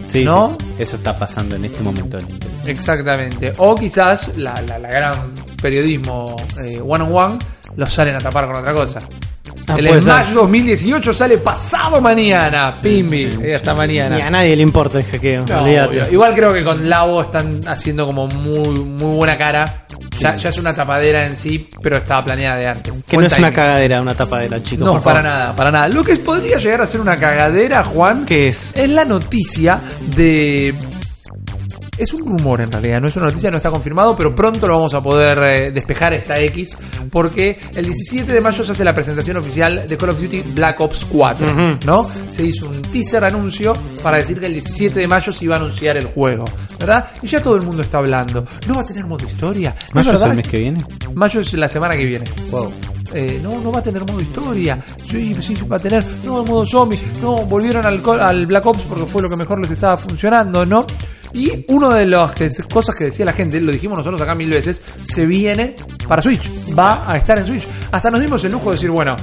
Sí, 0.10 0.24
¿no? 0.24 0.58
Eso 0.78 0.98
está 0.98 1.16
pasando 1.16 1.56
en 1.56 1.66
este 1.66 1.82
momento. 1.82 2.18
Exactamente. 2.66 3.54
O 3.58 3.76
quizás 3.76 4.38
la, 4.38 4.54
la, 4.68 4.78
la 4.78 4.90
gran 4.90 5.34
periodismo 5.62 6.36
eh, 6.64 6.80
one 6.82 7.04
on 7.04 7.14
one 7.14 7.38
lo 7.78 7.86
salen 7.86 8.16
a 8.16 8.20
tapar 8.20 8.48
con 8.48 8.58
otra 8.58 8.74
cosa. 8.74 9.00
Ah, 9.68 9.76
el 9.80 10.02
Smash 10.02 10.28
ser. 10.28 10.36
2018 10.36 11.14
sale 11.14 11.38
pasado 11.40 12.00
mañana. 12.00 12.74
Pimbi. 12.82 13.32
sí, 13.32 13.52
hasta 13.52 13.74
mañana. 13.74 14.16
Ni 14.16 14.22
a 14.22 14.30
nadie 14.30 14.56
le 14.56 14.62
importa 14.62 15.00
el 15.00 15.06
hackeo. 15.06 15.46
No. 15.48 16.12
Igual 16.12 16.36
creo 16.36 16.54
que 16.54 16.64
con 16.64 16.88
Labo 16.88 17.22
están 17.22 17.62
haciendo 17.68 18.06
como 18.06 18.28
muy, 18.28 18.80
muy 18.80 19.16
buena 19.16 19.38
cara. 19.38 19.85
Ya, 20.20 20.34
ya 20.34 20.50
es 20.50 20.58
una 20.58 20.74
tapadera 20.74 21.26
en 21.26 21.36
sí, 21.36 21.68
pero 21.82 21.98
estaba 21.98 22.24
planeada 22.24 22.58
de 22.58 22.68
antes. 22.68 23.04
Que 23.08 23.18
no 23.18 23.26
es 23.26 23.38
una 23.38 23.52
cagadera, 23.52 24.02
una 24.02 24.14
tapadera, 24.16 24.62
chicos. 24.64 24.86
No, 24.86 24.94
por 24.94 25.04
para 25.04 25.22
favor. 25.22 25.32
nada, 25.40 25.56
para 25.56 25.72
nada. 25.72 25.88
Lo 25.90 26.04
que 26.04 26.16
podría 26.18 26.58
llegar 26.58 26.82
a 26.82 26.88
ser 26.88 27.02
una 27.02 27.16
cagadera, 27.16 27.84
Juan, 27.84 28.26
¿Qué 28.26 28.48
es? 28.50 28.72
es 28.76 28.90
la 28.90 29.06
noticia 29.06 29.80
de. 30.16 30.74
Es 31.98 32.14
un 32.14 32.26
rumor 32.28 32.62
en 32.62 32.72
realidad, 32.72 33.00
no 33.00 33.08
es 33.08 33.16
una 33.16 33.28
noticia, 33.28 33.50
no 33.50 33.58
está 33.58 33.72
confirmado, 33.72 34.16
pero 34.18 34.36
pronto 34.36 34.68
lo 34.68 34.76
vamos 34.76 34.94
a 34.94 35.02
poder 35.02 35.40
eh, 35.44 35.72
despejar 35.72 36.14
esta 36.14 36.40
X, 36.42 36.78
porque 37.10 37.58
el 37.74 37.86
17 37.86 38.34
de 38.34 38.42
mayo 38.42 38.66
se 38.66 38.74
hace 38.74 38.84
la 38.84 38.94
presentación 38.94 39.38
oficial 39.38 39.86
de 39.88 39.98
Call 39.98 40.10
of 40.10 40.20
Duty 40.22 40.42
Black 40.54 40.82
Ops 40.82 41.06
4, 41.06 41.46
Ujú. 41.46 41.78
¿no? 41.86 42.10
Se 42.30 42.46
hizo 42.46 42.68
un 42.68 42.82
teaser 42.82 43.24
anuncio 43.24 43.72
para 44.04 44.18
decir 44.18 44.40
que 44.40 44.48
el 44.48 44.54
17 44.54 45.00
de 45.00 45.08
mayo 45.08 45.32
se 45.32 45.46
iba 45.46 45.56
a 45.56 45.60
anunciar 45.60 45.96
el 45.96 46.08
juego, 46.08 46.44
¿verdad? 46.78 47.08
Y 47.22 47.28
ya 47.28 47.42
todo 47.42 47.56
el 47.56 47.62
mundo 47.62 47.82
está 47.82 48.00
hablando. 48.00 48.46
¿No 48.68 48.74
va 48.74 48.82
a 48.82 48.86
tener 48.86 49.06
modo 49.06 49.26
historia? 49.26 49.74
¿No 49.94 50.02
¿Mayo 50.02 50.14
es 50.14 50.22
el 50.22 50.34
mes 50.36 50.48
que 50.48 50.60
viene? 50.60 50.84
Mayo 51.14 51.40
es 51.40 51.54
la 51.54 51.70
semana 51.70 51.96
que 51.96 52.06
viene. 52.06 52.26
Wow. 52.52 52.72
Eh, 53.14 53.40
no, 53.42 53.62
no 53.62 53.72
va 53.72 53.80
a 53.80 53.84
tener 53.84 54.02
modo 54.02 54.20
historia. 54.22 54.84
Sí, 55.10 55.34
sí, 55.40 55.54
va 55.72 55.78
a 55.78 55.80
tener. 55.80 56.04
No, 56.26 56.44
modo 56.44 56.66
zombie. 56.66 57.00
No, 57.22 57.38
volvieron 57.46 57.86
al, 57.86 58.02
al 58.20 58.46
Black 58.46 58.66
Ops 58.66 58.82
porque 58.90 59.06
fue 59.06 59.22
lo 59.22 59.30
que 59.30 59.38
mejor 59.38 59.62
les 59.62 59.72
estaba 59.72 59.98
funcionando, 59.98 60.66
¿no? 60.66 60.86
Y 61.34 61.66
una 61.70 61.96
de 61.96 62.06
las 62.06 62.34
cosas 62.72 62.96
que 62.96 63.06
decía 63.06 63.26
la 63.26 63.34
gente, 63.34 63.60
lo 63.62 63.72
dijimos 63.72 63.98
nosotros 63.98 64.22
acá 64.22 64.36
mil 64.36 64.50
veces, 64.50 64.82
se 65.04 65.26
viene 65.26 65.76
para 66.08 66.22
Switch. 66.22 66.50
Va 66.78 67.10
a 67.12 67.18
estar 67.18 67.38
en 67.40 67.46
Switch. 67.48 67.68
Hasta 67.92 68.10
nos 68.10 68.22
dimos 68.22 68.44
el 68.46 68.52
lujo 68.54 68.66
de 68.70 68.76
decir, 68.76 68.90
bueno, 68.92 69.16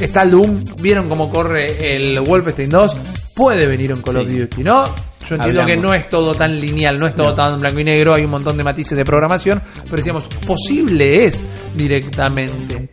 está 0.00 0.22
el 0.22 0.30
Doom, 0.32 0.64
vieron 0.80 1.08
cómo 1.08 1.30
corre 1.30 1.96
el 1.96 2.20
Wolfenstein 2.20 2.68
2, 2.68 2.96
puede 3.34 3.66
venir 3.66 3.92
un 3.92 4.02
Call 4.02 4.18
of 4.18 4.28
Sí. 4.28 4.38
Duty, 4.38 4.62
¿no? 4.62 4.86
Yo 5.26 5.36
entiendo 5.36 5.60
Hablamos. 5.62 5.68
que 5.70 5.76
no 5.88 5.94
es 5.94 6.08
todo 6.10 6.34
tan 6.34 6.60
lineal, 6.60 6.98
no 7.00 7.06
es 7.06 7.14
todo 7.14 7.34
tan 7.34 7.58
blanco 7.58 7.80
y 7.80 7.84
negro, 7.84 8.12
hay 8.14 8.24
un 8.24 8.30
montón 8.30 8.58
de 8.58 8.64
matices 8.64 8.98
de 8.98 9.04
programación, 9.06 9.62
pero 9.84 9.96
decíamos, 9.96 10.24
posible 10.46 11.24
es 11.24 11.42
directamente. 11.74 12.88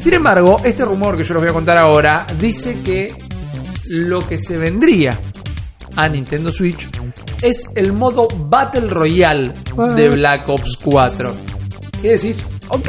Sin 0.00 0.14
embargo, 0.14 0.56
este 0.64 0.84
rumor 0.86 1.16
que 1.18 1.24
yo 1.24 1.34
les 1.34 1.42
voy 1.42 1.50
a 1.50 1.52
contar 1.52 1.76
ahora 1.76 2.26
dice 2.38 2.78
que 2.82 3.12
lo 3.90 4.20
que 4.20 4.38
se 4.38 4.56
vendría 4.56 5.18
a 5.96 6.08
Nintendo 6.08 6.52
Switch 6.52 6.88
es 7.42 7.64
el 7.74 7.92
modo 7.92 8.28
Battle 8.28 8.88
Royale 8.88 9.52
de 9.94 10.08
Black 10.10 10.48
Ops 10.48 10.78
4. 10.82 11.34
¿Qué 12.00 12.12
decís? 12.12 12.44
Ok, 12.68 12.88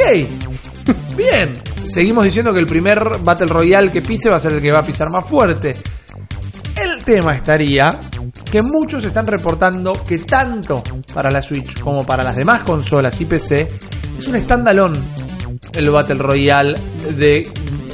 bien. 1.17 1.53
Seguimos 1.85 2.25
diciendo 2.25 2.53
que 2.53 2.59
el 2.59 2.65
primer 2.65 3.19
Battle 3.23 3.47
Royale 3.47 3.91
que 3.91 4.01
pise 4.01 4.29
va 4.29 4.35
a 4.35 4.39
ser 4.39 4.53
el 4.53 4.61
que 4.61 4.71
va 4.71 4.79
a 4.79 4.85
pisar 4.85 5.09
más 5.09 5.25
fuerte. 5.25 5.75
El 6.75 7.03
tema 7.03 7.35
estaría 7.35 7.99
que 8.51 8.61
muchos 8.61 9.03
están 9.03 9.25
reportando 9.25 9.93
que 10.07 10.19
tanto 10.19 10.83
para 11.13 11.31
la 11.31 11.41
Switch 11.41 11.79
como 11.79 12.05
para 12.05 12.23
las 12.23 12.35
demás 12.35 12.61
consolas 12.61 13.19
y 13.19 13.25
PC 13.25 13.67
es 14.17 14.27
un 14.27 14.39
standalone 14.39 14.99
el 15.73 15.89
Battle 15.89 16.15
Royale 16.15 16.73
de 17.17 17.49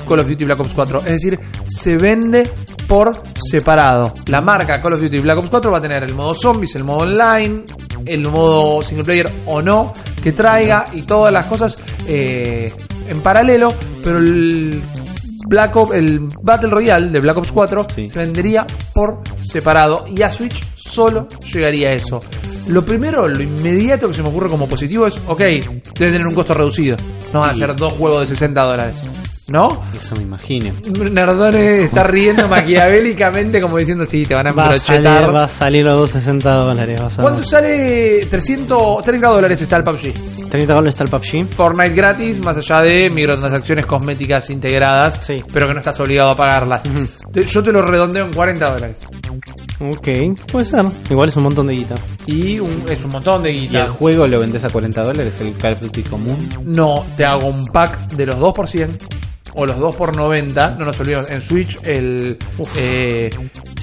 Call 0.08 0.20
of 0.20 0.28
Duty 0.28 0.46
Black 0.46 0.60
Ops 0.60 0.74
4. 0.74 1.00
Es 1.06 1.12
decir, 1.14 1.40
se 1.66 1.98
vende 1.98 2.44
por 2.88 3.12
separado. 3.50 4.14
La 4.28 4.42
marca 4.42 4.82
Call 4.82 4.94
of 4.94 5.00
Duty 5.02 5.20
Black 5.20 5.38
Ops 5.40 5.50
4 5.50 5.72
va 5.72 5.78
a 5.78 5.82
tener 5.82 6.04
el 6.04 6.14
modo 6.14 6.36
zombies, 6.36 6.76
el 6.76 6.84
modo 6.84 7.00
online, 7.00 7.64
el 8.06 8.28
modo 8.30 8.82
single 8.82 9.04
player 9.04 9.32
o 9.46 9.62
no 9.62 9.94
que 10.22 10.32
traiga 10.32 10.86
y 10.94 11.02
todas 11.02 11.34
las 11.34 11.46
cosas 11.48 11.76
eh, 12.08 12.72
en 13.10 13.22
paralelo, 13.22 13.74
pero 14.04 14.20
el 14.20 14.82
Black 15.48 15.76
Ops, 15.76 15.94
el 15.94 16.28
Battle 16.42 16.70
Royale 16.70 17.10
de 17.10 17.20
Black 17.20 17.38
Ops 17.38 17.52
4 17.52 17.88
Sí. 17.96 18.08
se 18.08 18.20
vendería 18.20 18.66
por 18.94 19.22
separado 19.46 20.06
y 20.08 20.22
a 20.22 20.32
Switch 20.32 20.64
solo 20.76 21.28
llegaría 21.54 21.92
eso. 21.92 22.20
Lo 22.68 22.86
primero, 22.86 23.28
lo 23.28 23.44
inmediato 23.44 24.08
que 24.08 24.14
se 24.14 24.24
me 24.24 24.30
ocurre 24.30 24.50
como 24.50 24.70
positivo 24.70 25.06
es, 25.06 25.16
ok, 25.28 25.40
debe 25.40 26.12
tener 26.12 26.26
un 26.26 26.34
costo 26.34 26.54
reducido. 26.54 26.96
No 27.34 27.42
van 27.42 27.50
a 27.50 27.56
ser 27.56 27.76
dos 27.76 27.92
juegos 27.94 28.22
de 28.22 28.28
60 28.28 28.62
dólares. 28.64 29.02
¿No? 29.50 29.68
Eso 29.94 30.16
me 30.16 30.24
imagino. 30.24 30.72
Nardone 31.12 31.84
está 31.84 32.04
riendo 32.06 32.48
maquiavélicamente 32.48 33.60
como 33.60 33.78
diciendo, 33.78 34.06
sí, 34.06 34.26
te 34.26 34.34
van 34.36 34.48
a 34.48 34.52
Va 34.54 34.68
a, 34.68 34.80
salir, 34.80 35.06
embrochetar. 35.06 35.36
va 35.36 35.44
a 35.44 35.50
salir 35.50 35.86
los 35.86 35.98
260 36.00 36.54
dólares. 36.56 37.02
vas 37.02 37.14
a 37.20 37.22
ver. 37.22 37.32
¿Cuánto 37.32 37.48
sale? 37.48 38.26
300, 38.30 39.04
30 39.04 39.28
dólares 39.30 39.62
está 39.62 39.76
el 39.78 39.84
PUBG. 39.84 40.14
30 40.50 40.74
dólares 40.74 40.94
está 40.98 41.04
el 41.04 41.10
PUBG. 41.10 41.56
Fortnite 41.56 41.94
gratis, 41.94 42.40
más 42.46 42.56
allá 42.58 42.82
de 42.84 43.10
microtransacciones 43.10 43.86
cosméticas 43.86 44.50
integradas, 44.50 45.20
Sí. 45.26 45.44
pero 45.52 45.68
que 45.68 45.74
no 45.74 45.80
estás 45.80 46.00
obligado 46.00 46.30
a 46.32 46.38
pagarlas. 46.38 46.82
Yo 47.34 47.62
te 47.62 47.72
lo 47.74 47.82
redondeo 47.82 48.26
en 48.26 48.32
40 48.32 48.72
dólares. 48.72 48.98
Ok, 49.80 50.08
puede 50.52 50.66
ser. 50.66 50.86
Igual 51.10 51.28
es 51.30 51.36
un 51.36 51.44
montón 51.44 51.68
de 51.68 51.74
guita. 51.74 51.96
Y 52.28 52.60
un- 52.60 52.86
es 52.88 53.04
un 53.04 53.12
montón 53.12 53.44
de 53.44 53.52
¿Y 53.52 53.60
guita. 53.68 53.86
el 53.86 53.90
juego 53.90 54.26
lo 54.28 54.40
vendés 54.40 54.64
a 54.64 54.70
40 54.70 55.04
dólares? 55.04 55.34
¿El 55.42 55.54
Call 55.58 55.74
of 55.74 55.82
Duty 55.82 56.04
común? 56.04 56.50
No, 56.64 57.04
te 57.18 57.26
hago 57.26 57.48
un 57.48 57.66
pack 57.66 58.12
de 58.14 58.28
los 58.28 58.40
2 58.40 58.54
por 58.54 58.70
100 58.70 58.98
o 59.56 59.66
los 59.66 59.78
2 59.80 59.96
por 59.96 60.16
90. 60.16 60.72
No 60.80 60.86
nos 60.86 61.00
olvidemos, 61.00 61.30
en 61.32 61.42
Switch 61.42 61.80
el 61.84 62.38
eh, 62.78 63.30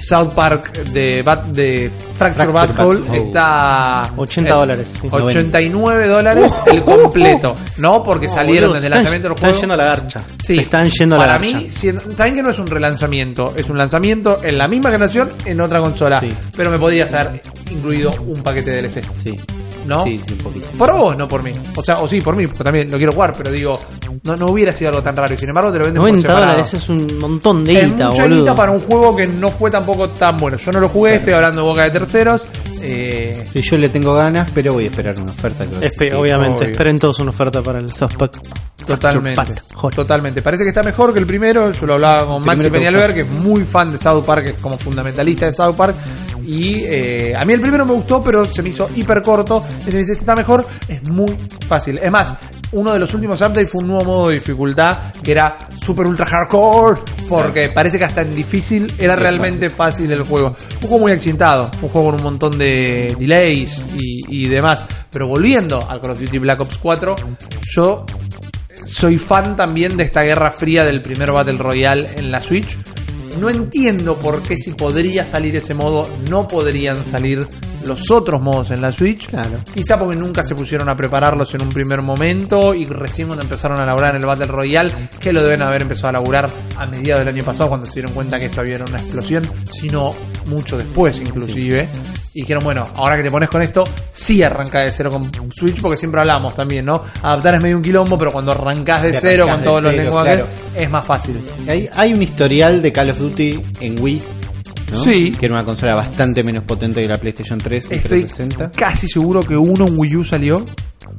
South 0.03 0.29
Park 0.35 0.71
de, 0.89 1.23
Bat- 1.23 1.45
de 1.47 1.91
Fracture 2.15 2.51
Bad 2.51 2.79
Hole 2.79 3.01
Hole. 3.09 3.19
está 3.19 4.11
80 4.17 4.49
eh, 4.49 4.53
dólares, 4.53 4.97
sí. 5.01 5.07
89 5.09 6.07
dólares 6.07 6.59
el 6.67 6.81
completo, 6.83 7.55
¿no? 7.77 8.01
Porque 8.03 8.27
salieron 8.27 8.73
desde 8.73 8.87
el 8.87 8.93
lanzamiento 8.93 9.29
del 9.29 9.37
juego. 9.37 9.47
Están 9.55 9.59
yendo 9.61 9.73
a 9.73 9.77
la 9.77 9.85
garcha. 9.85 10.21
Sí, 10.43 10.57
Están 10.59 10.89
yendo 10.89 11.15
a 11.15 11.17
la 11.19 11.25
para 11.25 11.39
garcha. 11.39 11.57
mí, 11.59 11.69
siendo- 11.69 12.01
también 12.01 12.35
que 12.35 12.41
no 12.43 12.49
es 12.49 12.59
un 12.59 12.67
relanzamiento, 12.67 13.53
es 13.55 13.69
un 13.69 13.77
lanzamiento 13.77 14.39
en 14.43 14.57
la 14.57 14.67
misma 14.67 14.89
generación 14.91 15.29
en 15.45 15.61
otra 15.61 15.79
consola. 15.81 16.19
Sí. 16.19 16.29
Pero 16.57 16.71
me 16.71 16.77
podría 16.77 17.05
ser 17.07 17.41
incluido 17.71 18.11
un 18.27 18.41
paquete 18.43 18.71
de 18.71 18.81
DLC, 18.81 19.01
Sí. 19.23 19.35
¿No? 19.85 20.03
Sí, 20.05 20.17
sí, 20.17 20.33
un 20.33 20.37
poquito. 20.39 20.67
Por 20.77 20.91
vos, 20.93 21.17
no 21.17 21.27
por 21.27 21.43
mí. 21.43 21.51
O 21.75 21.83
sea, 21.83 21.99
o 21.99 22.07
sí, 22.07 22.21
por 22.21 22.35
mí, 22.35 22.45
porque 22.47 22.63
también 22.63 22.89
lo 22.91 22.97
quiero 22.97 23.11
jugar, 23.13 23.33
pero 23.37 23.51
digo, 23.51 23.77
no, 24.23 24.35
no 24.35 24.47
hubiera 24.47 24.71
sido 24.73 24.89
algo 24.89 25.01
tan 25.03 25.15
raro. 25.15 25.33
Y 25.33 25.37
sin 25.37 25.49
embargo, 25.49 25.71
te 25.71 25.79
lo 25.79 25.85
venden 25.85 26.01
por 26.01 26.09
90 26.09 26.27
separado. 26.27 26.51
dólares 26.51 26.73
es 26.73 26.89
un 26.89 27.17
montón 27.19 27.63
de 27.63 27.85
guita, 27.85 28.09
mucha 28.09 28.23
boludo. 28.23 28.39
guita 28.39 28.55
para 28.55 28.71
un 28.71 28.79
juego 28.79 29.15
que 29.15 29.27
no 29.27 29.49
fue 29.49 29.71
tampoco 29.71 30.09
tan 30.09 30.37
bueno. 30.37 30.57
Yo 30.57 30.71
no 30.71 30.79
lo 30.79 30.89
jugué, 30.89 31.15
estoy 31.15 31.33
hablando 31.33 31.61
de 31.63 31.67
boca 31.67 31.83
de 31.83 31.91
terceros. 31.91 32.43
Eh, 32.83 33.43
Sí, 33.53 33.61
yo 33.61 33.77
le 33.77 33.89
tengo 33.89 34.13
ganas, 34.13 34.49
pero 34.53 34.73
voy 34.73 34.85
a 34.85 34.87
esperar 34.87 35.13
una 35.19 35.31
oferta. 35.31 35.65
creo 35.65 35.81
Espe- 35.81 36.09
sí. 36.09 36.15
obviamente, 36.15 36.55
obvio. 36.57 36.67
esperen 36.69 36.97
todos 36.97 37.19
una 37.19 37.29
oferta 37.29 37.61
para 37.61 37.79
el 37.79 37.91
South 37.93 38.13
Park. 38.17 38.39
Totalmente. 38.85 39.35
Fracture 39.35 39.55
Pack. 39.61 39.75
Joder. 39.75 39.95
Totalmente. 39.95 40.41
Parece 40.41 40.63
que 40.63 40.69
está 40.69 40.81
mejor 40.81 41.13
que 41.13 41.19
el 41.19 41.27
primero. 41.27 41.71
Yo 41.71 41.85
lo 41.85 41.93
hablaba 41.93 42.25
con 42.25 42.43
Maxi 42.43 42.69
Peñalver, 42.71 43.13
que 43.13 43.21
es 43.21 43.29
muy 43.29 43.63
fan 43.63 43.89
de 43.89 43.99
South 43.99 44.23
Park, 44.25 44.53
es 44.55 44.61
como 44.61 44.77
fundamentalista 44.79 45.45
de 45.45 45.51
South 45.53 45.75
Park. 45.75 45.95
Y 46.51 46.83
eh, 46.83 47.33
a 47.33 47.45
mí 47.45 47.53
el 47.53 47.61
primero 47.61 47.85
me 47.85 47.93
gustó, 47.93 48.21
pero 48.21 48.43
se 48.43 48.61
me 48.61 48.69
hizo 48.69 48.89
hiper 48.93 49.21
corto. 49.21 49.63
Dice, 49.85 50.01
este 50.01 50.13
está 50.13 50.35
mejor. 50.35 50.67
Es 50.85 51.09
muy 51.09 51.33
fácil. 51.65 51.97
Es 52.03 52.11
más, 52.11 52.35
uno 52.73 52.91
de 52.91 52.99
los 52.99 53.13
últimos 53.13 53.39
updates 53.39 53.71
fue 53.71 53.81
un 53.81 53.87
nuevo 53.87 54.03
modo 54.03 54.27
de 54.27 54.33
dificultad 54.33 55.13
que 55.23 55.31
era 55.31 55.55
super 55.81 56.05
ultra 56.05 56.25
hardcore. 56.25 56.99
Porque 57.29 57.69
parece 57.69 57.97
que 57.97 58.03
hasta 58.03 58.23
en 58.23 58.35
difícil 58.35 58.93
era 58.99 59.15
realmente 59.15 59.69
fácil 59.69 60.11
el 60.11 60.23
juego. 60.23 60.53
Un 60.75 60.81
juego 60.81 60.99
muy 60.99 61.13
accidentado. 61.13 61.71
Un 61.81 61.89
juego 61.89 62.11
con 62.11 62.15
un 62.15 62.23
montón 62.23 62.57
de 62.57 63.15
delays 63.17 63.85
y, 63.97 64.43
y 64.43 64.49
demás. 64.49 64.85
Pero 65.09 65.27
volviendo 65.27 65.79
al 65.87 66.01
Call 66.01 66.11
of 66.11 66.19
Duty 66.19 66.37
Black 66.37 66.59
Ops 66.59 66.77
4, 66.79 67.15
yo 67.73 68.05
soy 68.85 69.17
fan 69.17 69.55
también 69.55 69.95
de 69.95 70.03
esta 70.03 70.23
guerra 70.23 70.51
fría 70.51 70.83
del 70.83 71.01
primer 71.01 71.31
Battle 71.31 71.57
Royale 71.57 72.09
en 72.17 72.29
la 72.29 72.41
Switch. 72.41 72.77
No 73.39 73.49
entiendo 73.49 74.15
por 74.17 74.41
qué 74.41 74.57
si 74.57 74.71
podría 74.73 75.25
salir 75.25 75.55
ese 75.55 75.73
modo, 75.73 76.07
no 76.29 76.47
podrían 76.47 77.03
salir 77.03 77.47
los 77.85 78.11
otros 78.11 78.41
modos 78.41 78.71
en 78.71 78.81
la 78.81 78.91
Switch. 78.91 79.27
Claro. 79.27 79.59
Quizá 79.73 79.97
porque 79.97 80.15
nunca 80.15 80.43
se 80.43 80.55
pusieron 80.55 80.89
a 80.89 80.95
prepararlos 80.95 81.53
en 81.55 81.63
un 81.63 81.69
primer 81.69 82.01
momento 82.01 82.73
y 82.73 82.85
recién 82.85 83.27
cuando 83.27 83.43
empezaron 83.43 83.79
a 83.79 83.85
laburar 83.85 84.15
en 84.15 84.21
el 84.21 84.27
Battle 84.27 84.47
Royale, 84.47 85.09
que 85.19 85.33
lo 85.33 85.41
deben 85.41 85.61
haber 85.61 85.83
empezado 85.83 86.09
a 86.09 86.11
laburar 86.13 86.49
a 86.77 86.85
mediados 86.85 87.25
del 87.25 87.35
año 87.35 87.43
pasado 87.43 87.69
cuando 87.69 87.85
se 87.85 87.93
dieron 87.93 88.13
cuenta 88.13 88.39
que 88.39 88.45
esto 88.45 88.61
había 88.61 88.83
una 88.83 88.97
explosión, 88.97 89.43
sino 89.71 90.11
mucho 90.47 90.77
después 90.77 91.19
inclusive. 91.19 91.87
Y 92.33 92.41
dijeron, 92.41 92.63
bueno, 92.63 92.81
ahora 92.95 93.17
que 93.17 93.23
te 93.23 93.29
pones 93.29 93.49
con 93.49 93.61
esto, 93.61 93.83
sí 94.11 94.41
arranca 94.41 94.79
de 94.79 94.91
cero 94.93 95.09
con 95.09 95.29
Switch, 95.53 95.81
porque 95.81 95.97
siempre 95.97 96.21
hablamos 96.21 96.55
también, 96.55 96.85
¿no? 96.85 97.03
Adaptar 97.21 97.55
es 97.55 97.61
medio 97.61 97.75
un 97.75 97.83
quilombo, 97.83 98.17
pero 98.17 98.31
cuando 98.31 98.51
arrancás 98.53 99.03
de 99.03 99.13
cero 99.13 99.43
arrancás 99.43 99.55
con 99.55 99.59
de 99.59 99.65
todos 99.69 99.83
los 99.83 99.93
lenguajes, 99.93 100.35
claro. 100.37 100.49
es 100.75 100.91
más 100.91 101.05
fácil. 101.05 101.35
Hay, 101.67 101.89
hay 101.93 102.13
un 102.13 102.21
historial 102.21 102.81
de 102.81 102.91
Call 102.93 103.09
of 103.09 103.19
Duty 103.19 103.61
en 103.81 104.01
Wii. 104.01 104.21
¿no? 104.93 105.03
Sí. 105.03 105.31
Que 105.37 105.45
era 105.47 105.55
una 105.55 105.65
consola 105.65 105.95
bastante 105.95 106.43
menos 106.43 106.63
potente 106.63 107.01
que 107.01 107.07
la 107.07 107.17
PlayStation 107.17 107.57
3 107.57 107.87
y 107.91 107.95
Estoy 107.95 108.19
360. 108.23 108.71
casi 108.71 109.07
seguro 109.07 109.41
que 109.41 109.55
uno 109.55 109.85
en 109.87 109.93
Wii 109.97 110.15
U 110.17 110.23
salió. 110.23 110.63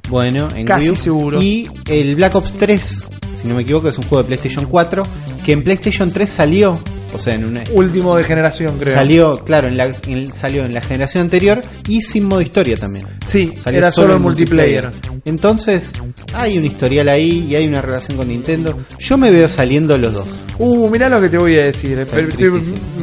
Bueno, 0.09 0.49
en 0.55 0.67
Casi 0.67 0.81
Wii 0.89 0.91
U. 0.91 0.97
seguro. 0.97 1.43
Y 1.43 1.69
el 1.89 2.15
Black 2.17 2.35
Ops 2.35 2.53
3, 2.55 3.07
si 3.43 3.49
no 3.49 3.55
me 3.55 3.63
equivoco, 3.63 3.89
es 3.89 3.99
un 3.99 4.05
juego 4.05 4.23
de 4.23 4.29
PlayStation 4.29 4.67
4 4.67 5.03
que 5.45 5.53
en 5.53 5.63
PlayStation 5.65 6.11
3 6.11 6.29
salió, 6.29 6.79
o 7.13 7.19
sea, 7.19 7.35
en 7.35 7.45
una 7.45 7.63
Último 7.73 8.17
de 8.17 8.25
generación, 8.25 8.77
creo. 8.79 8.95
salió, 8.95 9.37
claro, 9.45 9.69
en 9.69 9.77
la, 9.77 9.91
en- 10.07 10.33
salió 10.33 10.65
en 10.65 10.75
la 10.75 10.81
generación 10.83 11.23
anterior 11.23 11.61
y 11.89 12.03
sin 12.03 12.25
modo 12.25 12.41
historia 12.41 12.77
también. 12.77 13.07
Sí, 13.27 13.53
Salió 13.63 13.79
era 13.79 13.93
solo 13.93 14.15
el 14.15 14.21
multiplayer. 14.21 14.91
Entonces, 15.25 15.93
hay 16.35 16.59
un 16.59 16.65
historial 16.65 17.09
ahí 17.09 17.47
y 17.49 17.55
hay 17.55 17.67
una 17.67 17.81
relación 17.81 18.19
con 18.19 18.29
Nintendo. 18.29 18.79
Yo 18.99 19.17
me 19.17 19.31
veo 19.31 19.49
saliendo 19.49 19.97
los 19.99 20.13
dos. 20.13 20.29
Uh, 20.59 20.89
mirá 20.91 21.09
lo 21.09 21.21
que 21.21 21.29
te 21.29 21.39
voy 21.39 21.59
a 21.59 21.67
decir. 21.67 21.99
Estoy 21.99 22.51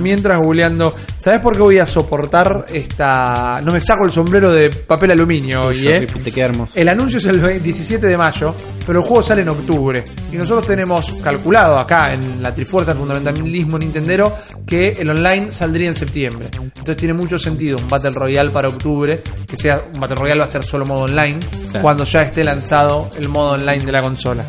mientras 0.02 0.38
googleando. 0.39 0.93
¿Sabes 1.18 1.39
por 1.41 1.54
qué 1.54 1.60
voy 1.62 1.78
a 1.80 1.86
soportar 1.86 2.66
esta.? 2.72 3.58
No 3.64 3.72
me 3.74 3.82
saco 3.82 4.06
el 4.06 4.12
sombrero 4.12 4.52
de 4.52 4.70
papel 4.70 5.12
aluminio 5.12 5.62
hoy, 5.62 5.76
Yo, 5.84 5.89
¿eh? 5.91 6.08
Te 6.24 6.32
queda 6.32 6.45
hermoso. 6.45 6.74
El 6.76 6.88
anuncio 6.89 7.18
es 7.18 7.26
el 7.26 7.62
17 7.62 8.06
de 8.08 8.18
mayo, 8.18 8.54
pero 8.86 9.00
el 9.00 9.06
juego 9.06 9.24
sale 9.24 9.41
en 9.41 9.50
octubre. 9.50 10.04
Y 10.32 10.38
nosotros 10.38 10.68
tenemos 10.68 11.12
calculado 11.24 11.78
acá 11.78 12.14
en 12.14 12.41
la 12.41 12.54
Trifuerza, 12.54 12.91
el 12.91 12.97
fundamentalismo 13.00 13.78
nintendero, 13.78 14.32
que 14.66 14.89
el 14.89 15.10
online 15.10 15.52
saldría 15.52 15.89
en 15.89 15.95
septiembre. 15.95 16.47
Entonces 16.54 16.95
tiene 16.97 17.14
mucho 17.14 17.38
sentido 17.39 17.78
un 17.78 17.88
Battle 17.88 18.12
Royale 18.12 18.52
para 18.52 18.70
octubre, 18.70 19.22
que 19.47 19.58
sea 19.58 19.84
un 19.93 20.00
Battle 20.00 20.16
Royale 20.18 20.39
va 20.39 20.45
a 20.45 20.52
ser 20.52 20.64
solo 20.64 20.86
modo 20.86 21.02
online, 21.04 21.39
Claro. 21.72 21.84
cuando 21.84 22.04
ya 22.04 22.22
esté 22.22 22.43
lanzado 22.43 23.10
el 23.18 23.30
modo 23.30 23.52
online 23.52 23.84
de 23.86 23.91
la 23.91 24.02
consola. 24.02 24.43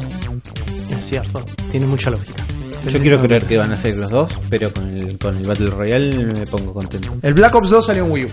Es 0.96 1.04
cierto, 1.06 1.44
tiene 1.70 1.86
mucha 1.86 2.10
lógica. 2.10 2.44
Yo 2.86 3.00
quiero 3.00 3.20
creer 3.20 3.44
que 3.44 3.58
van 3.58 3.72
a 3.72 3.76
ser 3.76 3.96
los 3.96 4.10
dos, 4.10 4.32
pero 4.48 4.72
con 4.72 4.88
el, 4.88 5.18
con 5.18 5.36
el 5.36 5.46
Battle 5.46 5.66
Royale 5.66 6.16
me 6.26 6.46
pongo 6.46 6.72
contento. 6.72 7.16
El 7.22 7.34
Black 7.34 7.54
Ops 7.54 7.70
2 7.70 7.86
salió 7.86 8.04
en 8.06 8.12
Wii 8.12 8.24
U. 8.24 8.28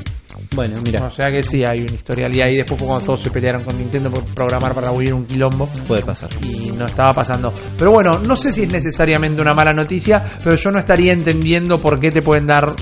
Bueno, 0.55 0.79
mira, 0.83 1.05
O 1.05 1.09
sea 1.09 1.29
que 1.29 1.43
sí, 1.43 1.65
hay 1.65 1.81
un 1.81 1.93
historial. 1.93 2.33
Y 2.35 2.41
ahí 2.41 2.55
después 2.57 2.77
fue 2.79 2.87
cuando 2.87 3.05
todos 3.05 3.19
se 3.21 3.29
pelearon 3.31 3.63
con 3.63 3.77
Nintendo 3.77 4.09
por 4.09 4.23
programar 4.23 4.73
para 4.73 4.91
Wii 4.91 5.11
U 5.11 5.15
un 5.17 5.25
quilombo. 5.25 5.67
puede 5.87 6.03
pasar. 6.03 6.29
y 6.43 6.71
no 6.71 6.85
estaba 6.85 7.13
pasando. 7.13 7.53
Pero 7.77 7.91
bueno, 7.91 8.19
no 8.25 8.35
sé 8.35 8.51
si 8.53 8.63
es 8.63 8.71
necesariamente 8.71 9.41
una 9.41 9.53
mala 9.53 9.73
noticia, 9.73 10.23
pero 10.43 10.55
yo 10.55 10.71
no 10.71 10.79
estaría 10.79 11.11
entendiendo 11.13 11.77
por 11.79 11.99
qué 11.99 12.11
te 12.11 12.21
pueden 12.21 12.45
dar 12.47 12.73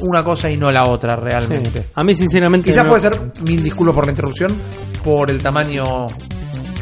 una 0.00 0.22
cosa 0.22 0.50
y 0.50 0.56
no 0.56 0.70
la 0.70 0.84
otra 0.88 1.16
realmente. 1.16 1.86
A 1.94 2.04
mí, 2.04 2.14
sinceramente, 2.14 2.70
Quizás 2.70 2.84
no- 2.84 2.90
puede 2.90 3.00
ser, 3.02 3.20
mil 3.46 3.62
disculpas 3.62 3.94
por 3.96 4.04
la 4.04 4.12
interrupción, 4.12 4.50
por 5.02 5.30
el 5.30 5.42
tamaño 5.42 6.06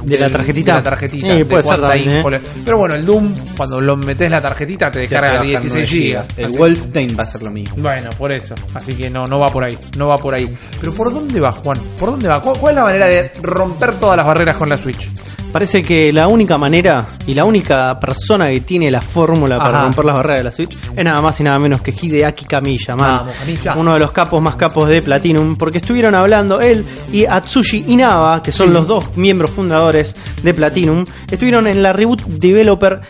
De 0.04 0.18
la 0.18 0.28
tarjetita. 0.30 0.72
de 0.72 0.78
la 0.78 0.82
tarjetita, 0.82 1.30
Sí, 1.32 1.38
de 1.38 1.44
puede 1.44 1.62
ser 1.62 1.78
también, 1.80 2.10
¿eh? 2.10 2.16
info 2.16 2.30
le- 2.30 2.40
Pero 2.64 2.78
bueno, 2.78 2.94
el 2.94 3.06
Doom, 3.06 3.32
cuando 3.56 3.80
lo 3.80 3.96
metes 3.96 4.30
la 4.30 4.40
tarjetita, 4.40 4.90
te 4.90 4.98
descarga 5.00 5.30
bajar 5.32 5.46
16 5.46 5.72
9 5.74 5.86
gigas. 6.06 6.26
El 6.36 6.46
Así- 6.46 6.58
Wolfenstein 6.58 7.16
va 7.18 7.22
a 7.22 7.26
ser 7.26 7.42
lo 7.42 7.50
mismo. 7.50 7.76
bueno, 7.78 8.08
por 8.18 8.32
eso. 8.32 8.54
Así 8.74 8.92
que 8.94 9.08
no, 9.10 9.22
no 9.24 9.38
va 9.38 9.48
por 9.48 9.64
ahí. 9.64 9.78
No 9.96 10.08
va 10.08 10.16
por 10.16 10.34
ahí. 10.34 10.50
Pero 10.80 10.92
¿por 10.94 11.12
dónde 11.12 11.40
va, 11.40 11.52
Juan? 11.52 11.78
¿Por 11.98 12.10
dónde 12.10 12.28
va? 12.28 12.40
¿Cuál, 12.40 12.58
cuál 12.58 12.72
es 12.72 12.76
la 12.76 12.84
manera 12.84 13.06
de 13.06 13.30
romper 13.42 13.94
todas 13.94 14.16
las 14.16 14.26
barreras 14.26 14.56
con 14.56 14.68
la 14.68 14.76
Switch? 14.76 15.08
Parece 15.56 15.80
que 15.82 16.12
la 16.12 16.28
única 16.28 16.58
manera 16.58 17.06
y 17.26 17.32
la 17.32 17.44
única 17.46 17.98
persona 17.98 18.50
que 18.50 18.60
tiene 18.60 18.90
la 18.90 19.00
fórmula 19.00 19.56
para 19.56 19.70
Ajá. 19.70 19.82
romper 19.84 20.04
las 20.04 20.16
barreras 20.16 20.38
de 20.40 20.44
la 20.44 20.52
Switch 20.52 20.76
es 20.94 21.04
nada 21.04 21.20
más 21.22 21.40
y 21.40 21.44
nada 21.44 21.58
menos 21.58 21.80
que 21.80 21.92
Hideaki 21.92 22.44
Kamiya, 22.44 22.94
man. 22.94 23.18
Vamos, 23.18 23.36
Kamiya. 23.36 23.74
Uno 23.78 23.94
de 23.94 24.00
los 24.00 24.12
capos 24.12 24.42
más 24.42 24.56
capos 24.56 24.86
de 24.88 25.00
Platinum, 25.00 25.56
porque 25.56 25.78
estuvieron 25.78 26.14
hablando 26.14 26.60
él 26.60 26.84
y 27.10 27.24
Atsushi 27.24 27.84
Inaba, 27.88 28.42
que 28.42 28.52
son 28.52 28.68
Sí. 28.68 28.72
los 28.74 28.86
dos 28.86 29.16
miembros 29.16 29.50
fundadores 29.50 30.14
de 30.42 30.52
Platinum, 30.52 31.04
estuvieron 31.30 31.66
en 31.66 31.82
la 31.82 31.92
Reboot 31.94 32.22
Developer 32.26 33.00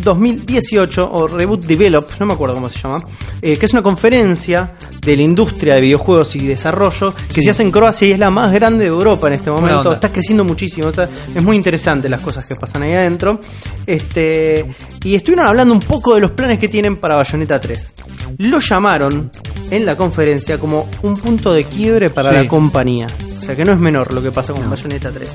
2018 0.00 1.10
o 1.12 1.26
Reboot 1.28 1.64
Develop, 1.66 2.04
no 2.20 2.26
me 2.26 2.34
acuerdo 2.34 2.54
cómo 2.54 2.68
se 2.68 2.80
llama, 2.80 2.96
eh, 3.42 3.56
que 3.56 3.66
es 3.66 3.72
una 3.72 3.82
conferencia 3.82 4.72
de 5.00 5.16
la 5.16 5.22
industria 5.22 5.74
de 5.76 5.80
videojuegos 5.82 6.34
y 6.36 6.46
desarrollo 6.46 7.14
que 7.32 7.42
se 7.42 7.50
hace 7.50 7.62
en 7.62 7.70
Croacia 7.70 8.08
y 8.08 8.12
es 8.12 8.18
la 8.18 8.30
más 8.30 8.52
grande 8.52 8.84
de 8.84 8.90
Europa 8.90 9.28
en 9.28 9.34
este 9.34 9.50
momento. 9.50 9.92
Está 9.92 10.10
creciendo 10.10 10.44
muchísimo, 10.44 10.88
o 10.88 10.92
sea, 10.92 11.08
es 11.34 11.42
muy 11.42 11.56
interesante 11.56 12.08
las 12.08 12.20
cosas 12.20 12.46
que 12.46 12.54
pasan 12.54 12.82
ahí 12.84 12.92
adentro. 12.92 13.38
Este, 13.86 14.64
y 15.04 15.14
estuvieron 15.14 15.46
hablando 15.46 15.74
un 15.74 15.80
poco 15.80 16.14
de 16.14 16.20
los 16.20 16.30
planes 16.32 16.58
que 16.58 16.68
tienen 16.68 16.96
para 16.96 17.16
Bayonetta 17.16 17.60
3. 17.60 17.94
Lo 18.38 18.58
llamaron 18.60 19.30
en 19.70 19.86
la 19.86 19.96
conferencia 19.96 20.58
como 20.58 20.88
un 21.02 21.14
punto 21.14 21.52
de 21.52 21.64
quiebre 21.64 22.10
para 22.10 22.30
Sí. 22.30 22.36
la 22.36 22.48
compañía. 22.48 23.06
O 23.44 23.46
sea 23.46 23.54
que 23.56 23.64
no 23.66 23.72
es 23.72 23.78
menor 23.78 24.14
lo 24.14 24.22
que 24.22 24.32
pasa 24.32 24.54
con 24.54 24.68
Bayonetta 24.70 25.10
3. 25.12 25.28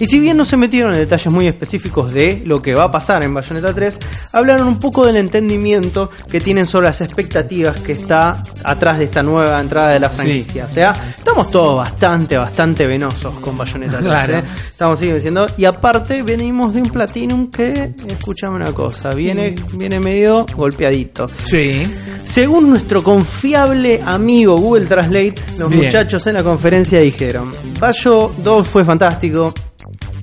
Y 0.00 0.04
si 0.06 0.20
bien 0.20 0.36
no 0.36 0.44
se 0.44 0.58
metieron 0.58 0.92
en 0.92 0.98
detalles 0.98 1.32
muy 1.32 1.46
específicos 1.48 2.12
de 2.12 2.42
lo 2.44 2.60
que 2.60 2.74
va 2.74 2.84
a 2.84 2.90
pasar 2.90 3.24
en 3.24 3.32
Bayonetta 3.32 3.72
3, 3.72 3.98
hablaron 4.34 4.68
un 4.68 4.78
poco 4.78 5.06
del 5.06 5.16
entendimiento 5.16 6.10
que 6.30 6.38
tienen 6.38 6.66
sobre 6.66 6.88
las 6.88 7.00
expectativas 7.00 7.80
que 7.80 7.92
está 7.92 8.42
atrás 8.62 8.98
de 8.98 9.04
esta 9.04 9.22
nueva 9.22 9.58
entrada 9.58 9.94
de 9.94 10.00
la 10.00 10.08
Sí. 10.10 10.16
franquicia. 10.16 10.66
O 10.66 10.68
sea, 10.68 11.14
estamos 11.16 11.50
todos 11.50 11.78
bastante, 11.78 12.36
bastante 12.36 12.86
venosos 12.86 13.38
con 13.38 13.56
Bayonetta 13.56 13.98
3. 14.00 14.08
Claro. 14.10 14.36
¿eh? 14.36 14.42
Estamos 14.68 14.98
siguiendo 14.98 15.16
diciendo. 15.16 15.46
Y 15.56 15.64
aparte, 15.64 16.22
venimos 16.22 16.74
de 16.74 16.80
un 16.82 16.90
Platinum 16.90 17.50
que, 17.50 17.94
escúchame 18.06 18.56
una 18.56 18.72
cosa, 18.74 19.08
viene, 19.10 19.54
viene 19.72 19.98
medio 19.98 20.44
golpeadito. 20.54 21.26
Sí. 21.44 21.84
Según 22.24 22.68
nuestro 22.68 23.02
confiable 23.02 24.02
amigo 24.04 24.56
Google 24.56 24.84
Translate, 24.86 25.34
los 25.58 25.70
Bien. 25.70 25.84
muchachos 25.84 26.26
en 26.26 26.34
la 26.34 26.42
conferencia 26.42 27.00
dijeron: 27.00 27.45
Bayo 27.80 28.32
2 28.38 28.68
fue 28.68 28.84
fantástico 28.84 29.52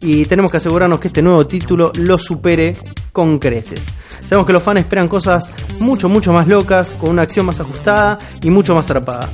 y 0.02 0.26
tenemos 0.26 0.52
que 0.52 0.58
asegurarnos 0.58 1.00
que 1.00 1.08
este 1.08 1.22
nuevo 1.22 1.46
título 1.48 1.92
lo 1.96 2.18
supere 2.18 2.74
con 3.12 3.40
creces. 3.40 3.86
Sabemos 4.26 4.48
que 4.48 4.54
los 4.54 4.64
fans 4.64 4.82
esperan 4.82 5.08
cosas 5.08 5.54
mucho, 5.80 6.10
mucho 6.10 6.34
más 6.34 6.48
locas, 6.48 6.96
con 7.00 7.12
una 7.12 7.24
acción 7.24 7.46
más 7.46 7.60
ajustada 7.60 8.18
y 8.42 8.50
mucho 8.50 8.76
más 8.76 8.86
zarpada. 8.86 9.30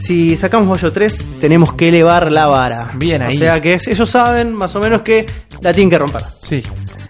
Si 0.00 0.36
sacamos 0.36 0.68
Bayo 0.68 0.92
3, 0.92 1.24
tenemos 1.40 1.72
que 1.74 1.88
elevar 1.88 2.30
la 2.30 2.46
vara. 2.46 2.92
Bien 2.96 3.24
ahí. 3.24 3.36
O 3.36 3.38
sea 3.38 3.60
que 3.60 3.74
ellos 3.74 4.08
saben 4.08 4.54
más 4.54 4.74
o 4.76 4.80
menos 4.80 5.02
que 5.02 5.26
la 5.60 5.72
tienen 5.72 5.90
que 5.90 5.98
romper. 5.98 6.22
Sí. 6.48 6.62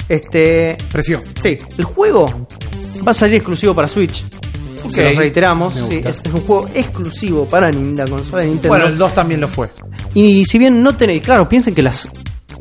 Este, 0.09 0.77
Presión. 0.91 1.23
Sí, 1.39 1.57
el 1.77 1.85
juego 1.85 2.47
va 3.07 3.11
a 3.11 3.14
salir 3.14 3.37
exclusivo 3.37 3.75
para 3.75 3.87
Switch. 3.87 4.25
Se 4.89 5.01
Ok. 5.07 5.12
lo 5.14 5.20
reiteramos, 5.20 5.72
sí, 5.74 6.01
es, 6.05 6.22
es 6.24 6.32
un 6.32 6.41
juego 6.41 6.68
exclusivo 6.74 7.45
para 7.47 7.70
la 7.70 8.07
consola 8.07 8.43
de 8.43 8.49
Nintendo. 8.49 8.68
Bueno, 8.68 8.86
el 8.86 8.97
2 8.99 9.14
también 9.14 9.41
lo 9.41 9.49
fue. 9.49 9.68
Y 10.14 10.45
si 10.45 10.59
bien 10.59 10.82
no 10.82 10.95
tenéis, 10.97 11.22
claro, 11.22 11.49
piensen 11.49 11.74
que 11.74 11.82
las 11.82 12.09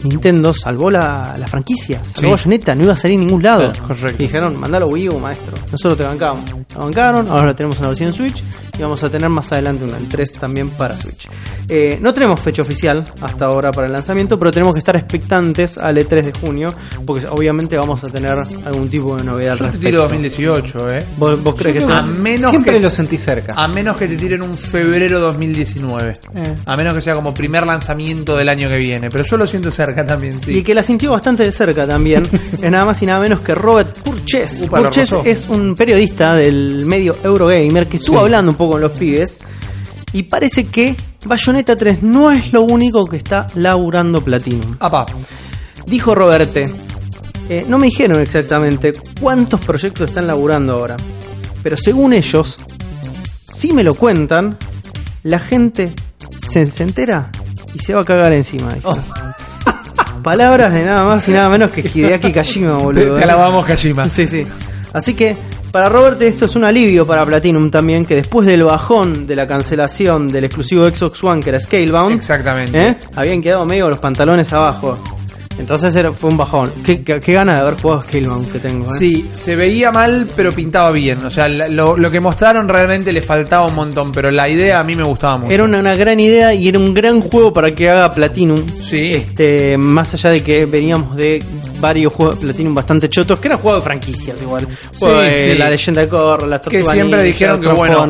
Nintendo 0.04 0.54
salvó 0.54 0.92
la, 0.92 1.36
la 1.40 1.48
franquicia, 1.48 2.00
salvó 2.04 2.38
Sí. 2.38 2.44
Bayonetta, 2.46 2.76
no 2.76 2.84
iba 2.84 2.94
a 2.94 2.96
salir 2.96 3.16
en 3.16 3.26
ningún 3.26 3.42
lado. 3.42 3.72
Claro, 3.72 3.88
correcto. 3.88 4.24
Y 4.24 4.28
dijeron, 4.28 4.56
mandalo 4.60 4.86
a 4.86 4.90
Wii 4.92 5.10
U, 5.10 5.20
maestro. 5.20 5.56
Nosotros 5.72 5.98
te 5.98 6.06
bancamos. 6.06 6.44
La 6.76 6.78
bancaron, 6.84 7.28
ahora 7.30 7.56
tenemos 7.56 7.80
una 7.80 7.88
versión 7.90 8.14
Switch 8.14 8.44
y 8.78 8.82
vamos 8.82 9.04
a 9.04 9.10
tener 9.10 9.30
más 9.30 9.52
adelante 9.52 9.86
una 9.86 9.98
el 9.98 10.08
3 10.08 10.34
también 10.34 10.70
para 10.70 10.98
Switch. 10.98 11.28
Eh, 11.70 11.98
no 12.02 12.14
tenemos 12.14 12.40
fecha 12.40 12.62
oficial 12.62 13.04
hasta 13.22 13.46
ahora 13.46 13.72
para 13.72 13.88
el 13.88 13.94
lanzamiento, 13.94 14.40
pero 14.40 14.52
tenemos 14.52 14.74
que 14.74 14.80
estar 14.80 14.96
expectantes 14.96 15.78
al 15.78 15.98
E3 15.98 16.24
de 16.24 16.34
junio, 16.40 16.74
porque 17.06 17.28
obviamente 17.28 17.76
vamos 17.78 18.04
a 18.04 18.08
tener 18.08 18.32
algún 18.32 18.90
tipo 18.90 19.16
de 19.16 19.24
novedad. 19.24 19.54
Yo 19.54 19.66
te 19.66 19.72
respecto. 19.72 19.88
tiro 19.88 20.02
2018, 20.04 20.90
¿eh? 20.92 21.06
¿Vos, 21.18 21.44
vos 21.44 21.56
crees 21.56 21.76
que 21.76 21.82
sea? 21.82 22.00
a 22.00 22.02
menos 22.04 22.52
Siempre 22.52 22.74
que, 22.74 22.80
lo 22.80 22.90
sentí 22.90 23.18
cerca. 23.18 23.54
a 23.56 23.68
menos 23.68 23.98
que 23.98 24.08
te 24.08 24.16
tiren 24.16 24.44
un 24.44 24.56
febrero 24.56 25.20
2019. 25.20 26.14
Eh. 26.36 26.56
A 26.66 26.78
menos 26.78 26.94
que 26.94 27.02
sea 27.02 27.16
como 27.16 27.34
primer 27.34 27.66
lanzamiento 27.66 28.38
del 28.38 28.50
año 28.50 28.70
que 28.70 28.78
viene. 28.78 29.10
Pero 29.10 29.24
yo 29.24 29.38
lo 29.38 29.48
siento 29.48 29.72
cerca 29.72 30.06
también, 30.06 30.42
sí. 30.42 30.60
Y 30.60 30.64
que 30.64 30.74
la 30.74 30.84
sintió 30.84 31.12
bastante 31.12 31.44
de 31.44 31.52
cerca 31.52 31.86
también, 31.86 32.28
es 32.62 32.72
nada 32.72 32.86
más 32.86 33.02
y 33.02 33.06
nada 33.06 33.20
menos 33.20 33.42
que 33.42 33.54
Robert 33.56 33.98
Upa, 34.64 34.82
rozó. 34.82 35.24
es 35.26 35.48
un 35.50 35.76
periodista 35.76 36.36
del 36.36 36.86
medio 36.86 37.16
Eurogamer 37.24 37.88
que 37.88 37.98
estuvo 37.98 38.18
Sí. 38.18 38.24
hablando 38.24 38.52
un 38.52 38.58
poco 38.58 38.74
con 38.74 38.82
los 38.82 38.92
pibes 38.92 39.40
y 40.14 40.24
parece 40.24 40.66
que 40.66 40.96
Bayonetta 41.26 41.76
3 41.76 42.04
no 42.04 42.32
es 42.32 42.52
lo 42.54 42.62
único 42.62 43.06
que 43.06 43.18
está 43.18 43.48
laburando 43.56 44.22
Platinum. 44.22 44.76
Apa. 44.80 45.06
Dijo 45.86 46.14
Roberte, 46.16 46.66
eh, 47.50 47.66
no 47.68 47.78
me 47.80 47.88
dijeron 47.88 48.20
exactamente 48.22 48.92
cuántos 49.22 49.60
proyectos 49.62 50.10
están 50.10 50.28
laburando 50.28 50.74
ahora, 50.74 50.96
pero 51.64 51.78
según 51.78 52.14
ellos, 52.14 52.58
si 53.54 53.74
me 53.74 53.84
lo 53.84 53.94
cuentan, 53.96 54.58
la 55.24 55.40
gente 55.40 55.92
se, 56.50 56.66
se 56.66 56.84
entera 56.84 57.32
y 57.74 57.80
se 57.80 57.94
va 57.94 58.02
a 58.02 58.04
cagar 58.04 58.34
encima. 58.34 58.70
dijo. 58.74 58.92
Oh, 58.92 58.98
Palabras 60.28 60.74
de 60.74 60.84
nada 60.84 61.06
más 61.06 61.26
y 61.30 61.32
nada 61.32 61.48
menos 61.48 61.72
que 61.72 61.80
Hideaki 61.80 62.34
Kajima, 62.34 62.74
boludo. 62.80 63.16
te 63.16 63.22
¿eh? 63.22 63.24
alabamos, 63.24 63.66
Kajima. 63.66 64.10
Sí, 64.10 64.26
sí. 64.26 64.46
Así 64.92 65.14
que 65.14 65.38
para 65.72 65.88
Robert 65.88 66.22
esto 66.22 66.48
es 66.48 66.56
un 66.58 66.66
alivio 66.66 67.08
para 67.08 67.26
Platinum 67.26 67.72
también, 67.72 68.06
que 68.06 68.16
después 68.16 68.46
del 68.46 68.64
bajón 68.64 69.26
de 69.26 69.38
la 69.38 69.48
cancelación 69.48 70.28
del 70.28 70.44
exclusivo 70.44 70.86
Xbox 70.86 71.24
One 71.24 71.42
que 71.42 71.48
era 71.52 71.62
Scalebound, 71.62 72.16
Exactamente. 72.18 72.78
¿eh? 72.78 72.98
habían 73.16 73.42
quedado 73.42 73.66
medio 73.66 73.90
los 73.90 74.00
pantalones 74.00 74.52
abajo. 74.52 75.00
Entonces 75.60 75.96
era, 75.96 76.12
fue 76.12 76.30
un 76.30 76.38
bajón. 76.38 76.72
Qué, 76.86 77.04
qué, 77.04 77.20
qué 77.20 77.34
gana 77.34 77.54
de 77.54 77.60
haber 77.60 77.82
jugado 77.82 78.02
Scalebound 78.02 78.52
que 78.52 78.60
tengo. 78.60 78.86
¿eh? 78.86 78.98
Sí, 78.98 79.30
se 79.34 79.56
veía 79.56 79.92
mal, 79.92 80.28
pero 80.36 80.52
pintaba 80.52 80.92
bien. 80.92 81.24
O 81.26 81.30
sea, 81.30 81.48
lo, 81.48 81.98
lo 81.98 82.12
que 82.12 82.20
mostraron 82.20 82.68
realmente 82.68 83.12
le 83.12 83.22
faltaba 83.22 83.66
un 83.66 83.76
montón, 83.76 84.12
pero 84.12 84.32
la 84.32 84.48
idea 84.50 84.80
a 84.80 84.84
mí 84.84 84.96
me 84.96 85.04
gustaba 85.04 85.38
mucho. 85.38 85.54
Era 85.54 85.64
una, 85.64 85.80
una 85.80 85.96
gran 85.96 86.20
idea 86.20 86.54
y 86.54 86.68
era 86.68 86.80
un 86.80 86.94
gran 86.94 87.22
juego 87.22 87.52
para 87.52 87.74
que 87.74 87.90
haga 87.90 88.14
Platinum. 88.14 88.66
Sí. 88.82 89.14
Este, 89.14 89.78
más 89.78 90.14
allá 90.14 90.32
de 90.32 90.42
que 90.42 90.66
veníamos 90.66 91.16
de 91.16 91.44
varios 91.80 92.14
juegos 92.14 92.40
de 92.40 92.46
Platinum 92.46 92.76
bastante 92.76 93.10
chotos, 93.10 93.40
que 93.40 93.48
eran 93.48 93.60
juegos 93.60 93.82
de 93.82 93.86
franquicias 93.86 94.42
igual. 94.42 94.68
De 94.68 95.50
sí. 95.52 95.58
La 95.58 95.70
leyenda 95.70 96.02
de 96.02 96.08
Korra, 96.08 96.48
las 96.48 96.62
que 96.62 96.70
Tortugas 96.70 96.94
siempre 96.94 97.18
Ninja, 97.18 97.34
dijeron 97.34 97.62
que 97.62 97.68
bueno, 97.70 98.08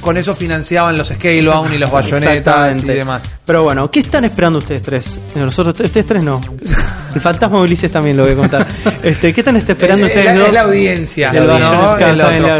con 0.00 0.16
eso 0.16 0.34
financiaban 0.34 0.96
los 0.96 1.08
Scalebound 1.08 1.74
y 1.74 1.78
los 1.78 1.90
bayonetas 1.90 2.82
y 2.82 2.86
demás. 2.86 3.22
Pero 3.44 3.64
bueno, 3.64 3.90
¿qué 3.90 4.00
están 4.00 4.24
esperando 4.24 4.58
ustedes 4.58 4.82
tres? 4.82 5.20
Nosotros, 5.34 5.78
ustedes 5.80 6.06
tres 6.06 6.22
no. 6.22 6.40
El 7.16 7.20
fantasma 7.22 7.56
de 7.58 7.64
Ulises 7.64 7.90
también 7.90 8.16
lo 8.16 8.22
voy 8.24 8.32
a 8.32 8.36
contar. 8.36 8.66
Este, 9.02 9.32
¿Qué 9.34 9.40
están 9.40 9.56
esperando 9.56 10.06
Es- 10.06 10.12
es 10.12 10.16
ustedes 10.18 10.36
la- 10.38 10.44
dos? 10.44 10.52
la 10.54 10.60
audiencia, 10.62 11.32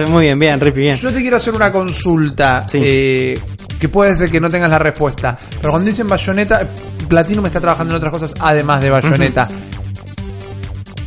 muy 0.08 0.22
bien, 0.22 0.38
bien, 0.38 0.58
Rippy, 0.60 0.80
bien. 0.80 0.96
Yo 0.96 1.12
te 1.12 1.20
quiero 1.20 1.36
hacer 1.36 1.54
una 1.54 1.70
consulta 1.70 2.64
Sí. 2.68 2.78
eh, 2.82 3.34
que 3.78 3.88
puede 3.88 4.14
ser 4.16 4.30
que 4.30 4.40
no 4.40 4.48
tengas 4.48 4.70
la 4.70 4.78
respuesta. 4.78 5.36
Pero 5.60 5.70
cuando 5.70 5.90
dicen 5.90 6.08
Bayonetta, 6.08 6.62
Platinum 7.08 7.44
está 7.46 7.60
trabajando 7.60 7.92
en 7.92 7.96
otras 7.98 8.12
cosas 8.12 8.34
además 8.40 8.80
de 8.80 8.90
Bayonetta. 8.90 9.46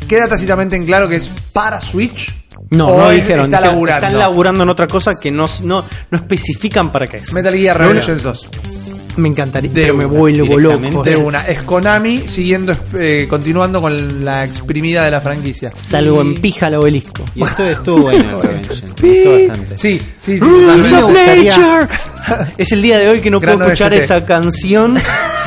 Queda 0.07 0.27
tácitamente 0.27 0.75
en 0.75 0.85
claro 0.85 1.07
que 1.07 1.15
es 1.17 1.29
para 1.53 1.79
Switch. 1.81 2.33
No, 2.71 2.95
no 2.95 3.09
dijeron. 3.09 3.45
Está 3.45 3.57
dijeron, 3.57 3.73
laburando. 3.73 4.05
Están 4.07 4.19
laburando 4.19 4.63
en 4.63 4.69
otra 4.69 4.87
cosa 4.87 5.11
que 5.19 5.31
no, 5.31 5.45
no, 5.63 5.83
no 6.11 6.17
especifican 6.17 6.91
para 6.91 7.07
qué 7.07 7.17
es. 7.17 7.33
Metal 7.33 7.53
Gear. 7.53 7.77
Revelations 7.77 8.21
2. 8.23 8.49
Me 9.19 9.29
encantaría, 9.29 9.71
De 9.71 9.81
pero 9.81 9.93
me 9.95 10.05
vuelvo 10.05 10.57
loco. 10.59 11.03
De 11.03 11.15
una. 11.17 11.41
Es 11.41 11.63
Konami 11.63 12.27
siguiendo, 12.27 12.73
eh, 12.99 13.27
continuando 13.29 13.81
con 13.81 14.23
la 14.25 14.45
exprimida 14.45 15.03
de 15.05 15.11
la 15.11 15.21
franquicia. 15.21 15.69
Salgo 15.75 16.21
en 16.21 16.35
pija 16.35 16.67
al 16.67 16.75
obelisco. 16.75 17.23
Y 17.35 17.43
esto 17.43 17.63
estuvo 17.69 17.99
bueno 18.03 18.37
bastante. 18.39 19.77
Sí, 19.77 19.97
sí, 19.97 19.99
sí. 20.19 20.39
Rules 20.39 20.93
of 20.93 21.11
Nature. 21.11 21.87
Es 22.57 22.71
el 22.73 22.81
día 22.83 22.99
de 22.99 23.09
hoy 23.09 23.21
que 23.21 23.31
no 23.31 23.39
Gran 23.39 23.57
puedo 23.57 23.71
escuchar 23.71 23.91
OST. 23.91 24.03
esa 24.03 24.23
canción 24.25 24.97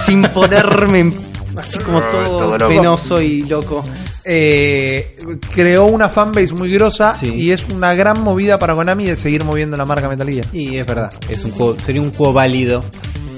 sin 0.05 0.23
ponerme 0.23 1.13
así 1.57 1.79
como 1.79 2.01
todo, 2.01 2.57
Todo 2.57 2.69
penoso 2.69 3.21
y 3.23 3.43
loco. 3.43 3.85
eh, 4.25 5.17
creó 5.55 5.85
una 5.85 6.09
fanbase 6.09 6.55
muy 6.55 6.73
grosa 6.73 7.15
Sí. 7.15 7.29
y 7.33 7.51
es 7.53 7.65
una 7.73 7.95
gran 7.95 8.21
movida 8.23 8.59
para 8.59 8.75
Konami 8.75 9.05
de 9.05 9.17
seguir 9.17 9.45
moviendo 9.45 9.77
la 9.77 9.85
marca 9.85 10.09
Metal 10.09 10.29
Gear. 10.29 10.47
Y 10.53 10.77
es 10.77 10.87
verdad, 10.87 11.13
es 11.29 11.45
un 11.45 11.53
juego, 11.53 11.77
sería 11.85 12.01
un 12.03 12.13
juego 12.13 12.33
válido, 12.33 12.83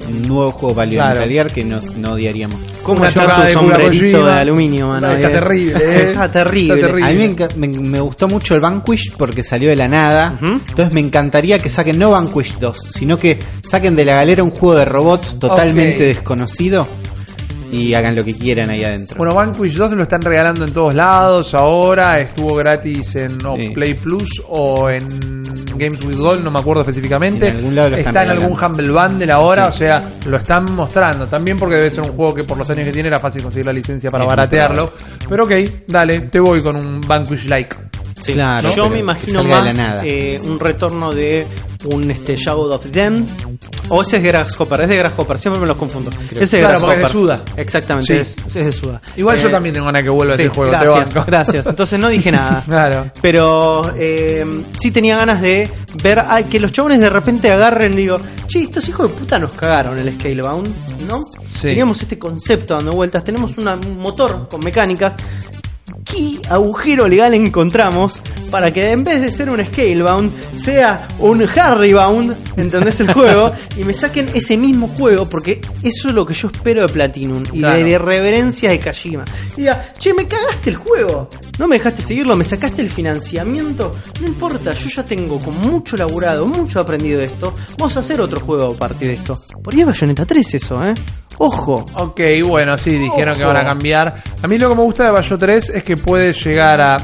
nuevo 0.09 0.51
juego 0.51 0.75
válido 0.75 1.01
Claro. 1.03 1.49
que 1.53 1.63
nos, 1.63 1.95
no 1.95 2.13
odiaríamos. 2.13 2.59
¿Cómo 2.83 3.01
Una 3.01 3.11
tu 3.11 3.19
de 3.19 3.53
sombrerito 3.53 4.25
aluminio, 4.27 4.87
mano? 4.89 5.11
Está 5.13 5.31
terrible, 5.31 5.73
eh. 5.81 6.03
Está 6.03 6.31
terrible. 6.31 6.73
Está 6.75 6.87
terrible. 6.87 7.09
A 7.09 7.13
mí 7.13 7.35
me, 7.57 7.67
me- 7.67 7.79
me 7.79 7.99
gustó 7.99 8.27
mucho 8.27 8.53
el 8.55 8.61
Vanquish 8.61 9.15
porque 9.17 9.43
salió 9.43 9.69
de 9.69 9.75
la 9.75 9.87
nada. 9.87 10.37
Entonces 10.41 10.93
me 10.93 10.99
encantaría 10.99 11.57
que 11.59 11.69
saquen 11.69 11.97
no 11.97 12.11
Vanquish 12.11 12.57
2, 12.59 12.77
sino 12.93 13.17
que 13.17 13.39
saquen 13.63 13.95
de 13.95 14.05
la 14.05 14.13
galera 14.15 14.43
un 14.43 14.51
juego 14.51 14.75
de 14.75 14.85
robots 14.85 15.39
totalmente 15.39 16.03
desconocido 16.03 16.87
y 17.75 17.93
hagan 17.93 18.15
lo 18.15 18.23
que 18.23 18.33
quieran 18.35 18.69
ahí 18.69 18.83
adentro. 18.83 19.17
Bueno, 19.17 19.33
Vanquish 19.35 19.73
2 19.75 19.91
lo 19.91 20.03
están 20.03 20.21
regalando 20.21 20.65
en 20.65 20.73
todos 20.73 20.93
lados 20.95 21.53
ahora. 21.53 22.19
Estuvo 22.19 22.55
gratis 22.55 23.15
en 23.15 23.37
Sí. 23.39 23.69
Play 23.69 23.93
Plus 23.95 24.41
o 24.47 24.89
en 24.89 25.07
Games 25.77 26.01
with 26.05 26.15
Gold, 26.17 26.43
no 26.43 26.51
me 26.51 26.59
acuerdo 26.59 26.81
específicamente. 26.81 27.49
En 27.49 27.57
algún 27.57 27.75
lado 27.75 27.89
lo 27.89 27.97
Está 27.97 28.23
en 28.23 28.29
algún. 28.29 28.51
Humble 28.57 28.91
Bundle 28.91 29.31
ahora, 29.31 29.65
Sí. 29.65 29.75
o 29.75 29.77
sea, 29.79 30.09
lo 30.25 30.37
están 30.37 30.65
mostrando. 30.73 31.27
También 31.27 31.57
porque 31.57 31.75
debe 31.75 31.91
ser 31.91 32.03
un 32.09 32.15
juego 32.15 32.33
que 32.33 32.43
por 32.45 32.57
los 32.57 32.69
años 32.69 32.85
que 32.85 32.91
tiene 32.93 33.09
era 33.09 33.19
fácil 33.19 33.43
conseguir 33.43 33.65
la 33.65 33.73
licencia 33.73 34.09
para 34.09 34.23
Es 34.23 34.29
baratearlo. 34.29 34.93
Pero 35.27 35.43
ok, 35.43 35.51
dale, 35.87 36.21
te 36.21 36.39
voy 36.39 36.61
con 36.61 36.75
un 36.77 37.01
Vanquish 37.01 37.47
like. 37.49 37.75
Claro, 38.23 38.75
Yo 38.75 38.89
me 38.89 38.99
imagino 38.99 39.43
más 39.43 39.65
la 39.65 39.73
nada. 39.73 40.01
eh, 40.05 40.39
un 40.43 40.59
retorno 40.59 41.11
de 41.11 41.45
un 41.85 42.09
este, 42.09 42.35
Shadow 42.35 42.73
of 42.73 42.85
the 42.89 42.99
Dam. 43.01 43.25
O 43.89 44.01
ese 44.01 44.17
es 44.17 44.23
Grasshopper, 44.23 44.81
es 44.81 44.89
de 44.89 44.95
Grasshopper, 44.97 45.37
siempre 45.37 45.61
me 45.61 45.67
los 45.67 45.77
confundo. 45.77 46.09
Ese 46.31 46.43
es 46.43 46.49
Claro, 46.65 46.79
porque 46.79 46.95
es 46.95 47.01
de 47.03 47.07
Suda. 47.09 47.41
Exactamente, 47.55 48.25
Sí. 48.25 48.35
es, 48.41 48.55
es 48.55 48.65
de 48.65 48.71
Suda. 48.71 49.01
Igual 49.15 49.37
yo 49.37 49.47
Eh, 49.47 49.51
también 49.51 49.73
tengo 49.73 49.85
ganas 49.85 50.01
que 50.01 50.09
vuelva 50.09 50.35
sí, 50.35 50.41
ese 50.43 50.49
juego, 50.49 50.71
te 50.71 50.77
gracias, 50.79 51.13
banco. 51.13 51.25
gracias. 51.27 51.65
Entonces 51.67 51.99
no 51.99 52.09
dije 52.09 52.31
nada. 52.31 52.63
Claro. 52.67 53.11
Pero 53.21 53.93
eh, 53.95 54.43
sí 54.81 54.89
tenía 54.89 55.17
ganas 55.17 55.39
de 55.41 55.69
ver 56.01 56.19
ay, 56.27 56.45
que 56.45 56.59
los 56.59 56.71
chabones 56.71 56.99
de 56.99 57.09
repente 57.09 57.51
agarren 57.51 57.93
y 57.93 57.97
digo, 57.97 58.19
che, 58.47 58.59
estos 58.63 58.87
hijos 58.89 59.09
de 59.11 59.15
puta 59.17 59.37
nos 59.37 59.53
cagaron 59.55 59.99
el 59.99 60.11
Scalebound, 60.13 60.67
¿no? 61.07 61.19
Sí. 61.53 61.61
Teníamos 61.67 62.01
este 62.01 62.17
concepto 62.17 62.73
dando 62.75 62.91
vueltas, 62.93 63.23
tenemos 63.23 63.55
una- 63.59 63.75
un 63.75 63.99
motor 63.99 64.47
con 64.49 64.61
mecánicas. 64.61 65.13
¿Qué 66.05 66.39
agujero 66.49 67.07
legal 67.07 67.33
encontramos 67.33 68.21
para 68.51 68.71
que 68.71 68.91
en 68.91 69.03
vez 69.03 69.21
de 69.21 69.31
ser 69.31 69.49
un 69.49 69.59
Scalebound 69.65 70.31
sea 70.61 71.07
un 71.19 71.41
Harrybound, 71.43 72.35
¿entendés 72.57 73.01
el 73.01 73.11
juego? 73.11 73.51
y 73.77 73.83
me 73.83 73.93
saquen 73.93 74.29
ese 74.33 74.55
mismo 74.55 74.87
juego, 74.87 75.27
porque 75.27 75.59
eso 75.83 76.07
es 76.07 76.13
lo 76.13 76.25
que 76.25 76.33
yo 76.33 76.47
espero 76.53 76.81
de 76.81 76.89
Platinum 76.93 77.43
y 77.51 77.59
Claro. 77.59 77.75
de, 77.77 77.83
de 77.83 77.97
reverencia 77.97 78.69
de 78.69 78.79
Kajima. 78.79 79.25
Y 79.57 79.61
diga, 79.61 79.91
che, 79.97 80.13
me 80.13 80.25
cagaste 80.27 80.69
el 80.69 80.75
juego, 80.77 81.27
no 81.57 81.67
me 81.67 81.77
dejaste 81.77 82.01
seguirlo, 82.03 82.35
me 82.37 82.43
sacaste 82.43 82.81
el 82.81 82.89
financiamiento, 82.89 83.91
no 84.21 84.27
importa, 84.27 84.73
yo 84.73 84.89
ya 84.89 85.03
tengo 85.03 85.39
con 85.39 85.57
mucho 85.59 85.97
laburado, 85.97 86.45
mucho 86.45 86.79
aprendido 86.79 87.19
de 87.19 87.25
esto, 87.25 87.53
vamos 87.77 87.97
a 87.97 88.01
hacer 88.01 88.21
otro 88.21 88.39
juego 88.41 88.73
a 88.73 88.77
partir 88.77 89.07
de 89.07 89.13
esto. 89.15 89.37
Por 89.63 89.73
ahí 89.73 89.81
es 89.81 89.87
Bayonetta 89.87 90.25
3 90.25 90.53
eso, 90.53 90.83
¿eh? 90.85 90.93
Ojo. 91.37 91.85
Ok, 91.95 92.21
bueno, 92.47 92.77
sí, 92.77 92.97
dijeron 92.97 93.35
que 93.35 93.43
van 93.43 93.57
a 93.57 93.65
cambiar. 93.65 94.21
A 94.41 94.47
mí 94.47 94.57
lo 94.57 94.69
que 94.69 94.75
me 94.75 94.83
gusta 94.83 95.05
de 95.05 95.11
Bayo 95.11 95.37
3 95.37 95.69
es 95.69 95.83
que 95.83 95.97
puede 95.97 96.33
llegar 96.33 96.81
a. 96.81 96.97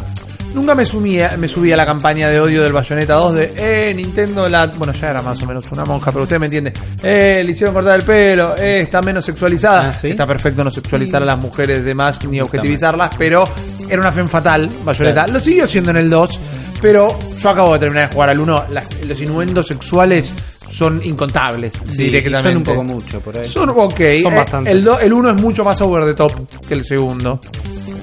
Nunca 0.53 0.75
me 0.75 0.83
subía, 0.83 1.37
me 1.37 1.47
subía 1.47 1.75
a 1.75 1.77
la 1.77 1.85
campaña 1.85 2.27
de 2.27 2.37
odio 2.37 2.61
del 2.61 2.73
Bayonetta 2.73 3.13
2 3.13 3.35
de, 3.35 3.53
eh, 3.55 3.93
Nintendo 3.93 4.49
la... 4.49 4.67
Bueno, 4.67 4.91
ya 4.91 5.11
era 5.11 5.21
más 5.21 5.41
o 5.41 5.45
menos 5.45 5.71
una 5.71 5.85
monja, 5.85 6.11
pero 6.11 6.23
usted 6.23 6.39
me 6.39 6.47
entiende. 6.47 6.73
Eh, 7.01 7.41
le 7.45 7.51
hicieron 7.51 7.73
cortar 7.73 7.97
el 7.97 8.05
pelo, 8.05 8.57
eh, 8.57 8.81
está 8.81 9.01
menos 9.01 9.23
sexualizada. 9.23 9.91
Ah, 9.91 9.93
¿sí? 9.93 10.09
Está 10.09 10.27
perfecto 10.27 10.61
no 10.61 10.69
sexualizar 10.69 11.21
a 11.21 11.25
las 11.25 11.39
mujeres 11.39 11.81
de 11.85 11.95
más 11.95 12.21
ni 12.25 12.41
objetivizarlas, 12.41 13.11
pero 13.17 13.45
era 13.87 14.01
una 14.01 14.11
fe 14.11 14.25
fatal, 14.25 14.69
Bayonetta. 14.83 15.23
Claro. 15.23 15.33
Lo 15.33 15.39
siguió 15.39 15.65
siendo 15.67 15.91
en 15.91 15.97
el 15.97 16.09
2, 16.09 16.39
pero 16.81 17.17
yo 17.37 17.49
acabo 17.49 17.73
de 17.73 17.79
terminar 17.79 18.07
de 18.09 18.13
jugar 18.15 18.29
al 18.29 18.39
1. 18.39 18.65
Las, 18.69 19.05
los 19.05 19.21
innuendos 19.21 19.67
sexuales 19.67 20.33
son 20.69 21.01
incontables, 21.03 21.73
Sí, 21.89 22.03
directamente. 22.05 22.49
son 22.49 22.57
un 22.57 22.63
poco 22.63 22.83
mucho 22.83 23.19
por 23.19 23.37
ahí. 23.37 23.47
Son 23.47 23.69
ok. 23.69 23.99
Son 24.21 24.33
eh, 24.33 24.35
bastantes. 24.35 24.73
El, 24.73 24.83
do- 24.83 24.99
el 24.99 25.13
uno 25.13 25.29
es 25.31 25.41
mucho 25.41 25.63
más 25.65 25.79
over 25.81 26.05
the 26.05 26.13
top 26.13 26.31
que 26.67 26.73
el 26.73 26.83
segundo. 26.85 27.39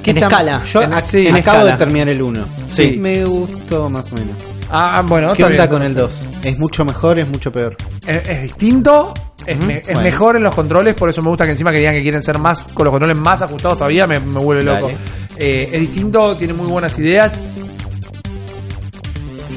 En 0.04 0.16
Está- 0.16 0.26
escala. 0.28 0.64
Yo 0.64 0.82
En- 0.82 0.90
ac- 0.92 1.02
sí, 1.02 1.26
en 1.26 1.36
acabo 1.36 1.58
escala. 1.58 1.72
de 1.72 1.78
terminar 1.78 2.08
el 2.08 2.22
1. 2.22 2.44
Sí. 2.70 2.96
Me 2.98 3.24
gustó 3.24 3.90
más 3.90 4.10
o 4.12 4.14
menos. 4.16 4.36
Ah, 4.70 5.02
bueno, 5.06 5.28
¿Qué 5.28 5.42
está 5.42 5.46
onda 5.46 5.66
bien. 5.66 5.70
con 5.70 5.82
el 5.82 5.94
2? 5.94 6.10
¿Es 6.44 6.58
mucho 6.58 6.84
mejor? 6.84 7.18
¿Es 7.18 7.28
mucho 7.28 7.50
peor? 7.52 7.76
Es, 8.06 8.28
es 8.28 8.42
distinto. 8.42 9.12
Es, 9.46 9.58
me- 9.64 9.78
es 9.78 9.84
Bueno. 9.86 10.02
mejor 10.02 10.36
en 10.36 10.42
los 10.44 10.54
controles, 10.54 10.94
por 10.94 11.08
eso 11.08 11.22
me 11.22 11.28
gusta 11.28 11.44
que 11.46 11.52
encima 11.52 11.70
que 11.72 11.78
digan 11.78 11.94
que 11.94 12.02
quieren 12.02 12.22
ser 12.22 12.38
más 12.38 12.64
con 12.74 12.84
los 12.84 12.92
controles 12.92 13.16
más 13.16 13.40
ajustados 13.42 13.78
todavía, 13.78 14.06
me, 14.06 14.18
me 14.20 14.40
vuelve 14.40 14.62
loco. 14.62 14.88
Dale. 14.88 14.96
Eh, 15.38 15.70
es 15.72 15.80
distinto, 15.80 16.36
tiene 16.36 16.52
muy 16.52 16.66
buenas 16.66 16.98
ideas. 16.98 17.40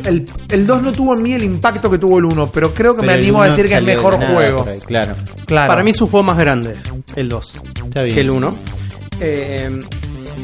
El, 0.05 0.25
el 0.49 0.67
2 0.67 0.81
no 0.83 0.91
tuvo 0.91 1.15
en 1.17 1.23
mí 1.23 1.33
el 1.33 1.43
impacto 1.43 1.89
que 1.89 1.97
tuvo 1.97 2.19
el 2.19 2.25
1, 2.25 2.51
pero 2.51 2.73
creo 2.73 2.93
que 2.95 3.01
Pero 3.01 3.11
me 3.11 3.17
animo 3.17 3.41
a 3.41 3.47
decir 3.47 3.67
que 3.67 3.75
es 3.75 3.83
mejor 3.83 4.17
nada 4.19 4.33
juego. 4.33 4.65
ahí, 4.67 4.79
claro. 4.79 5.15
Claro. 5.45 5.67
Para 5.67 5.83
mí 5.83 5.91
es 5.91 6.01
un 6.01 6.09
juego 6.09 6.23
más 6.23 6.37
grande, 6.37 6.75
el 7.15 7.29
2, 7.29 7.61
Está 7.85 8.03
bien. 8.03 8.15
que 8.15 8.21
el 8.21 8.29
1. 8.29 8.55
Eh, 9.19 9.67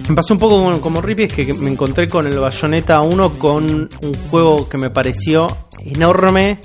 me 0.10 0.16
pasó 0.16 0.34
un 0.34 0.40
poco 0.40 0.64
como, 0.64 0.82
como 0.82 1.02
Rippy, 1.02 1.24
es 1.24 1.34
que 1.34 1.54
me 1.54 1.70
encontré 1.70 2.08
con 2.08 2.28
el 2.28 2.40
Bayonetta 2.40 3.02
1 3.02 3.40
con 3.40 3.90
un 4.02 4.14
juego 4.30 4.68
que 4.68 4.78
me 4.78 4.90
pareció 4.90 5.48
enorme 5.80 6.60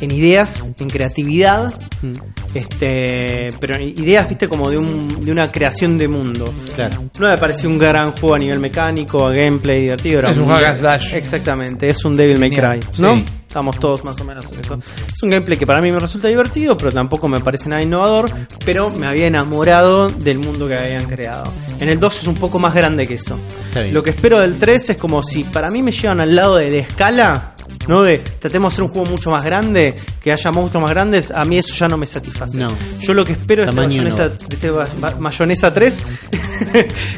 en 0.00 0.10
ideas, 0.14 0.68
en 0.78 0.88
creatividad, 0.88 1.72
Mm, 2.02 2.12
este 2.54 3.48
pero 3.58 3.80
ideas, 3.80 4.28
viste, 4.28 4.48
como 4.48 4.70
de, 4.70 4.78
un, 4.78 5.24
de 5.24 5.30
una 5.30 5.50
creación 5.50 5.96
de 5.96 6.08
mundo. 6.08 6.44
Claro. 6.74 7.04
No 7.18 7.28
me 7.28 7.38
pareció 7.38 7.68
un 7.68 7.78
gran 7.78 8.12
juego 8.12 8.34
a 8.34 8.38
nivel 8.38 8.58
mecánico, 8.58 9.24
a 9.24 9.32
gameplay 9.32 9.80
divertido. 9.80 10.18
era 10.18 10.30
Es 10.30 10.36
un 10.36 10.48
hack 10.48 10.64
and 10.64 10.78
slash. 10.78 11.14
Exactamente, 11.14 11.88
es 11.88 12.04
un 12.04 12.16
Devil 12.16 12.38
May 12.38 12.50
Cry, 12.50 12.80
¿no? 12.98 13.16
sí. 13.16 13.24
Estamos 13.56 13.80
todos 13.80 14.04
más 14.04 14.20
o 14.20 14.24
menos 14.24 14.52
en 14.52 14.60
eso. 14.60 14.74
Es 14.74 15.22
un 15.22 15.30
gameplay 15.30 15.56
que 15.56 15.66
para 15.66 15.80
mí 15.80 15.90
me 15.90 15.98
resulta 15.98 16.28
divertido, 16.28 16.76
pero 16.76 16.92
tampoco 16.92 17.26
me 17.26 17.40
parece 17.40 17.70
nada 17.70 17.80
innovador. 17.80 18.30
Pero 18.66 18.90
me 18.90 19.06
había 19.06 19.28
enamorado 19.28 20.08
del 20.08 20.40
mundo 20.40 20.68
que 20.68 20.74
habían 20.74 21.06
creado. 21.06 21.50
En 21.80 21.88
el 21.88 21.98
2 21.98 22.20
es 22.20 22.26
un 22.26 22.34
poco 22.34 22.58
más 22.58 22.74
grande 22.74 23.06
que 23.06 23.14
eso. 23.14 23.38
Lo 23.92 24.02
que 24.02 24.10
espero 24.10 24.38
del 24.40 24.58
3 24.58 24.90
es 24.90 24.96
como 24.98 25.22
si 25.22 25.42
para 25.42 25.70
mí 25.70 25.82
me 25.82 25.90
llevan 25.90 26.20
al 26.20 26.36
lado 26.36 26.56
de 26.56 26.70
la 26.70 26.76
escala. 26.76 27.54
¿No? 27.88 28.02
De 28.02 28.18
tratemos 28.18 28.72
de 28.72 28.74
hacer 28.74 28.84
un 28.84 28.90
juego 28.90 29.08
mucho 29.08 29.30
más 29.30 29.44
grande, 29.44 29.94
que 30.20 30.32
haya 30.32 30.50
monstruos 30.50 30.82
más 30.82 30.90
grandes, 30.90 31.30
a 31.30 31.44
mí 31.44 31.56
eso 31.56 31.72
ya 31.72 31.88
no 31.88 31.96
me 31.96 32.04
satisface. 32.04 32.58
No. 32.58 32.68
Yo 33.00 33.14
lo 33.14 33.24
que 33.24 33.32
espero 33.32 33.62
de 33.62 33.70
este 33.70 33.80
mayonesa, 33.80 34.26
este 34.26 34.72
mayonesa 35.18 35.72
3 35.74 36.02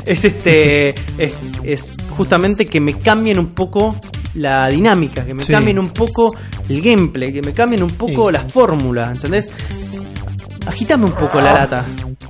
es 0.04 0.24
este 0.24 0.94
es, 1.16 1.34
es 1.64 1.94
justamente 2.16 2.66
que 2.66 2.80
me 2.80 2.98
cambien 2.98 3.38
un 3.38 3.54
poco 3.54 3.98
la 4.38 4.68
dinámica, 4.68 5.24
que 5.24 5.34
me 5.34 5.42
Sí. 5.44 5.52
cambien 5.52 5.78
un 5.78 5.90
poco 5.90 6.34
el 6.68 6.80
gameplay, 6.82 7.32
que 7.32 7.42
me 7.42 7.52
cambien 7.52 7.82
un 7.82 7.90
poco 7.90 8.28
Sí. 8.28 8.32
la 8.34 8.40
fórmula, 8.40 9.10
¿entendés? 9.14 9.50
Agitame 10.66 11.06
un 11.06 11.12
poco 11.12 11.40
la 11.40 11.54
lata. 11.54 11.84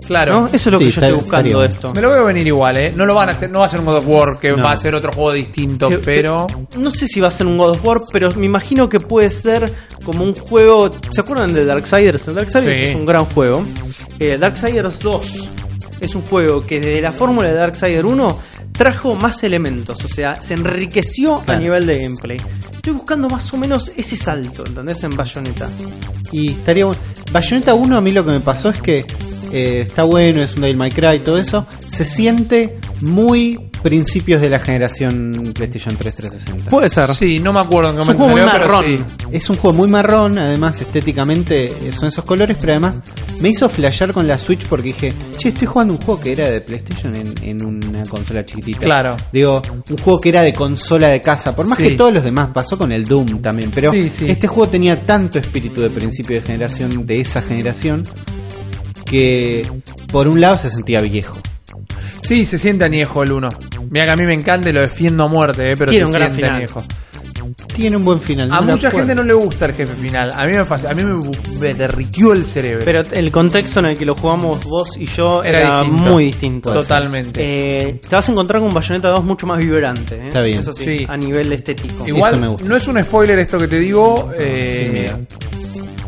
Claro. 0.07 0.33
¿no? 0.43 0.47
Eso 0.47 0.57
es 0.57 0.67
lo 0.73 0.79
Sí, 0.79 0.85
que 0.87 0.91
yo 0.91 1.01
estoy 1.03 1.13
buscando 1.13 1.25
estaría 1.37 1.51
de 1.51 1.55
bueno. 1.57 1.75
esto. 1.75 1.93
Me 1.95 2.01
lo 2.01 2.11
veo 2.11 2.25
venir 2.25 2.47
igual, 2.47 2.77
¿eh? 2.79 2.93
No 2.97 3.05
lo 3.05 3.15
van 3.15 3.29
a 3.29 3.33
hacer, 3.33 3.51
no 3.51 3.59
va 3.61 3.67
a 3.67 3.69
ser 3.69 3.81
un 3.81 3.87
God 3.87 3.97
of 3.97 4.09
War 4.09 4.39
que 4.41 4.53
No. 4.53 4.63
va 4.63 4.73
a 4.73 4.77
ser 4.77 4.95
otro 4.95 5.13
juego 5.13 5.33
distinto, 5.33 5.89
Te- 5.89 5.97
te- 5.99 6.03
pero. 6.03 6.47
no 6.79 6.91
sé 6.93 7.07
si 7.09 7.21
va 7.21 7.29
a 7.29 7.31
ser 7.31 7.47
un 7.47 7.59
God 7.59 7.71
of 7.71 7.85
War, 7.85 7.99
pero 8.13 8.31
me 8.37 8.47
imagino 8.47 8.89
que 8.89 9.01
puede 9.01 9.29
ser 9.29 9.71
como 10.05 10.23
un 10.25 10.35
juego. 10.35 10.91
¿Se 11.11 11.21
acuerdan 11.21 11.53
de 11.53 11.65
Darksiders? 11.65 12.33
Darksiders 12.33 12.77
Sí. 12.87 12.93
es 12.93 12.97
un 12.97 13.05
gran 13.07 13.25
juego. 13.27 13.63
Eh, 14.19 14.39
Darksiders 14.39 14.99
2 15.01 15.51
es 16.01 16.15
un 16.15 16.23
juego 16.23 16.65
que 16.65 16.81
desde 16.81 17.03
la 17.03 17.13
fórmula 17.13 17.49
de 17.49 17.55
Darksiders 17.55 18.05
1 18.09 18.39
trajo 18.79 19.17
más 19.17 19.43
elementos, 19.43 20.03
o 20.05 20.09
sea, 20.09 20.41
se 20.41 20.55
enriqueció 20.55 21.43
a 21.47 21.57
nivel 21.57 21.85
de 21.85 22.01
gameplay. 22.01 22.39
Estoy 22.73 22.93
buscando 22.93 23.29
más 23.29 23.53
o 23.53 23.59
menos 23.59 23.91
ese 23.97 24.17
salto, 24.17 24.65
¿entendés? 24.67 25.03
En 25.03 25.11
Bayonetta. 25.11 25.69
Y 26.31 26.53
estaría 26.53 26.87
bueno. 26.87 27.01
Bayonetta 27.33 27.75
1 27.75 27.97
a 27.97 28.01
mí 28.01 28.13
lo 28.13 28.25
que 28.25 28.33
me 28.33 28.41
pasó 28.41 28.71
es 28.71 28.79
que 28.79 29.05
eh, 29.53 29.81
está 29.87 30.05
bueno, 30.05 30.41
es 30.41 30.55
un 30.55 30.63
Devil 30.63 30.77
May 30.77 30.91
Cry 30.91 31.17
y 31.17 31.19
todo 31.19 31.39
eso. 31.39 31.67
Se 31.91 32.05
siente 32.05 32.79
muy 33.01 33.68
principios 33.83 34.41
de 34.41 34.51
la 34.51 34.59
generación 34.59 35.53
PlayStation 35.55 35.97
3 35.97 36.15
360. 36.15 36.71
Puede 36.71 36.89
ser. 36.91 37.09
Sí, 37.15 37.39
no 37.41 37.53
me 37.53 37.61
acuerdo 37.61 37.91
en 37.91 37.97
qué 37.97 38.03
Es 38.03 38.09
un 38.09 38.17
juego 38.17 38.33
muy 38.33 38.41
salió, 38.43 38.69
marrón. 38.69 38.85
sí. 38.85 39.05
Es 39.33 39.51
un 39.51 39.57
juego 39.57 39.77
muy 39.77 39.89
marrón, 39.89 40.39
además 40.39 40.81
estéticamente 40.81 41.67
eh, 41.67 41.93
son 41.93 42.09
esos 42.09 42.25
colores, 42.25 42.57
pero 42.61 42.73
además 42.73 43.01
me 43.41 43.51
hizo 43.51 43.69
flashear 43.69 44.13
con 44.13 44.27
la 44.27 44.39
Switch 44.39 44.67
porque 44.67 44.89
dije, 44.89 45.13
che, 45.37 45.51
estoy 45.51 45.67
jugando 45.67 45.95
un 45.95 46.01
juego 46.01 46.21
que 46.21 46.33
era 46.33 46.49
de 46.49 46.61
PlayStation 46.61 47.15
en, 47.15 47.35
en 47.43 47.65
una 47.65 48.03
consola 48.05 48.45
chiquitita. 48.45 48.81
Claro. 48.81 49.17
Digo, 49.33 49.63
un 49.91 49.99
juego 49.99 50.21
que 50.21 50.29
era 50.31 50.43
de 50.43 50.53
consola 50.53 51.09
de 51.09 51.21
casa, 51.21 51.55
por 51.55 51.67
más 51.67 51.79
Sí. 51.79 51.85
que 51.85 51.95
todos 51.95 52.13
los 52.15 52.25
demás, 52.25 52.49
pasó 52.53 52.77
con 52.77 52.91
el 52.93 53.05
Doom 53.05 53.41
también, 53.41 53.71
pero 53.71 53.93
Sí, 53.93 54.11
sí. 54.13 54.27
este 54.29 54.47
juego 54.49 54.69
tenía 54.71 55.01
tanto 55.01 55.39
espíritu 55.39 55.81
de 55.83 55.91
principio 55.91 56.37
de 56.41 56.43
generación, 56.47 57.07
de 57.07 57.21
esa 57.21 57.41
generación, 57.43 58.03
que 59.05 59.67
por 60.13 60.29
un 60.29 60.41
lado 60.41 60.59
se 60.59 60.71
sentía 60.71 61.01
viejo. 61.01 61.39
Sí, 62.23 62.47
se 62.47 62.59
siente 62.59 62.85
añejo 62.85 63.23
el 63.23 63.33
1. 63.33 63.49
Mira 63.91 64.05
que 64.05 64.11
a 64.11 64.17
mí 64.17 64.25
me 64.25 64.35
encanta 64.35 64.69
y 64.69 64.73
lo 64.73 64.81
defiendo 64.81 65.25
a 65.25 65.29
muerte, 65.29 65.73
eh, 65.73 65.75
pero 65.79 65.91
Tiene 65.91 66.07
se 66.07 66.07
un 66.07 66.13
gran 66.13 66.29
siente 66.33 66.45
final. 66.45 66.57
añejo. 66.63 66.85
Tiene 67.75 67.97
un 67.97 68.05
buen 68.05 68.21
final. 68.21 68.53
A 68.53 68.61
no 68.61 68.73
mucha 68.73 68.91
gente 68.91 69.15
no 69.15 69.23
le 69.23 69.33
gusta 69.33 69.67
el 69.67 69.73
jefe 69.75 69.95
final. 69.95 70.33
A 70.35 70.47
mí 70.47 70.53
me, 70.55 70.63
a 70.89 70.95
mí 70.95 71.03
me, 71.61 71.75
derritió 71.75 72.33
el 72.33 72.45
cerebro. 72.45 72.85
Pero 72.85 73.03
el 73.13 73.31
contexto 73.31 73.81
en 73.81 73.87
el 73.87 73.97
que 73.99 74.05
lo 74.05 74.15
jugamos 74.17 74.63
vos 74.65 74.97
y 74.99 75.07
yo 75.07 75.43
Era 75.43 75.61
era, 75.61 75.81
distinto. 75.83 76.03
muy 76.03 76.25
distinto. 76.27 76.73
Totalmente. 76.73 77.41
Eh, 77.89 78.01
te 78.07 78.15
vas 78.17 78.29
a 78.29 78.33
encontrar 78.33 78.61
con 78.61 78.69
un 78.69 78.75
Bayonetta 78.75 79.09
2 79.11 79.25
mucho 79.25 79.47
más 79.47 79.59
vibrante. 79.59 80.17
¿eh? 80.17 80.27
Está 80.27 80.43
bien. 80.43 80.59
Eso 80.59 80.73
sí, 80.73 80.99
Sí. 80.99 81.07
a 81.09 81.17
nivel 81.17 81.53
estético. 81.53 81.95
Eso 81.95 82.03
me 82.05 82.09
Igual, 82.11 82.49
gusta. 82.49 82.67
no 82.67 82.77
es 82.77 82.89
un 82.89 83.03
spoiler 83.05 83.39
esto 83.39 83.59
que 83.59 83.69
te 83.69 83.79
digo. 83.79 84.31
eh. 84.39 85.13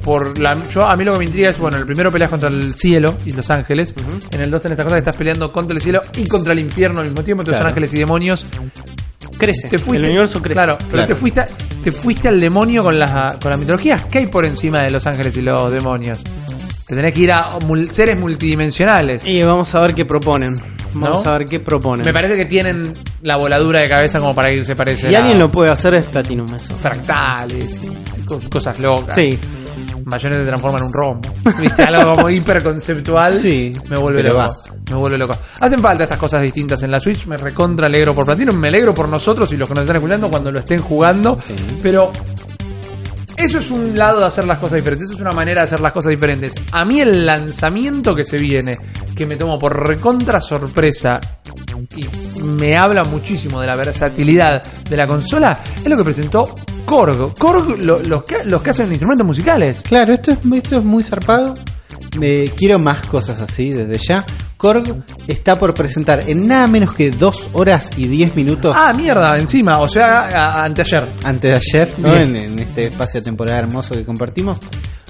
Por 0.05 0.39
la, 0.39 0.57
yo, 0.69 0.85
a 0.87 0.97
mí 0.97 1.05
lo 1.05 1.13
que 1.13 1.19
me 1.21 1.25
intriga 1.27 1.51
es, 1.51 1.59
bueno, 1.59 1.77
el 1.79 1.87
primero 1.87 2.11
peleas 2.11 2.31
contra 2.31 2.49
el 2.49 2.75
cielo 2.75 3.17
y 3.25 3.33
los 3.33 3.49
ángeles. 3.51 3.95
En 4.31 4.41
el 4.41 4.51
2 4.51 4.63
tenés 4.63 4.73
esta 4.73 4.85
cosa 4.85 4.97
que 4.97 5.01
estás 5.01 5.17
peleando 5.17 5.53
contra 5.53 5.77
el 5.77 5.83
cielo 5.83 6.01
y 6.17 6.27
contra 6.27 6.53
el 6.53 6.59
infierno 6.61 7.01
al 7.01 7.07
mismo 7.07 7.23
tiempo. 7.25 7.43
Entonces 7.43 7.59
Claro. 7.61 7.69
ángeles 7.71 7.95
y 7.95 7.99
demonios. 7.99 8.47
Crece. 9.39 9.69
Te 9.69 9.79
fuiste, 9.79 10.05
el 10.05 10.11
universo 10.11 10.41
crece. 10.41 10.55
Claro, 10.55 10.77
pero 10.79 10.91
Claro. 10.91 11.07
te 11.07 11.15
fuiste, 11.15 11.45
te 11.83 11.93
fuiste 11.93 12.29
al 12.29 12.39
demonio 12.41 12.83
con 12.83 12.99
las 12.99 13.37
con 13.37 13.51
la 13.51 13.57
mitología. 13.57 13.97
¿Qué 14.11 14.19
hay 14.19 14.27
por 14.27 14.45
encima 14.45 14.83
de 14.83 14.91
los 14.91 15.07
ángeles 15.07 15.37
y 15.39 15.41
los 15.43 15.73
demonios? 15.73 16.19
Te 16.87 16.95
tenés 16.95 17.15
que 17.15 17.21
ir 17.21 17.33
a 17.33 17.59
mul- 17.61 17.89
seres 17.89 18.21
multidimensionales. 18.21 19.25
Y 19.27 19.41
vamos 19.43 19.75
a 19.75 19.81
ver 19.81 19.95
qué 19.95 20.05
proponen. 20.05 20.55
Vamos 20.93 21.25
¿No? 21.25 21.31
a 21.33 21.39
ver 21.39 21.47
qué 21.47 21.61
proponen. 21.61 22.03
Me 22.05 22.13
parece 22.13 22.35
que 22.37 22.47
tienen 22.47 22.83
la 23.23 23.37
voladura 23.37 23.79
de 23.81 23.89
cabeza 23.89 24.19
como 24.19 24.35
para 24.35 24.53
irse 24.53 24.75
parece 24.75 25.09
si 25.09 25.15
alguien 25.15 25.39
lo 25.39 25.49
puede 25.51 25.71
hacer 25.71 25.95
es 25.95 26.07
Platinum 26.07 26.53
eso. 26.55 26.75
fractales 26.77 27.81
cosas 28.51 28.79
locas. 28.81 29.15
Sí. 29.15 29.39
Mayonesa 30.05 30.41
se 30.41 30.47
transforma 30.47 30.79
en 30.79 30.85
un 30.85 30.93
rombo. 30.93 31.29
¿Viste? 31.61 31.83
Algo 31.83 32.13
como 32.13 32.31
hiper 32.31 32.63
conceptual. 32.63 33.39
Sí, 33.39 33.73
Me 33.89 33.97
vuelve 33.97 34.23
loco. 34.23 34.37
va. 34.39 34.51
Me 34.91 34.97
vuelve 34.97 35.19
loco. 35.19 35.35
Hacen 35.61 35.79
falta 35.81 36.05
estas 36.05 36.19
cosas 36.19 36.43
distintas 36.43 36.83
en 36.83 36.91
la 36.91 36.99
Switch. 37.01 37.27
Me 37.27 37.37
recontra 37.37 37.87
alegro 37.87 38.15
por 38.15 38.27
Platinum. 38.27 38.57
Me 38.57 38.69
alegro 38.69 38.93
por 38.95 39.09
nosotros 39.09 39.53
y 39.53 39.57
los 39.57 39.69
que 39.69 39.75
nos 39.75 39.83
están 39.85 39.97
escuchando 39.97 40.29
cuando 40.31 40.51
lo 40.51 40.59
estén 40.61 40.81
jugando. 40.81 41.39
Sí. 41.45 41.55
Pero 41.83 42.11
eso 43.45 43.59
es 43.59 43.71
un 43.71 43.97
lado 43.97 44.21
de 44.21 44.27
hacer 44.27 44.45
las 44.47 44.59
cosas 44.59 44.77
diferentes. 44.77 45.07
Eso 45.07 45.15
es 45.15 45.21
una 45.21 45.33
manera 45.33 45.61
de 45.63 45.65
hacer 45.67 45.81
las 45.81 45.93
cosas 45.93 46.11
diferentes. 46.11 46.53
A 46.73 46.85
mí 46.85 47.01
el 47.01 47.25
lanzamiento 47.27 48.15
que 48.15 48.25
se 48.25 48.39
viene, 48.39 48.79
que 49.17 49.27
me 49.27 49.37
tomo 49.37 49.59
por 49.59 49.87
recontra 49.89 50.41
sorpresa 50.41 51.21
y 51.97 52.43
me 52.43 52.77
habla 52.77 53.05
muchísimo 53.05 53.61
de 53.61 53.67
la 53.67 53.77
versatilidad 53.77 54.63
de 54.63 54.97
la 54.97 55.07
consola, 55.07 55.61
es 55.77 55.87
lo 55.89 55.97
que 55.97 56.05
presentó 56.05 56.55
Korg. 56.85 57.35
Korg, 57.39 57.79
lo- 57.85 58.01
los, 58.03 58.23
que, 58.25 58.71
hacen 58.71 58.89
instrumentos 58.91 59.27
musicales. 59.27 59.83
Claro, 59.83 60.13
esto 60.15 60.33
es, 60.33 60.39
esto 60.55 60.77
es 60.77 60.85
muy 60.85 61.03
zarpado. 61.03 61.55
Me 62.19 62.45
quiero 62.57 62.79
más 62.79 63.07
cosas 63.07 63.41
así 63.41 63.71
desde 63.71 63.99
ya. 63.99 64.25
Korg 64.61 65.05
está 65.27 65.59
por 65.59 65.73
presentar 65.75 66.29
en 66.29 66.47
nada 66.47 66.67
menos 66.67 66.93
que 66.95 67.11
2 67.11 67.49
horas 67.55 67.91
y 67.97 68.07
10 68.07 68.37
minutos 68.37 68.75
Ah, 68.79 68.93
mierda, 68.93 69.39
encima. 69.39 69.79
O 69.79 69.89
sea, 69.89 70.63
anteayer. 70.63 71.07
antes 71.25 71.51
de 71.51 71.57
ayer, 71.57 71.95
¿no? 71.99 72.15
En, 72.15 72.37
en 72.37 72.59
este 72.59 72.87
espacio 72.89 73.23
temporal 73.23 73.59
hermoso 73.65 73.95
que 73.95 74.05
compartimos. 74.05 74.59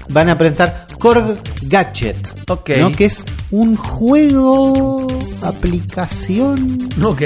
Van 0.09 0.29
a 0.29 0.37
presentar 0.37 0.87
Korg 0.97 1.37
Gadget, 1.63 2.33
Ok. 2.49 2.69
¿no? 2.79 2.91
que 2.91 3.05
es 3.05 3.23
un 3.51 3.75
juego, 3.77 5.05
aplicación. 5.41 6.77
Ok. 7.03 7.21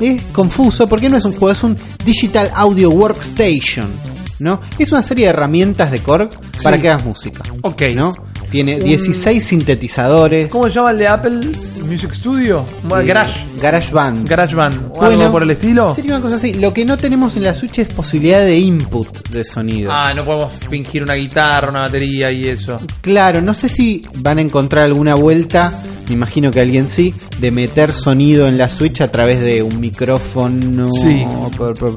Es 0.00 0.22
confuso 0.32 0.86
porque 0.86 1.08
no 1.08 1.16
es 1.16 1.24
un 1.24 1.32
juego, 1.32 1.50
es 1.50 1.62
un 1.62 1.76
Digital 2.04 2.50
Audio 2.54 2.90
Workstation. 2.90 3.90
¿no? 4.38 4.60
Es 4.78 4.92
una 4.92 5.02
serie 5.02 5.26
de 5.26 5.30
herramientas 5.30 5.90
de 5.90 6.00
Korg 6.02 6.28
para 6.62 6.78
que 6.78 6.90
hagas 6.90 7.04
música. 7.04 7.42
Ok. 7.62 7.82
¿no? 7.94 8.12
Tiene 8.50 8.78
16 8.78 9.42
sintetizadores. 9.44 10.48
¿Cómo 10.48 10.64
se 10.64 10.70
llama 10.70 10.92
el 10.92 10.98
de 10.98 11.08
Apple 11.08 11.40
Music 11.84 12.12
Studio? 12.14 12.64
Bueno, 12.84 13.04
Eh, 13.04 13.06
Garage. 13.06 13.40
GarageBand. 13.60 14.28
GarageBand. 14.28 14.74
¿O 14.94 15.00
Bueno, 15.00 15.20
algo 15.20 15.32
por 15.32 15.42
el 15.42 15.50
estilo? 15.50 15.94
Sería 15.94 16.12
una 16.14 16.22
cosa 16.22 16.36
así. 16.36 16.54
Lo 16.54 16.72
que 16.72 16.84
no 16.84 16.96
tenemos 16.96 17.36
en 17.36 17.44
la 17.44 17.54
Switch 17.54 17.78
es 17.80 17.88
posibilidad 17.92 18.40
de 18.40 18.56
input 18.58 19.28
de 19.30 19.44
sonido. 19.44 19.90
Ah, 19.92 20.12
no 20.16 20.24
podemos 20.24 20.52
fingir 20.70 21.02
una 21.02 21.14
guitarra, 21.14 21.70
una 21.70 21.80
batería 21.82 22.30
y 22.32 22.42
eso. 22.42 22.76
Claro, 23.00 23.40
no 23.42 23.52
sé 23.54 23.68
si 23.68 24.02
van 24.16 24.38
a 24.38 24.42
encontrar 24.42 24.84
alguna 24.84 25.14
vuelta, 25.14 25.72
me 26.08 26.14
imagino 26.14 26.50
que 26.50 26.60
alguien 26.60 26.88
sí, 26.88 27.14
de 27.38 27.50
meter 27.50 27.92
sonido 27.92 28.46
en 28.48 28.56
la 28.58 28.68
Switch 28.68 29.00
a 29.00 29.10
través 29.10 29.40
de 29.40 29.62
un 29.62 29.80
micrófono 29.80 30.88
Sí. 30.92 31.24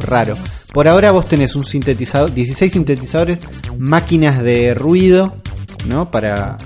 raro. 0.02 0.36
Por 0.74 0.88
ahora 0.88 1.12
vos 1.12 1.28
tenés 1.28 1.56
un 1.56 1.66
sintetizador, 1.66 2.32
16 2.34 2.74
sintetizadores, 2.74 3.40
máquinas 3.80 4.42
de 4.44 4.74
ruido, 4.76 5.36
¿no? 5.88 6.10
Para, 6.12 6.58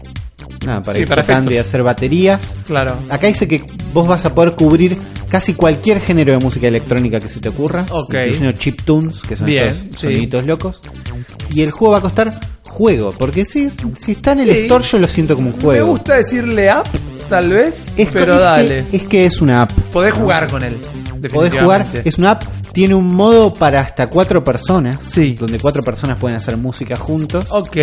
nada, 0.65 0.81
para 0.81 0.95
Sí, 0.95 1.01
ir 1.01 1.07
para 1.07 1.21
tocando 1.23 1.51
y 1.51 1.57
hacer 1.57 1.83
baterías. 1.83 2.55
Claro. 2.65 2.95
Acá 3.09 3.27
dice 3.27 3.47
que 3.47 3.63
vos 3.93 4.07
vas 4.07 4.25
a 4.25 4.33
poder 4.33 4.53
cubrir 4.53 4.97
casi 5.29 5.53
cualquier 5.53 5.99
género 5.99 6.31
de 6.31 6.37
música 6.39 6.67
electrónica 6.67 7.19
que 7.19 7.29
se 7.29 7.39
te 7.39 7.49
ocurra, 7.49 7.85
Ok. 7.91 8.13
incluyendo 8.13 8.51
chiptunes, 8.53 9.19
que 9.21 9.35
son 9.35 9.45
Bien, 9.47 9.67
estos 9.67 9.99
sí. 10.01 10.07
soniditos 10.07 10.45
locos. 10.45 10.81
Y 11.49 11.61
el 11.61 11.71
juego 11.71 11.93
va 11.93 11.97
a 11.97 12.01
costar 12.01 12.39
juego, 12.67 13.11
porque 13.17 13.45
si, 13.45 13.69
si 13.99 14.11
está 14.13 14.33
en 14.33 14.41
el 14.41 14.47
Sí. 14.49 14.59
store 14.63 14.83
yo 14.83 14.99
lo 14.99 15.07
siento 15.07 15.35
como 15.35 15.49
un 15.49 15.55
Me 15.57 15.61
juego. 15.61 15.87
gusta 15.87 16.17
decirle 16.17 16.69
app, 16.69 16.87
tal 17.29 17.49
vez, 17.51 17.91
Es, 17.97 18.09
pero 18.11 18.33
es 18.33 18.37
que- 18.37 18.43
dale. 18.43 18.83
es 18.91 19.03
que 19.07 19.25
es 19.25 19.41
una 19.41 19.63
app. 19.63 19.71
Podés 19.91 20.13
jugar 20.13 20.49
con 20.49 20.63
él. 20.63 20.77
Podés 21.31 21.53
jugar, 21.53 21.85
es 22.03 22.17
una 22.17 22.31
app, 22.31 22.43
tiene 22.73 22.95
un 22.95 23.13
modo 23.15 23.53
para 23.53 23.81
hasta 23.81 24.09
cuatro 24.09 24.43
personas, 24.43 24.97
Sí. 25.07 25.35
donde 25.35 25.59
cuatro 25.59 25.81
personas 25.83 26.17
pueden 26.17 26.37
hacer 26.37 26.57
música 26.57 26.95
juntos. 26.95 27.45
Ok. 27.49 27.77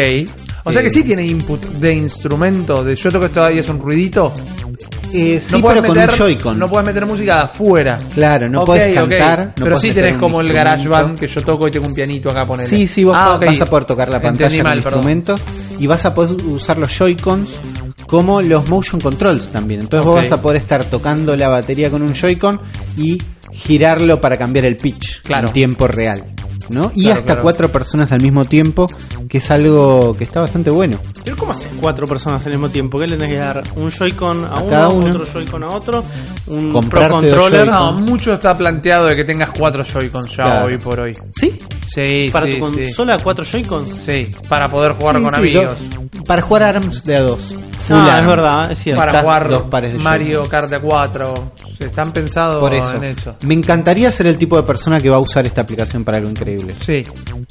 O 0.64 0.72
sea 0.72 0.80
Eh. 0.82 0.84
que 0.84 0.90
sí 0.90 1.02
tiene 1.04 1.24
input 1.24 1.62
de 1.64 1.94
instrumento. 1.94 2.82
De 2.84 2.96
yo 2.96 3.10
toco 3.10 3.26
esto 3.26 3.42
ahí 3.44 3.58
es 3.60 3.68
un 3.68 3.78
ruidito. 3.80 4.32
Eh, 5.12 5.40
sí, 5.40 5.52
no 5.52 5.58
pero 5.58 5.62
puedes 5.62 5.82
con 5.86 5.96
meter, 5.96 6.10
un 6.10 6.16
Joy-Con. 6.16 6.58
No 6.58 6.68
puedes 6.68 6.86
meter 6.86 7.04
música 7.06 7.34
de 7.36 7.40
afuera. 7.42 7.98
Claro, 8.14 8.48
no 8.48 8.60
Ok, 8.60 8.66
podés 8.66 8.92
ok. 8.96 9.08
cantar. 9.10 9.54
no 9.58 9.64
pero 9.64 9.78
sí 9.78 9.88
meter 9.88 10.04
tenés 10.04 10.18
como 10.20 10.40
el. 10.40 10.52
GarageBand 10.52 11.18
que 11.18 11.26
yo 11.26 11.40
toco 11.40 11.66
y 11.66 11.70
tengo 11.72 11.88
un 11.88 11.94
pianito 11.94 12.28
acá 12.30 12.44
ponele. 12.46 12.68
Sí, 12.68 12.86
sí, 12.86 13.02
vos 13.04 13.16
Ah, 13.18 13.38
vas 13.44 13.60
a 13.60 13.66
poder 13.66 13.84
tocar 13.86 14.08
la 14.08 14.20
pantalla 14.20 14.44
Entendí 14.46 14.58
con 14.58 14.68
mal, 14.68 14.78
instrumentos 14.78 15.40
y 15.80 15.86
vas 15.88 16.04
a 16.04 16.14
poder 16.14 16.40
usar 16.44 16.78
los 16.78 16.92
Joy-Cons 16.96 17.48
como 18.10 18.42
los 18.42 18.68
motion 18.68 19.00
controls 19.00 19.48
también. 19.50 19.82
Entonces 19.82 20.04
vos 20.04 20.16
vas 20.20 20.32
a 20.32 20.42
poder 20.42 20.56
estar 20.60 20.84
tocando 20.86 21.36
la 21.36 21.48
batería 21.48 21.90
con 21.90 22.02
un 22.02 22.12
Joy-Con 22.12 22.60
y 22.96 23.16
girarlo 23.52 24.20
para 24.20 24.36
cambiar 24.36 24.64
el 24.66 24.76
pitch 24.76 25.22
Claro. 25.22 25.46
en 25.48 25.52
tiempo 25.54 25.86
real. 25.86 26.24
¿no? 26.70 26.92
Y 26.94 27.02
Claro, 27.06 27.16
hasta 27.18 27.26
claro. 27.26 27.42
cuatro 27.42 27.72
personas 27.72 28.12
al 28.12 28.20
mismo 28.22 28.44
tiempo, 28.44 28.86
que 29.28 29.38
es 29.38 29.50
algo 29.50 30.14
que 30.16 30.22
está 30.22 30.40
bastante 30.40 30.70
bueno. 30.70 30.98
Pero 31.24 31.36
¿cómo 31.36 31.50
haces 31.50 31.68
cuatro 31.80 32.06
personas 32.06 32.46
al 32.46 32.52
mismo 32.52 32.68
tiempo? 32.68 32.96
¿Qué 32.96 33.08
le 33.08 33.16
tenés 33.16 33.34
que 33.34 33.40
dar? 33.40 33.62
¿Un 33.74 33.90
Joy-Con 33.90 34.44
a, 34.44 34.48
A 34.50 34.60
uno, 34.60 34.66
cada 34.70 34.88
uno. 34.90 35.06
otro 35.16 35.24
Joy-Con 35.32 35.64
a 35.64 35.66
otro? 35.66 36.04
¿Un 36.46 36.70
Comprarte 36.70 37.08
Pro 37.08 37.16
dos 37.16 37.24
Controller? 37.50 37.66
Joy-Con. 37.72 37.94
No, 37.96 38.00
mucho 38.02 38.34
está 38.34 38.56
planteado 38.56 39.06
de 39.06 39.16
que 39.16 39.24
tengas 39.24 39.50
cuatro 39.58 39.82
Joy-Con 39.82 40.28
ya 40.28 40.44
Claro. 40.44 40.66
hoy 40.68 40.78
por 40.78 41.00
hoy. 41.00 41.12
¿Sí? 41.34 41.58
Sí, 41.92 42.28
¿Para 42.30 42.48
sí, 42.48 42.60
tu 42.60 42.66
sí. 42.70 42.78
consola 42.84 43.16
cuatro 43.20 43.44
Joy-Cons? 43.44 43.90
Sí, 43.90 44.28
para 44.48 44.68
poder 44.70 44.92
jugar 44.92 45.16
Sí, 45.16 45.22
con 45.22 45.30
sí, 45.32 45.38
amigos. 45.40 45.72
do- 46.12 46.22
para 46.22 46.42
jugar 46.42 46.62
ARMS 46.62 47.02
de 47.02 47.16
a 47.16 47.20
dos. 47.22 47.40
Full 47.80 47.96
Ah, 47.98 48.18
es 48.20 48.26
verdad, 48.26 48.72
es 48.72 48.78
cierto. 48.78 49.00
para 49.02 49.20
jugar 49.22 49.48
dos 49.48 49.62
pares 49.62 49.92
de 49.92 49.98
Mario 49.98 50.42
Kart 50.44 50.70
de 50.70 50.80
4. 50.80 51.34
Están 51.80 52.12
pensados 52.12 52.58
Por 52.60 52.74
eso. 52.74 52.94
en 52.96 53.04
eso. 53.04 53.34
Me 53.44 53.54
encantaría 53.54 54.12
ser 54.12 54.26
el 54.26 54.36
tipo 54.36 54.56
de 54.56 54.62
persona 54.64 55.00
que 55.00 55.08
va 55.08 55.16
a 55.16 55.20
usar 55.20 55.46
esta 55.46 55.62
aplicación 55.62 56.04
para 56.04 56.18
algo 56.18 56.30
increíble. 56.30 56.74
Sí, 56.78 57.02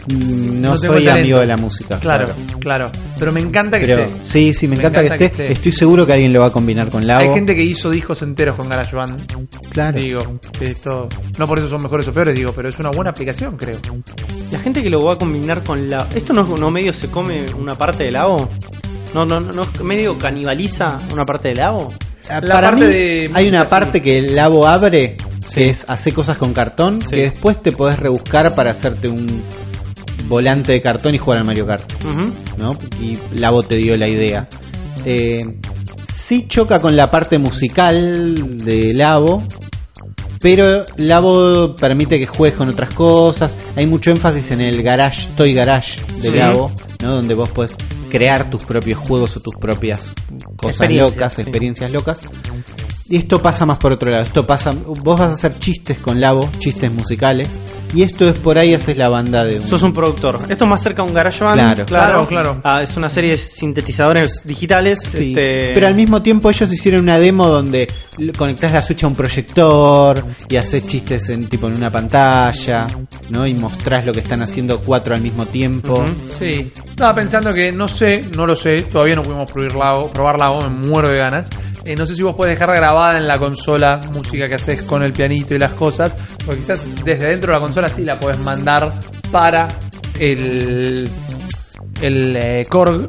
Mm, 0.08 0.62
No, 0.62 0.72
No 0.72 0.78
soy 0.78 0.90
talento. 1.04 1.12
amigo 1.20 1.40
de 1.40 1.46
la 1.48 1.58
música. 1.58 2.00
claro, 2.00 2.28
claro. 2.60 2.90
Pero 3.18 3.32
me 3.32 3.40
encanta 3.42 3.80
que 3.80 3.86
Pero 3.86 4.04
esté. 4.04 4.16
sí, 4.24 4.54
sí, 4.54 4.68
me, 4.68 4.76
Me 4.76 4.82
encanta, 4.82 5.00
encanta 5.02 5.18
que, 5.18 5.20
que 5.20 5.26
esté. 5.26 5.42
esté. 5.44 5.54
Estoy 5.54 5.72
seguro 5.74 6.06
que 6.06 6.14
alguien 6.14 6.32
lo 6.32 6.42
va 6.42 6.48
a 6.48 6.52
combinar 6.52 6.90
con 6.90 7.06
Labo. 7.06 7.22
Hay 7.22 7.34
gente 7.34 7.54
que 7.56 7.64
hizo 7.64 7.90
discos 7.90 8.22
enteros 8.22 8.56
con 8.56 8.70
GarageBand. 8.70 9.50
Claro. 9.72 10.00
Digo, 10.00 10.20
que 10.58 10.66
esto. 10.72 11.08
No 11.38 11.46
por 11.46 11.60
eso 11.60 11.70
son 11.70 11.82
mejores 11.84 12.08
o 12.08 12.12
peores, 12.12 12.36
digo, 12.36 12.54
pero 12.56 12.70
es 12.70 12.80
una 12.80 12.90
buena 12.92 13.12
aplicación, 13.12 13.58
creo. 13.58 13.78
La 14.52 14.60
gente 14.60 14.82
que 14.84 14.90
lo 14.90 15.04
va 15.04 15.14
a 15.14 15.18
combinar 15.18 15.64
con 15.64 15.88
la. 15.90 16.08
¿Esto 16.16 16.34
no, 16.34 16.44
no 16.44 16.72
medio 16.72 16.94
se 16.94 17.08
come 17.10 17.46
una 17.58 17.76
parte 17.76 18.06
del 18.06 18.14
lago? 18.14 18.48
¿No, 19.14 19.26
no, 19.26 19.40
no, 19.40 19.52
no 19.52 19.84
medio 19.84 20.18
canibaliza 20.18 21.00
una 21.12 21.26
parte 21.26 21.50
del 21.50 21.58
lago? 21.58 21.88
Ah, 22.30 22.42
La 22.44 22.54
Para 22.56 22.70
parte 22.70 22.86
mí, 22.86 22.94
de 22.94 23.32
hay 23.34 23.48
una 23.50 23.68
parte 23.68 24.02
que 24.02 24.20
el 24.20 24.36
Labo 24.36 24.68
abre, 24.68 25.18
que 25.54 25.70
es 25.70 25.90
hacer 25.90 26.14
cosas 26.14 26.38
con 26.38 26.54
cartón, 26.54 27.00
que 27.00 27.22
después 27.32 27.62
te 27.62 27.72
podés 27.72 27.98
rebuscar 27.98 28.54
para 28.54 28.70
hacerte 28.72 29.08
un 29.10 29.42
volante 30.28 30.74
de 30.74 30.82
cartón 30.82 31.16
y 31.16 31.18
jugar 31.18 31.40
al 31.40 31.46
Mario 31.46 31.66
Kart. 31.66 31.92
¿no? 32.58 32.78
Y 33.02 33.18
Labo 33.40 33.64
te 33.64 33.78
dio 33.78 33.98
la 33.98 34.08
idea. 34.08 34.48
Eh, 35.06 35.44
sí 36.14 36.46
choca 36.48 36.80
con 36.80 36.96
la 36.96 37.10
parte 37.10 37.40
musical 37.40 38.36
de 38.64 38.94
Labo, 38.94 39.42
pero 40.40 40.86
Labo 40.98 41.76
permite 41.76 42.20
que 42.20 42.28
juegues 42.28 42.58
con 42.60 42.70
otras 42.70 42.94
cosas. 42.94 43.58
Hay 43.76 43.88
mucho 43.88 44.12
énfasis 44.12 44.52
en 44.52 44.62
el 44.62 44.84
garage, 44.84 45.28
Toy 45.36 45.54
Garage 45.56 46.00
de 46.22 46.30
Sí. 46.32 46.38
Labo, 46.38 46.72
¿no? 47.02 47.16
Donde 47.16 47.34
vos 47.34 47.50
puedes 47.50 47.72
crear 48.10 48.50
tus 48.50 48.64
propios 48.64 49.00
juegos 49.00 49.38
o 49.38 49.40
tus 49.40 49.56
propias 49.56 50.12
cosas 50.58 50.82
Experiencias, 50.82 51.16
locas, 51.16 51.34
sí. 51.34 51.42
experiencias 51.42 51.92
locas. 51.92 52.22
Y 53.10 53.18
esto 53.18 53.42
pasa 53.42 53.66
más 53.66 53.78
por 53.78 53.92
otro 53.92 54.12
lado. 54.12 54.24
Esto 54.24 54.46
pasa, 54.46 54.72
vos 54.72 55.18
vas 55.18 55.32
a 55.32 55.34
hacer 55.34 55.58
chistes 55.58 55.98
con 56.00 56.20
Labo, 56.20 56.50
chistes 56.60 56.92
musicales. 56.92 57.48
Y 57.94 58.04
esto 58.04 58.30
es 58.30 58.38
por 58.38 58.58
ahí 58.58 58.74
haces 58.74 58.98
la 58.98 59.10
banda 59.10 59.44
de 59.44 59.60
un, 59.60 59.68
Sos 59.68 59.82
un 59.84 59.94
productor. 59.94 60.40
Esto 60.48 60.64
es 60.66 60.70
más 60.70 60.82
cerca 60.82 61.02
a 61.02 61.06
un 61.06 61.14
GarageBand. 61.14 61.60
Claro. 61.60 61.86
Claro, 61.86 62.28
claro. 62.28 62.62
Ah, 62.64 62.84
es 62.84 62.96
una 62.98 63.10
serie 63.10 63.32
de 63.32 63.38
sintetizadores 63.38 64.42
digitales. 64.44 65.00
Sí, 65.02 65.30
este, 65.30 65.74
Pero 65.74 65.88
al 65.88 65.96
mismo 65.96 66.22
tiempo 66.22 66.50
ellos 66.50 66.72
hicieron 66.72 67.02
una 67.02 67.18
demo 67.18 67.48
donde 67.48 67.88
conectás 68.38 68.72
la 68.74 68.82
Switch 68.82 69.04
a 69.04 69.08
un 69.08 69.16
proyector 69.16 70.24
y 70.48 70.56
haces 70.56 70.86
chistes 70.86 71.30
en 71.30 71.48
tipo 71.48 71.68
en 71.68 71.76
una 71.76 71.90
pantalla, 71.90 72.88
¿no? 73.32 73.48
Y 73.48 73.54
mostrás 73.54 74.06
lo 74.06 74.14
que 74.14 74.20
están 74.20 74.42
haciendo 74.42 74.80
cuatro 74.82 75.16
al 75.16 75.22
mismo 75.22 75.46
tiempo. 75.46 76.02
Ujú. 76.02 76.14
Sí. 76.38 76.72
Estaba 76.90 77.16
pensando 77.16 77.54
que 77.54 77.72
no 77.72 77.88
sé, 77.88 78.22
no 78.36 78.46
lo 78.46 78.56
sé, 78.56 78.82
todavía 78.82 79.16
no 79.16 79.22
pudimos 79.24 79.50
probar 79.52 79.76
Lago, 79.76 80.12
probar 80.12 80.40
Lago, 80.40 80.60
me 80.62 80.88
muero 80.88 81.10
de 81.10 81.18
ganas. 81.18 81.50
Eh, 81.86 81.96
no 81.96 82.06
sé 82.06 82.16
si 82.16 82.22
vos 82.22 82.36
podés 82.36 82.60
dejar 82.60 82.76
grabada 82.76 83.18
en 83.18 83.28
la 83.28 83.40
consola 83.40 84.00
música 84.14 84.48
que 84.48 84.56
haces 84.56 84.82
con 84.84 85.02
el 85.02 85.14
pianito 85.14 85.56
y 85.56 85.60
las 85.60 85.72
cosas, 85.72 86.14
porque 86.46 86.62
quizás 86.62 86.86
desde 87.04 87.28
dentro 87.28 87.54
de 87.54 87.58
la 87.58 87.64
consola 87.64 87.79
sí 87.88 88.04
la 88.04 88.20
podés 88.20 88.40
mandar 88.40 88.92
para 89.32 89.68
el 90.20 91.10
el 92.02 92.36
eh, 92.36 92.64
Korg 92.70 93.08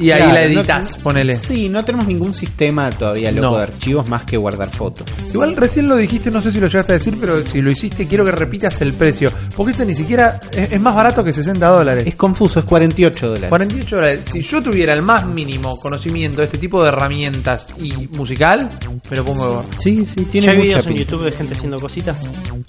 y 0.00 0.10
ahí 0.10 0.20
la 0.20 0.26
no- 0.28 0.36
editas, 0.36 0.96
ponele. 0.96 1.38
Sí, 1.38 1.68
no 1.68 1.84
tenemos 1.84 2.06
ningún 2.06 2.34
sistema 2.34 2.90
todavía 2.90 3.30
loco 3.30 3.42
No. 3.42 3.56
de 3.56 3.62
archivos 3.64 4.08
más 4.08 4.24
que 4.24 4.36
guardar 4.36 4.70
fotos. 4.70 5.06
Igual 5.32 5.56
recién 5.56 5.86
lo 5.88 5.96
dijiste, 5.96 6.30
no 6.30 6.40
sé 6.42 6.50
si 6.52 6.60
lo 6.60 6.66
llegaste 6.66 6.92
a 6.92 6.96
decir, 6.98 7.16
pero 7.20 7.44
si 7.46 7.60
lo 7.62 7.70
hiciste 7.70 8.06
quiero 8.06 8.24
que 8.24 8.32
repitas 8.32 8.80
el 8.80 8.92
precio, 8.92 9.30
porque 9.56 9.72
esto 9.72 9.84
ni 9.84 9.94
siquiera 9.94 10.38
es, 10.52 10.72
es 10.72 10.80
más 10.80 10.94
barato 10.94 11.22
que 11.22 11.32
60 11.32 11.66
dólares. 11.68 12.04
Es 12.06 12.14
confuso, 12.16 12.60
es 12.60 12.64
48 12.64 13.28
dólares. 13.28 13.48
48 13.50 13.96
dólares. 13.96 14.20
Si 14.30 14.40
yo 14.42 14.62
tuviera 14.62 14.92
el 14.94 15.02
más 15.02 15.26
mínimo 15.26 15.78
conocimiento 15.78 16.38
de 16.38 16.44
este 16.44 16.58
tipo 16.58 16.82
de 16.82 16.88
herramientas 16.88 17.68
y 17.78 18.08
musical, 18.16 18.68
me 19.10 19.16
lo 19.16 19.24
pongo. 19.24 19.64
Sí, 19.78 20.04
sí, 20.06 20.24
¿Ya 20.24 20.30
tiene 20.30 20.48
hay 20.50 20.56
mucha 20.56 20.66
videos 20.68 20.86
en. 20.86 20.96
YouTube 20.96 21.24
de 21.24 21.32
gente 21.32 21.54
haciendo 21.54 21.80
cositas? 21.80 22.18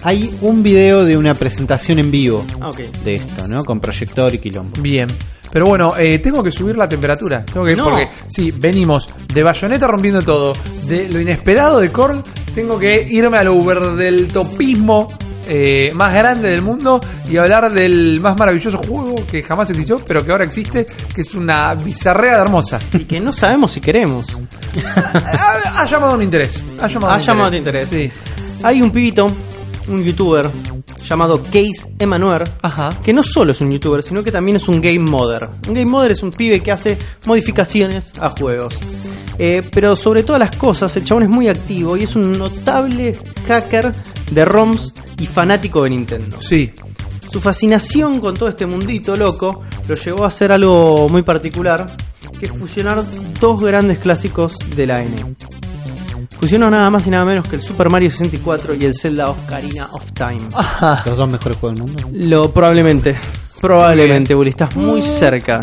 Hay 0.04 0.30
un 0.42 0.64
video 0.64 1.06
de 1.06 1.18
una 1.18 1.34
presentación 1.36 2.00
en 2.00 2.12
vivo 2.12 2.46
Ah, 2.60 2.70
de 3.04 3.14
esto, 3.16 3.48
¿no? 3.48 3.64
Con 3.64 3.80
proyector 3.80 4.34
y 4.34 4.40
quilombo. 4.40 4.82
Bien. 4.82 5.08
Pero 5.52 5.66
bueno, 5.66 5.96
eh, 5.98 6.20
tengo 6.20 6.44
que 6.44 6.52
subir 6.52 6.78
la 6.78 6.88
temperatura. 6.88 7.44
Tengo 7.46 7.66
que, 7.66 7.76
No. 7.76 7.86
Porque, 7.86 8.10
sí, 8.28 8.52
venimos 8.56 9.14
de 9.34 9.44
bayoneta 9.44 9.88
rompiendo 9.88 10.22
todo. 10.22 10.54
De 10.88 11.10
lo 11.10 11.20
inesperado 11.20 11.80
de 11.80 11.92
Korg, 11.92 12.24
tengo 12.54 12.80
que 12.80 13.06
irme 13.10 13.38
al 13.38 13.50
Uber 13.50 13.80
del 13.92 14.28
topismo 14.28 15.08
eh, 15.48 15.92
más 15.94 16.14
grande 16.14 16.50
del 16.50 16.62
mundo 16.62 17.02
y 17.30 17.38
hablar 17.38 17.72
del 17.72 18.20
más 18.22 18.38
maravilloso 18.38 18.78
juego 18.78 19.16
que 19.26 19.44
jamás 19.44 19.70
existió, 19.70 19.98
pero 20.08 20.24
que 20.24 20.32
ahora 20.32 20.46
existe, 20.46 20.86
que 21.14 21.22
es 21.22 21.36
una 21.36 21.74
bizarrea 21.76 22.36
de 22.36 22.42
hermosa. 22.44 22.80
Y 22.94 23.00
que 23.06 23.20
no 23.20 23.34
sabemos 23.34 23.74
si 23.74 23.82
queremos. 23.82 24.28
ha, 24.86 25.82
ha 25.82 25.86
llamado 25.86 26.18
mi 26.18 26.26
interés. 26.26 26.64
Ha 26.80 26.88
llamado, 26.88 27.14
Ha 27.14 27.18
mi 27.18 27.24
llamado 27.24 27.50
tu 27.50 27.56
interés. 27.58 27.90
Sí. 27.90 28.12
Hay 28.64 28.82
un 28.82 28.92
pibito, 28.92 29.28
un 29.88 30.04
youtuber, 30.04 30.50
llamado 31.12 31.44
Case 31.44 31.94
Emanuel, 32.00 32.44
Ajá. 32.62 32.90
que 33.04 33.12
no 33.12 33.22
solo 33.22 33.52
es 33.52 33.60
un 33.60 33.70
youtuber, 33.70 34.02
sino 34.02 34.24
que 34.24 34.32
también 34.32 34.56
es 34.56 34.70
un 34.70 34.80
game 34.80 35.00
modder. 35.00 35.50
Un 35.68 35.74
game 35.74 35.86
modder 35.86 36.14
es 36.14 36.24
un 36.24 36.30
pibe 36.32 36.62
que 36.62 36.72
hace 36.72 36.98
modificaciones 37.26 38.14
a 38.18 38.30
juegos. 38.30 38.76
Eh, 39.38 39.62
pero 39.74 39.98
sobre 39.98 40.24
todas 40.24 40.40
las 40.40 40.56
cosas, 40.56 40.96
el 40.96 41.04
chabón 41.04 41.24
es 41.24 41.30
muy 41.30 41.50
activo 41.50 41.98
y 41.98 42.04
es 42.04 42.16
un 42.16 42.32
notable 42.32 43.12
hacker 43.46 43.92
de 44.32 44.46
ROMs 44.46 44.94
y 45.20 45.26
fanático 45.26 45.84
de 45.84 45.90
Nintendo. 45.90 46.42
Sí. 46.42 46.72
Su 47.30 47.42
fascinación 47.42 48.22
con 48.22 48.34
todo 48.34 48.48
este 48.48 48.66
mundito 48.66 49.18
loco 49.18 49.64
lo 49.90 49.96
llevó 49.96 50.24
a 50.24 50.28
hacer 50.28 50.54
algo 50.54 51.10
muy 51.10 51.24
particular, 51.24 51.86
que 52.40 52.46
es 52.46 52.52
fusionar 52.58 53.04
dos 53.40 53.62
grandes 53.62 54.00
clásicos 54.00 54.58
de 54.78 54.88
la 54.88 55.04
N. 55.04 55.31
Fusionó 56.42 56.72
nada 56.72 56.90
más 56.90 57.06
y 57.06 57.12
nada 57.12 57.24
menos 57.24 57.48
que 57.48 57.56
el 57.56 57.62
Super 57.62 57.92
Mario 57.92 58.10
64 58.10 58.74
y 58.74 58.86
el 58.86 58.96
Zelda 58.96 59.30
Ocarina 59.30 59.86
of 59.92 60.12
Time. 60.14 60.40
Los 61.06 61.16
dos 61.16 61.32
mejores 61.32 61.56
juegos 61.58 61.78
del 61.78 61.88
mundo. 61.88 62.10
Lo 62.12 62.52
probablemente, 62.52 63.16
probablemente, 63.62 64.34
Bully, 64.34 64.50
estás 64.50 64.76
muy 64.76 65.02
cerca, 65.02 65.60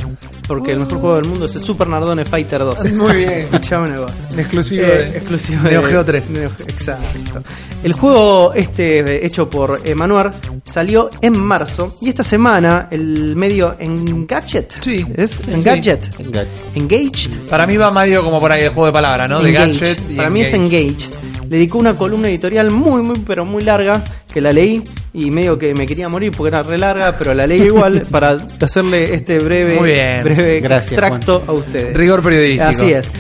porque 0.46 0.72
el 0.72 0.78
mejor 0.80 0.98
juego 1.00 1.16
del 1.16 1.26
mundo 1.26 1.44
es 1.46 1.54
el 1.56 1.64
Super 1.64 1.88
Nardone 1.88 2.24
Fighter 2.24 2.60
2. 2.60 2.84
Muy 2.94 3.12
bien. 3.16 3.48
Exclusivo 4.38 4.86
Eh, 4.86 4.90
de 5.10 5.16
exclusivo 5.18 5.62
Neo 5.64 5.82
de- 5.82 5.88
Geo 5.88 6.04
3. 6.04 6.30
Neo 6.30 6.48
Geo- 6.50 6.66
exacto. 6.68 7.42
El 7.82 7.92
juego 7.92 8.52
este 8.54 9.24
hecho 9.26 9.48
por 9.50 9.80
Emanuel 9.84 10.30
salió 10.64 11.08
en 11.20 11.38
marzo 11.38 11.94
y 12.00 12.08
esta 12.08 12.24
semana 12.24 12.88
el 12.90 13.36
medio 13.36 13.76
Engadget 13.78 14.72
Sí. 14.80 15.04
es 15.16 15.32
Sí, 15.44 15.52
Engadget 15.54 16.08
Enganche. 16.18 16.50
Engaged 16.74 17.30
Para 17.50 17.66
mí 17.66 17.76
va 17.76 17.90
medio 17.92 18.22
como 18.24 18.40
por 18.40 18.50
ahí 18.52 18.62
el 18.62 18.68
juego 18.70 18.86
de 18.86 18.92
palabras, 18.92 19.28
¿no? 19.30 19.40
De 19.40 19.50
Engaged. 19.50 19.80
gadget. 19.80 20.10
y 20.10 20.14
Para 20.16 20.30
mí 20.30 20.40
es 20.42 20.52
engage. 20.54 20.78
Engaged. 20.82 21.14
Le 21.48 21.56
dedicó 21.56 21.78
una 21.78 21.96
columna 21.96 22.28
editorial 22.28 22.70
muy, 22.70 23.02
muy, 23.02 23.18
pero 23.26 23.44
muy 23.44 23.62
larga 23.62 24.04
que 24.32 24.40
la 24.40 24.50
leí 24.50 24.82
y 25.14 25.30
medio 25.30 25.58
que 25.58 25.74
me 25.74 25.86
quería 25.86 26.08
morir 26.08 26.30
porque 26.36 26.54
era 26.54 26.62
re 26.62 26.78
larga, 26.78 27.14
pero 27.16 27.32
la 27.32 27.46
leí 27.46 27.62
igual 27.62 28.02
para 28.10 28.36
hacerle 28.60 29.14
este 29.14 29.38
breve, 29.38 29.78
breve 30.22 30.60
Gracias, 30.60 30.92
extracto 30.92 31.42
a 31.46 31.52
ustedes. 31.52 31.96
Rigor 31.96 32.22
periodístico. 32.22 32.64
Así 32.82 32.92
es. 32.92 33.10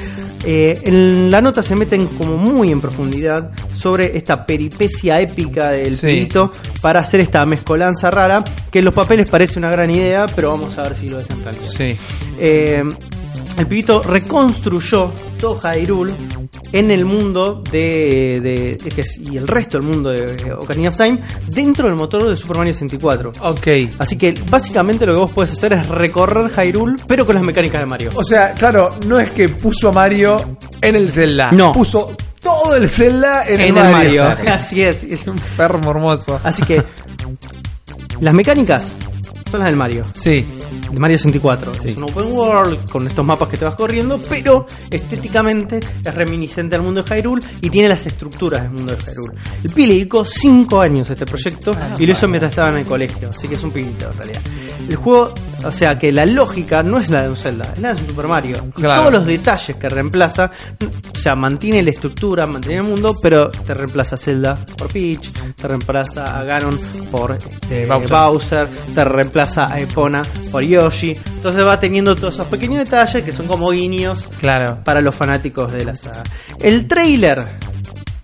Eh, 0.44 0.80
en 0.84 1.30
la 1.32 1.40
nota 1.40 1.62
se 1.64 1.74
meten 1.74 2.06
como 2.06 2.36
muy 2.36 2.70
en 2.70 2.80
profundidad 2.80 3.50
sobre 3.74 4.16
esta 4.16 4.46
peripecia 4.46 5.20
épica 5.20 5.70
del 5.70 5.96
Sí. 5.96 6.06
pibito 6.06 6.50
para 6.80 7.00
hacer 7.00 7.20
esta 7.20 7.44
mezcolanza 7.44 8.08
rara 8.10 8.44
que 8.70 8.78
en 8.78 8.84
los 8.84 8.94
papeles 8.94 9.28
parece 9.28 9.58
una 9.58 9.70
gran 9.70 9.90
idea, 9.90 10.26
pero 10.36 10.50
vamos 10.50 10.78
a 10.78 10.82
ver 10.84 10.94
si 10.96 11.08
lo 11.08 11.18
es 11.18 11.28
en 11.30 11.42
realidad. 11.42 11.68
Sí. 11.76 11.96
Eh, 12.38 12.84
el 13.58 13.66
pibito 13.66 14.00
reconstruyó 14.02 15.10
todo 15.40 15.58
Hyrule 15.60 16.12
en 16.72 16.90
el 16.90 17.04
mundo 17.04 17.62
de, 17.70 18.40
de- 18.42 18.76
de 18.82 18.90
que 18.90 19.00
es- 19.00 19.18
y 19.18 19.36
el 19.36 19.48
resto 19.48 19.78
del 19.78 19.88
mundo 19.88 20.10
de 20.10 20.52
Ocarina 20.52 20.90
of 20.90 20.96
Time 20.96 21.20
dentro 21.48 21.86
del 21.86 21.96
motor 21.96 22.28
de 22.28 22.36
Super 22.36 22.58
Mario 22.58 22.74
64. 22.74 23.32
Ok. 23.40 23.66
Así 23.98 24.16
que 24.18 24.34
básicamente 24.50 25.06
lo 25.06 25.14
que 25.14 25.18
vos 25.20 25.30
podés 25.30 25.52
hacer 25.52 25.72
es 25.72 25.86
recorrer 25.88 26.50
Hyrule, 26.50 26.96
pero 27.06 27.24
con 27.24 27.34
las 27.34 27.44
mecánicas 27.44 27.80
de 27.80 27.86
Mario. 27.86 28.10
O 28.14 28.24
sea, 28.24 28.52
claro, 28.54 28.90
no 29.06 29.18
es 29.18 29.30
que 29.30 29.48
puso 29.48 29.88
a 29.88 29.92
Mario 29.92 30.56
en 30.80 30.96
el 30.96 31.10
Zelda. 31.10 31.50
No. 31.52 31.72
Puso 31.72 32.10
todo 32.40 32.76
el 32.76 32.88
Zelda 32.88 33.46
en, 33.48 33.60
en 33.60 33.76
el 33.78 33.90
Mario. 33.92 34.24
Así 34.46 34.82
es. 34.82 35.04
es- 35.04 35.18
Es 35.22 35.28
un 35.28 35.36
perro 35.56 35.80
hermoso. 35.90 36.38
Así 36.44 36.62
que 36.62 36.82
las 38.20 38.34
mecánicas 38.34 38.94
son 39.50 39.60
las 39.60 39.68
del 39.68 39.76
Mario. 39.76 40.02
Sí. 40.12 40.44
De 40.90 40.98
Mario 40.98 41.16
64. 41.16 41.72
Es 41.84 41.96
un 41.96 42.04
open 42.04 42.32
world 42.32 42.90
con 42.90 43.06
estos 43.06 43.24
mapas 43.24 43.48
que 43.48 43.56
te 43.56 43.64
vas 43.64 43.74
corriendo, 43.74 44.20
pero 44.28 44.66
estéticamente 44.90 45.80
es 46.04 46.14
reminiscente 46.14 46.76
al 46.76 46.82
mundo 46.82 47.02
de 47.02 47.16
Hyrule 47.16 47.44
y 47.60 47.70
tiene 47.70 47.88
las 47.88 48.06
estructuras 48.06 48.64
del 48.64 48.72
mundo 48.72 48.94
de 48.94 48.98
Hyrule. 48.98 49.38
El 49.62 49.70
pibe 49.70 49.86
le 49.88 49.94
dedicó 49.94 50.24
5 50.24 50.80
años 50.80 51.10
a 51.10 51.12
este 51.14 51.26
proyecto 51.26 51.72
y 51.98 52.06
lo 52.06 52.12
hizo 52.12 52.28
mientras 52.28 52.52
estaba 52.52 52.70
en 52.70 52.78
el 52.78 52.84
colegio, 52.84 53.28
así 53.28 53.48
que 53.48 53.54
es 53.54 53.62
un 53.62 53.70
pibito 53.70 54.06
en 54.10 54.16
realidad. 54.16 54.42
el 54.88 54.96
juego, 54.96 55.32
o 55.64 55.72
sea, 55.72 55.98
que 55.98 56.12
la 56.12 56.24
lógica 56.26 56.82
no 56.82 56.98
es 56.98 57.10
la 57.10 57.22
de 57.22 57.30
un 57.30 57.36
Zelda, 57.36 57.70
es 57.74 57.80
la 57.80 57.92
de 57.94 58.02
un 58.02 58.08
Super 58.08 58.26
Mario. 58.28 58.56
Y 58.76 58.82
Claro. 58.82 59.00
todos 59.02 59.12
los 59.12 59.26
detalles 59.26 59.76
que 59.76 59.88
reemplaza, 59.88 60.50
o 61.14 61.18
sea, 61.18 61.34
mantiene 61.34 61.82
la 61.82 61.90
estructura, 61.90 62.46
mantiene 62.46 62.82
el 62.82 62.88
mundo, 62.88 63.14
pero 63.22 63.50
te 63.50 63.74
reemplaza 63.74 64.14
a 64.14 64.18
Zelda 64.18 64.54
por 64.76 64.88
Peach, 64.92 65.30
te 65.54 65.68
reemplaza 65.68 66.22
a 66.24 66.44
Ganon 66.44 66.78
por 67.10 67.32
este, 67.32 67.86
Bowser. 67.86 68.08
Bowser. 68.10 68.68
te 68.94 69.04
reemplaza 69.04 69.72
a 69.72 69.80
Epona 69.80 70.22
por 70.50 70.62
Yoshi. 70.62 71.12
Entonces 71.36 71.64
va 71.64 71.78
teniendo 71.80 72.14
todos 72.14 72.34
esos 72.34 72.46
pequeños 72.48 72.78
detalles 72.84 73.24
que 73.24 73.32
son 73.32 73.46
como 73.46 73.70
guiños 73.70 74.28
Claro. 74.40 74.78
para 74.84 75.00
los 75.00 75.14
fanáticos 75.14 75.72
de 75.72 75.84
la 75.84 75.96
saga. 75.96 76.22
El 76.60 76.86
trailer 76.88 77.58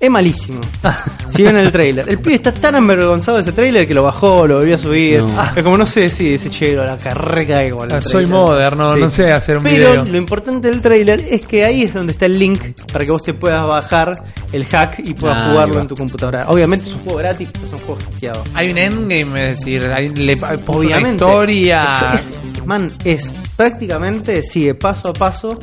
es 0.04 0.10
malísimo. 0.10 0.60
si 1.28 1.42
ven 1.42 1.56
el 1.56 1.70
trailer, 1.72 2.08
el 2.08 2.18
pibe 2.18 2.34
está 2.36 2.52
tan 2.52 2.74
avergonzado 2.76 3.36
de 3.38 3.42
ese 3.42 3.52
trailer 3.52 3.86
que 3.86 3.94
lo 3.94 4.02
bajó, 4.02 4.46
lo 4.46 4.56
volvió 4.58 4.74
a 4.74 4.78
subir. 4.78 5.22
No. 5.22 5.42
Es 5.56 5.62
como 5.62 5.76
no 5.78 5.86
se 5.86 6.00
decide, 6.00 6.32
dice 6.32 6.50
che, 6.50 6.74
la 6.74 6.96
carrega 6.96 7.64
igual. 7.66 7.88
Ah, 7.92 8.00
soy 8.00 8.10
trailer". 8.24 8.30
moderno, 8.30 8.96
no 8.96 9.10
sé 9.10 9.32
hacer 9.32 9.58
un 9.58 9.64
Pero 9.64 9.90
video. 9.92 10.04
lo 10.04 10.18
importante 10.18 10.70
del 10.70 10.80
trailer 10.80 11.20
es 11.20 11.46
que 11.46 11.64
ahí 11.64 11.82
es 11.82 11.94
donde 11.94 12.12
está 12.12 12.26
el 12.26 12.38
link 12.38 12.60
para 12.92 13.04
que 13.04 13.10
vos 13.10 13.22
te 13.22 13.34
puedas 13.34 13.66
bajar 13.68 14.12
el 14.52 14.64
hack 14.66 15.00
y 15.04 15.14
puedas 15.14 15.36
Ah, 15.36 15.50
jugarlo 15.50 15.80
en 15.80 15.88
tu 15.88 15.94
computadora. 15.96 16.44
Obviamente 16.48 16.86
es 16.88 16.94
un 16.94 17.00
juego 17.00 17.18
gratis, 17.18 17.48
pero 17.52 17.66
es 17.66 17.72
un 17.72 17.78
juego 17.80 17.98
hackeado. 18.12 18.44
Hay 18.54 18.70
un 18.70 18.78
endgame, 18.78 19.50
es 19.50 19.58
decir, 19.58 19.86
hay, 19.94 20.10
le 20.14 20.36
puso 20.36 20.54
una 20.54 20.78
Obviamente. 20.78 21.24
historia. 21.24 22.10
Es, 22.14 22.30
es- 22.30 22.64
man, 22.64 22.90
es 23.04 23.30
prácticamente 23.56 24.42
sigue 24.42 24.74
paso 24.74 25.10
a 25.10 25.12
paso 25.12 25.58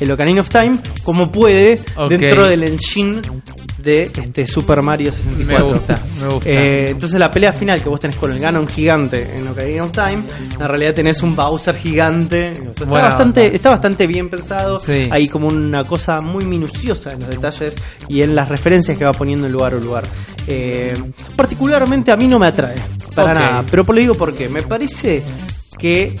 el 0.00 0.10
Ocarina 0.12 0.42
of 0.42 0.48
Time 0.50 0.72
como 1.02 1.30
puede 1.32 1.80
dentro 2.10 2.44
del 2.46 2.62
engine 2.64 3.20
de 3.82 4.10
este 4.14 4.46
Super 4.46 4.82
Mario 4.82 5.12
64. 5.12 5.66
Me 5.66 5.72
gusta, 5.72 5.94
me 6.20 6.28
gusta. 6.28 6.50
Eh, 6.50 6.90
entonces 6.90 7.18
la 7.18 7.30
pelea 7.30 7.52
final 7.52 7.82
que 7.82 7.88
vos 7.88 8.00
tenés 8.00 8.16
con 8.16 8.32
el 8.32 8.38
Ganon 8.38 8.66
gigante 8.66 9.36
en 9.36 9.48
Ocarina 9.48 9.82
of 9.82 9.92
Time, 9.92 10.22
en 10.54 10.68
realidad 10.68 10.94
tenés 10.94 11.22
un 11.22 11.34
Bowser 11.34 11.76
gigante. 11.76 12.52
O 12.52 12.72
sea, 12.72 12.86
está, 12.86 13.02
bastante, 13.02 13.56
está 13.56 13.70
bastante 13.70 14.06
bien 14.06 14.28
pensado. 14.28 14.78
Sí. 14.78 15.02
Hay 15.10 15.28
como 15.28 15.48
una 15.48 15.84
cosa 15.84 16.20
muy 16.20 16.44
minuciosa 16.44 17.12
en 17.12 17.20
los 17.20 17.30
detalles 17.30 17.74
y 18.08 18.22
en 18.22 18.34
las 18.34 18.48
referencias 18.48 18.96
que 18.96 19.04
va 19.04 19.12
poniendo 19.12 19.46
en 19.46 19.52
lugar 19.52 19.74
a 19.74 19.76
lugar. 19.76 20.04
Eh, 20.46 20.94
particularmente 21.36 22.12
a 22.12 22.16
mí 22.16 22.28
no 22.28 22.38
me 22.38 22.46
atrae. 22.46 22.76
Para 23.14 23.34
nada. 23.34 23.64
Pero 23.70 23.84
por 23.84 23.94
lo 23.94 24.00
digo 24.00 24.14
porque 24.14 24.48
me 24.48 24.62
parece 24.62 25.22
que 25.78 26.14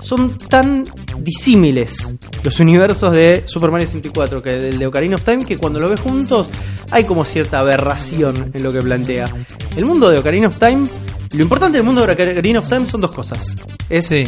son 0.00 0.36
tan 0.36 0.84
disímiles 1.18 1.96
los 2.42 2.60
universos 2.60 3.14
de 3.14 3.44
Super 3.46 3.70
Mario 3.70 3.86
64 3.88 4.42
que 4.42 4.52
del 4.54 4.78
de 4.78 4.86
Ocarina 4.86 5.14
of 5.14 5.24
Time 5.24 5.44
que 5.44 5.56
cuando 5.56 5.80
lo 5.80 5.88
ves 5.88 6.00
juntos 6.00 6.48
hay 6.90 7.04
como 7.04 7.24
cierta 7.24 7.60
aberración 7.60 8.50
en 8.54 8.62
lo 8.62 8.72
que 8.72 8.80
plantea. 8.80 9.26
El 9.76 9.86
mundo 9.86 10.10
de 10.10 10.18
Ocarina 10.18 10.48
of 10.48 10.58
Time, 10.58 10.86
lo 11.32 11.42
importante 11.42 11.78
del 11.78 11.86
mundo 11.86 12.04
de 12.06 12.12
Ocarina 12.12 12.58
of 12.58 12.68
Time 12.68 12.86
son 12.86 13.00
dos 13.00 13.14
cosas. 13.14 13.54
Es 13.88 14.06
Sí, 14.06 14.24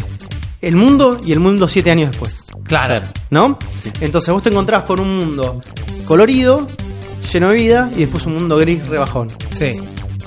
el 0.62 0.76
mundo 0.76 1.20
y 1.24 1.32
el 1.32 1.40
mundo 1.40 1.68
siete 1.68 1.90
años 1.90 2.10
después. 2.10 2.44
claro. 2.64 3.02
¿No? 3.30 3.58
Entonces 4.00 4.32
vos 4.32 4.42
te 4.42 4.48
encontrás 4.48 4.84
con 4.84 5.00
un 5.00 5.16
mundo 5.18 5.60
colorido, 6.06 6.64
lleno 7.32 7.50
de 7.50 7.56
vida, 7.56 7.90
y 7.94 8.00
después 8.00 8.24
un 8.26 8.34
mundo 8.34 8.56
gris 8.56 8.86
rebajón. 8.86 9.28
Sí. 9.50 9.74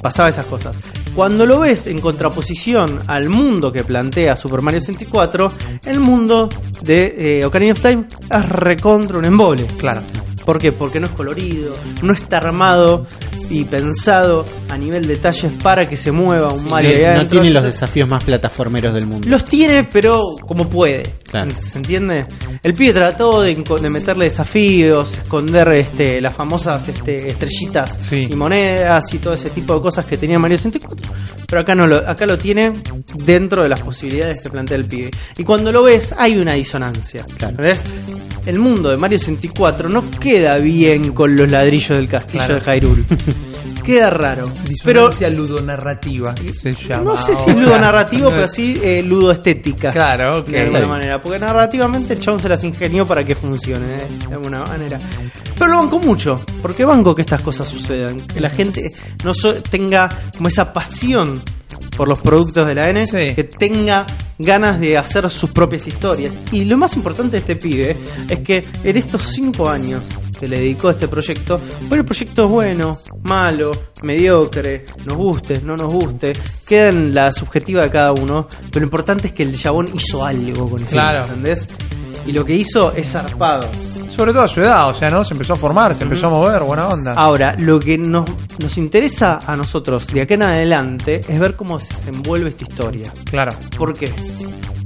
Pasaba 0.02 0.30
esas 0.30 0.46
cosas. 0.46 0.78
Cuando 1.16 1.46
lo 1.46 1.60
ves 1.60 1.88
en 1.88 2.00
contraposición 2.00 3.00
al 3.08 3.30
mundo 3.30 3.72
que 3.72 3.84
plantea 3.84 4.36
Super 4.36 4.62
Mario 4.62 4.80
64, 4.80 5.52
el 5.86 6.00
mundo 6.00 6.48
de 6.82 7.40
eh, 7.40 7.46
Ocarina 7.46 7.74
of 7.74 7.82
Time 7.82 8.06
es 8.30 8.50
recontra 8.50 9.18
un 9.18 9.26
embole. 9.26 9.68
Claro. 9.78 10.02
¿Por 10.46 10.58
qué? 10.58 10.72
Porque 10.72 11.00
no 11.00 11.06
es 11.08 11.14
colorido, 11.14 11.74
no 12.02 12.14
está 12.14 12.38
armado 12.38 13.06
y 13.50 13.64
pensado 13.66 14.46
a 14.70 14.78
nivel 14.78 15.08
detalles 15.08 15.52
para 15.64 15.88
que 15.90 15.98
se 15.98 16.12
mueva 16.12 16.54
un 16.54 16.68
Mario. 16.68 16.92
no 17.00 17.08
adentro. 17.08 17.40
tiene 17.40 17.50
los 17.54 17.64
desafíos 17.64 18.08
más 18.10 18.24
plataformeros 18.24 18.94
del 18.94 19.08
mundo. 19.08 19.28
Los 19.28 19.44
tiene, 19.44 19.84
pero 19.92 20.20
como 20.46 20.70
puede. 20.70 21.02
Claro. 21.30 21.50
¿Se 21.60 21.80
entiende? 21.80 22.26
El 22.62 22.74
pibe 22.74 22.94
trató 22.94 23.42
de, 23.42 23.56
meterle 23.90 24.26
desafíos, 24.26 25.18
esconder 25.18 25.68
este, 25.70 26.22
las 26.22 26.34
famosas 26.34 26.88
este, 26.88 27.28
estrellitas 27.28 27.98
Sí. 28.02 28.28
y 28.30 28.36
monedas 28.36 29.12
y 29.14 29.18
todo 29.18 29.34
ese 29.34 29.50
tipo 29.50 29.74
de 29.76 29.82
cosas 29.82 30.06
que 30.06 30.18
tenía 30.18 30.38
Mario 30.38 30.58
64. 30.58 31.12
Pero 31.48 31.62
acá 31.62 31.74
no 31.74 31.88
lo, 31.88 31.98
acá 32.08 32.28
lo 32.28 32.38
tiene 32.38 32.74
dentro 33.26 33.64
de 33.64 33.70
las 33.70 33.80
posibilidades 33.82 34.42
que 34.44 34.50
plantea 34.52 34.78
el 34.78 34.86
pibe. 34.86 35.10
Y 35.38 35.44
cuando 35.44 35.72
lo 35.72 35.84
ves, 35.84 36.14
hay 36.18 36.38
una 36.38 36.54
disonancia. 36.54 37.26
Claro. 37.38 37.58
¿Ves? 37.58 37.84
El 38.46 38.60
mundo 38.60 38.90
de 38.90 38.98
Mario 38.98 39.18
64 39.20 39.90
no 39.90 40.10
queda 40.12 40.29
bien 40.62 41.12
con 41.14 41.36
los 41.36 41.50
ladrillos 41.50 41.98
del 41.98 42.08
castillo 42.08 42.46
Claro. 42.46 42.60
de 42.60 42.78
Hyrule. 42.78 43.04
queda 43.84 44.10
raro. 44.12 44.52
Pero 44.84 45.10
Disonancia 45.10 45.30
ludonarrativa 45.32 46.36
se 46.54 46.70
llama. 46.72 47.04
no 47.04 47.16
sé 47.16 47.26
si 47.26 47.32
es 47.32 47.40
ahora. 47.40 47.54
ludo 47.54 47.80
narrativo, 47.80 48.30
pero 48.30 48.48
sí 48.48 48.80
eh, 48.84 49.02
ludo 49.02 49.32
estética. 49.32 49.92
Claro, 49.92 50.40
ok. 50.42 50.48
De 50.48 50.60
alguna 50.60 50.86
manera. 50.86 51.20
Porque 51.22 51.40
narrativamente 51.40 52.14
el 52.14 52.20
chabón 52.20 52.40
se 52.40 52.50
las 52.50 52.64
ingenió 52.64 53.06
para 53.08 53.24
que 53.24 53.34
funcione, 53.36 53.96
eh, 53.96 54.08
de 54.28 54.34
alguna 54.36 54.64
manera. 54.64 55.00
Pero 55.58 55.72
lo 55.72 55.78
banco 55.78 56.00
mucho, 56.00 56.40
porque 56.62 56.86
banco 56.86 57.16
que 57.16 57.22
estas 57.24 57.42
cosas 57.42 57.68
sucedan. 57.68 58.18
Que 58.20 58.40
la 58.40 58.50
gente 58.50 58.84
no 59.24 59.34
so- 59.34 59.56
tenga 59.56 60.08
como 60.38 60.50
esa 60.50 60.72
pasión 60.72 61.34
por 62.00 62.08
los 62.08 62.20
productos 62.22 62.66
de 62.66 62.74
la 62.76 62.90
N, 62.90 63.06
Sí. 63.06 63.36
que 63.36 63.44
tenga 63.44 64.06
ganas 64.38 64.80
de 64.80 64.98
hacer 64.98 65.30
sus 65.30 65.52
propias 65.52 65.86
historias. 65.86 66.32
Y 66.54 66.64
lo 66.64 66.78
más 66.78 66.96
importante 66.96 67.32
de 67.32 67.38
este 67.40 67.58
pibe 67.58 67.98
es 68.30 68.40
que 68.40 68.64
en 68.86 68.96
estos 68.96 69.22
cinco 69.24 69.70
años 69.70 70.02
que 70.40 70.48
le 70.48 70.58
dedicó 70.60 70.88
a 70.88 70.92
este 70.92 71.10
proyecto, 71.10 71.60
bueno, 71.90 71.96
el 72.02 72.06
proyecto 72.06 72.46
es 72.46 72.50
bueno, 72.50 72.98
malo, 73.24 73.72
mediocre, 74.02 74.86
nos 75.08 75.18
guste, 75.18 75.60
no 75.62 75.76
nos 75.76 75.92
guste, 75.92 76.32
queda 76.66 76.88
en 76.88 77.14
la 77.14 77.34
subjetiva 77.34 77.82
de 77.82 77.92
cada 77.92 78.14
uno, 78.14 78.48
pero 78.72 78.80
lo 78.80 78.86
importante 78.86 79.28
es 79.28 79.34
que 79.34 79.44
el 79.44 79.58
chabón 79.58 79.88
hizo 79.94 80.26
algo 80.26 80.70
con 80.70 80.80
eso, 80.80 80.92
Claro. 80.92 81.26
¿entendés? 81.26 81.68
Y 82.26 82.32
lo 82.32 82.46
que 82.46 82.54
hizo 82.56 82.94
es 82.94 83.10
zarpado. 83.12 83.70
Sobre 84.10 84.34
todo 84.34 84.44
a 84.44 84.48
su 84.48 84.62
edad, 84.62 84.90
o 84.90 84.94
sea, 84.94 85.10
¿no? 85.10 85.24
Se 85.24 85.34
empezó 85.34 85.54
a 85.54 85.56
formar, 85.56 85.96
se 85.96 86.04
empezó 86.04 86.28
a 86.28 86.30
mover, 86.30 86.64
buena 86.64 86.88
onda. 86.88 87.14
Ahora, 87.14 87.56
lo 87.60 87.80
que 87.80 87.98
nos, 87.98 88.30
nos 88.60 88.78
interesa 88.78 89.40
a 89.46 89.56
nosotros 89.56 90.08
de 90.08 90.22
acá 90.22 90.34
en 90.34 90.44
adelante 90.44 91.22
es 91.28 91.40
ver 91.40 91.56
cómo 91.56 91.80
se 91.80 92.10
envuelve 92.10 92.50
esta 92.50 92.64
historia. 92.64 93.12
Claro. 93.26 93.54
¿Por 93.78 93.94
qué? 93.94 94.14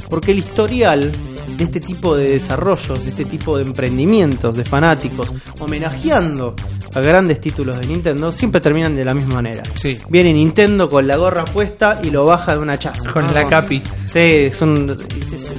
Porque 0.10 0.32
el 0.32 0.40
historial 0.40 1.12
de 1.58 1.64
este 1.64 1.80
tipo 1.80 2.16
de 2.16 2.32
desarrollos, 2.32 3.04
de 3.04 3.10
este 3.10 3.26
tipo 3.26 3.58
de 3.58 3.64
emprendimientos, 3.64 4.56
de 4.56 4.66
fanáticos, 4.66 5.28
homenajeando 5.60 6.56
a 6.94 7.00
grandes 7.00 7.40
títulos 7.42 7.80
de 7.80 7.88
Nintendo, 7.88 8.32
siempre 8.32 8.62
terminan 8.62 8.96
de 8.96 9.06
la 9.06 9.14
misma 9.14 9.36
manera. 9.36 9.64
Sí. 9.76 9.98
Viene 10.10 10.34
Nintendo 10.34 10.88
con 10.88 11.08
la 11.08 11.18
gorra 11.18 11.46
puesta 11.46 12.00
y 12.04 12.10
lo 12.10 12.26
baja 12.26 12.54
de 12.54 12.60
una 12.60 12.78
chaza. 12.78 13.12
Con 13.12 13.34
la 13.34 13.48
capi. 13.48 13.82
Sí, 14.14 14.52
son, 14.54 14.96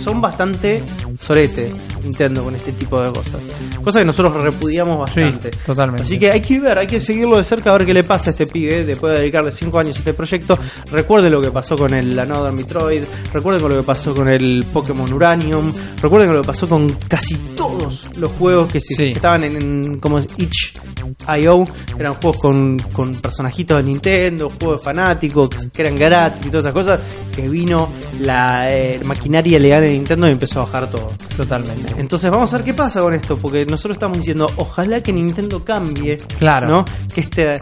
son 0.03 0.21
bastante 0.21 0.81
sorete 1.19 1.73
Nintendo 2.05 2.45
con 2.45 2.55
este 2.55 2.71
tipo 2.73 3.01
de 3.01 3.11
cosas. 3.13 3.43
Cosa 3.83 3.99
que 3.99 4.05
nosotros 4.05 4.41
repudiamos 4.43 4.99
bastante. 5.01 5.51
Sí, 5.53 5.59
totalmente. 5.67 6.03
Así 6.05 6.19
que 6.19 6.31
hay 6.31 6.41
que 6.41 6.61
ver, 6.61 6.79
hay 6.79 6.87
que 6.87 7.01
seguirlo 7.01 7.37
de 7.39 7.45
cerca 7.45 7.71
a 7.71 7.73
ver 7.73 7.87
qué 7.87 7.95
le 7.95 8.05
pasa 8.05 8.31
a 8.31 8.33
este 8.33 8.47
pibe 8.47 8.85
después 8.85 9.13
de 9.15 9.21
dedicarle 9.21 9.51
5 9.51 9.79
años 9.79 9.97
a 9.97 9.99
este 10.01 10.15
proyecto. 10.15 10.57
Recuerden 10.93 11.33
lo 11.33 11.41
que 11.41 11.51
pasó 11.51 11.77
con 11.77 11.93
el 11.95 12.17
Another 12.19 12.53
Metroid, 12.53 13.03
recuerden 13.33 13.63
lo 13.63 13.69
que 13.77 13.83
pasó 13.83 14.15
con 14.15 14.29
el 14.29 14.65
Pokémon 14.73 15.13
Uranium, 15.13 15.73
recuerden 16.01 16.33
lo 16.33 16.41
que 16.43 16.47
pasó 16.47 16.69
con 16.69 16.89
casi 17.09 17.35
todos 17.57 18.09
los 18.19 18.31
juegos 18.33 18.73
que, 18.73 18.81
Sí. 18.81 19.11
estaban 19.13 19.43
en, 19.45 19.57
en 19.57 19.99
como 19.99 20.19
itch.io, 20.21 21.63
eran 21.99 22.13
juegos 22.15 22.37
con, 22.41 22.79
con 22.93 23.11
personajitos 23.13 23.83
de 23.83 23.91
Nintendo, 23.91 24.51
juegos 24.61 24.83
fanáticos 24.83 25.49
que 25.73 25.83
eran 25.83 25.95
gratis 25.95 26.47
y 26.47 26.51
todas 26.51 26.67
esas 26.67 26.75
cosas, 26.75 27.01
que 27.35 27.49
vino 27.49 27.89
la 28.21 28.44
eh, 28.71 29.01
maquinaria 29.05 29.59
legal 29.59 29.83
de 29.83 29.91
Nintendo 29.91 30.29
y 30.29 30.33
empezó 30.33 30.61
a 30.61 30.65
bajar 30.65 30.91
todo. 30.91 31.13
Totalmente. 31.37 31.95
Entonces 31.99 32.31
vamos 32.31 32.53
a 32.53 32.57
ver 32.57 32.65
qué 32.65 32.75
pasa 32.75 33.01
con 33.01 33.15
esto, 33.15 33.37
porque 33.37 33.67
nosotros 33.67 33.97
estamos 33.97 34.19
diciendo, 34.19 34.47
ojalá 34.57 35.03
que 35.03 35.13
Nintendo 35.13 35.65
cambie, 35.65 36.17
Claro. 36.39 36.69
¿no? 36.69 36.85
Que 37.15 37.21
esta 37.21 37.55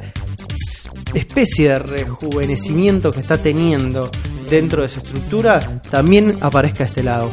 especie 1.14 1.68
de 1.70 1.78
rejuvenecimiento 1.78 3.10
que 3.10 3.20
está 3.20 3.36
teniendo 3.38 4.10
dentro 4.48 4.82
de 4.82 4.88
su 4.88 5.00
estructura 5.00 5.80
también 5.90 6.38
aparezca 6.40 6.84
a 6.84 6.86
este 6.86 7.02
lado. 7.02 7.30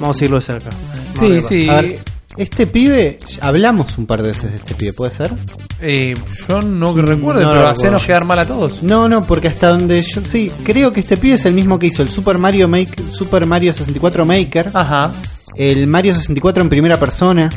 Vamos 0.00 0.20
a 0.20 0.24
irlo 0.24 0.36
de 0.36 0.42
cerca. 0.42 0.70
Vamos 1.16 1.46
Sí, 1.48 1.62
sí. 1.62 1.68
A 1.68 1.80
ver, 1.80 1.98
este 2.36 2.66
pibe, 2.66 3.18
hablamos 3.40 3.96
un 3.98 4.06
par 4.06 4.22
de 4.22 4.28
veces 4.28 4.50
de 4.50 4.56
este 4.56 4.74
pibe, 4.74 4.92
¿puede 4.92 5.10
ser? 5.12 5.32
Eh, 5.80 6.14
yo 6.48 6.60
no 6.62 6.94
que 6.94 7.02
recuerdo, 7.02 7.40
No 7.40 7.46
lo 7.46 7.50
pero 7.50 7.50
recuerdo. 7.52 7.68
hacernos 7.68 8.04
quedar 8.04 8.24
mal 8.24 8.38
a 8.38 8.46
todos. 8.46 8.82
No, 8.82 9.08
no, 9.08 9.22
porque 9.22 9.48
hasta 9.48 9.68
donde 9.68 10.02
yo 10.02 10.20
sí, 10.24 10.50
creo 10.64 10.90
que 10.90 11.00
este 11.00 11.16
pibe 11.16 11.34
es 11.34 11.44
el 11.46 11.54
mismo 11.54 11.78
que 11.78 11.86
hizo 11.86 12.02
el 12.02 12.08
Super 12.08 12.38
Mario 12.38 12.68
Make, 12.68 12.94
Super 13.10 13.46
Mario 13.46 13.72
64 13.72 14.24
Maker, 14.24 14.70
Ajá. 14.74 15.12
el 15.56 15.86
Mario 15.86 16.14
64 16.14 16.62
en 16.62 16.68
primera 16.68 16.98
persona 16.98 17.48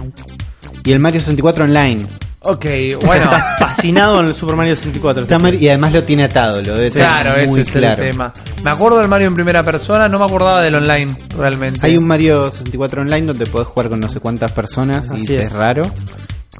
y 0.83 0.91
el 0.91 0.99
Mario 0.99 1.19
64 1.21 1.63
Online. 1.65 2.05
Ok, 2.41 2.65
bueno. 3.03 3.23
Está 3.25 3.55
fascinado 3.59 4.19
en 4.19 4.27
el 4.27 4.35
Super 4.35 4.55
Mario 4.55 4.75
64. 4.75 5.23
Está 5.23 5.39
Mar- 5.39 5.55
y 5.55 5.67
además 5.67 5.91
lo 5.93 6.03
tiene 6.03 6.23
atado, 6.23 6.61
lo 6.61 6.75
debe 6.75 6.91
tener 6.91 7.07
claro, 7.07 7.31
muy 7.47 7.59
ese 7.59 7.61
es 7.61 7.71
claro. 7.71 8.03
el 8.03 8.11
tema. 8.11 8.31
Me 8.63 8.69
acuerdo 8.69 8.99
del 8.99 9.07
Mario 9.07 9.27
en 9.27 9.35
primera 9.35 9.63
persona, 9.63 10.07
no 10.07 10.19
me 10.19 10.25
acordaba 10.25 10.61
del 10.61 10.75
online, 10.75 11.17
realmente. 11.37 11.79
Hay 11.85 11.97
un 11.97 12.05
Mario 12.05 12.49
64 12.51 13.01
Online 13.01 13.25
donde 13.27 13.45
podés 13.47 13.67
jugar 13.67 13.89
con 13.89 13.99
no 13.99 14.07
sé 14.07 14.19
cuántas 14.19 14.51
personas 14.51 15.09
Así 15.11 15.25
y 15.27 15.35
es. 15.35 15.41
es 15.43 15.51
raro. 15.51 15.81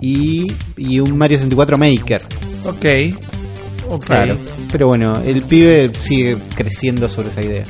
Y, 0.01 0.51
y 0.75 0.99
un 0.99 1.17
Mario 1.17 1.37
64 1.37 1.77
Maker. 1.77 2.21
Ok. 2.65 2.85
Ok. 3.89 4.05
Claro. 4.05 4.37
Pero 4.71 4.87
bueno, 4.87 5.13
el 5.25 5.43
pibe 5.43 5.91
sigue 5.97 6.37
creciendo 6.55 7.07
sobre 7.07 7.29
esa 7.29 7.41
idea. 7.41 7.63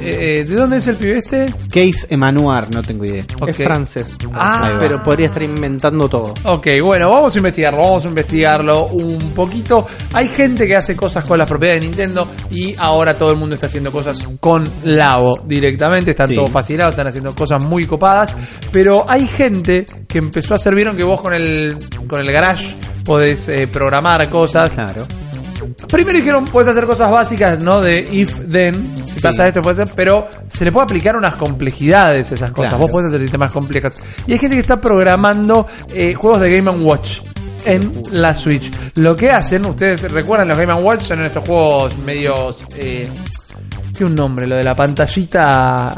Eh, 0.00 0.44
¿de 0.46 0.54
dónde 0.54 0.76
es 0.78 0.86
el 0.86 0.96
pibe 0.96 1.18
este? 1.18 1.46
Case 1.70 2.06
Emmanuel, 2.10 2.64
no 2.72 2.82
tengo 2.82 3.04
idea. 3.04 3.24
Ok. 3.40 3.48
Es 3.50 3.56
francés. 3.56 4.16
Ah. 4.32 4.76
Pero 4.78 5.02
podría 5.02 5.26
estar 5.26 5.42
inventando 5.42 6.08
todo. 6.08 6.34
Ok, 6.44 6.66
bueno, 6.82 7.10
vamos 7.10 7.34
a 7.34 7.38
investigarlo, 7.38 7.80
vamos 7.82 8.04
a 8.04 8.08
investigarlo 8.08 8.86
un 8.86 9.18
poquito. 9.34 9.86
Hay 10.12 10.28
gente 10.28 10.66
que 10.66 10.76
hace 10.76 10.94
cosas 10.96 11.24
con 11.24 11.38
las 11.38 11.48
propiedades 11.48 11.80
de 11.82 11.88
Nintendo 11.88 12.28
y 12.50 12.74
ahora 12.78 13.14
todo 13.14 13.30
el 13.30 13.36
mundo 13.38 13.54
está 13.54 13.66
haciendo 13.66 13.90
cosas 13.92 14.18
con 14.40 14.64
Labo 14.84 15.40
directamente, 15.46 16.10
están 16.12 16.28
Sí. 16.28 16.34
todos 16.34 16.50
fascinados, 16.50 16.92
están 16.92 17.06
haciendo 17.06 17.34
cosas 17.34 17.62
muy 17.62 17.84
copadas, 17.84 18.34
pero 18.72 19.04
hay 19.08 19.26
gente 19.26 19.84
que 20.08 20.18
empezó 20.18 20.54
a 20.54 20.56
hacer, 20.56 20.74
vieron 20.74 20.96
que 20.96 21.04
vos 21.04 21.20
con 21.20 21.34
el, 21.34 21.76
con 22.08 22.20
el 22.20 22.30
garage 22.32 22.74
podés 23.04 23.48
eh, 23.48 23.66
programar 23.68 24.28
cosas. 24.28 24.72
Claro. 24.74 25.06
Primero 25.88 26.18
dijeron, 26.18 26.44
puedes 26.46 26.68
hacer 26.70 26.84
cosas 26.86 27.10
básicas, 27.10 27.62
¿no? 27.62 27.80
De 27.80 28.00
if, 28.10 28.40
then, 28.48 28.74
si 29.06 29.12
Sí. 29.12 29.20
pasa 29.20 29.46
esto, 29.46 29.60
puede 29.62 29.84
ser, 29.84 29.94
pero 29.94 30.26
se 30.48 30.64
le 30.64 30.72
puede 30.72 30.84
aplicar 30.84 31.16
unas 31.16 31.34
complejidades 31.34 32.30
a 32.30 32.34
esas 32.34 32.50
cosas. 32.50 32.70
Claro. 32.72 32.82
Vos 32.82 32.90
podés 32.90 33.08
hacer 33.08 33.20
sistemas 33.20 33.52
complejos. 33.52 33.92
Y 34.26 34.32
hay 34.32 34.38
gente 34.38 34.56
que 34.56 34.62
está 34.62 34.80
programando 34.80 35.66
eh, 35.94 36.14
juegos 36.14 36.40
de 36.40 36.56
Game 36.56 36.70
Watch 36.70 37.18
en 37.64 37.90
la 38.10 38.34
Switch. 38.34 38.70
Lo 38.96 39.14
que 39.14 39.30
hacen, 39.30 39.66
ustedes 39.66 40.10
recuerdan 40.10 40.48
los 40.48 40.58
Game 40.58 40.72
Watch, 40.74 41.02
son 41.02 41.24
estos 41.24 41.44
juegos 41.46 41.96
medios... 41.98 42.64
Eh, 42.76 43.08
un 44.00 44.14
nombre, 44.14 44.46
lo 44.46 44.56
de 44.56 44.62
la 44.64 44.74
pantallita... 44.74 45.94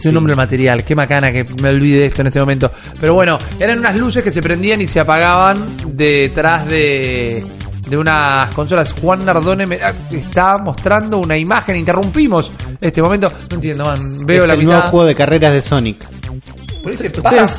Tiene 0.00 0.10
un 0.10 0.14
nombre 0.14 0.32
el 0.32 0.36
material, 0.36 0.84
qué 0.84 0.94
macana 0.94 1.32
que 1.32 1.44
me 1.62 1.70
olvide 1.70 2.00
de 2.00 2.04
esto 2.06 2.20
en 2.20 2.26
este 2.26 2.38
momento. 2.38 2.70
Pero 3.00 3.14
bueno, 3.14 3.38
eran 3.58 3.78
unas 3.78 3.96
luces 3.98 4.22
que 4.22 4.30
se 4.30 4.42
prendían 4.42 4.80
y 4.82 4.86
se 4.86 5.00
apagaban 5.00 5.56
detrás 5.86 6.68
de, 6.68 7.42
de 7.88 7.96
unas 7.98 8.54
consolas. 8.54 8.94
Juan 9.00 9.24
Nardone 9.24 9.66
me 9.66 9.76
ah, 9.76 9.92
está 10.10 10.56
mostrando 10.58 11.18
una 11.18 11.36
imagen, 11.36 11.76
interrumpimos 11.76 12.50
este 12.80 13.02
momento. 13.02 13.30
No 13.50 13.54
entiendo, 13.56 13.84
man. 13.84 14.18
Veo 14.24 14.42
es 14.42 14.48
la 14.48 14.54
el 14.54 14.64
nuevo 14.64 14.78
mitad. 14.80 14.90
juego 14.90 15.06
de 15.06 15.14
carreras 15.14 15.52
de 15.52 15.62
Sonic. 15.62 16.06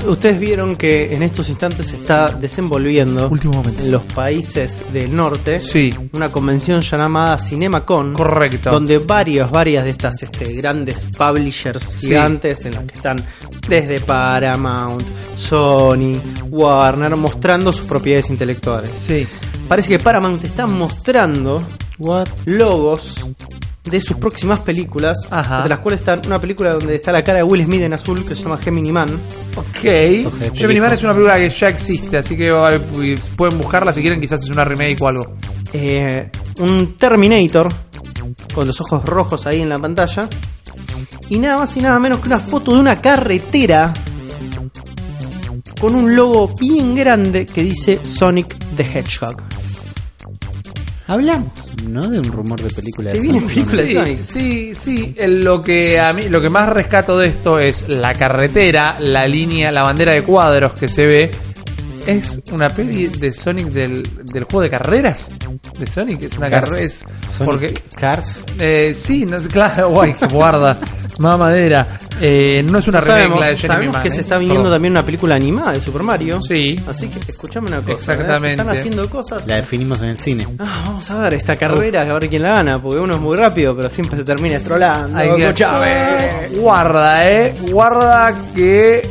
Ustedes, 0.07 0.39
vieron 0.39 0.75
que 0.75 1.11
en 1.11 1.23
estos 1.23 1.49
instantes 1.49 1.87
se 1.87 1.95
está 1.95 2.27
desenvolviendo 2.27 3.27
Último 3.27 3.55
momento. 3.55 3.81
en 3.83 3.91
los 3.91 4.03
países 4.03 4.85
del 4.93 5.15
norte 5.15 5.59
Sí. 5.59 5.91
una 6.13 6.29
convención 6.31 6.81
llamada 6.81 7.39
CinemaCon. 7.39 8.13
Correcto. 8.13 8.69
Donde 8.69 8.99
varias, 8.99 9.49
varias 9.49 9.83
de 9.83 9.89
estas 9.89 10.21
este, 10.21 10.53
grandes 10.53 11.07
publishers 11.17 11.81
Sí. 11.97 12.07
gigantes 12.09 12.65
en 12.65 12.73
las 12.75 12.83
que 12.85 12.93
están 12.93 13.17
desde 13.67 13.99
Paramount, 13.99 15.01
Sony, 15.35 16.19
Warner, 16.51 17.15
mostrando 17.15 17.71
sus 17.71 17.87
propiedades 17.87 18.29
intelectuales. 18.29 18.91
Sí. 18.95 19.27
Parece 19.67 19.89
que 19.89 19.99
Paramount 19.99 20.43
está 20.43 20.67
mostrando 20.67 21.65
What? 21.99 22.27
logos 22.45 23.15
de 23.83 24.01
sus 24.01 24.17
próximas 24.17 24.59
películas, 24.61 25.27
Ajá. 25.29 25.57
entre 25.57 25.69
las 25.69 25.79
cuales 25.79 25.99
está 26.01 26.19
una 26.25 26.39
película 26.39 26.73
donde 26.73 26.95
está 26.95 27.11
la 27.11 27.23
cara 27.23 27.39
de 27.39 27.43
Will 27.43 27.63
Smith 27.65 27.81
en 27.81 27.93
azul 27.93 28.25
que 28.27 28.35
se 28.35 28.43
llama 28.43 28.57
Gemini 28.57 28.91
Man. 28.91 29.07
Ok. 29.55 30.25
Ojete, 30.27 30.51
Gemini 30.55 30.79
Man 30.81 30.93
es 30.93 31.03
una 31.03 31.13
película 31.13 31.35
que 31.37 31.49
ya 31.49 31.69
existe, 31.69 32.17
así 32.17 32.35
que 32.35 32.51
pueden 33.35 33.57
buscarla 33.59 33.93
si 33.93 34.01
quieren, 34.01 34.19
quizás 34.19 34.43
es 34.43 34.49
una 34.49 34.63
remake 34.65 34.97
o 35.01 35.07
algo. 35.07 35.35
eh, 35.73 36.29
un 36.59 36.97
Terminator 36.97 37.67
con 38.53 38.65
los 38.67 38.79
ojos 38.81 39.03
rojos 39.05 39.45
ahí 39.47 39.61
en 39.61 39.69
la 39.69 39.77
pantalla 39.79 40.27
y 41.29 41.37
nada 41.39 41.57
más 41.57 41.75
y 41.77 41.79
nada 41.81 41.99
menos 41.99 42.19
que 42.21 42.29
una 42.29 42.39
foto 42.39 42.71
de 42.73 42.79
una 42.79 42.99
carretera 43.01 43.93
con 45.79 45.93
un 45.95 46.15
logo 46.15 46.53
bien 46.59 46.95
grande 46.95 47.45
que 47.45 47.61
dice 47.63 47.99
Sonic 48.03 48.55
the 48.77 48.83
Hedgehog. 48.83 49.43
Hablamos, 51.07 51.51
¿no? 51.87 52.01
De 52.09 52.17
un 52.17 52.25
rumor 52.25 52.59
de 52.61 52.69
película 52.73 53.11
de 53.11 53.19
Sonic. 53.21 53.45
película 53.47 53.81
de 53.83 53.87
Sí, 53.87 53.93
Sonic. 53.93 54.21
sí, 54.21 54.73
sí. 54.73 55.13
El- 55.17 55.41
Lo 55.41 55.61
que 55.61 55.99
a 55.99 56.11
mí, 56.13 56.23
lo 56.29 56.41
que 56.41 56.49
más 56.49 56.67
rescato 56.69 57.17
de 57.19 57.27
esto 57.27 57.59
es 57.59 57.87
la 57.87 58.11
carretera, 58.13 58.97
la 58.99 59.27
línea, 59.27 59.71
la 59.71 59.83
bandera 59.83 60.13
de 60.13 60.23
cuadros 60.23 60.73
que 60.73 60.87
se 60.87 61.05
ve. 61.05 61.31
Es 62.07 62.39
una 62.51 62.67
peli 62.69 63.07
de 63.07 63.31
Sonic 63.31 63.67
del, 63.67 64.03
del 64.35 64.43
juego 64.45 64.61
de 64.61 64.69
carreras 64.69 65.29
de 65.79 65.85
Sonic. 65.87 66.21
Es 66.23 66.37
una 66.37 66.49
Cars. 66.49 66.65
carrera. 66.69 66.85
Es 66.85 67.05
Sonic 67.29 67.45
porque 67.45 67.73
Cars. 67.95 68.43
eh, 68.59 68.93
sí, 68.93 69.25
no, 69.25 69.37
es- 69.37 69.47
claro, 69.49 69.89
guay, 69.89 70.15
guarda, 70.31 70.77
mamadera. 71.19 71.87
Eh, 72.21 72.63
no 72.63 72.79
es 72.79 72.87
una 72.87 73.01
sabemos 73.01 73.39
de 73.41 73.57
Jeremy 73.57 73.67
sabemos 73.67 73.97
que 73.97 74.07
eh. 74.07 74.11
se 74.11 74.21
está 74.21 74.37
viniendo 74.37 74.63
Perdón. 74.63 74.75
también 74.75 74.91
una 74.93 75.03
película 75.03 75.35
animada 75.35 75.73
de 75.73 75.81
Super 75.81 76.01
Mario. 76.03 76.39
Sí. 76.41 76.75
Así 76.87 77.07
que 77.09 77.19
escuchame 77.31 77.67
una 77.67 77.77
cosa. 77.81 77.91
¿eh? 77.91 77.95
Exactamente. 77.95 78.47
Se 78.47 78.51
están 78.51 78.69
haciendo 78.69 79.09
cosas. 79.09 79.47
La 79.47 79.55
definimos 79.57 80.01
en 80.01 80.09
el 80.09 80.17
cine. 80.17 80.47
Ah, 80.59 80.83
vamos 80.85 81.11
a 81.11 81.19
ver 81.19 81.33
esta 81.33 81.55
carrera, 81.55 82.01
a 82.01 82.13
ver 82.13 82.29
quién 82.29 82.41
la 82.43 82.49
gana, 82.55 82.81
porque 82.81 82.99
uno 82.99 83.15
es 83.15 83.19
muy 83.19 83.35
rápido, 83.35 83.75
pero 83.75 83.89
siempre 83.89 84.17
se 84.17 84.23
termina 84.23 84.55
estrolando. 84.57 85.17
Hay 85.17 85.35
que- 85.35 85.43
Escuchame. 85.45 86.49
Guarda, 86.57 87.29
eh. 87.29 87.53
Guarda 87.69 88.33
que 88.55 89.01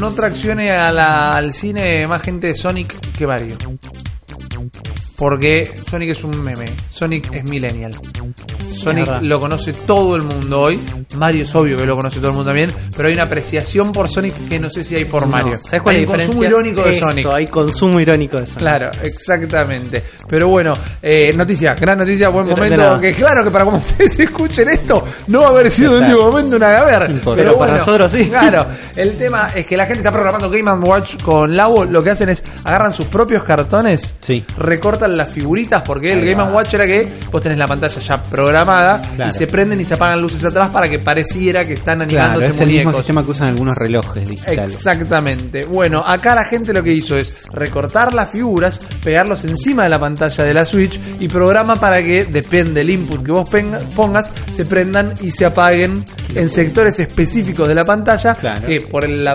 no 0.00 0.10
traccione 0.12 0.72
a 0.72 0.90
la- 0.90 1.36
al 1.36 1.52
cine 1.54 2.04
más 2.08 2.20
gente 2.22 2.48
de 2.48 2.54
Sonic 2.56 2.98
que 3.12 3.26
Mario. 3.28 3.56
Porque 5.18 5.68
Sonic 5.90 6.10
es 6.10 6.22
un 6.22 6.40
meme. 6.42 6.66
Sonic 6.90 7.34
es 7.34 7.44
millennial. 7.44 7.90
Sonic 8.78 9.08
lo 9.22 9.38
conoce 9.40 9.72
todo 9.72 10.16
el 10.16 10.22
mundo 10.22 10.60
hoy. 10.60 10.80
Mario 11.16 11.42
es 11.44 11.54
obvio 11.54 11.76
que 11.76 11.84
lo 11.86 11.96
conoce 11.96 12.18
todo 12.18 12.28
el 12.28 12.34
mundo 12.34 12.48
también. 12.50 12.72
Pero 12.96 13.08
hay 13.08 13.14
una 13.14 13.24
apreciación 13.24 13.92
por 13.92 14.08
Sonic 14.08 14.48
que 14.48 14.58
no 14.58 14.70
sé 14.70 14.84
si 14.84 14.94
hay 14.96 15.04
por 15.04 15.26
Mario. 15.26 15.58
¿Sabes 15.62 15.82
cuál 15.82 15.96
hay 15.96 16.02
es 16.04 16.08
la 16.08 16.16
consumo 16.16 16.44
irónico 16.44 16.82
de 16.82 16.90
Eso, 16.96 17.08
Sonic. 17.08 17.26
hay 17.26 17.46
consumo 17.46 18.00
irónico 18.00 18.38
de 18.40 18.46
Sonic. 18.46 18.58
Claro, 18.60 18.90
exactamente. 19.02 20.04
Pero 20.28 20.48
bueno, 20.48 20.72
eh, 21.02 21.32
noticia, 21.36 21.74
gran 21.74 21.98
noticia, 21.98 22.28
buen 22.30 22.48
momento. 22.48 23.00
Que 23.00 23.12
claro 23.12 23.44
que 23.44 23.50
para 23.50 23.64
como 23.64 23.76
ustedes 23.78 24.18
escuchen 24.20 24.68
esto, 24.70 25.04
no 25.28 25.40
va 25.42 25.46
a 25.46 25.50
haber 25.50 25.70
sido 25.70 25.98
el 25.98 26.04
Exacto. 26.04 26.16
último 26.16 26.30
momento 26.30 26.56
una 26.56 26.70
gaber. 26.70 27.10
importa. 27.10 27.42
Pero 27.42 27.58
para 27.58 27.76
nosotros 27.78 28.10
sí. 28.12 28.26
Claro, 28.28 28.66
el 28.96 29.16
tema 29.18 29.48
es 29.54 29.66
que 29.66 29.76
la 29.76 29.84
gente 29.86 30.00
está 30.00 30.12
programando 30.12 30.48
Game 30.50 30.70
Watch 30.86 31.22
con 31.22 31.54
Labo. 31.56 31.84
Lo 31.84 32.02
que 32.02 32.10
hacen 32.10 32.28
es 32.28 32.42
agarran 32.64 32.92
sus 32.94 33.06
propios 33.06 33.42
cartones, 33.44 34.14
Sí. 34.20 34.44
recortan 34.56 35.16
las 35.16 35.30
figuritas, 35.32 35.82
porque 35.82 36.12
el 36.12 36.24
Game. 36.24 36.38
Watch 36.38 36.74
era 36.74 36.86
que 36.86 37.08
vos 37.32 37.42
tenés 37.42 37.58
la 37.58 37.66
pantalla 37.66 38.00
ya 38.00 38.22
programada 38.22 38.67
Claro. 38.68 39.30
y 39.30 39.32
se 39.34 39.46
prenden 39.46 39.80
y 39.80 39.84
se 39.84 39.94
apagan 39.94 40.20
luces 40.20 40.44
atrás 40.44 40.70
para 40.70 40.88
que 40.88 40.98
pareciera 40.98 41.66
que 41.66 41.74
están 41.74 41.98
Claro, 41.98 42.12
animándose 42.12 42.46
es 42.48 42.60
el 42.60 42.66
mismo 42.68 42.82
muñecos. 42.84 43.00
sistema 43.00 43.24
que 43.24 43.30
usan 43.30 43.48
algunos 43.48 43.76
relojes 43.76 44.28
digitales. 44.28 44.74
Exactamente. 44.74 45.64
Bueno, 45.64 46.02
acá 46.06 46.34
la 46.34 46.44
gente 46.44 46.72
lo 46.72 46.82
que 46.82 46.92
hizo 46.92 47.16
es 47.16 47.42
recortar 47.52 48.14
las 48.14 48.30
figuras, 48.30 48.78
pegarlos 49.02 49.44
encima 49.44 49.84
de 49.84 49.88
la 49.88 49.98
pantalla 49.98 50.44
de 50.44 50.54
la 50.54 50.64
Switch 50.64 50.98
y 51.20 51.28
programa 51.28 51.76
para 51.76 52.02
que, 52.02 52.24
depende 52.24 52.72
del 52.80 52.90
input 52.90 53.24
que 53.24 53.32
vos 53.32 53.48
pongas, 53.94 54.32
se 54.54 54.64
prendan 54.64 55.14
y 55.20 55.30
se 55.30 55.44
apaguen 55.44 56.04
en 56.34 56.50
sectores 56.50 56.98
específicos 57.00 57.66
de 57.68 57.74
la 57.74 57.84
pantalla 57.84 58.34
Claro. 58.34 58.66
que 58.66 58.80
por 58.90 59.08
la 59.08 59.34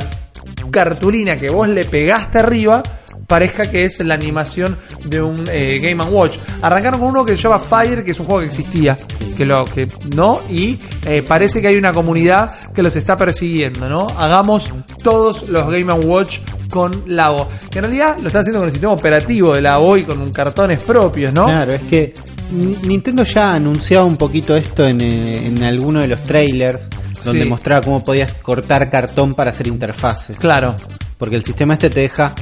cartulina 0.72 1.38
que 1.38 1.50
vos 1.50 1.68
le 1.68 1.86
pegaste 1.86 2.40
arriba 2.40 2.82
parezca 3.28 3.70
que 3.72 3.86
es 3.86 4.00
la 4.02 4.14
animación 4.16 4.78
de 5.06 5.22
un 5.22 5.48
eh, 5.52 5.80
Game 5.82 6.04
Watch. 6.04 6.38
Arrancaron 6.62 7.00
con 7.00 7.10
uno 7.10 7.26
que 7.26 7.36
se 7.38 7.44
llama 7.44 7.58
Fire, 7.58 8.04
que 8.04 8.12
es 8.12 8.20
un 8.20 8.26
juego 8.26 8.42
que 8.42 8.48
existía, 8.48 8.98
que 9.38 9.46
lo 9.46 9.64
que 9.66 9.88
no 10.16 10.42
y 10.50 10.78
eh, 11.06 11.24
parece 11.26 11.62
que 11.62 11.68
hay 11.70 11.78
una 11.78 11.92
comunidad 11.94 12.52
que 12.74 12.84
los 12.84 12.96
está 12.96 13.16
persiguiendo, 13.16 13.88
¿no? 13.88 14.08
Hagamos 14.18 14.70
todos 15.02 15.48
los 15.50 15.72
Game 15.72 15.92
Watch 15.94 16.40
con 16.70 16.92
Labo. 17.08 17.48
Que 17.72 17.80
en 17.80 17.86
realidad 17.86 18.18
lo 18.20 18.28
están 18.28 18.42
haciendo 18.42 18.60
con 18.60 18.68
el 18.68 18.74
sistema 18.74 18.94
operativo 18.94 19.56
de 19.56 19.62
Labo 19.62 19.98
y 19.98 20.04
con 20.04 20.30
cartones 20.32 20.82
propios, 20.84 21.34
¿no? 21.34 21.46
Claro, 21.46 21.72
es 21.72 21.82
que 21.84 22.14
Ni- 22.52 22.78
Nintendo 22.88 23.24
ya 23.24 23.54
anunciaba 23.56 24.06
un 24.06 24.18
poquito 24.18 24.56
esto 24.56 24.86
en, 24.86 25.02
eh, 25.02 25.48
en 25.48 25.64
alguno 25.64 26.02
de 26.02 26.08
los 26.08 26.22
trailers, 26.24 26.88
donde 27.24 27.44
Sí. 27.44 27.50
mostraba 27.50 27.82
cómo 27.82 28.04
podías 28.04 28.34
cortar 28.36 28.90
cartón 28.90 29.34
para 29.34 29.52
hacer 29.52 29.68
interfaces. 29.68 30.38
Claro. 30.38 30.76
Porque 31.18 31.36
el 31.36 31.44
sistema 31.44 31.74
este 31.74 31.90
te 31.90 32.02
deja 32.02 32.34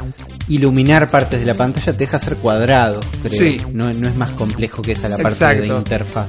iluminar 0.48 1.08
partes 1.08 1.40
de 1.41 1.45
la 1.45 1.53
pantalla, 1.53 1.91
te 1.91 1.98
deja 1.99 2.18
hacer 2.18 2.36
cuadrados, 2.38 3.06
creo. 3.22 3.40
Sí. 3.40 3.58
No, 3.72 3.91
no 3.94 4.10
es 4.10 4.16
más 4.16 4.32
complejo 4.32 4.82
que 4.82 4.94
esa 4.94 5.08
la 5.10 5.18
parte 5.18 5.30
Exacto. 5.36 5.74
de 5.74 5.80
interfaz. 5.80 6.28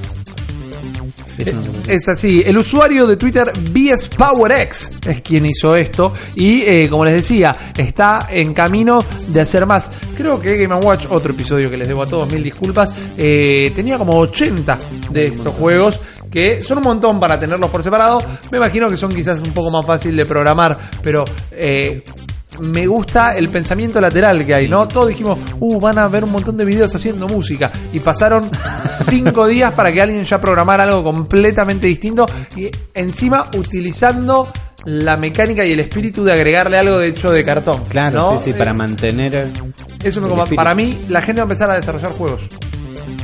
Es 1.37 1.55
cosa. 1.55 1.69
Es 1.87 2.09
así, 2.09 2.43
el 2.45 2.57
usuario 2.57 3.07
de 3.07 3.17
Twitter 3.17 3.51
BSPowerX 3.71 4.91
es 5.07 5.21
quien 5.21 5.45
hizo 5.45 5.75
esto 5.75 6.13
y 6.35 6.61
eh, 6.61 6.87
como 6.89 7.05
les 7.05 7.15
decía, 7.15 7.55
está 7.77 8.27
en 8.29 8.53
camino 8.53 9.03
de 9.27 9.41
hacer 9.41 9.65
más. 9.65 9.89
Creo 10.15 10.39
que 10.39 10.57
Game 10.57 10.75
Watch, 10.75 11.05
otro 11.09 11.33
episodio 11.33 11.69
que 11.69 11.77
les 11.77 11.87
debo 11.87 12.03
a 12.03 12.05
todos, 12.05 12.31
mil 12.31 12.43
disculpas, 12.43 12.93
eh, 13.17 13.71
tenía 13.75 13.97
como 13.97 14.17
80 14.17 14.77
de 15.11 15.25
estos 15.25 15.53
juegos 15.55 15.99
que 16.31 16.61
son 16.61 16.79
un 16.79 16.83
montón 16.85 17.19
para 17.19 17.37
tenerlos 17.37 17.69
por 17.69 17.83
separado. 17.83 18.17
Me 18.51 18.57
imagino 18.57 18.89
que 18.89 18.97
son 18.97 19.11
quizás 19.11 19.39
un 19.39 19.53
poco 19.53 19.69
más 19.69 19.85
fácil 19.85 20.15
de 20.15 20.25
programar, 20.25 20.77
pero... 21.01 21.23
eh, 21.51 22.03
me 22.59 22.85
gusta 22.87 23.35
el 23.37 23.49
pensamiento 23.49 23.99
lateral 23.99 24.45
que 24.45 24.53
hay, 24.55 24.67
¿no? 24.67 24.87
Todos 24.87 25.09
dijimos, 25.09 25.37
uh, 25.59 25.79
van 25.79 25.97
a 25.99 26.07
ver 26.07 26.23
un 26.23 26.31
montón 26.31 26.55
de 26.57 26.65
videos 26.65 26.93
haciendo 26.95 27.27
música. 27.27 27.71
Y 27.91 27.99
pasaron 27.99 28.49
cinco 28.89 29.47
días 29.47 29.71
para 29.73 29.91
que 29.91 30.01
alguien 30.01 30.23
ya 30.23 30.39
programara 30.39 30.83
algo 30.83 31.03
completamente 31.03 31.87
distinto. 31.87 32.25
Y 32.55 32.69
encima 32.93 33.49
utilizando 33.57 34.47
la 34.85 35.15
mecánica 35.17 35.65
y 35.65 35.71
el 35.71 35.79
espíritu 35.79 36.23
de 36.23 36.33
agregarle 36.33 36.77
algo 36.77 36.97
de 36.99 37.07
hecho 37.07 37.31
de 37.31 37.43
cartón. 37.45 37.83
Claro, 37.87 38.19
¿no? 38.33 38.37
sí, 38.41 38.51
sí, 38.51 38.53
para 38.57 38.71
Eh, 38.71 38.75
mantener. 38.75 39.47
Eso 40.03 40.19
me 40.21 40.27
como- 40.27 40.45
para 40.45 40.75
mí, 40.75 40.97
la 41.09 41.21
gente 41.21 41.41
va 41.41 41.43
a 41.43 41.47
empezar 41.49 41.71
a 41.71 41.75
desarrollar 41.75 42.11
juegos. 42.11 42.41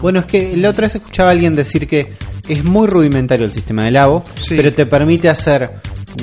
Bueno, 0.01 0.19
es 0.19 0.26
que 0.26 0.56
la 0.56 0.69
otra 0.69 0.88
vez 0.88 0.95
escuchaba 0.95 1.30
a 1.30 1.31
alguien 1.34 1.56
decir 1.56 1.85
que 1.88 2.14
es 2.47 2.64
muy 2.64 2.88
rudimentario 2.88 3.45
el 3.45 3.51
sistema 3.51 3.84
de 3.84 3.91
Labo, 3.91 4.23
Sí. 4.39 4.56
pero 4.56 4.72
te 4.72 4.85
permite 4.85 5.27
hacer, 5.27 5.69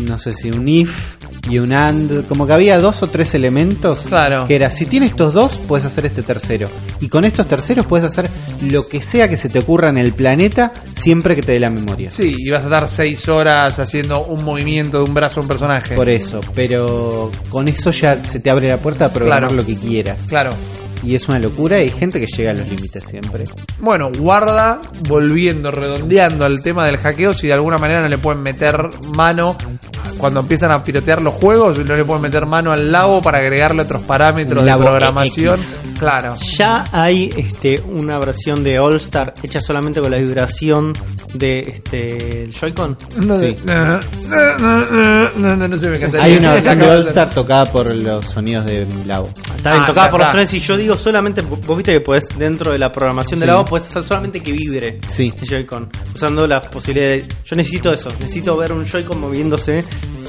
no 0.09 0.19
sé 0.19 0.33
si 0.33 0.49
un 0.51 0.66
if 0.66 1.16
y 1.48 1.59
un 1.59 1.73
and, 1.73 2.27
como 2.28 2.47
que 2.47 2.52
había 2.52 2.78
dos 2.78 3.02
o 3.02 3.09
tres 3.09 3.35
elementos. 3.35 3.98
Claro. 4.09 4.47
Que 4.47 4.56
era, 4.56 4.70
si 4.70 4.86
tienes 4.86 5.10
estos 5.10 5.32
dos, 5.32 5.56
puedes 5.68 5.85
hacer 5.86 6.06
este 6.06 6.23
tercero. 6.23 6.68
Y 7.01 7.09
con 7.09 7.24
estos 7.24 7.47
terceros 7.47 7.86
puedes 7.86 8.06
hacer 8.06 8.28
lo 8.70 8.86
que 8.89 9.01
sea 9.02 9.28
que 9.28 9.36
se 9.36 9.48
te 9.48 9.59
ocurra 9.59 9.90
en 9.90 9.98
el 9.98 10.12
planeta, 10.12 10.73
siempre 11.01 11.35
que 11.36 11.43
te 11.43 11.52
dé 11.52 11.60
la 11.60 11.70
memoria. 11.70 12.10
Sí, 12.10 12.35
y 12.36 12.51
vas 12.51 12.60
a 12.62 12.64
estar 12.64 12.89
seis 12.89 13.28
horas 13.28 13.78
haciendo 13.78 14.24
un 14.24 14.44
movimiento 14.44 14.98
de 14.98 15.05
un 15.05 15.14
brazo 15.14 15.40
a 15.40 15.43
un 15.43 15.48
personaje. 15.48 15.94
Por 15.94 16.09
eso, 16.09 16.40
pero 16.55 17.31
con 17.51 17.68
eso 17.68 17.90
ya 17.93 18.23
se 18.24 18.40
te 18.40 18.51
abre 18.51 18.68
la 18.68 18.78
puerta 18.78 19.06
a 19.06 19.12
programar 19.12 19.48
Claro. 19.48 19.56
lo 19.56 19.66
que 19.66 19.77
quieras. 19.77 20.18
Claro. 20.28 20.51
Y 21.05 21.14
es 21.14 21.28
una 21.28 21.39
locura 21.39 21.78
y 21.78 21.82
hay 21.82 21.90
gente 21.90 22.20
que 22.20 22.27
llega 22.27 22.51
a 22.51 22.55
los 22.55 22.68
límites 22.68 23.05
siempre. 23.05 23.44
Bueno, 23.78 24.10
guarda, 24.18 24.81
volviendo, 25.09 25.70
redondeando 25.70 26.44
al 26.44 26.62
tema 26.62 26.86
del 26.86 26.97
hackeo, 26.98 27.32
si 27.32 27.47
de 27.47 27.52
alguna 27.55 27.78
manera 27.78 28.01
no 28.01 28.09
le 28.09 28.18
pueden 28.18 28.43
meter 28.43 28.77
mano 29.16 29.56
cuando 30.18 30.40
empiezan 30.40 30.70
a 30.73 30.82
pirotear 30.82 31.20
los 31.20 31.35
juegos, 31.35 31.78
no 31.78 31.94
le 31.97 32.05
pueden 32.05 32.23
meter 32.23 32.47
mano 32.47 32.73
al 32.73 32.90
labo 32.90 33.20
para 33.20 33.39
agregarle 33.39 33.82
otros 33.82 34.02
parámetros 34.02 34.64
de 34.64 34.74
programación. 34.77 35.55
X. 35.59 35.78
Claro. 35.98 36.35
Ya 36.59 36.85
hay 36.93 37.31
este 37.36 37.81
una 37.86 38.18
versión 38.18 38.62
de 38.64 38.78
All 38.78 38.97
Star 38.97 39.32
hecha 39.43 39.59
solamente 39.60 40.01
con 40.01 40.10
la 40.10 40.18
vibración 40.18 40.93
de 41.35 41.60
este 41.60 42.43
el 42.44 42.52
Joy-Con. 42.52 42.97
No, 43.27 43.39
Sí. 43.40 43.56
no, 43.66 43.86
no, 43.86 44.01
no, 44.59 45.31
no, 45.36 45.56
no, 45.56 45.68
no 45.68 45.78
sé, 45.78 45.89
me 45.89 45.97
encantaría. 45.97 46.24
Hay 46.27 46.36
una 46.39 46.52
versión 46.55 46.78
de 46.78 46.90
All 46.90 47.06
Star 47.09 47.31
tocada 47.31 47.70
por 47.70 47.94
los 47.94 48.24
sonidos 48.27 48.64
de 48.66 48.86
Labo. 49.06 49.28
Está 49.56 49.73
bien, 49.73 49.82
Ah, 49.85 49.86
tocada 49.86 50.10
por 50.10 50.20
los 50.20 50.31
sones 50.31 50.52
y 50.55 50.60
yo 50.60 50.77
digo 50.77 50.86
solamente, 50.95 51.43
vos 51.43 51.77
viste 51.77 51.93
que 51.93 52.01
podés, 52.01 52.27
dentro 52.39 52.71
de 52.73 52.79
la 52.79 52.93
programación 52.93 53.41
de 53.41 53.47
la 53.47 53.57
voz, 53.57 53.69
podés 53.71 53.87
hacer 53.87 54.03
solamente 54.05 54.43
que 54.43 54.53
vibre 54.53 54.99
Sí. 55.09 55.33
el 55.41 55.49
Joy-Con, 55.49 55.89
usando 56.15 56.47
las 56.47 56.67
posibilidades. 56.67 57.27
Yo 57.45 57.57
necesito 57.57 57.93
eso, 57.93 58.09
necesito 58.21 58.57
ver 58.57 58.73
un 58.73 58.85
Joy-Con 58.87 59.21
moviéndose 59.21 59.85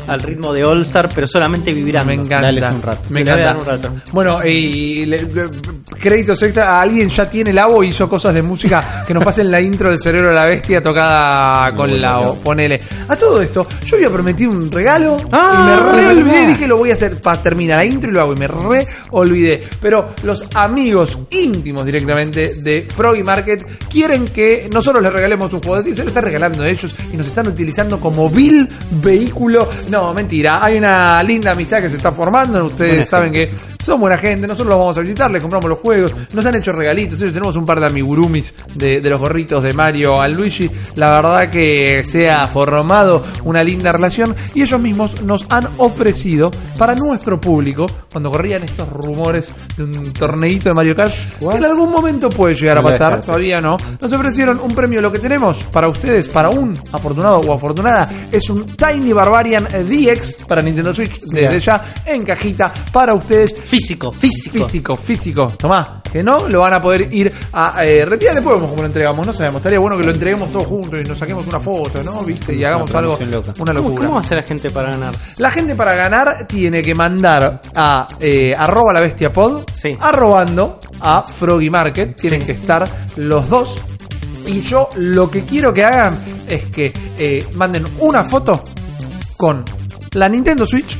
al 0.07 0.19
ritmo 0.21 0.53
de 0.53 0.63
All 0.63 0.81
Star, 0.83 1.09
pero 1.13 1.27
solamente 1.27 1.73
vibrando. 1.73 2.07
Me 2.07 2.15
encanta. 2.15 2.41
Dales 2.47 2.71
un 2.73 2.81
rato. 2.81 3.01
Me 3.09 3.21
encanta. 3.21 3.55
un 3.59 3.65
rato. 3.65 3.89
Bueno, 4.11 4.43
y 4.45 5.05
le- 5.05 5.21
le- 5.23 5.49
créditos 5.99 6.41
extra. 6.43 6.81
Alguien 6.81 7.09
ya 7.09 7.29
tiene 7.29 7.51
Labo 7.53 7.83
y 7.83 7.87
hizo 7.89 8.07
cosas 8.09 8.33
de 8.33 8.41
música 8.41 9.03
que 9.07 9.13
nos 9.13 9.23
pasen 9.23 9.49
la 9.51 9.59
intro 9.61 9.89
del 9.89 9.99
cerebro 9.99 10.29
de 10.29 10.35
la 10.35 10.45
bestia 10.45 10.81
tocada 10.81 11.73
con 11.75 11.99
Labo. 11.99 12.25
no. 12.25 12.33
Ponele. 12.35 12.79
A 13.07 13.15
todo 13.15 13.41
esto, 13.41 13.67
yo 13.85 13.95
había 13.97 14.09
prometido 14.09 14.51
un 14.51 14.71
regalo 14.71 15.17
Ah, 15.31 15.53
y 15.53 15.65
me 15.65 15.91
re 15.97 16.05
es 16.05 16.11
olvidé. 16.11 16.47
Dije 16.47 16.67
lo 16.67 16.77
voy 16.77 16.91
a 16.91 16.93
hacer 16.93 17.19
para 17.21 17.41
terminar 17.41 17.77
la 17.77 17.85
intro 17.85 18.09
y 18.09 18.13
lo 18.13 18.21
hago 18.21 18.33
y 18.33 18.37
me 18.37 18.47
re 18.47 18.87
olvidé. 19.11 19.61
Pero 19.81 20.13
los 20.23 20.45
amigos 20.53 21.17
íntimos 21.31 21.85
directamente 21.85 22.55
de 22.61 22.87
Froggy 22.93 23.23
Market 23.23 23.65
quieren 23.89 24.25
que 24.25 24.69
nosotros 24.73 25.01
les 25.03 25.11
regalemos 25.13 25.51
un 25.53 25.59
juego. 25.61 25.77
Es 25.77 25.83
decir, 25.85 25.95
se 25.97 26.03
lo 26.03 26.07
está 26.09 26.21
regalando 26.21 26.63
a 26.63 26.67
ellos 26.69 26.93
y 27.13 27.17
nos 27.17 27.25
están 27.25 27.47
utilizando 27.47 27.99
como 27.99 28.29
vil 28.29 28.67
vehículo. 29.01 29.67
No, 29.89 29.96
mentira. 30.13 30.59
Hay 30.63 30.77
una 30.77 31.21
linda 31.23 31.51
amistad 31.51 31.81
que 31.81 31.89
se 31.89 31.97
está 31.97 32.11
formando. 32.11 32.65
Ustedes 32.65 33.09
saben 33.09 33.31
que 33.31 33.76
son 33.87 34.01
buena 34.01 34.17
gente. 34.17 34.45
Nosotros 34.47 34.67
los 34.67 34.77
vamos 34.77 34.97
a 34.97 35.01
visitar, 35.01 35.31
les 35.31 35.41
compramos 35.41 35.69
los 35.69 35.79
juegos. 35.79 36.11
Nos 36.33 36.45
han 36.45 36.55
hecho 36.55 36.73
regalitos. 36.73 37.21
Ellos 37.21 37.33
tenemos 37.33 37.55
un 37.55 37.63
par 37.63 37.79
de 37.79 37.85
amigurumis 37.85 38.53
de, 38.75 38.99
de 38.99 39.09
los 39.09 39.19
gorritos 39.19 39.63
de 39.63 39.71
Mario 39.71 40.19
al 40.19 40.33
Luigi. 40.33 40.69
La 40.95 41.09
verdad 41.09 41.49
que 41.49 42.03
se 42.03 42.29
ha 42.29 42.47
formado 42.49 43.23
una 43.45 43.63
linda 43.63 43.93
relación. 43.93 44.35
Y 44.53 44.61
ellos 44.61 44.79
mismos 44.81 45.21
nos 45.21 45.45
han 45.49 45.69
ofrecido 45.77 46.51
para 46.77 46.95
nuestro 46.95 47.39
público, 47.39 47.85
cuando 48.11 48.29
corrían 48.29 48.63
estos 48.63 48.89
rumores 48.89 49.53
de 49.77 49.83
un 49.83 50.11
torneito 50.11 50.67
de 50.67 50.75
Mario 50.75 50.93
Kart, 50.93 51.13
que 51.39 51.57
en 51.57 51.63
algún 51.63 51.89
momento 51.89 52.29
puede 52.29 52.55
llegar 52.55 52.79
a 52.79 52.81
pasar. 52.81 53.21
Todavía 53.21 53.61
no. 53.61 53.77
Nos 54.01 54.11
ofrecieron 54.11 54.59
un 54.59 54.75
premio. 54.75 54.99
Lo 54.99 55.13
que 55.13 55.19
tenemos 55.19 55.63
para 55.71 55.87
ustedes, 55.87 56.27
para 56.27 56.49
un 56.49 56.73
afortunado 56.91 57.39
o 57.39 57.53
afortunada, 57.53 58.09
es 58.31 58.49
un 58.49 58.65
Tiny 58.65 59.13
Barbarian 59.13 59.63
DX 59.63 60.43
para 60.45 60.61
Nintendo 60.61 60.93
Switch. 60.93 61.21
Desde 61.21 61.47
Bien. 61.47 61.61
ya 61.61 61.83
en 62.05 62.25
cajita 62.25 62.73
para 62.91 63.13
ustedes. 63.13 63.55
Físico, 63.77 64.11
físico. 64.11 64.65
Físico, 64.65 64.97
físico. 64.97 65.47
Tomá, 65.55 66.01
que 66.11 66.23
no 66.23 66.47
lo 66.47 66.61
van 66.61 66.73
a 66.73 66.81
poder 66.81 67.13
ir 67.13 67.31
a 67.53 67.83
eh, 67.85 68.05
retirar. 68.05 68.33
Después 68.33 68.55
vemos 68.55 68.71
cómo 68.71 68.81
lo 68.81 68.87
entregamos. 68.87 69.23
No 69.25 69.33
sabemos. 69.35 69.59
Estaría 69.59 69.77
bueno 69.77 69.95
que 69.97 70.03
lo 70.03 70.11
entreguemos 70.11 70.51
todos 70.51 70.65
juntos 70.65 70.99
y 70.99 71.07
nos 71.07 71.17
saquemos 71.17 71.45
una 71.45 71.59
foto, 71.59 72.01
¿no? 72.03 72.23
¿Viste? 72.23 72.55
Y 72.55 72.63
hagamos 72.63 72.89
Una 72.89 72.99
algo. 72.99 73.17
promoción 73.17 73.31
loca. 73.39 73.61
Una 73.61 73.73
¿Cómo, 73.75 73.89
locura. 73.89 74.07
¿Cómo 74.07 74.19
hace 74.19 74.35
la 74.35 74.41
gente 74.41 74.69
para 74.71 74.89
ganar? 74.89 75.13
La 75.37 75.51
gente 75.51 75.75
para 75.75 75.93
ganar 75.95 76.47
tiene 76.47 76.81
que 76.81 76.95
mandar 76.95 77.61
a 77.75 78.07
eh, 78.19 78.55
arroba 78.57 78.93
la 78.93 79.01
bestia 79.01 79.31
pod, 79.31 79.63
Sí. 79.71 79.89
arrobando 79.99 80.79
a 81.01 81.21
Froggy 81.21 81.69
Market. 81.69 82.15
Tienen 82.19 82.41
que 82.41 82.53
estar 82.53 82.89
los 83.17 83.47
dos. 83.47 83.79
Y 84.47 84.61
yo 84.61 84.89
lo 84.95 85.29
que 85.29 85.43
quiero 85.43 85.71
que 85.71 85.83
hagan 85.85 86.17
es 86.47 86.63
que 86.69 86.91
eh, 87.19 87.45
manden 87.53 87.83
una 87.99 88.23
foto 88.23 88.63
con 89.37 89.63
la 90.13 90.27
Nintendo 90.29 90.65
Switch 90.65 90.97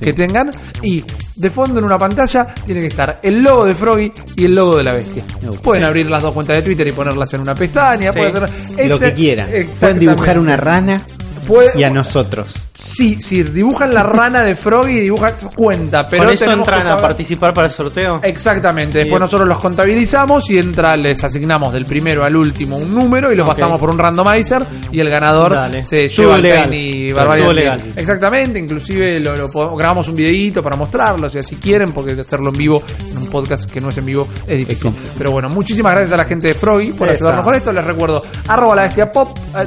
que 0.00 0.12
tengan 0.12 0.50
y 0.82 1.02
de 1.36 1.50
fondo 1.50 1.78
en 1.78 1.84
una 1.86 1.98
pantalla 1.98 2.46
tiene 2.64 2.80
que 2.82 2.86
estar 2.88 3.20
el 3.22 3.42
logo 3.42 3.64
de 3.64 3.74
Froggy 3.74 4.12
y 4.36 4.44
el 4.44 4.54
logo 4.54 4.76
de 4.76 4.84
la 4.84 4.92
bestia. 4.92 5.24
Pueden 5.62 5.82
Sí. 5.82 5.86
abrir 5.86 6.10
las 6.10 6.22
dos 6.22 6.34
cuentas 6.34 6.56
de 6.56 6.62
Twitter 6.62 6.86
y 6.86 6.92
ponerlas 6.92 7.32
en 7.34 7.40
una 7.40 7.54
pestaña. 7.54 8.12
Sí. 8.12 8.18
pueden 8.18 8.36
hacer- 8.44 8.88
Lo 8.88 8.94
ese- 8.96 9.04
que 9.06 9.12
quieran. 9.14 9.48
Pueden 9.78 9.98
dibujar 9.98 10.38
una 10.38 10.56
rana 10.56 11.02
Puede- 11.46 11.78
y 11.78 11.82
a 11.84 11.90
nosotros. 11.90 12.48
Sí, 12.74 13.18
sí, 13.20 13.42
dibujan 13.44 13.92
la 13.94 14.02
rana 14.02 14.42
de 14.42 14.56
Froggy 14.56 14.92
y 14.96 15.00
dibujan 15.00 15.32
cuenta, 15.54 16.04
pero 16.06 16.24
¿Con 16.24 16.32
eso 16.34 16.50
entran 16.50 16.86
a 16.88 16.96
participar 16.96 17.52
para 17.54 17.68
el 17.68 17.72
sorteo? 17.72 18.20
Exactamente, 18.22 18.98
después 18.98 19.18
Y- 19.18 19.20
nosotros 19.20 19.48
los 19.48 19.58
contabilizamos 19.58 20.50
y 20.50 20.58
entra, 20.58 20.94
les 20.96 21.22
asignamos 21.22 21.72
del 21.72 21.84
primero 21.84 22.24
al 22.24 22.34
último 22.34 22.76
un 22.76 22.92
número 22.94 23.32
y 23.32 23.36
lo 23.36 23.44
pasamos 23.44 23.78
por 23.78 23.90
un 23.90 23.98
randomizer 23.98 24.62
y 24.90 24.98
el 25.00 25.08
ganador 25.08 25.52
Dale. 25.52 25.82
se 25.82 26.08
lleva 26.08 26.36
el 26.36 26.42
legal. 26.42 26.70
Barbarian 27.14 27.54
legal. 27.54 27.92
Exactamente, 27.96 28.58
inclusive 28.58 29.20
lo, 29.20 29.34
grabamos 29.76 30.08
un 30.08 30.14
videito 30.14 30.62
para 30.62 30.76
mostrarlo, 30.76 31.28
si 31.30 31.38
así 31.38 31.56
quieren, 31.56 31.92
porque 31.92 32.20
hacerlo 32.20 32.48
en 32.48 32.52
vivo 32.54 32.82
en 33.10 33.18
un 33.18 33.26
podcast 33.26 33.70
que 33.70 33.80
no 33.80 33.90
es 33.90 33.98
en 33.98 34.06
vivo 34.06 34.26
es 34.46 34.58
difícil. 34.58 34.92
Pero 35.16 35.30
bueno, 35.30 35.48
muchísimas 35.50 35.92
gracias 35.92 36.12
a 36.12 36.16
la 36.16 36.24
gente 36.24 36.48
de 36.48 36.54
Froggy 36.54 36.92
por 36.92 37.06
Esa. 37.06 37.14
ayudarnos 37.16 37.44
con 37.44 37.54
esto. 37.54 37.72
Les 37.72 37.84
recuerdo, 37.84 38.20
arroba 38.48 38.74
la 38.76 38.82
bestia 38.82 39.10
pop. 39.10 39.38
eh, 39.56 39.66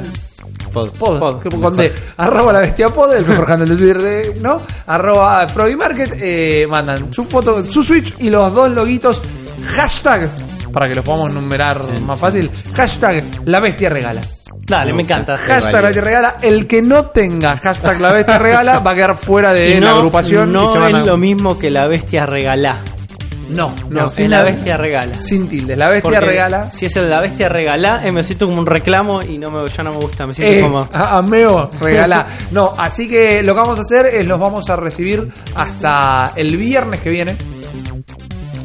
Pod. 0.76 0.90
Pod, 0.98 1.18
Pod. 1.18 1.42
que 1.42 1.48
con 1.60 1.76
D. 1.76 1.92
Arroba 2.18 2.52
la 2.52 2.60
bestia 2.60 2.88
pod, 2.88 3.12
el 3.14 3.24
mejor 3.24 3.50
handle 3.50 3.70
de 3.70 3.76
Twitter 3.76 3.98
de, 4.02 4.40
¿no? 4.40 4.56
Arroba 4.86 5.48
Froggy 5.48 5.76
Market, 5.76 6.18
eh, 6.20 6.66
mandan 6.68 7.12
su 7.12 7.24
foto, 7.24 7.64
su 7.64 7.82
Switch 7.82 8.14
y 8.18 8.28
los 8.30 8.52
dos 8.54 8.70
loguitos. 8.70 9.20
Hashtag, 9.74 10.28
para 10.72 10.88
que 10.88 10.94
los 10.94 11.04
podamos 11.04 11.32
numerar 11.32 11.80
más 12.02 12.18
fácil. 12.20 12.50
Hashtag 12.74 13.24
la 13.46 13.60
bestia 13.60 13.88
regala. 13.88 14.20
Dale, 14.68 14.92
me 14.92 15.02
encanta. 15.02 15.36
Hashtag 15.36 15.72
la 15.74 15.80
bestia 15.80 16.02
regala. 16.02 16.36
El 16.42 16.66
que 16.66 16.82
no 16.82 17.06
tenga 17.06 17.56
hashtag 17.56 18.00
la 18.00 18.12
bestia 18.12 18.38
regala 18.38 18.80
va 18.80 18.90
a 18.90 18.94
quedar 18.94 19.16
fuera 19.16 19.52
de 19.52 19.80
la 19.80 19.90
no, 19.90 19.96
agrupación. 19.96 20.48
y 20.48 20.52
no 20.52 20.70
se 20.72 20.78
van 20.78 20.94
a- 20.96 21.00
es 21.00 21.06
lo 21.06 21.16
mismo 21.16 21.58
que 21.58 21.70
la 21.70 21.86
bestia 21.86 22.26
regalá. 22.26 22.78
No, 23.48 23.72
no, 23.90 24.06
es 24.06 24.28
la 24.28 24.42
bestia 24.42 24.76
regala. 24.76 25.14
Sin 25.14 25.48
tildes. 25.48 25.78
La 25.78 25.88
bestia 25.88 26.18
Porque 26.18 26.26
regala. 26.32 26.70
Si 26.70 26.86
es 26.86 26.96
el 26.96 27.04
de 27.04 27.10
la 27.10 27.20
bestia 27.20 27.48
regalá, 27.48 28.06
eh, 28.06 28.10
me 28.12 28.24
siento 28.24 28.46
como 28.46 28.58
un 28.60 28.66
reclamo 28.66 29.20
y 29.22 29.38
no 29.38 29.50
me, 29.50 29.66
ya 29.68 29.82
no 29.84 29.90
me 29.90 29.96
gusta. 29.98 30.26
Me 30.26 30.34
siento 30.34 30.56
Eh, 30.58 30.62
como. 30.62 30.80
a- 30.92 31.18
Ameo, 31.18 31.68
regala. 31.80 32.26
No, 32.50 32.72
así 32.76 33.06
que 33.08 33.42
lo 33.42 33.54
que 33.54 33.60
vamos 33.60 33.78
a 33.78 33.82
hacer 33.82 34.06
es 34.06 34.24
los 34.26 34.38
vamos 34.40 34.68
a 34.68 34.76
recibir 34.76 35.28
hasta 35.54 36.32
el 36.36 36.56
viernes 36.56 37.00
que 37.00 37.10
viene. 37.10 37.36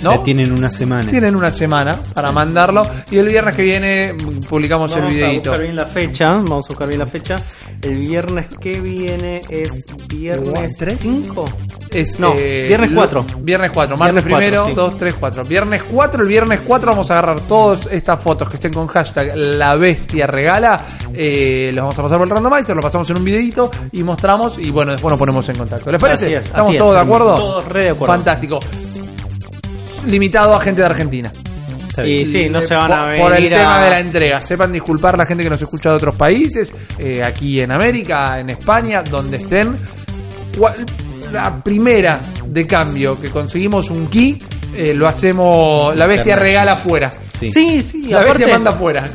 O 0.02 0.03
¿No? 0.03 0.11
sea, 0.14 0.23
tienen 0.23 0.52
una 0.52 0.69
semana. 0.69 1.10
Tienen 1.10 1.36
una 1.36 1.52
semana 1.52 1.99
para 2.14 2.32
mandarlo 2.32 2.82
y 3.11 3.18
el 3.18 3.28
viernes 3.28 3.56
que 3.56 3.61
viene 3.64 4.15
publicamos 4.49 4.91
Vamos 4.91 5.11
el 5.14 5.23
a 5.23 5.28
videito. 5.28 5.49
buscar 5.52 5.61
bien 5.64 5.76
la 5.76 5.86
fecha. 5.86 6.32
Vamos 6.34 6.65
a 6.65 6.69
buscar 6.69 6.88
bien 6.88 6.99
la 6.99 7.06
fecha. 7.07 7.36
El 7.82 7.95
viernes 7.95 8.48
que 8.60 8.80
viene 8.80 9.41
es 9.49 9.86
viernes 10.07 10.78
¿Tres? 10.78 10.99
5. 10.99 11.45
Es, 11.91 12.19
No, 12.19 12.34
eh, 12.38 12.65
viernes 12.68 12.90
lo- 12.91 12.95
4. 12.95 13.26
Viernes 13.40 13.72
4, 13.73 13.98
martes 13.98 14.23
Viernes 14.23 14.32
cuatro, 14.32 14.38
primero, 14.38 14.65
sí. 14.68 14.73
2, 14.73 14.98
3, 14.98 15.14
4. 15.19 15.44
Viernes 15.44 15.84
4, 15.84 16.22
el 16.23 16.28
viernes 16.30 16.60
4 16.65 16.91
vamos 16.91 17.10
a 17.11 17.14
agarrar 17.14 17.40
todas 17.41 17.91
estas 17.91 18.19
fotos 18.19 18.48
que 18.49 18.56
estén 18.56 18.72
con 18.72 18.88
hashtag 18.88 19.36
La 19.36 19.76
Bestia 19.76 20.26
Regala. 20.28 20.80
eh, 21.14 21.72
los 21.73 21.84
vamos 21.84 21.99
a 21.99 22.03
pasar 22.03 22.18
por 22.18 22.28
el 22.28 22.34
randomizer, 22.34 22.76
lo 22.76 22.82
pasamos 22.82 23.10
en 23.10 23.18
un 23.18 23.26
videito 23.26 23.69
y 23.91 24.02
mostramos 24.03 24.57
y 24.60 24.72
bueno, 24.72 24.94
después 24.94 25.11
nos 25.11 25.19
ponemos 25.19 25.48
en 25.49 25.57
contacto. 25.57 25.91
¿Les 25.91 26.02
parece? 26.02 26.34
Es, 26.38 26.45
¿Estamos 26.45 26.72
es. 26.72 26.78
todos 26.78 26.94
de 26.94 26.99
acuerdo? 27.02 27.36
Todos 27.36 27.65
re 27.65 27.84
de 27.84 27.90
acuerdo. 27.90 28.14
Fantástico. 28.14 28.60
Limitado 30.07 30.56
a 30.56 30.60
gente 30.61 30.82
de 30.82 30.88
Argentina. 30.88 31.32
Y 32.06 32.26
sí, 32.26 32.48
no 32.49 32.61
se 32.61 32.73
van 32.73 32.91
a 32.91 33.02
por, 33.02 33.10
venir 33.11 33.23
por 33.26 33.34
el 33.36 33.49
tema 33.49 33.82
a- 33.82 33.84
de 33.84 33.90
la 33.90 33.99
entrega. 33.99 34.40
Sepan 34.40 34.72
disculpar 34.72 35.18
la 35.18 35.26
gente 35.26 35.44
que 35.44 35.49
nos 35.49 35.61
escucha 35.61 35.90
de 35.90 35.95
otros 35.95 36.15
países, 36.15 36.73
eh, 36.98 37.22
aquí 37.23 37.60
en 37.60 37.72
América, 37.72 38.40
en 38.40 38.49
España, 38.52 39.03
donde 39.03 39.38
estén. 39.38 39.76
La 41.32 41.61
primera 41.64 42.19
de 42.45 42.68
cambio 42.68 43.19
que 43.19 43.30
conseguimos 43.30 43.90
un 43.90 44.07
key, 44.07 44.38
eh, 44.76 44.94
lo 44.94 45.07
hacemos. 45.07 45.95
La 45.95 46.06
bestia 46.07 46.36
regala 46.36 46.73
afuera. 46.73 47.10
Sí. 47.40 47.52
Sí, 47.52 47.82
sí, 47.84 48.03
La 48.03 48.19
aparte, 48.19 48.40
bestia 48.40 48.56
manda 48.56 48.72
afuera. 48.72 49.10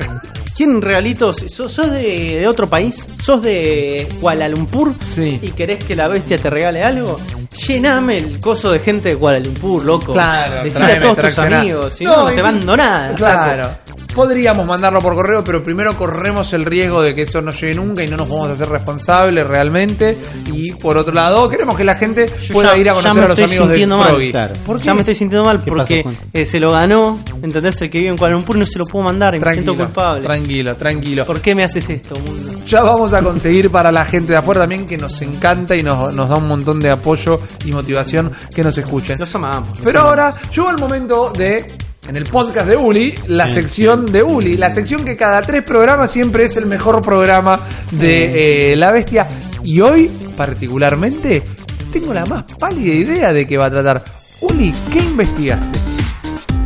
¿Quién 0.56 0.80
regalitos? 0.80 1.36
¿Sos, 1.48 1.70
sos 1.70 1.90
de, 1.90 2.36
de 2.40 2.48
otro 2.48 2.66
país? 2.68 3.06
¿Sos 3.22 3.42
de 3.42 4.08
Kuala 4.20 4.48
Lumpur? 4.48 4.94
Sí. 5.06 5.38
¿Y 5.42 5.48
querés 5.50 5.84
que 5.84 5.94
la 5.94 6.08
bestia 6.08 6.38
te 6.38 6.48
regale 6.48 6.80
algo? 6.80 7.20
Llename 7.66 8.18
el 8.18 8.40
coso 8.40 8.70
de 8.70 8.78
gente 8.78 9.08
de 9.10 9.16
Kuala 9.16 9.38
Lumpur, 9.40 9.84
loco. 9.84 10.12
Claro, 10.12 10.62
Decirle 10.62 10.92
a 10.92 11.00
todos 11.00 11.18
tus 11.18 11.38
amigos, 11.38 11.92
si 11.92 12.04
no, 12.04 12.28
no 12.28 12.52
te 12.52 12.76
nada. 12.76 13.14
Claro. 13.14 13.95
Podríamos 14.16 14.66
mandarlo 14.66 15.00
por 15.00 15.14
correo, 15.14 15.44
pero 15.44 15.62
primero 15.62 15.94
corremos 15.94 16.50
el 16.54 16.64
riesgo 16.64 17.02
de 17.02 17.14
que 17.14 17.22
eso 17.22 17.42
no 17.42 17.52
llegue 17.52 17.74
nunca 17.74 18.02
y 18.02 18.08
no 18.08 18.16
nos 18.16 18.26
vamos 18.28 18.48
a 18.48 18.52
hacer 18.54 18.66
responsables 18.70 19.46
realmente. 19.46 20.16
Y 20.50 20.72
por 20.72 20.96
otro 20.96 21.12
lado, 21.12 21.46
queremos 21.50 21.76
que 21.76 21.84
la 21.84 21.94
gente 21.96 22.24
Yo 22.42 22.54
pueda 22.54 22.72
ya- 22.72 22.78
ir 22.78 22.88
a 22.88 22.94
conocer 22.94 23.24
a 23.24 23.28
los 23.28 23.38
amigos 23.38 23.68
de 23.68 23.86
mal. 23.86 24.08
Froggy. 24.08 24.30
Claro. 24.30 24.54
¿Por 24.64 24.78
qué? 24.78 24.84
Ya 24.86 24.94
me 24.94 25.00
estoy 25.00 25.14
sintiendo 25.16 25.44
mal 25.44 25.62
¿Qué 25.62 25.70
porque 25.70 26.02
pasó, 26.02 26.18
eh, 26.32 26.46
se 26.46 26.58
lo 26.58 26.72
ganó, 26.72 27.18
¿entendés? 27.42 27.78
El 27.82 27.90
que 27.90 27.98
vive 27.98 28.10
en 28.10 28.16
Kuala 28.16 28.34
Lumpur 28.36 28.56
y 28.56 28.60
no 28.60 28.66
se 28.66 28.78
lo 28.78 28.86
puedo 28.86 29.04
mandar 29.04 29.34
y 29.34 29.36
me 29.36 29.42
Tranquilo, 29.42 29.74
siento 29.74 29.84
culpable. 29.84 30.22
tranquilo, 30.22 30.76
tranquilo. 30.76 31.24
¿Por 31.26 31.40
qué 31.42 31.54
me 31.54 31.64
haces 31.64 31.90
esto, 31.90 32.14
mundo? 32.18 32.58
Ya 32.66 32.82
vamos 32.82 33.12
a 33.12 33.20
conseguir 33.22 33.70
para 33.70 33.92
la 33.92 34.06
gente 34.06 34.32
de 34.32 34.38
afuera 34.38 34.62
también 34.62 34.86
que 34.86 34.96
nos 34.96 35.20
encanta 35.20 35.76
y 35.76 35.82
nos, 35.82 36.14
nos 36.14 36.26
da 36.26 36.36
un 36.36 36.48
montón 36.48 36.80
de 36.80 36.90
apoyo 36.90 37.36
y 37.66 37.70
motivación 37.70 38.32
que 38.54 38.62
nos 38.62 38.78
escuchen. 38.78 39.18
Los 39.18 39.34
amamos. 39.34 39.68
los 39.70 39.80
Pero 39.80 40.00
amamos. 40.00 40.18
ahora 40.18 40.34
llegó 40.50 40.70
el 40.70 40.78
momento 40.78 41.30
de, 41.36 41.66
en 42.08 42.16
el 42.16 42.24
podcast 42.24 42.68
de 42.68 42.76
Uli, 42.76 43.14
la 43.26 43.48
sección 43.48 44.06
de 44.06 44.22
Uli, 44.22 44.56
la 44.56 44.72
sección 44.72 45.04
que 45.04 45.16
cada 45.16 45.42
tres 45.42 45.62
programas 45.62 46.10
siempre 46.10 46.44
es 46.44 46.56
el 46.56 46.66
mejor 46.66 47.00
programa 47.00 47.60
de 47.90 48.72
eh, 48.72 48.76
La 48.76 48.92
Bestia. 48.92 49.26
Y 49.64 49.80
hoy, 49.80 50.10
particularmente, 50.36 51.42
tengo 51.90 52.14
la 52.14 52.24
más 52.26 52.44
pálida 52.58 52.94
idea 52.94 53.32
de 53.32 53.46
qué 53.46 53.56
va 53.56 53.66
a 53.66 53.70
tratar. 53.70 54.04
Uli, 54.40 54.72
¿qué 54.90 54.98
investigaste? 54.98 55.78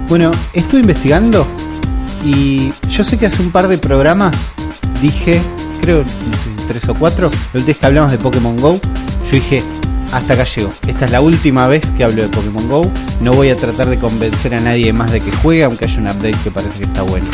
Bueno, 0.08 0.30
estuve 0.52 0.80
investigando 0.80 1.46
y 2.24 2.72
yo 2.88 3.04
sé 3.04 3.16
que 3.16 3.26
hace 3.26 3.40
un 3.40 3.50
par 3.50 3.68
de 3.68 3.78
programas 3.78 4.52
dije, 5.00 5.40
creo, 5.80 6.02
no 6.02 6.36
sé 6.36 6.60
si 6.60 6.66
tres 6.68 6.88
o 6.88 6.94
cuatro, 6.94 7.30
la 7.30 7.60
última 7.60 7.66
vez 7.66 7.76
que 7.78 7.86
hablamos 7.86 8.10
de 8.10 8.18
Pokémon 8.18 8.56
Go, 8.56 8.80
yo 9.26 9.30
dije, 9.30 9.62
hasta 10.12 10.34
acá 10.34 10.44
llego. 10.44 10.72
Esta 10.86 11.04
es 11.04 11.10
la 11.10 11.20
última 11.20 11.66
vez 11.68 11.84
que 11.96 12.04
hablo 12.04 12.22
de 12.22 12.28
Pokémon 12.28 12.68
Go. 12.68 12.90
No 13.20 13.32
voy 13.32 13.50
a 13.50 13.56
tratar 13.56 13.88
de 13.88 13.98
convencer 13.98 14.54
a 14.54 14.60
nadie 14.60 14.92
más 14.92 15.12
de 15.12 15.20
que 15.20 15.30
juegue, 15.32 15.64
aunque 15.64 15.84
haya 15.84 15.98
un 15.98 16.08
update 16.08 16.36
que 16.44 16.50
parece 16.50 16.78
que 16.78 16.84
está 16.84 17.02
bueno. 17.02 17.26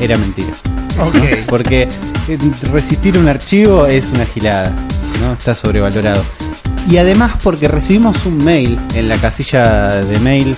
Era 0.00 0.16
mentira. 0.16 0.52
Porque 1.48 1.88
eh, 2.28 2.38
resistir 2.72 3.16
un 3.18 3.28
archivo 3.28 3.86
es 3.86 4.10
una 4.12 4.26
gilada, 4.26 4.72
¿no? 5.20 5.32
Está 5.32 5.54
sobrevalorado. 5.54 6.22
Y 6.90 6.96
además 6.96 7.34
porque 7.42 7.68
recibimos 7.68 8.26
un 8.26 8.44
mail 8.44 8.78
en 8.94 9.08
la 9.08 9.16
casilla 9.16 9.88
de 10.04 10.18
mail 10.18 10.56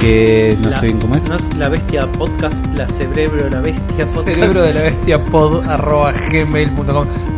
que 0.00 0.56
no 0.62 0.70
La- 0.70 0.80
sé 0.80 0.86
bien 0.86 0.98
cómo 1.00 1.14
es. 1.16 1.24
No 1.24 1.36
es 1.36 1.54
la 1.56 1.68
bestia 1.68 2.10
podcast, 2.12 2.64
la 2.74 2.86
cerebro 2.88 3.44
de 3.44 3.50
la 3.50 3.60
bestia 3.60 4.06
podcast. 4.06 4.24
Cerebro 4.24 4.62
de 4.62 4.74
la 4.74 4.80
bestia 4.82 5.24
pod 5.24 5.64
arroba 5.68 6.12
gmail.com. 6.12 6.84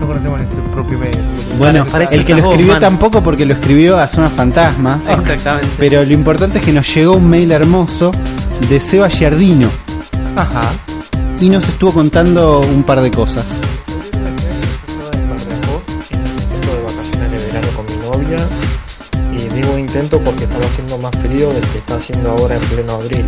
No 0.00 0.06
conocemos 0.06 0.38
nuestro 0.40 0.62
propio 0.72 0.98
mail. 0.98 1.16
Bueno, 1.58 1.86
el 1.98 2.08
que 2.20 2.24
que 2.24 2.34
lo 2.34 2.42
vos, 2.42 2.50
escribió 2.52 2.72
man. 2.74 2.80
tampoco 2.80 3.22
porque 3.22 3.44
lo 3.46 3.54
escribió 3.54 3.98
a 3.98 4.06
Zona 4.08 4.28
Fantasma. 4.30 5.00
Exactamente. 5.08 5.68
Pero 5.78 6.04
lo 6.04 6.12
importante 6.12 6.58
es 6.58 6.64
que 6.64 6.72
nos 6.72 6.92
llegó 6.94 7.14
un 7.16 7.28
mail 7.28 7.50
hermoso 7.52 8.12
de 8.68 8.80
Seba 8.80 9.08
Giardino 9.08 9.68
Ajá. 10.36 10.70
y 11.40 11.48
nos 11.50 11.68
estuvo 11.68 11.92
contando 11.92 12.60
un 12.60 12.82
par 12.82 13.00
de 13.00 13.10
cosas. 13.10 13.44
Intento 19.90 20.20
porque 20.20 20.44
estaba 20.44 20.66
haciendo 20.66 20.98
más 20.98 21.10
frío 21.16 21.52
del 21.52 21.66
que 21.66 21.78
está 21.78 21.96
haciendo 21.96 22.30
ahora 22.30 22.54
en 22.54 22.62
pleno 22.62 22.92
abril. 22.92 23.24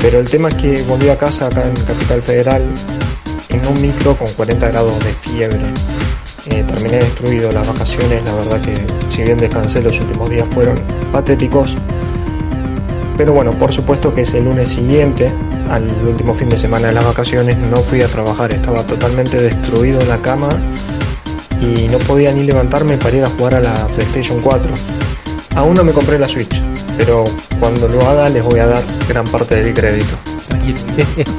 Pero 0.00 0.20
el 0.20 0.30
tema 0.30 0.48
es 0.48 0.54
que 0.54 0.82
volví 0.84 1.10
a 1.10 1.18
casa 1.18 1.48
acá 1.48 1.64
en 1.66 1.74
Capital 1.84 2.22
Federal 2.22 2.62
en 3.50 3.66
un 3.66 3.78
micro 3.78 4.16
con 4.16 4.32
40 4.32 4.68
grados 4.68 4.98
de 5.04 5.12
fiebre. 5.12 5.60
Eh, 6.46 6.64
terminé 6.66 7.00
destruido 7.00 7.52
las 7.52 7.66
vacaciones, 7.66 8.24
la 8.24 8.34
verdad 8.36 8.58
que 8.62 8.74
si 9.10 9.22
bien 9.22 9.36
descansé 9.36 9.82
los 9.82 10.00
últimos 10.00 10.30
días 10.30 10.48
fueron 10.48 10.80
patéticos. 11.12 11.76
Pero 13.18 13.34
bueno, 13.34 13.52
por 13.52 13.70
supuesto 13.70 14.14
que 14.14 14.22
ese 14.22 14.40
lunes 14.40 14.70
siguiente, 14.70 15.30
al 15.70 15.90
último 16.06 16.32
fin 16.32 16.48
de 16.48 16.56
semana 16.56 16.86
de 16.86 16.94
las 16.94 17.04
vacaciones, 17.04 17.58
no 17.58 17.82
fui 17.82 18.00
a 18.00 18.08
trabajar, 18.08 18.50
estaba 18.52 18.82
totalmente 18.82 19.38
destruido 19.42 20.00
en 20.00 20.08
la 20.08 20.22
cama 20.22 20.48
y 21.60 21.86
no 21.88 21.98
podía 21.98 22.32
ni 22.32 22.44
levantarme 22.44 22.96
para 22.96 23.14
ir 23.14 23.24
a 23.24 23.28
jugar 23.28 23.56
a 23.56 23.60
la 23.60 23.86
PlayStation 23.88 24.40
4. 24.40 24.72
Aún 25.58 25.74
no 25.74 25.82
me 25.82 25.90
compré 25.90 26.20
la 26.20 26.28
Switch, 26.28 26.62
pero 26.96 27.24
cuando 27.58 27.88
lo 27.88 28.08
haga 28.08 28.28
les 28.28 28.44
voy 28.44 28.60
a 28.60 28.66
dar 28.66 28.82
gran 29.08 29.24
parte 29.26 29.56
del 29.56 29.74
crédito. 29.74 30.14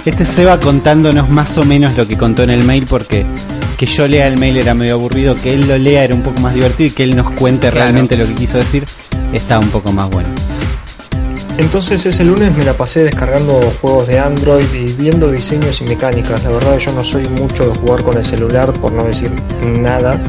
Este 0.06 0.26
Seba 0.26 0.60
contándonos 0.60 1.30
más 1.30 1.58
o 1.58 1.64
menos 1.64 1.96
lo 1.96 2.06
que 2.06 2.18
contó 2.18 2.44
en 2.44 2.50
el 2.50 2.66
mail 2.66 2.86
porque 2.86 3.26
que 3.78 3.86
yo 3.86 4.10
lea 4.10 4.28
el 4.28 4.36
mail 4.38 4.58
era 4.58 4.74
medio 4.74 4.96
aburrido, 4.96 5.36
que 5.36 5.54
él 5.54 5.70
lo 5.70 5.78
lea 5.78 6.04
era 6.04 6.14
un 6.16 6.22
poco 6.22 6.42
más 6.42 6.54
divertido 6.54 6.88
y 6.88 6.92
que 6.92 7.04
él 7.04 7.16
nos 7.16 7.30
cuente 7.32 7.70
Claro. 7.70 7.86
realmente 7.86 8.18
lo 8.18 8.28
que 8.28 8.36
quiso 8.36 8.58
decir 8.58 8.84
está 9.32 9.58
un 9.58 9.70
poco 9.70 9.94
más 9.94 10.10
bueno. 10.10 10.28
Entonces 11.58 12.06
ese 12.06 12.26
lunes 12.26 12.54
me 12.58 12.66
la 12.66 12.74
pasé 12.74 13.06
descargando 13.06 13.62
juegos 13.80 14.06
de 14.08 14.20
Android 14.20 14.66
y 14.74 14.92
viendo 15.02 15.32
diseños 15.32 15.80
y 15.80 15.86
mecánicas. 15.86 16.44
La 16.44 16.50
verdad 16.50 16.78
yo 16.78 16.92
no 16.92 17.06
soy 17.06 17.26
mucho 17.30 17.70
de 17.70 17.76
jugar 17.78 18.04
con 18.04 18.18
el 18.18 18.24
celular, 18.26 18.74
por 18.82 18.92
no 18.92 19.06
decir 19.06 19.32
nada. 19.64 20.20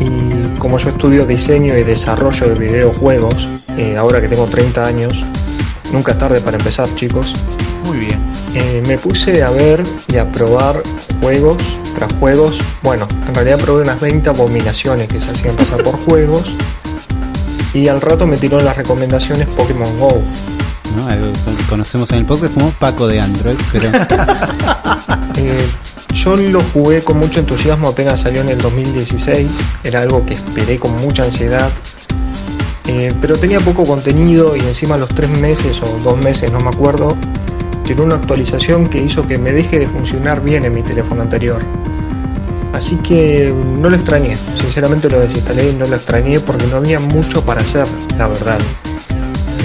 Y 0.00 0.58
como 0.58 0.78
yo 0.78 0.90
estudio 0.90 1.26
diseño 1.26 1.76
y 1.76 1.82
desarrollo 1.84 2.48
de 2.48 2.54
videojuegos, 2.54 3.48
eh, 3.76 3.96
ahora 3.96 4.20
que 4.20 4.28
tengo 4.28 4.46
30 4.46 4.86
años, 4.86 5.24
nunca 5.92 6.12
es 6.12 6.18
tarde 6.18 6.40
para 6.40 6.56
empezar 6.56 6.88
chicos, 6.94 7.34
Muy 7.84 7.98
bien. 7.98 8.20
eh, 8.54 8.82
me 8.86 8.98
puse 8.98 9.42
a 9.42 9.50
ver 9.50 9.82
y 10.08 10.16
a 10.16 10.30
probar 10.30 10.82
juegos 11.20 11.58
tras 11.94 12.12
juegos. 12.14 12.60
Bueno, 12.82 13.08
en 13.26 13.34
realidad 13.34 13.58
probé 13.58 13.82
unas 13.82 14.00
20 14.00 14.28
abominaciones 14.30 15.08
que 15.08 15.20
se 15.20 15.30
hacían 15.30 15.56
pasar 15.56 15.82
por 15.82 15.96
juegos. 16.04 16.52
Y 17.74 17.88
al 17.88 18.00
rato 18.00 18.26
me 18.26 18.36
tiró 18.36 18.60
las 18.60 18.76
recomendaciones 18.76 19.46
Pokémon 19.48 19.98
Go. 19.98 20.22
que 20.94 21.64
conocemos 21.68 22.10
en 22.12 22.18
el 22.18 22.24
podcast 22.24 22.54
como 22.54 22.70
Paco 22.70 23.06
de 23.06 23.20
Android, 23.20 23.58
pero 23.72 23.90
Eh, 25.40 25.68
yo 26.18 26.36
lo 26.36 26.60
jugué 26.72 27.04
con 27.04 27.16
mucho 27.18 27.38
entusiasmo 27.38 27.88
apenas 27.88 28.22
salió 28.22 28.40
en 28.40 28.48
el 28.48 28.58
2016. 28.58 29.48
Era 29.84 30.02
algo 30.02 30.26
que 30.26 30.34
esperé 30.34 30.76
con 30.76 31.00
mucha 31.00 31.22
ansiedad. 31.22 31.70
Eh, 32.88 33.14
pero 33.20 33.36
tenía 33.36 33.60
poco 33.60 33.84
contenido 33.84 34.56
y 34.56 34.60
encima 34.60 34.96
los 34.96 35.10
tres 35.10 35.30
meses 35.30 35.80
o 35.80 35.86
dos 36.02 36.18
meses, 36.18 36.50
no 36.50 36.58
me 36.58 36.70
acuerdo, 36.70 37.16
tiró 37.84 38.02
una 38.02 38.16
actualización 38.16 38.88
que 38.88 39.00
hizo 39.00 39.26
que 39.28 39.38
me 39.38 39.52
deje 39.52 39.78
de 39.78 39.86
funcionar 39.86 40.42
bien 40.42 40.64
en 40.64 40.74
mi 40.74 40.82
teléfono 40.82 41.22
anterior. 41.22 41.62
Así 42.72 42.96
que 42.96 43.54
no 43.80 43.88
lo 43.88 43.94
extrañé, 43.94 44.36
sinceramente 44.54 45.08
lo 45.08 45.20
desinstalé 45.20 45.70
y 45.70 45.74
no 45.74 45.86
lo 45.86 45.96
extrañé 45.96 46.40
porque 46.40 46.66
no 46.66 46.78
había 46.78 46.98
mucho 46.98 47.44
para 47.44 47.60
hacer, 47.60 47.86
la 48.18 48.26
verdad. 48.26 48.58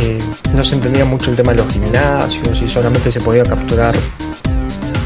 Eh, 0.01 0.19
no 0.53 0.63
se 0.63 0.75
entendía 0.75 1.05
mucho 1.05 1.31
el 1.31 1.37
tema 1.37 1.53
de 1.53 1.63
los 1.63 1.73
gimnasios 1.73 2.61
y 2.61 2.69
solamente 2.69 3.11
se 3.11 3.21
podía 3.21 3.43
capturar 3.43 3.95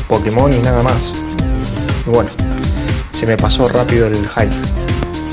Pokémon 0.09 0.51
y 0.51 0.59
nada 0.59 0.83
más. 0.83 1.13
Y 2.07 2.09
bueno, 2.09 2.29
se 3.11 3.27
me 3.27 3.35
pasó 3.35 3.67
rápido 3.67 4.07
el 4.07 4.27
hype. 4.29 4.55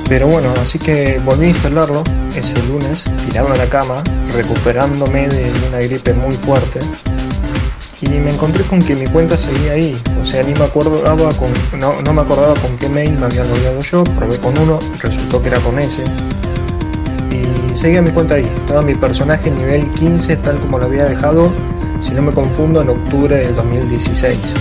Pero 0.08 0.26
bueno, 0.26 0.52
así 0.60 0.78
que 0.78 1.20
volví 1.24 1.46
a 1.46 1.48
instalarlo 1.50 2.02
ese 2.34 2.60
lunes, 2.64 3.04
tirado 3.24 3.52
en 3.52 3.58
la 3.58 3.66
cama, 3.66 4.02
recuperándome 4.34 5.28
de 5.28 5.52
una 5.68 5.78
gripe 5.78 6.12
muy 6.12 6.34
fuerte. 6.34 6.80
Y 8.00 8.08
me 8.08 8.32
encontré 8.32 8.64
con 8.64 8.80
que 8.80 8.94
mi 8.94 9.06
cuenta 9.06 9.38
seguía 9.38 9.72
ahí. 9.72 9.96
O 10.20 10.26
sea, 10.26 10.42
ni 10.42 10.52
me 10.52 10.64
acordaba 10.64 11.32
con. 11.34 11.50
No, 11.78 12.02
no 12.02 12.12
me 12.12 12.22
acordaba 12.22 12.54
con 12.54 12.76
qué 12.76 12.88
mail 12.88 13.12
me 13.12 13.26
había 13.26 13.44
logueado 13.44 13.80
yo. 13.80 14.04
Probé 14.04 14.38
con 14.38 14.58
uno, 14.58 14.78
resultó 15.00 15.40
que 15.40 15.48
era 15.48 15.60
con 15.60 15.78
ese. 15.78 16.02
Y 17.30 17.76
seguía 17.76 18.02
mi 18.02 18.10
cuenta 18.10 18.34
ahí. 18.34 18.50
Estaba 18.60 18.82
mi 18.82 18.94
personaje 18.94 19.50
nivel 19.50 19.88
15, 19.94 20.36
tal 20.38 20.58
como 20.58 20.78
lo 20.78 20.86
había 20.86 21.04
dejado, 21.04 21.50
si 22.00 22.12
no 22.12 22.20
me 22.20 22.32
confundo, 22.32 22.82
en 22.82 22.90
octubre 22.90 23.36
del 23.36 23.54
2016. 23.54 24.54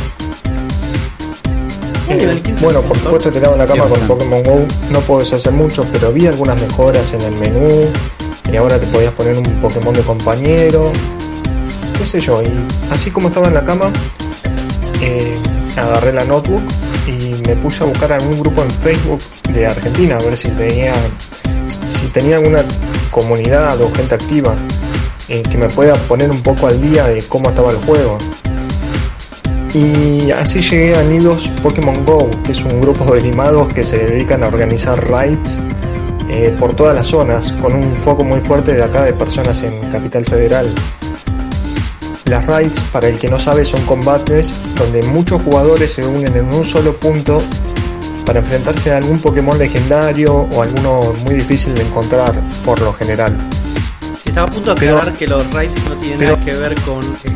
¿Qué 2.07 2.15
nivel 2.15 2.41
15 2.41 2.63
bueno, 2.63 2.81
por 2.81 2.97
supuesto 2.97 3.31
tirado 3.31 3.53
en 3.53 3.59
la 3.59 3.65
cama 3.65 3.87
con. 3.87 3.99
Pokémon 4.01 4.43
GO 4.43 4.65
no 4.91 4.99
puedes 5.01 5.31
hacer 5.33 5.53
mucho, 5.53 5.85
pero 5.91 6.11
vi 6.11 6.27
algunas 6.27 6.59
mejoras 6.59 7.13
en 7.13 7.21
el 7.21 7.35
menú 7.35 7.87
y 8.51 8.55
ahora 8.55 8.79
te 8.79 8.85
podías 8.87 9.13
poner 9.13 9.37
un 9.37 9.45
Pokémon 9.61 9.93
de 9.93 10.01
compañero, 10.01 10.91
qué 11.97 12.05
sé 12.05 12.19
yo, 12.19 12.41
y 12.41 12.51
así 12.91 13.09
como 13.09 13.29
estaba 13.29 13.47
en 13.47 13.53
la 13.53 13.63
cama, 13.63 13.91
eh, 15.01 15.37
agarré 15.77 16.13
la 16.13 16.25
notebook 16.25 16.61
y 17.07 17.35
me 17.47 17.55
puse 17.55 17.83
a 17.83 17.87
buscar 17.87 18.11
algún 18.11 18.39
grupo 18.39 18.61
en 18.61 18.71
Facebook 18.71 19.19
de 19.53 19.65
Argentina 19.65 20.17
a 20.17 20.19
ver 20.21 20.37
si 20.37 20.49
tenía 20.49 20.93
si 21.89 22.07
tenía 22.07 22.37
alguna 22.37 22.63
comunidad 23.11 23.79
o 23.81 23.91
gente 23.93 24.15
activa 24.15 24.55
eh, 25.29 25.43
que 25.43 25.57
me 25.57 25.69
pueda 25.69 25.93
poner 25.93 26.29
un 26.31 26.41
poco 26.41 26.67
al 26.67 26.81
día 26.81 27.07
de 27.07 27.23
cómo 27.23 27.49
estaba 27.49 27.71
el 27.71 27.77
juego. 27.77 28.17
Y 29.73 30.29
así 30.31 30.61
llegué 30.61 30.95
a 30.95 31.03
Nidos 31.03 31.49
Pokémon 31.63 32.05
Go, 32.05 32.29
que 32.45 32.51
es 32.51 32.63
un 32.63 32.79
grupo 32.79 33.15
de 33.15 33.21
limados 33.21 33.69
que 33.73 33.83
se 33.83 33.97
dedican 33.97 34.43
a 34.43 34.47
organizar 34.47 35.03
raids 35.09 35.59
eh, 36.29 36.55
por 36.59 36.75
todas 36.75 36.95
las 36.95 37.07
zonas, 37.07 37.53
con 37.53 37.73
un 37.73 37.91
foco 37.93 38.23
muy 38.23 38.39
fuerte 38.39 38.73
de 38.73 38.83
acá 38.83 39.03
de 39.03 39.13
personas 39.13 39.63
en 39.63 39.73
Capital 39.91 40.25
Federal. 40.25 40.67
Las 42.25 42.45
raids, 42.45 42.79
para 42.91 43.07
el 43.09 43.17
que 43.17 43.29
no 43.29 43.39
sabe, 43.39 43.65
son 43.65 43.81
combates 43.85 44.53
donde 44.77 45.01
muchos 45.03 45.41
jugadores 45.41 45.91
se 45.93 46.05
unen 46.05 46.35
en 46.35 46.53
un 46.53 46.63
solo 46.63 46.95
punto 46.95 47.41
para 48.25 48.39
enfrentarse 48.39 48.91
a 48.93 48.97
algún 48.97 49.19
Pokémon 49.19 49.57
legendario 49.57 50.47
o 50.51 50.61
alguno 50.61 51.13
muy 51.25 51.35
difícil 51.35 51.73
de 51.75 51.81
encontrar 51.81 52.33
por 52.63 52.79
lo 52.79 52.93
general. 52.93 53.35
Si 54.23 54.29
estaba 54.29 54.47
a 54.47 54.51
punto 54.51 54.73
de 54.73 54.79
Pero- 54.79 54.97
aclarar 54.97 55.17
que 55.17 55.27
los 55.27 55.51
raids 55.51 55.77
no 55.89 55.95
tienen 55.95 56.19
pero- 56.19 56.31
nada 56.33 56.45
que 56.45 56.53
ver 56.55 56.75
con 56.81 56.99
este, 57.03 57.29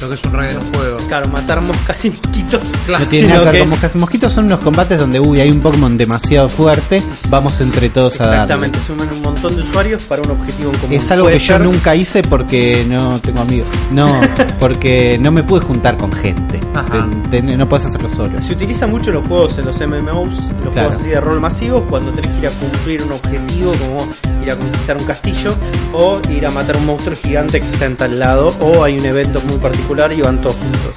Lo 0.00 0.08
que 0.08 0.14
es 0.14 0.24
un 0.24 0.34
en 0.44 0.56
un 0.58 0.72
juego. 0.74 0.96
Claro, 1.08 1.28
matar 1.28 1.60
moscas 1.60 2.04
y 2.04 2.10
mosquitos. 2.10 2.60
No 2.88 2.98
tiene 3.06 3.28
nada 3.28 3.44
que 3.46 3.50
ver 3.52 3.60
con 3.60 3.70
moscas 3.70 3.94
y 3.94 3.98
mosquitos, 3.98 4.32
son 4.32 4.44
unos 4.46 4.60
combates 4.60 4.98
donde 4.98 5.20
uy, 5.20 5.40
hay 5.40 5.50
un 5.50 5.60
Pokémon 5.60 5.96
demasiado 5.96 6.48
fuerte, 6.48 7.02
vamos 7.28 7.60
entre 7.60 7.88
todos 7.90 8.14
a 8.20 8.24
darle. 8.24 8.34
Exactamente, 8.42 8.78
suman 8.80 9.08
un 9.12 9.22
montón 9.22 9.54
de 9.56 9.62
usuarios 9.62 10.02
para 10.04 10.22
un 10.22 10.30
objetivo 10.32 10.70
en 10.72 10.78
común. 10.78 10.96
Es 10.96 11.10
algo 11.10 11.28
que 11.28 11.38
yo 11.38 11.54
ser- 11.56 11.60
nunca 11.60 11.94
hice 11.94 12.22
porque 12.22 12.84
no 12.88 13.20
tengo 13.20 13.40
amigos. 13.40 13.68
No, 13.92 14.20
porque 14.60 15.18
no 15.20 15.30
me 15.30 15.42
pude 15.42 15.60
juntar 15.60 15.96
con 15.96 16.12
gente. 16.12 16.60
Ajá. 16.74 17.06
No 17.06 17.68
puedes 17.68 17.86
hacerlo 17.86 18.08
solo. 18.08 18.40
Se 18.42 18.52
utiliza 18.52 18.86
mucho 18.86 19.10
en 19.10 19.16
los 19.16 19.26
juegos, 19.26 19.58
en 19.58 19.66
los 19.66 19.80
MMOs, 19.80 20.28
los 20.28 20.72
Claro. 20.72 20.72
juegos 20.72 20.96
así 20.96 21.08
de 21.10 21.20
rol 21.20 21.40
masivos, 21.40 21.82
cuando 21.88 22.10
tenés 22.12 22.30
que 22.32 22.38
ir 22.40 22.46
a 22.46 22.50
cumplir 22.50 23.02
un 23.02 23.12
objetivo, 23.12 23.72
como 23.72 24.08
ir 24.44 24.50
a 24.50 24.56
conquistar 24.56 24.96
un 24.96 25.04
castillo, 25.04 25.54
o 25.92 26.20
ir 26.30 26.46
a 26.46 26.50
matar 26.50 26.76
un 26.76 26.86
monstruo 26.86 27.16
gigante 27.22 27.60
que 27.60 27.66
está 27.72 27.86
en 27.86 27.96
tal 27.96 28.18
lado, 28.18 28.54
o 28.60 28.82
hay 28.84 28.98
un 28.98 29.04
evento 29.06 29.40
muy 29.46 29.58
particular 29.58 29.89
y 29.90 30.20
van 30.22 30.40
todos 30.40 30.54
juntos. 30.56 30.94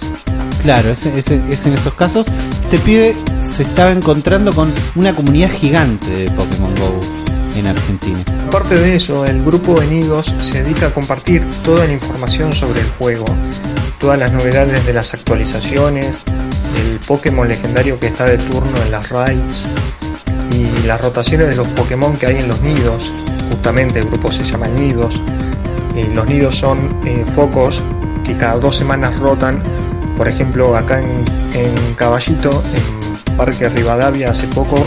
Claro, 0.61 0.89
es, 0.91 1.05
es- 1.07 1.27
es 1.31 1.65
en 1.65 1.73
esos 1.73 1.93
casos. 1.95 2.27
Este 2.63 2.77
pibe 2.77 3.15
se 3.41 3.63
estaba 3.63 3.91
encontrando 3.91 4.53
con 4.53 4.71
una 4.95 5.13
comunidad 5.15 5.49
gigante 5.51 6.09
de 6.09 6.29
Pokémon 6.31 6.73
Go 6.75 6.99
en 7.57 7.67
Argentina. 7.67 8.19
Aparte 8.47 8.75
de 8.75 8.95
eso, 8.95 9.25
el 9.25 9.43
grupo 9.43 9.79
de 9.79 9.87
Nidos 9.87 10.33
se 10.41 10.63
dedica 10.63 10.87
a 10.87 10.93
compartir 10.93 11.43
toda 11.63 11.85
la 11.87 11.91
información 11.93 12.53
sobre 12.53 12.81
el 12.81 12.87
juego, 12.99 13.25
todas 13.99 14.19
las 14.19 14.31
novedades 14.31 14.85
de 14.85 14.93
las 14.93 15.13
actualizaciones, 15.15 16.15
el 16.77 16.99
Pokémon 17.07 17.47
legendario 17.47 17.99
que 17.99 18.07
está 18.07 18.25
de 18.25 18.37
turno 18.37 18.77
en 18.85 18.91
las 18.91 19.09
raids 19.09 19.65
y 20.51 20.85
las 20.87 21.01
rotaciones 21.01 21.47
de 21.49 21.55
los 21.55 21.67
Pokémon 21.69 22.15
que 22.17 22.27
hay 22.27 22.37
en 22.37 22.47
los 22.47 22.61
nidos. 22.61 23.11
Justamente 23.49 23.99
el 23.99 24.05
grupo 24.05 24.31
se 24.31 24.43
llama 24.43 24.67
Nidos. 24.67 25.19
Eh, 25.95 26.09
los 26.13 26.25
nidos 26.27 26.55
son 26.55 26.95
eh, 27.05 27.23
focos 27.35 27.83
que 28.23 28.35
cada 28.35 28.55
dos 28.55 28.75
semanas 28.75 29.17
rotan. 29.19 29.61
Por 30.17 30.27
ejemplo, 30.27 30.75
acá 30.77 31.01
en, 31.01 31.25
en 31.53 31.93
Caballito, 31.95 32.63
en 32.75 33.35
Parque 33.37 33.69
Rivadavia, 33.69 34.29
hace 34.31 34.47
poco 34.47 34.83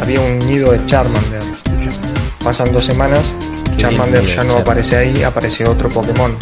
había 0.00 0.20
un 0.20 0.38
nido 0.40 0.72
de 0.72 0.84
Charmander. 0.86 1.42
Pasan 2.42 2.72
dos 2.72 2.84
semanas, 2.84 3.34
Qué 3.64 3.76
Charmander 3.76 4.22
ya 4.22 4.28
no 4.28 4.34
Charmander. 4.34 4.60
aparece 4.62 4.96
ahí, 4.96 5.22
aparece 5.22 5.66
otro 5.66 5.88
Pokémon. 5.88 6.36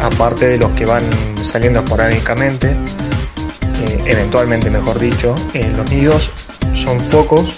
Aparte 0.00 0.46
de 0.48 0.58
los 0.58 0.70
que 0.72 0.84
van 0.84 1.04
saliendo 1.42 1.80
esporádicamente, 1.80 2.72
eh, 2.72 4.02
eventualmente 4.06 4.70
mejor 4.70 4.98
dicho, 4.98 5.34
eh, 5.54 5.72
los 5.76 5.88
nidos 5.90 6.30
son 6.74 7.00
focos 7.00 7.56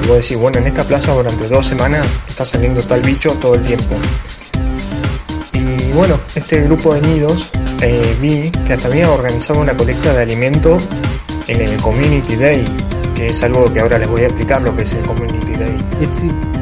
que 0.00 0.06
vos 0.08 0.16
decís, 0.16 0.36
bueno, 0.36 0.58
en 0.58 0.66
esta 0.66 0.84
plaza 0.84 1.12
durante 1.12 1.48
dos 1.48 1.66
semanas 1.66 2.06
está 2.28 2.44
saliendo 2.44 2.82
tal 2.82 3.00
bicho 3.00 3.32
todo 3.40 3.54
el 3.54 3.62
tiempo. 3.62 3.96
Y 5.90 5.92
bueno, 5.92 6.20
este 6.36 6.62
grupo 6.62 6.94
de 6.94 7.00
nidos 7.02 7.48
eh, 7.82 8.16
vi 8.20 8.50
que 8.64 8.74
hasta 8.74 8.86
había 8.88 9.10
organizado 9.10 9.60
una 9.60 9.76
colecta 9.76 10.12
de 10.12 10.22
alimento 10.22 10.76
en 11.48 11.60
el 11.60 11.76
Community 11.78 12.36
Day, 12.36 12.64
que 13.16 13.30
es 13.30 13.42
algo 13.42 13.72
que 13.72 13.80
ahora 13.80 13.98
les 13.98 14.08
voy 14.08 14.22
a 14.22 14.26
explicar 14.26 14.62
lo 14.62 14.74
que 14.76 14.82
es 14.82 14.92
el 14.92 15.04
Community 15.04 15.52
Day. 15.56 15.76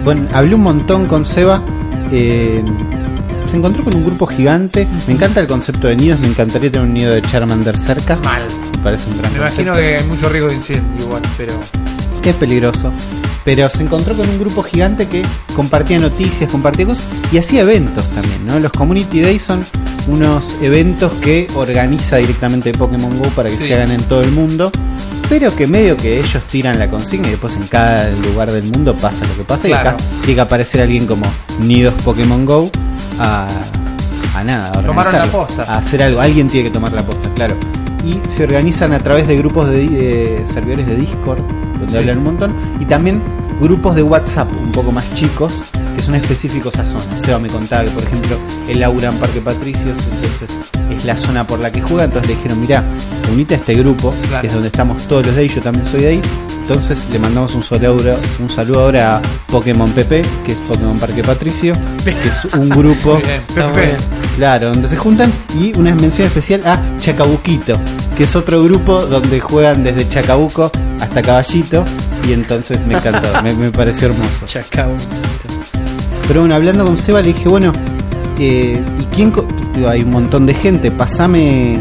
Bueno, 0.03 0.27
hablé 0.33 0.55
un 0.55 0.63
montón 0.63 1.07
con 1.07 1.27
Seba. 1.27 1.63
eh, 2.11 2.63
se 3.51 3.57
encontró 3.57 3.83
con 3.85 3.95
un 3.95 4.05
grupo 4.05 4.27
gigante. 4.27 4.87
Me 5.07 5.15
encanta 5.15 5.41
el 5.41 5.47
concepto 5.47 5.89
de 5.89 5.97
nidos. 5.97 6.21
Me 6.21 6.29
encantaría 6.29 6.71
tener 6.71 6.87
un 6.87 6.93
nido 6.95 7.15
de 7.15 7.23
Charmander 7.23 7.77
cerca. 7.79 8.17
Mal. 8.17 8.47
Me 8.77 8.79
parece 8.83 9.11
un 9.11 9.19
gran 9.19 9.33
Me 9.33 9.39
imagino 9.39 9.73
concepto. 9.73 9.75
que 9.75 9.97
hay 9.97 10.05
mucho 10.05 10.29
riesgo 10.29 10.49
de 10.51 10.55
incendio 10.57 11.07
igual, 11.07 11.23
pero. 11.37 11.53
Es 12.25 12.35
peligroso. 12.37 12.93
Pero 13.45 13.71
se 13.71 13.83
encontró 13.83 14.15
con 14.15 14.29
un 14.29 14.39
grupo 14.39 14.63
gigante 14.63 15.07
que 15.07 15.23
compartía 15.57 15.99
noticias, 15.99 16.51
compartía 16.51 16.87
cosas 16.87 17.05
y 17.33 17.39
hacía 17.39 17.63
eventos 17.63 18.05
también, 18.11 18.47
¿no? 18.47 18.59
Los 18.59 18.73
Community 18.73 19.21
Days 19.21 19.43
son 19.43 19.65
unos 20.07 20.57
eventos 20.63 21.13
que 21.15 21.47
organiza 21.55 22.17
directamente 22.17 22.73
Pokémon 22.73 23.19
Go 23.19 23.29
para 23.31 23.49
que 23.51 23.57
Sí. 23.57 23.69
se 23.69 23.75
hagan 23.75 23.91
en 23.91 24.03
todo 24.05 24.21
el 24.23 24.31
mundo, 24.33 24.71
pero 25.29 25.55
que 25.55 25.67
medio 25.67 25.97
que 25.97 26.19
ellos 26.19 26.43
tiran 26.47 26.79
la 26.79 26.91
consigna 26.91 27.29
y 27.29 27.33
después 27.33 27.57
en 27.57 27.67
cada 27.69 28.11
lugar 28.11 28.51
del 28.51 28.65
mundo 28.65 28.97
pasa 28.97 29.17
lo 29.27 29.37
que 29.37 29.45
pasa 29.45 29.69
y 29.69 29.73
acá 29.73 29.97
tiene 30.21 30.35
que 30.35 30.41
aparecer 30.41 30.81
alguien 30.83 31.07
como 31.07 31.27
Nidos 31.61 31.95
Pokémon 32.05 32.45
Go 32.47 32.71
a, 33.19 33.47
a 34.35 34.45
nada, 34.45 34.71
a 34.79 34.83
Tomaron 34.83 35.13
la 35.13 35.27
posta. 35.27 35.63
a 35.65 35.79
hacer 35.79 36.03
algo. 36.03 36.21
Alguien 36.21 36.49
tiene 36.49 36.69
que 36.69 36.73
tomar 36.75 36.93
la 36.93 37.03
posta, 37.03 37.29
claro. 37.35 37.57
Y 38.09 38.21
se 38.31 38.43
organizan 38.45 38.93
a 38.95 39.01
través 39.01 39.29
de 39.29 39.37
grupos 39.37 39.69
de 39.69 40.43
servidores 40.51 40.87
de 40.87 40.97
Discord, 40.97 41.41
donde 41.79 41.93
Sí. 41.93 41.99
hablan 41.99 42.19
un 42.19 42.25
montón, 42.25 42.55
y 42.81 42.87
también 42.87 43.21
grupos 43.61 43.95
de 43.95 44.03
WhatsApp 44.03 44.49
un 44.65 44.73
poco 44.73 44.91
más 44.93 45.13
chicos, 45.13 45.53
que 45.95 46.01
son 46.03 46.15
específicos 46.15 46.75
a 46.79 46.87
zonas. 46.87 47.21
Seba 47.23 47.39
me 47.39 47.49
contaba 47.49 47.85
que, 47.85 47.91
por 47.91 48.03
ejemplo, 48.05 48.37
el 48.67 48.83
Aura 48.83 49.11
en 49.11 49.19
Parque 49.19 49.41
Patricios, 49.43 49.99
entonces 50.15 50.51
es 50.99 51.05
la 51.05 51.17
zona 51.17 51.47
por 51.47 51.59
la 51.61 51.73
que 51.73 51.81
juega, 51.81 52.05
entonces 52.05 52.29
le 52.31 52.37
dijeron, 52.37 52.61
mira, 52.61 52.85
unite 53.33 53.55
a 53.55 53.57
este 53.59 53.75
grupo, 53.75 54.15
Claro. 54.29 54.41
que 54.43 54.47
es 54.49 54.53
donde 54.53 54.69
estamos 54.69 55.03
todos 55.09 55.25
los 55.27 55.35
de 55.35 55.43
ahí, 55.43 55.49
yo 55.49 55.61
también 55.63 55.87
soy 55.87 56.01
de 56.03 56.09
ahí. 56.09 56.23
Entonces 56.61 57.09
le 57.11 57.19
mandamos 57.19 57.55
un 57.55 57.63
saludo, 57.63 58.15
un 58.41 58.51
saludo 58.51 58.81
ahora 58.81 59.17
a 59.17 59.23
Pokémon 59.51 59.91
PP, 59.91 60.23
que 60.45 60.53
es 60.53 60.59
Pokémon 60.59 60.99
Parque 60.99 61.23
Patricio, 61.25 61.75
que 62.05 62.11
es 62.11 62.45
un 62.55 62.69
grupo 62.69 63.17
bien, 63.55 63.73
bien. 63.75 63.97
Claro, 64.37 64.69
donde 64.69 64.87
se 64.87 64.97
juntan 64.99 65.33
y 65.59 65.75
una 65.79 65.95
mención 65.95 66.27
especial 66.27 66.61
a 66.67 66.79
Chacabuquito, 66.99 67.79
que 68.15 68.25
es 68.25 68.37
otro 68.37 68.63
grupo 68.63 69.07
donde 69.07 69.41
juegan 69.41 69.83
desde 69.83 70.07
Chacabuco 70.11 70.71
hasta 71.01 71.23
Caballito 71.23 71.85
y 72.29 72.33
entonces 72.35 72.85
me 72.87 72.95
encantó, 72.99 73.29
me, 73.43 73.55
me 73.55 73.71
pareció 73.71 74.09
hermoso. 74.09 74.45
Chacao. 74.45 74.91
Pero 76.27 76.41
bueno, 76.41 76.55
hablando 76.55 76.85
con 76.85 76.99
Seba 76.99 77.23
le 77.23 77.33
dije, 77.33 77.49
bueno, 77.49 77.73
eh, 78.39 78.81
¿y 79.01 79.05
quién? 79.15 79.33
hay 79.87 80.03
un 80.03 80.11
montón 80.11 80.47
de 80.47 80.55
gente, 80.55 80.91
pasame, 80.91 81.79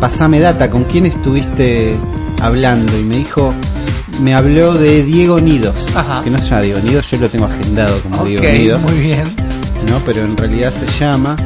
pasame 0.00 0.40
data, 0.40 0.70
¿con 0.70 0.84
quién 0.84 1.06
estuviste 1.06 1.96
hablando? 2.40 2.98
Y 2.98 3.04
me 3.04 3.16
dijo, 3.18 3.52
me 4.20 4.34
habló 4.34 4.74
de 4.74 5.02
Diego 5.04 5.40
Nidos, 5.40 5.74
Ajá. 5.94 6.22
que 6.22 6.30
no 6.30 6.38
se 6.38 6.44
llama 6.50 6.62
Diego 6.62 6.80
Nidos, 6.80 7.10
yo 7.10 7.18
lo 7.18 7.28
tengo 7.28 7.44
agendado 7.46 8.00
como 8.00 8.24
Diego 8.24 8.44
Nidos. 8.44 8.80
muy 8.80 8.98
bien. 8.98 9.24
¿no? 9.88 9.98
Pero 10.06 10.24
en 10.24 10.36
realidad 10.36 10.72
se 10.72 10.98
llama. 11.00 11.36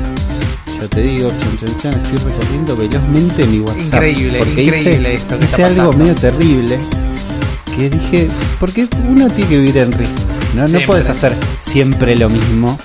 Yo 0.80 0.88
te 0.90 1.00
digo, 1.00 1.30
chan, 1.30 1.58
chan, 1.58 1.78
chan, 1.80 1.94
estoy 2.04 2.30
recorriendo 2.30 2.76
velozmente 2.76 3.46
mi 3.46 3.60
WhatsApp. 3.60 3.94
Increíble, 3.94 4.38
porque 4.40 4.62
increíble 4.64 5.14
hice, 5.14 5.14
esto 5.14 5.38
que 5.38 5.44
hice 5.46 5.62
está 5.62 5.80
algo 5.80 5.92
medio 5.94 6.14
terrible. 6.14 6.78
Que 7.74 7.90
dije, 7.90 8.28
porque 8.60 8.86
uno 9.08 9.28
tiene 9.30 9.50
que 9.50 9.58
vivir 9.58 9.78
en 9.78 9.92
ritmo. 9.92 10.14
No, 10.54 10.68
no 10.68 10.78
puedes 10.86 11.08
hacer 11.08 11.34
siempre 11.60 12.16
lo 12.16 12.28
mismo. 12.28 12.78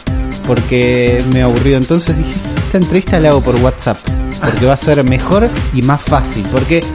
Porque 0.48 1.24
me 1.34 1.42
aburrió. 1.42 1.78
Entonces 1.78 2.18
dije, 2.18 2.34
esta 2.66 2.78
entrevista 2.78 3.20
la 3.20 3.30
hago 3.30 3.42
por 3.42 3.56
WhatsApp. 3.58 3.98
Porque 4.44 4.66
va 4.66 4.74
a 4.74 4.78
ser 4.78 5.04
mejor 5.04 5.50
y 5.74 5.82
más 5.84 6.02
fácil. 6.02 6.46
Porque 6.52 6.82
yo 6.82 6.88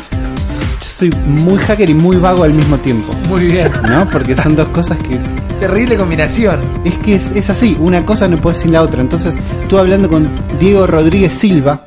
soy 0.98 1.10
muy 1.26 1.58
hacker 1.58 1.88
y 1.90 1.94
muy 1.94 2.16
vago 2.16 2.42
al 2.42 2.52
mismo 2.54 2.76
tiempo. 2.78 3.14
Muy 3.28 3.46
bien. 3.46 3.70
¿No? 3.88 4.04
Porque 4.10 4.34
son 4.36 4.56
dos 4.56 4.68
cosas 4.68 4.98
que 4.98 5.18
Terrible 5.60 5.96
combinación. 5.96 6.60
es 6.84 6.98
que 6.98 7.14
es, 7.16 7.30
es 7.34 7.48
así, 7.48 7.76
una 7.80 8.04
cosa 8.04 8.28
no 8.28 8.36
puede 8.38 8.56
sin 8.56 8.72
la 8.72 8.82
otra. 8.82 9.00
Entonces, 9.00 9.34
estuve 9.62 9.80
hablando 9.80 10.08
con 10.08 10.28
Diego 10.60 10.86
Rodríguez 10.86 11.32
Silva, 11.32 11.80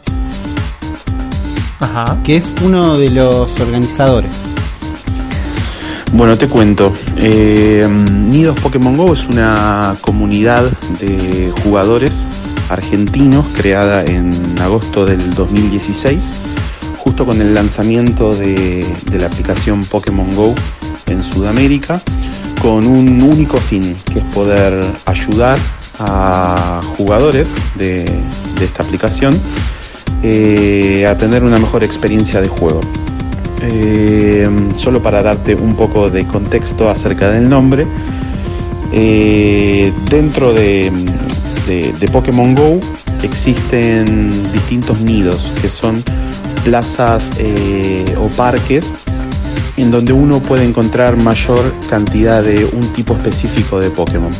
Ajá. 1.79 2.17
que 2.23 2.37
es 2.37 2.45
uno 2.63 2.97
de 2.97 3.09
los 3.11 3.59
organizadores. 3.59 4.33
Bueno, 6.11 6.37
te 6.37 6.47
cuento. 6.47 6.93
Eh, 7.17 7.87
Nidos 7.87 8.59
Pokémon 8.59 8.97
Go 8.97 9.13
es 9.13 9.27
una 9.27 9.95
comunidad 10.01 10.69
de 10.99 11.53
jugadores 11.63 12.25
argentinos 12.69 13.45
creada 13.55 14.03
en 14.03 14.59
agosto 14.59 15.05
del 15.05 15.33
2016, 15.33 16.23
justo 16.97 17.25
con 17.25 17.41
el 17.41 17.53
lanzamiento 17.53 18.33
de, 18.35 18.85
la 19.11 19.27
aplicación 19.27 19.81
Pokémon 19.81 20.35
Go 20.35 20.55
en 21.05 21.23
Sudamérica, 21.23 22.01
con 22.61 22.85
un 22.85 23.21
único 23.21 23.57
fin, 23.57 23.95
que 24.11 24.19
es 24.19 24.25
poder 24.25 24.83
ayudar 25.05 25.57
a 25.99 26.81
jugadores 26.97 27.49
de, 27.75 28.03
de 28.57 28.65
esta 28.65 28.83
aplicación 28.83 29.39
eh, 30.21 31.07
a 31.07 31.17
tener 31.17 31.43
una 31.43 31.57
mejor 31.59 31.83
experiencia 31.83 32.41
de 32.41 32.47
juego. 32.47 32.81
Eh, 33.61 34.49
solo 34.77 35.01
para 35.01 35.21
darte 35.21 35.53
un 35.53 35.75
poco 35.75 36.09
de 36.09 36.25
contexto 36.25 36.89
acerca 36.89 37.29
del 37.31 37.49
nombre, 37.49 37.85
eh, 38.93 39.91
dentro 40.09 40.53
de, 40.53 40.91
de- 41.67 42.07
Pokémon 42.07 42.55
Go 42.55 42.79
existen 43.21 44.31
distintos 44.53 44.99
nidos, 45.01 45.51
que 45.61 45.67
son 45.67 46.03
plazas 46.63 47.29
eh, 47.37 48.05
o 48.17 48.27
parques 48.29 48.95
en 49.77 49.91
donde 49.91 50.11
uno 50.13 50.39
puede 50.39 50.65
encontrar 50.65 51.15
mayor 51.17 51.61
cantidad 51.89 52.41
de 52.43 52.65
un 52.65 52.81
tipo 52.93 53.13
específico 53.13 53.79
de 53.79 53.89
Pokémon. 53.91 54.31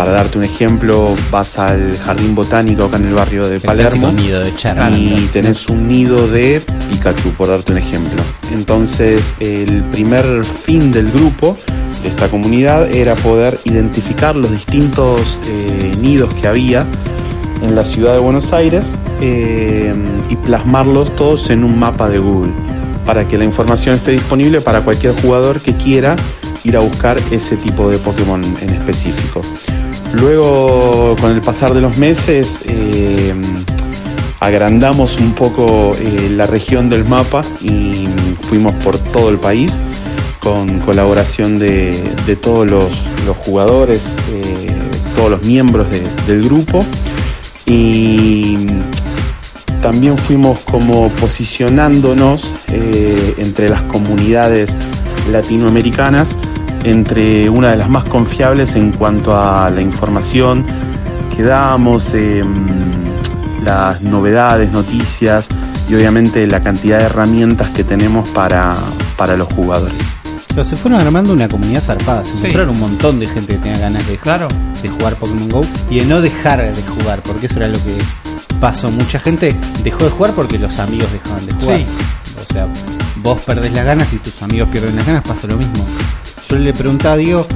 Para 0.00 0.12
darte 0.12 0.38
un 0.38 0.44
ejemplo, 0.44 1.14
vas 1.30 1.58
al 1.58 1.94
jardín 1.94 2.34
botánico 2.34 2.84
acá 2.84 2.96
en 2.96 3.08
el 3.08 3.12
barrio 3.12 3.46
de 3.46 3.56
El 3.56 3.60
Palermo 3.60 4.10
nido 4.10 4.40
de 4.40 4.50
y 4.96 5.28
tenés 5.30 5.68
un 5.68 5.88
nido 5.88 6.26
de 6.26 6.62
Pikachu, 6.88 7.28
por 7.32 7.48
darte 7.48 7.72
un 7.72 7.76
ejemplo. 7.76 8.22
Entonces, 8.50 9.34
el 9.40 9.82
primer 9.92 10.42
fin 10.64 10.90
del 10.90 11.12
grupo, 11.12 11.54
de 12.02 12.08
esta 12.08 12.28
comunidad, 12.28 12.90
era 12.90 13.14
poder 13.16 13.60
identificar 13.64 14.34
los 14.36 14.50
distintos 14.50 15.38
eh, 15.46 15.94
nidos 16.00 16.32
que 16.32 16.48
había 16.48 16.86
en 17.60 17.74
la 17.74 17.84
ciudad 17.84 18.14
de 18.14 18.20
Buenos 18.20 18.54
Aires 18.54 18.86
eh, 19.20 19.92
y 20.30 20.36
plasmarlos 20.36 21.14
todos 21.14 21.50
en 21.50 21.62
un 21.62 21.78
mapa 21.78 22.08
de 22.08 22.20
Google 22.20 22.52
para 23.04 23.28
que 23.28 23.36
la 23.36 23.44
información 23.44 23.96
esté 23.96 24.12
disponible 24.12 24.62
para 24.62 24.80
cualquier 24.80 25.12
jugador 25.20 25.60
que 25.60 25.74
quiera 25.74 26.16
ir 26.64 26.74
a 26.78 26.80
buscar 26.80 27.18
ese 27.30 27.58
tipo 27.58 27.90
de 27.90 27.98
Pokémon 27.98 28.42
en 28.62 28.70
específico. 28.70 29.42
Luego, 30.12 31.16
con 31.20 31.30
el 31.32 31.40
pasar 31.40 31.72
de 31.72 31.80
los 31.80 31.96
meses, 31.96 32.58
eh, 32.64 33.32
agrandamos 34.40 35.16
un 35.18 35.32
poco 35.34 35.92
eh, 35.98 36.30
la 36.34 36.46
región 36.46 36.88
del 36.90 37.04
mapa 37.04 37.42
y 37.60 38.08
fuimos 38.48 38.74
por 38.84 38.98
todo 38.98 39.30
el 39.30 39.38
país 39.38 39.72
con 40.40 40.80
colaboración 40.80 41.58
de, 41.58 41.92
todos 42.42 42.66
los, 42.68 42.88
jugadores, 43.44 44.00
eh, 44.32 44.68
todos 45.14 45.30
los 45.32 45.42
miembros 45.44 45.86
de- 45.90 46.02
del 46.26 46.42
grupo. 46.42 46.84
Y 47.66 48.66
también 49.82 50.16
fuimos 50.18 50.58
como 50.60 51.08
posicionándonos 51.10 52.52
entre 53.38 53.68
las 53.68 53.82
comunidades 53.84 54.74
latinoamericanas 55.30 56.28
entre 56.84 57.48
una 57.50 57.70
de 57.70 57.76
las 57.76 57.88
más 57.88 58.04
confiables 58.04 58.74
en 58.74 58.92
cuanto 58.92 59.36
a 59.36 59.70
la 59.70 59.80
información 59.82 60.64
que 61.36 61.42
damos, 61.42 62.12
em, 62.14 62.44
las 63.64 64.00
novedades, 64.02 64.70
noticias 64.72 65.48
y 65.88 65.94
obviamente 65.94 66.46
la 66.46 66.62
cantidad 66.62 66.98
de 66.98 67.04
herramientas 67.04 67.68
que 67.70 67.84
tenemos 67.84 68.28
para, 68.30 68.74
para 69.16 69.36
los 69.36 69.48
jugadores. 69.52 69.94
Pero 70.48 70.64
se 70.64 70.74
fueron 70.76 71.00
armando 71.00 71.32
una 71.32 71.48
comunidad 71.48 71.82
zarpada. 71.82 72.24
Se 72.24 72.32
Sí. 72.32 72.36
encontraron 72.38 72.70
un 72.70 72.80
montón 72.80 73.20
de 73.20 73.26
gente 73.26 73.52
que 73.54 73.58
tenía 73.58 73.78
ganas 73.78 74.06
de, 74.08 74.16
Claro. 74.16 74.48
de 74.82 74.88
jugar 74.88 75.14
Pokémon 75.16 75.48
Go 75.48 75.64
y 75.90 76.00
de 76.00 76.06
no 76.06 76.20
dejar 76.20 76.58
de 76.74 76.82
jugar, 76.82 77.20
porque 77.22 77.46
eso 77.46 77.56
era 77.58 77.68
lo 77.68 77.78
que 77.78 77.96
pasó. 78.60 78.90
Mucha 78.90 79.20
gente 79.20 79.54
dejó 79.84 80.04
de 80.04 80.10
jugar 80.10 80.32
porque 80.32 80.58
los 80.58 80.78
amigos 80.78 81.08
dejaban 81.12 81.46
de 81.46 81.52
jugar. 81.52 81.76
Sí. 81.76 81.86
O 82.48 82.52
sea, 82.52 82.66
vos 83.22 83.38
perdés 83.42 83.72
las 83.72 83.84
ganas 83.84 84.12
y 84.12 84.16
tus 84.18 84.42
amigos 84.42 84.68
pierden 84.70 84.96
las 84.96 85.06
ganas, 85.06 85.22
pasa 85.22 85.46
lo 85.46 85.56
mismo. 85.56 85.84
Yo 86.50 86.58
le 86.58 86.72
preguntaba 86.72 87.14
a 87.14 87.16
Diego 87.16 87.46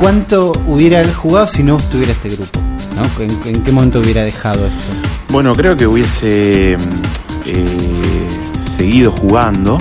cuánto 0.00 0.52
hubiera 0.68 1.00
él 1.00 1.12
jugado 1.12 1.48
si 1.48 1.64
no 1.64 1.76
estuviera 1.76 2.12
este 2.12 2.28
grupo. 2.28 2.60
¿no? 2.94 3.02
¿En, 3.44 3.64
qué 3.64 3.72
momento 3.72 3.98
hubiera 3.98 4.22
dejado 4.22 4.64
esto? 4.66 4.82
Bueno, 5.30 5.56
creo 5.56 5.76
que 5.76 5.88
hubiese 5.88 6.76
eh, 7.46 8.26
seguido 8.76 9.10
jugando, 9.10 9.78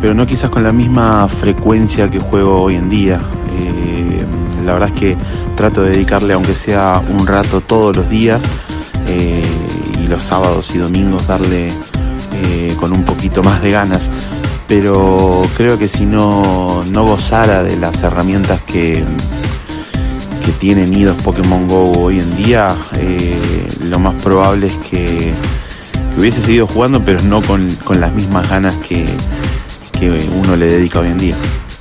pero 0.00 0.12
no 0.12 0.26
quizás 0.26 0.50
con 0.50 0.64
la 0.64 0.72
misma 0.72 1.28
frecuencia 1.28 2.10
que 2.10 2.18
juego 2.18 2.62
hoy 2.62 2.74
en 2.74 2.90
día. 2.90 3.20
Eh, 3.56 4.24
la 4.66 4.72
verdad 4.72 4.90
es 4.92 5.00
que 5.00 5.16
trato 5.56 5.82
de 5.82 5.90
dedicarle, 5.90 6.34
aunque 6.34 6.56
sea 6.56 7.00
un 7.08 7.24
rato 7.28 7.60
todos 7.60 7.94
los 7.94 8.10
días, 8.10 8.42
eh, 9.06 9.44
y 10.02 10.08
los 10.08 10.24
sábados 10.24 10.74
y 10.74 10.78
domingos 10.78 11.28
darle 11.28 11.72
con 12.80 12.92
un 12.92 13.04
poquito 13.04 13.42
más 13.42 13.62
de 13.62 13.70
ganas. 13.70 14.10
Pero 14.66 15.42
creo 15.56 15.78
que 15.78 15.88
si 15.88 16.06
no, 16.06 16.84
no 16.84 17.04
gozara 17.04 17.62
de 17.62 17.76
las 17.76 18.02
herramientas 18.02 18.60
que, 18.62 19.04
que 20.44 20.52
tiene 20.52 20.86
Nidos 20.86 21.20
Pokémon 21.22 21.68
Go 21.68 21.92
hoy 22.04 22.20
en 22.20 22.36
día, 22.36 22.74
eh, 22.96 23.66
lo 23.82 23.98
más 23.98 24.20
probable 24.22 24.68
es 24.68 24.74
que, 24.90 25.34
que 26.14 26.20
hubiese 26.20 26.40
seguido 26.40 26.66
jugando, 26.66 27.00
pero 27.04 27.20
no 27.22 27.42
con, 27.42 27.68
con 27.84 28.00
las 28.00 28.12
mismas 28.14 28.48
ganas 28.48 28.72
que, 28.76 29.06
que 29.98 30.10
uno 30.34 30.56
le 30.56 30.66
dedica 30.66 31.00
hoy 31.00 31.08
en 31.08 31.18
día. 31.18 31.34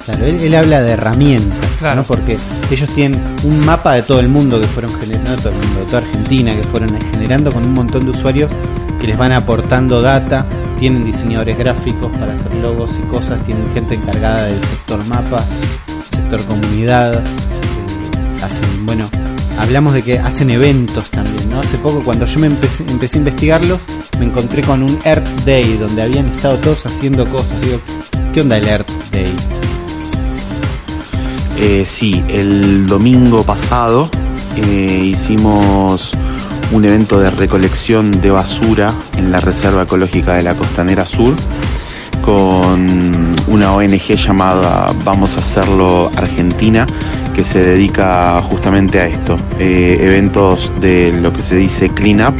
Claro, 0.06 0.26
él, 0.26 0.38
él 0.42 0.54
habla 0.56 0.82
de 0.82 0.92
herramientas, 0.92 1.58
Claro. 1.80 2.02
¿no? 2.02 2.04
Porque 2.04 2.36
ellos 2.70 2.90
tienen 2.94 3.22
un 3.44 3.66
mapa 3.66 3.94
de 3.94 4.04
todo 4.04 4.20
el 4.20 4.28
mundo 4.28 4.60
que 4.60 4.68
fueron 4.68 4.94
generando, 4.96 5.30
no 5.32 5.36
todo 5.38 5.50
el 5.54 5.60
mundo, 5.60 5.80
de 5.80 5.86
toda 5.86 5.98
Argentina, 6.00 6.54
que 6.54 6.64
fueron 6.64 6.90
generando 7.12 7.54
con 7.54 7.64
un 7.64 7.74
montón 7.74 8.04
de 8.04 8.12
usuarios 8.12 8.52
que 9.04 9.08
les 9.08 9.18
van 9.18 9.34
aportando 9.34 10.02
data, 10.02 10.46
tienen 10.80 11.04
diseñadores 11.04 11.58
gráficos 11.58 12.10
para 12.16 12.32
hacer 12.32 12.54
logos 12.56 12.92
y 12.98 13.06
cosas, 13.10 13.44
tienen 13.44 13.66
gente 13.74 13.96
encargada 13.96 14.46
del 14.46 14.64
sector 14.64 15.06
mapas, 15.06 15.44
sector 16.10 16.42
comunidad, 16.46 17.16
eh, 17.16 18.42
hacen, 18.42 18.86
bueno, 18.86 19.10
hablamos 19.60 19.94
de 19.94 20.04
que 20.04 20.20
hacen 20.20 20.52
eventos 20.52 21.10
también, 21.10 21.50
¿no? 21.50 21.60
Hace 21.60 21.78
poco 21.80 22.02
cuando 22.06 22.26
yo 22.26 22.40
me 22.40 22.48
empecé, 22.48 22.86
empecé 22.88 23.18
a 23.18 23.20
investigarlos, 23.20 23.82
me 24.20 24.26
encontré 24.28 24.62
con 24.62 24.82
un 24.82 24.98
Earth 25.04 25.28
Day 25.44 25.76
donde 25.76 26.02
habían 26.02 26.28
estado 26.28 26.56
todos 26.60 26.86
haciendo 26.86 27.26
cosas, 27.26 27.60
digo, 27.60 27.82
¿qué 28.34 28.40
onda 28.40 28.56
el 28.56 28.66
Earth 28.70 28.90
Day? 29.12 29.36
Eh, 31.60 31.84
sí, 31.86 32.24
el 32.30 32.88
domingo 32.88 33.44
pasado 33.44 34.10
eh, 34.56 35.10
hicimos 35.12 36.14
un 36.74 36.86
evento 36.86 37.20
de 37.20 37.30
recolección 37.30 38.20
de 38.20 38.32
basura 38.32 38.88
en 39.16 39.32
la 39.32 39.40
Reserva 39.40 39.84
Ecológica 39.84 40.34
de 40.34 40.44
la 40.44 40.56
Costanera 40.56 41.06
Sur 41.06 41.36
con 42.24 43.36
una 43.48 43.74
ONG 43.74 44.16
llamada 44.16 44.88
Vamos 45.04 45.36
a 45.36 45.40
Hacerlo 45.40 46.10
Argentina 46.16 46.88
que 47.36 47.44
se 47.44 47.60
dedica 47.60 48.42
justamente 48.44 49.00
a 49.00 49.06
esto, 49.06 49.38
eh, 49.60 49.98
eventos 50.00 50.72
de 50.82 51.12
lo 51.12 51.32
que 51.32 51.44
se 51.44 51.58
dice 51.58 51.90
clean 51.90 52.22
up 52.22 52.36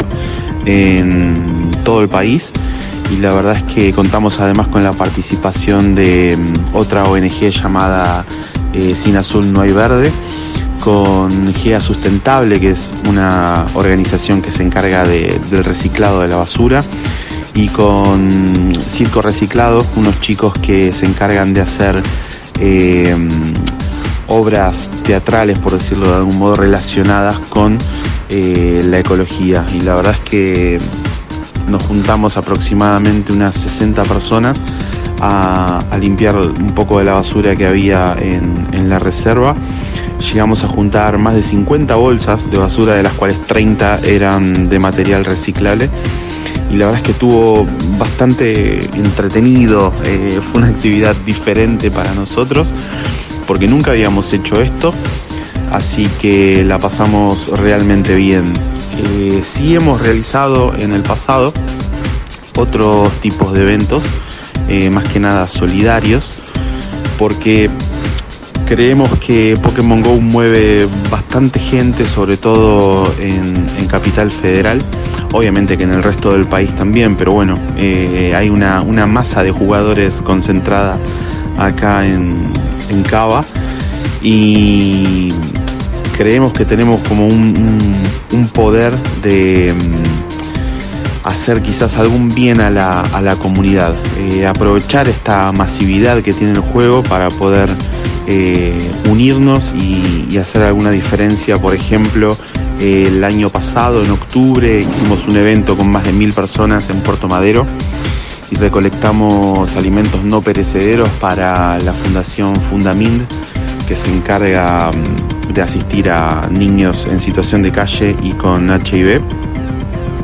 en 0.66 1.72
todo 1.84 2.02
el 2.02 2.10
país. 2.10 2.52
Y 3.12 3.18
la 3.18 3.34
verdad 3.34 3.58
es 3.58 3.64
que 3.64 3.94
contamos 3.94 4.40
además 4.40 4.68
con 4.68 4.84
la 4.84 4.94
participación 4.94 5.94
de 5.94 6.36
mm, 6.36 6.76
otra 6.76 7.04
ONG 7.04 7.50
llamada 7.50 8.26
eh, 8.74 8.96
Sin 8.96 9.16
Azul 9.16 9.54
No 9.54 9.62
Hay 9.62 9.72
Verde 9.72 10.12
con 10.84 11.54
GEA 11.54 11.80
Sustentable, 11.80 12.60
que 12.60 12.72
es 12.72 12.92
una 13.08 13.66
organización 13.74 14.42
que 14.42 14.52
se 14.52 14.64
encarga 14.64 15.04
de- 15.06 15.40
del 15.50 15.64
reciclado 15.64 16.20
de 16.20 16.28
la 16.28 16.36
basura, 16.36 16.84
y 17.54 17.70
con 17.70 18.78
Circo 18.90 19.22
Reciclado, 19.22 19.86
unos 19.96 20.20
chicos 20.20 20.54
que 20.62 20.92
se 20.92 21.06
encargan 21.06 21.54
de 21.54 21.62
hacer 21.62 22.04
eh, 22.60 23.16
obras 24.28 24.90
teatrales, 25.04 25.58
por 25.60 25.74
decirlo 25.74 26.10
de 26.10 26.16
algún 26.16 26.38
modo, 26.38 26.56
relacionadas 26.58 27.40
con 27.50 27.78
eh, 28.30 28.82
la 28.84 29.00
ecología. 29.00 29.66
Y 29.74 29.80
la 29.82 29.96
verdad 29.96 30.14
es 30.14 30.30
que 30.30 30.80
nos 31.70 31.82
juntamos 31.84 32.36
aproximadamente 32.36 33.32
unas 33.32 33.56
60 33.56 34.04
personas 34.04 34.58
a, 35.20 35.86
limpiar 36.00 36.36
un 36.36 36.74
poco 36.74 37.00
de 37.00 37.06
la 37.06 37.14
basura 37.14 37.56
que 37.56 37.66
había 37.66 38.16
en, 38.20 38.68
en 38.74 38.90
la 38.90 39.00
reserva. 39.00 39.56
Llegamos 40.20 40.64
a 40.64 40.68
juntar 40.68 41.18
más 41.18 41.36
de 41.36 41.42
50 41.42 41.96
bolsas 41.96 42.50
de 42.50 42.58
basura, 42.58 42.96
de 42.96 43.04
las 43.04 43.14
cuales 43.14 43.42
30 43.42 44.00
eran 44.06 44.70
de 44.70 44.80
material 44.80 45.26
reciclable. 45.26 45.90
Y 46.74 46.78
la 46.78 46.88
verdad 46.88 47.02
es 47.02 47.06
que 47.06 47.12
estuvo 47.12 47.68
bastante 48.00 48.84
entretenido, 48.96 49.94
eh, 50.06 50.40
fue 50.42 50.62
una 50.62 50.70
actividad 50.72 51.16
diferente 51.18 51.92
para 51.92 52.16
nosotros, 52.16 52.74
porque 53.46 53.68
nunca 53.68 53.92
habíamos 53.92 54.34
hecho 54.34 54.60
esto, 54.60 54.92
así 55.72 56.10
que 56.20 56.64
la 56.64 56.80
pasamos 56.80 57.48
realmente 57.60 58.16
bien. 58.16 58.54
Eh, 58.98 59.42
sí 59.44 59.76
hemos 59.76 60.02
realizado 60.02 60.74
en 60.74 60.94
el 60.94 61.04
pasado 61.04 61.54
otros 62.58 63.12
tipos 63.22 63.54
de 63.54 63.62
eventos, 63.62 64.04
eh, 64.70 64.90
más 64.90 65.08
que 65.08 65.20
nada 65.20 65.48
solidarios, 65.48 66.40
porque 67.18 67.70
creemos 68.66 69.10
que 69.20 69.58
Pokémon 69.62 70.02
Go 70.02 70.20
mueve 70.20 70.88
bastante 71.12 71.60
gente, 71.60 72.06
sobre 72.06 72.38
todo 72.38 73.12
en, 73.20 73.68
en 73.78 73.88
Capital 73.88 74.32
Federal. 74.32 74.82
Obviamente 75.32 75.78
que 75.78 75.84
en 75.84 75.92
el 75.94 76.04
resto 76.04 76.34
del 76.34 76.46
país 76.48 76.76
también, 76.76 77.16
pero 77.16 77.32
bueno, 77.32 77.58
eh, 77.76 78.34
hay 78.36 78.50
una, 78.50 78.82
una 78.82 79.08
masa 79.08 79.44
de 79.44 79.52
jugadores 79.52 80.22
concentrada 80.22 81.00
acá 81.58 82.06
en, 82.06 82.36
en 82.90 83.02
Cava 83.04 83.44
y 84.22 85.30
creemos 86.16 86.54
que 86.54 86.66
tenemos 86.66 87.02
como 87.08 87.26
un, 87.28 87.80
un- 88.32 88.48
poder 88.50 88.94
de 89.24 89.74
hacer 91.24 91.62
quizás 91.62 91.98
algún 91.98 92.30
bien 92.30 92.62
a 92.62 92.70
la, 92.70 93.02
a 93.02 93.22
la 93.22 93.36
comunidad, 93.36 93.94
Eh, 94.18 94.46
aprovechar 94.46 95.08
esta 95.08 95.52
masividad 95.52 96.22
que 96.22 96.34
tiene 96.34 96.54
el 96.54 96.60
juego 96.60 97.04
para 97.04 97.30
poder 97.30 97.70
eh, 98.28 98.92
unirnos 99.10 99.74
y, 99.76 100.38
hacer 100.38 100.64
alguna 100.64 100.90
diferencia. 100.90 101.60
Por 101.60 101.76
ejemplo, 101.76 102.36
el 102.80 103.24
año 103.24 103.50
pasado, 103.50 104.04
en 104.04 104.12
octubre, 104.12 104.82
hicimos 104.82 105.28
un 105.28 105.38
evento 105.38 105.78
con 105.78 105.92
más 105.92 106.06
de 106.06 106.12
mil 106.12 106.34
personas 106.34 106.90
en 106.90 107.02
Puerto 107.02 107.28
Madero 107.28 107.66
y 108.50 108.56
recolectamos 108.56 109.76
alimentos 109.76 110.24
no 110.24 110.42
perecederos 110.42 111.10
para 111.22 111.78
la 111.80 111.94
Fundación 111.94 112.56
Fundamind, 112.56 113.28
que 113.88 113.96
se 113.96 114.12
encarga 114.12 114.92
mm, 114.92 115.54
de 115.54 115.62
asistir 115.62 116.10
a 116.10 116.48
niños 116.50 117.08
en 117.10 117.20
situación 117.20 117.62
de 117.62 117.72
calle 117.72 118.16
y 118.24 118.32
con 118.34 118.70
HIV. 118.70 119.22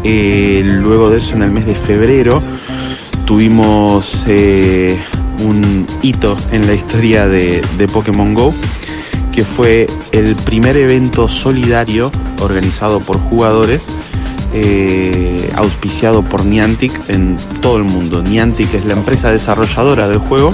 Eh, 0.03 0.61
luego 0.63 1.09
de 1.09 1.17
eso, 1.17 1.35
en 1.35 1.43
el 1.43 1.51
mes 1.51 1.65
de 1.65 1.75
febrero, 1.75 2.41
tuvimos 3.25 4.23
eh, 4.27 4.97
un 5.43 5.85
hito 6.01 6.37
en 6.51 6.67
la 6.67 6.73
historia 6.73 7.27
de, 7.27 7.61
Pokémon 7.91 8.33
Go, 8.33 8.53
que 9.31 9.43
fue 9.43 9.87
el 10.11 10.35
primer 10.35 10.77
evento 10.77 11.27
solidario 11.27 12.11
organizado 12.39 12.99
por 12.99 13.19
jugadores 13.19 13.85
eh, 14.53 15.51
auspiciado 15.55 16.23
por 16.23 16.45
Niantic 16.45 16.91
en 17.09 17.35
todo 17.61 17.77
el 17.77 17.83
mundo. 17.83 18.23
Niantic 18.23 18.73
es 18.73 18.85
la 18.85 18.93
empresa 18.93 19.31
desarrolladora 19.31 20.07
del 20.07 20.17
juego 20.17 20.53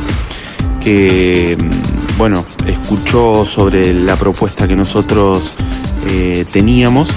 que, 0.83 1.55
mm, 1.57 2.17
bueno, 2.17 2.43
escuchó 2.67 3.45
sobre 3.45 3.93
la 3.93 4.15
propuesta 4.15 4.67
que 4.67 4.75
nosotros 4.75 5.43
teníamos 6.51 7.09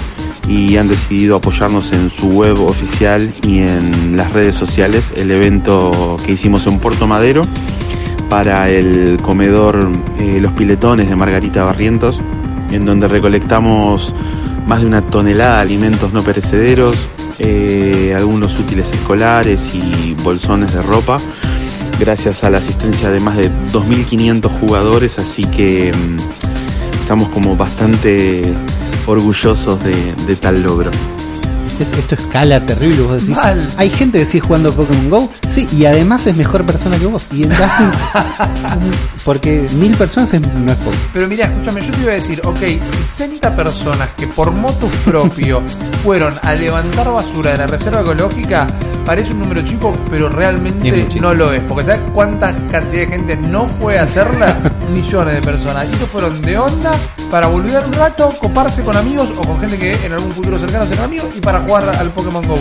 y 0.49 0.77
han 0.77 0.87
decidido 0.87 1.35
apoyarnos 1.35 1.91
en 1.91 2.09
su 2.09 2.27
web 2.29 2.59
oficial 2.59 3.31
y 3.43 3.59
en 3.59 4.17
las 4.17 4.33
redes 4.33 4.55
sociales 4.55 5.13
el 5.15 5.29
evento 5.29 6.17
que 6.25 6.31
hicimos 6.31 6.65
en 6.65 6.79
Puerto 6.79 7.05
Madero 7.05 7.43
para 8.29 8.67
el 8.67 9.19
comedor 9.21 9.87
eh, 10.17 10.39
Los 10.41 10.53
Piletones 10.53 11.07
de 11.07 11.15
Margarita 11.15 11.63
Barrientos, 11.63 12.19
en 12.71 12.83
donde 12.83 13.07
recolectamos 13.07 14.13
más 14.67 14.81
de 14.81 14.87
una 14.87 15.01
tonelada 15.01 15.57
de 15.57 15.61
alimentos 15.61 16.13
no 16.13 16.23
perecederos, 16.23 16.97
eh, 17.37 18.13
algunos 18.17 18.57
útiles 18.59 18.89
escolares 18.91 19.73
y 19.75 20.15
bolsones 20.23 20.73
de 20.73 20.81
ropa, 20.81 21.17
gracias 21.99 22.43
a 22.43 22.49
la 22.49 22.57
asistencia 22.57 23.11
de 23.11 23.19
más 23.19 23.37
de 23.37 23.51
2.500 23.71 24.59
jugadores, 24.59 25.19
así 25.19 25.45
que 25.45 25.91
mm, 25.91 27.01
estamos 27.01 27.29
como 27.29 27.55
bastante 27.55 28.43
orgullosos 29.09 29.83
de, 29.83 30.13
de 30.27 30.35
tal 30.35 30.61
logro. 30.61 30.91
Esto, 31.79 32.15
escala 32.15 32.65
terrible, 32.65 33.01
vos 33.03 33.21
decís. 33.21 33.35
Mal. 33.37 33.67
Hay 33.77 33.89
gente 33.89 34.19
que 34.19 34.25
sigue 34.25 34.41
jugando 34.41 34.73
Pokémon 34.73 35.09
Go, 35.09 35.29
sí, 35.49 35.67
y 35.71 35.85
además 35.85 36.25
es 36.27 36.35
mejor 36.35 36.63
persona 36.65 36.97
que 36.97 37.05
vos. 37.05 37.25
Y 37.31 37.43
hacen- 37.45 37.91
porque 39.25 39.67
mil 39.73 39.95
personas 39.95 40.33
es- 40.33 40.41
no 40.41 40.71
es 40.71 40.77
poco. 40.79 40.95
Pero 41.13 41.27
mira, 41.27 41.45
escúchame, 41.45 41.81
yo 41.85 41.91
te 41.91 42.01
iba 42.01 42.11
a 42.11 42.15
decir, 42.15 42.41
ok, 42.45 42.59
60 43.01 43.55
personas 43.55 44.09
que 44.17 44.27
por 44.27 44.51
motus 44.51 44.91
propio 45.05 45.61
fueron 46.03 46.33
a 46.41 46.53
levantar 46.53 47.11
basura 47.11 47.51
de 47.51 47.57
la 47.59 47.67
reserva 47.67 48.01
ecológica, 48.01 48.67
parece 49.05 49.31
un 49.33 49.39
número 49.39 49.61
chico, 49.63 49.95
pero 50.09 50.29
realmente 50.29 51.07
no 51.19 51.33
lo 51.33 51.51
es. 51.53 51.61
Porque 51.63 51.85
¿sabes 51.85 52.01
cuánta 52.13 52.53
cantidad 52.71 53.01
de 53.01 53.07
gente 53.07 53.35
no 53.37 53.65
fue 53.67 53.99
a 53.99 54.03
hacerla? 54.03 54.57
Millones 54.93 55.35
de 55.35 55.41
personas. 55.41 55.85
Y 55.91 55.95
ellos 55.95 56.09
fueron 56.09 56.41
de 56.41 56.57
onda 56.57 56.91
para 57.29 57.47
volver 57.47 57.83
un 57.85 57.93
rato, 57.93 58.29
coparse 58.39 58.81
con 58.83 58.97
amigos 58.97 59.31
o 59.37 59.41
con 59.41 59.59
gente 59.59 59.77
que 59.77 59.93
en 60.05 60.13
algún 60.13 60.31
futuro 60.31 60.57
cercano 60.57 60.85
será 60.87 61.03
amigos 61.03 61.27
y 61.37 61.39
para 61.39 61.63
jugar 61.69 61.95
al 61.95 62.09
Pokémon 62.09 62.47
Go. 62.47 62.57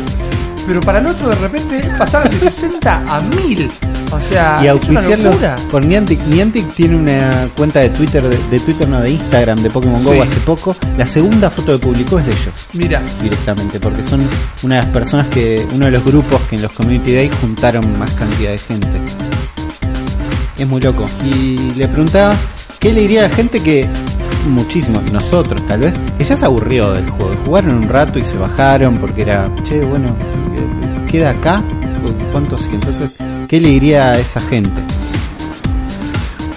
Pero 0.66 0.80
para 0.80 0.98
el 0.98 1.06
otro 1.06 1.30
de 1.30 1.35
repente 1.36 1.82
pasaron 1.97 2.30
de 2.30 2.39
60 2.39 3.05
a 3.09 3.20
1000. 3.22 3.70
O 4.10 4.20
sea, 4.20 4.59
y 4.62 4.66
es 4.66 4.89
una 4.89 5.01
locura. 5.02 5.56
por 5.70 5.85
Niantic. 5.85 6.20
Niantic 6.26 6.74
tiene 6.74 6.97
una 6.97 7.48
cuenta 7.56 7.80
de 7.80 7.90
Twitter, 7.90 8.22
de, 8.22 8.36
de 8.51 8.60
Twitter 8.60 8.89
no, 8.89 9.01
de 9.01 9.10
Instagram 9.12 9.62
de 9.62 9.70
Pokémon 9.70 10.02
Go 10.05 10.22
hace 10.22 10.40
poco. 10.40 10.76
La 10.98 11.06
segunda 11.06 11.51
foto 11.51 11.72
que 11.72 11.86
publicó 11.86 12.18
es 12.18 12.26
de 12.26 12.32
ellos. 12.32 12.55
Mira, 12.74 13.02
directamente, 13.22 13.80
porque 13.80 14.02
son 14.02 14.20
una 14.62 14.76
de 14.76 14.82
las 14.82 14.90
personas 14.90 15.28
que, 15.28 15.66
uno 15.74 15.86
de 15.86 15.93
los 15.93 16.05
grupos 16.05 16.40
que 16.43 16.56
en 16.56 16.62
los 16.62 16.72
Community 16.72 17.14
Day 17.14 17.30
juntaron 17.40 17.98
más 17.98 18.10
cantidad 18.12 18.51
de 18.51 18.59
gente. 18.59 19.01
Es 20.59 20.66
muy 20.66 20.80
loco. 20.80 21.06
Y 21.24 21.74
le 21.74 21.89
preguntaba, 21.89 22.35
¿qué 22.78 22.93
le 22.93 23.02
diría 23.02 23.24
a 23.24 23.28
la 23.28 23.35
gente 23.35 23.60
que, 23.60 23.86
muchísimo, 24.48 25.00
nosotros 25.12 25.64
tal 25.66 25.80
vez, 25.80 25.94
que 26.16 26.24
ya 26.24 26.36
se 26.36 26.44
aburrió 26.44 26.92
del 26.92 27.10
juego? 27.10 27.34
Jugaron 27.44 27.76
un 27.76 27.88
rato 27.88 28.18
y 28.18 28.24
se 28.24 28.36
bajaron 28.36 28.98
porque 28.98 29.22
era, 29.22 29.50
che, 29.62 29.80
bueno, 29.80 30.08
eh, 30.54 31.06
queda 31.10 31.30
acá, 31.30 31.62
¿cuánto 32.32 32.58
sigue? 32.58 32.76
Entonces, 32.76 33.16
¿qué 33.48 33.60
le 33.60 33.68
diría 33.68 34.10
a 34.10 34.18
esa 34.18 34.40
gente? 34.40 34.80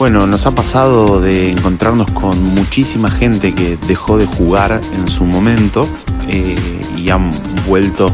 Bueno, 0.01 0.25
nos 0.25 0.47
ha 0.47 0.51
pasado 0.51 1.21
de 1.21 1.51
encontrarnos 1.51 2.09
con 2.09 2.43
muchísima 2.55 3.11
gente 3.11 3.53
que 3.53 3.77
dejó 3.87 4.17
de 4.17 4.25
jugar 4.25 4.81
en 4.95 5.07
su 5.07 5.25
momento 5.25 5.87
eh, 6.27 6.57
y 6.97 7.09
han 7.11 7.29
vuelto 7.67 8.07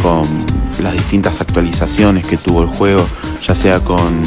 con 0.00 0.22
las 0.80 0.92
distintas 0.92 1.40
actualizaciones 1.40 2.26
que 2.26 2.36
tuvo 2.36 2.62
el 2.62 2.68
juego, 2.68 3.04
ya 3.44 3.56
sea 3.56 3.80
con 3.80 4.20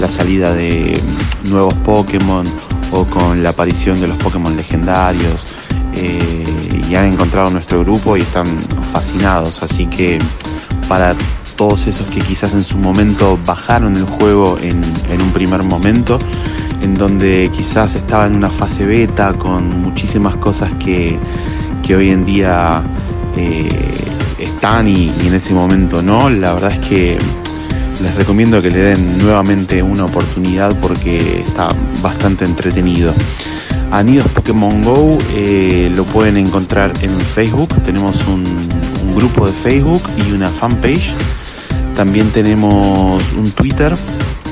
la 0.00 0.08
salida 0.08 0.54
de 0.54 1.00
nuevos 1.44 1.74
Pokémon 1.74 2.44
o 2.92 3.04
con 3.04 3.42
la 3.42 3.50
aparición 3.50 4.00
de 4.00 4.08
los 4.08 4.16
Pokémon 4.18 4.56
legendarios. 4.56 5.40
eh, 5.94 6.44
y 6.88 6.94
han 6.96 7.06
encontrado 7.06 7.50
nuestro 7.50 7.80
grupo 7.80 8.16
y 8.16 8.20
están 8.20 8.46
fascinados, 8.92 9.62
así 9.62 9.86
que 9.86 10.18
para 10.88 11.14
todos 11.56 11.86
esos 11.86 12.06
que 12.08 12.20
quizás 12.20 12.52
en 12.54 12.64
su 12.64 12.78
momento 12.78 13.38
bajaron 13.44 13.96
el 13.96 14.04
juego 14.04 14.58
en, 14.60 14.82
un 15.20 15.32
primer 15.32 15.62
momento, 15.62 16.18
en 16.80 16.94
donde 16.94 17.50
quizás 17.52 17.94
estaba 17.94 18.26
en 18.26 18.34
una 18.34 18.50
fase 18.50 18.84
beta 18.84 19.32
con 19.34 19.68
muchísimas 19.82 20.36
cosas 20.36 20.72
que, 20.74 21.18
que 21.82 21.96
hoy 21.96 22.10
en 22.10 22.24
día 22.24 22.82
eh, 23.36 23.94
están 24.38 24.88
y 24.88 25.12
en 25.26 25.34
ese 25.34 25.54
momento 25.54 26.02
no, 26.02 26.28
la 26.28 26.54
verdad 26.54 26.72
es 26.72 26.80
que 26.80 27.18
les 28.04 28.14
recomiendo 28.14 28.60
que 28.60 28.70
le 28.70 28.78
den 28.78 29.18
nuevamente 29.18 29.82
una 29.82 30.04
oportunidad 30.04 30.78
porque 30.80 31.40
está 31.40 31.68
bastante 32.02 32.44
entretenido. 32.44 33.14
A 33.90 34.02
Nidos 34.02 34.28
Pokémon 34.28 34.82
Go 34.82 35.18
eh, 35.34 35.90
lo 35.94 36.04
pueden 36.04 36.36
encontrar 36.36 36.92
en 37.00 37.18
Facebook, 37.18 37.70
tenemos 37.82 38.16
un, 38.28 38.44
grupo 39.14 39.46
de 39.46 39.52
Facebook 39.52 40.02
y 40.26 40.32
una 40.32 40.48
fanpage. 40.48 41.12
También 41.94 42.28
tenemos 42.30 43.22
un 43.32 43.48
Twitter 43.52 43.94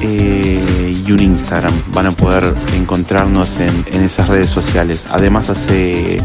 eh, 0.01 0.95
y 1.05 1.11
un 1.11 1.21
Instagram. 1.21 1.75
Van 1.93 2.07
a 2.07 2.13
poder 2.13 2.55
encontrarnos 2.77 3.59
en, 3.59 3.85
en 3.93 4.05
esas 4.05 4.29
redes 4.29 4.51
sociales. 4.51 5.07
Además, 5.11 5.51
hace 5.51 6.23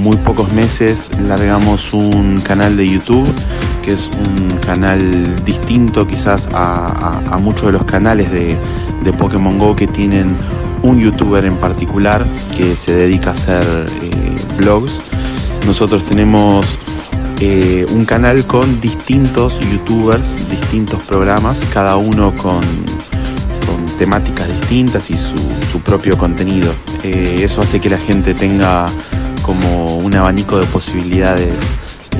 muy 0.00 0.18
pocos 0.18 0.52
meses 0.52 1.08
largamos 1.26 1.94
un 1.94 2.38
canal 2.42 2.76
de 2.76 2.86
YouTube 2.86 3.26
que 3.86 3.92
es 3.92 4.08
un 4.08 4.58
canal 4.66 5.44
distinto 5.44 6.08
quizás 6.08 6.48
a, 6.52 7.38
muchos 7.40 7.66
de 7.66 7.72
los 7.72 7.84
canales 7.84 8.30
de, 8.32 8.58
Pokémon 9.16 9.56
Go 9.56 9.76
que 9.76 9.86
tienen 9.86 10.36
un 10.82 10.98
youtuber 10.98 11.44
en 11.44 11.56
particular 11.56 12.26
que 12.56 12.74
se 12.74 12.96
dedica 12.96 13.30
a 13.30 13.32
hacer 13.34 13.64
eh, 14.02 14.36
vlogs. 14.58 15.00
Nosotros 15.64 16.04
tenemos 16.04 16.80
eh, 17.40 17.86
un 17.92 18.04
canal 18.04 18.44
con 18.48 18.80
distintos 18.80 19.60
youtubers, 19.60 20.50
distintos 20.50 21.00
programas, 21.04 21.60
cada 21.72 21.96
uno 21.96 22.34
con, 22.34 22.62
temáticas 23.98 24.48
distintas 24.48 25.08
y 25.10 25.14
su, 25.14 25.38
su 25.70 25.80
propio 25.80 26.18
contenido. 26.18 26.72
Eh, 27.04 27.42
eso 27.42 27.62
hace 27.62 27.80
que 27.80 27.88
la 27.88 27.98
gente 27.98 28.34
tenga 28.34 28.86
como 29.42 29.96
un 29.96 30.14
abanico 30.16 30.58
de 30.58 30.66
posibilidades 30.66 31.54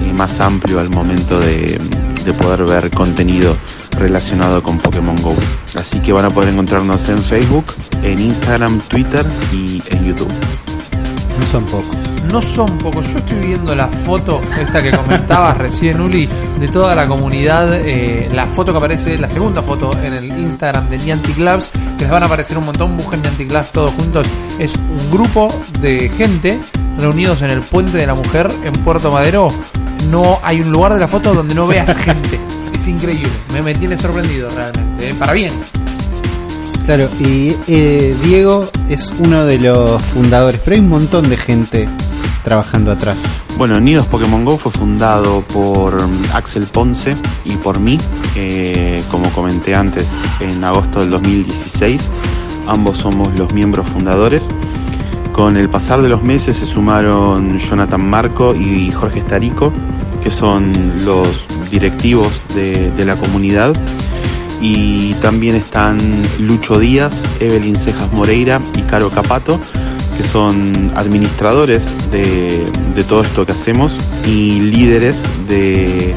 eh, 0.04 0.12
más 0.12 0.40
amplio 0.40 0.80
al 0.80 0.90
momento 0.90 1.38
de, 1.40 1.80
de 2.24 2.32
poder 2.34 2.64
ver 2.64 2.90
contenido 2.90 3.56
relacionado 3.98 4.62
con 4.62 4.78
Pokémon 4.78 5.16
Go. 5.22 5.34
Así 5.74 6.00
que 6.00 6.12
van 6.12 6.24
a 6.26 6.30
poder 6.30 6.50
encontrarnos 6.52 7.08
en 7.08 7.18
Facebook, 7.18 7.64
en 8.02 8.18
Instagram, 8.18 8.80
Twitter 8.88 9.24
y 9.52 9.82
en 9.88 10.04
YouTube. 10.04 10.32
No 11.38 11.46
son 11.46 11.64
pocos. 11.64 11.96
No 12.32 12.42
son 12.42 12.78
pocos. 12.78 13.06
Yo 13.12 13.18
estoy 13.18 13.38
viendo 13.38 13.74
la 13.74 13.88
foto, 13.88 14.40
esta 14.60 14.82
que 14.82 14.90
comentabas 14.90 15.56
recién, 15.58 16.00
Uli, 16.00 16.28
de 16.58 16.68
toda 16.68 16.94
la 16.94 17.06
comunidad. 17.06 17.72
eh, 17.74 18.28
la 18.32 18.46
foto 18.48 18.72
que 18.72 18.78
aparece, 18.78 19.16
la 19.18 19.28
segunda 19.28 19.62
foto 19.62 19.96
en 20.02 20.12
el 20.14 20.24
Instagram 20.26 20.88
de 20.88 20.98
Niantic 20.98 21.38
Labs, 21.38 21.70
que 21.96 22.04
les 22.04 22.10
van 22.10 22.22
a 22.22 22.26
aparecer 22.26 22.58
un 22.58 22.66
montón. 22.66 22.96
Busquen 22.96 23.22
Niantic 23.22 23.52
Labs 23.52 23.70
todos 23.70 23.94
juntos. 23.94 24.26
Es 24.58 24.74
un 24.74 25.10
grupo 25.10 25.48
de 25.80 26.08
gente 26.16 26.58
reunidos 26.98 27.42
en 27.42 27.50
el 27.50 27.60
Puente 27.60 27.96
de 27.98 28.06
la 28.06 28.14
Mujer 28.14 28.50
en 28.64 28.72
Puerto 28.72 29.12
Madero. 29.12 29.48
No 30.10 30.38
hay 30.42 30.60
un 30.60 30.70
lugar 30.70 30.94
de 30.94 31.00
la 31.00 31.08
foto 31.08 31.34
donde 31.34 31.54
no 31.54 31.66
veas 31.66 31.96
gente. 31.98 32.38
Es 32.74 32.86
increíble. 32.88 33.28
Me, 33.52 33.62
me 33.62 33.74
tiene 33.74 33.96
sorprendido 33.96 34.48
realmente. 34.50 35.10
eh, 35.10 35.14
Para 35.14 35.32
bien. 35.32 35.52
Claro, 36.84 37.08
y 37.18 37.56
eh, 37.66 38.14
Diego 38.22 38.70
es 38.88 39.12
uno 39.18 39.44
de 39.44 39.58
los 39.58 40.00
fundadores, 40.02 40.60
pero 40.64 40.76
hay 40.76 40.80
un 40.80 40.88
montón 40.88 41.28
de 41.28 41.36
gente 41.36 41.88
trabajando 42.44 42.92
atrás. 42.92 43.16
Bueno, 43.58 43.80
Nidos 43.80 44.06
Pokémon 44.06 44.44
Go 44.44 44.56
fue 44.56 44.70
fundado 44.70 45.40
por 45.52 45.98
Axel 46.32 46.64
Ponce 46.66 47.16
y 47.44 47.56
por 47.56 47.80
mí, 47.80 47.98
eh, 48.36 49.02
como 49.10 49.28
comenté 49.32 49.74
antes, 49.74 50.06
en 50.38 50.62
agosto 50.62 51.00
del 51.00 51.10
2016. 51.10 52.08
Ambos 52.68 52.98
somos 52.98 53.36
los 53.36 53.52
miembros 53.52 53.88
fundadores. 53.88 54.48
Con 55.36 55.58
el 55.58 55.68
pasar 55.68 56.00
de 56.00 56.08
los 56.08 56.22
meses 56.22 56.56
se 56.56 56.64
sumaron 56.64 57.58
Jonathan 57.58 58.02
Marco 58.08 58.54
y 58.54 58.90
Jorge 58.90 59.20
Starico, 59.20 59.70
que 60.22 60.30
son 60.30 60.72
los 61.04 61.46
directivos 61.70 62.42
de, 62.54 62.90
la 63.04 63.16
comunidad. 63.16 63.76
Y 64.62 65.12
también 65.20 65.54
están 65.54 65.98
Lucho 66.38 66.78
Díaz, 66.78 67.22
Evelyn 67.38 67.76
Cejas 67.76 68.10
Moreira 68.14 68.62
y 68.78 68.80
Caro 68.80 69.10
Capato, 69.10 69.60
que 70.16 70.24
son 70.24 70.90
administradores 70.96 71.86
de, 72.10 72.66
todo 73.06 73.20
esto 73.20 73.44
que 73.44 73.52
hacemos 73.52 73.94
y 74.26 74.60
líderes 74.60 75.22
de, 75.46 76.14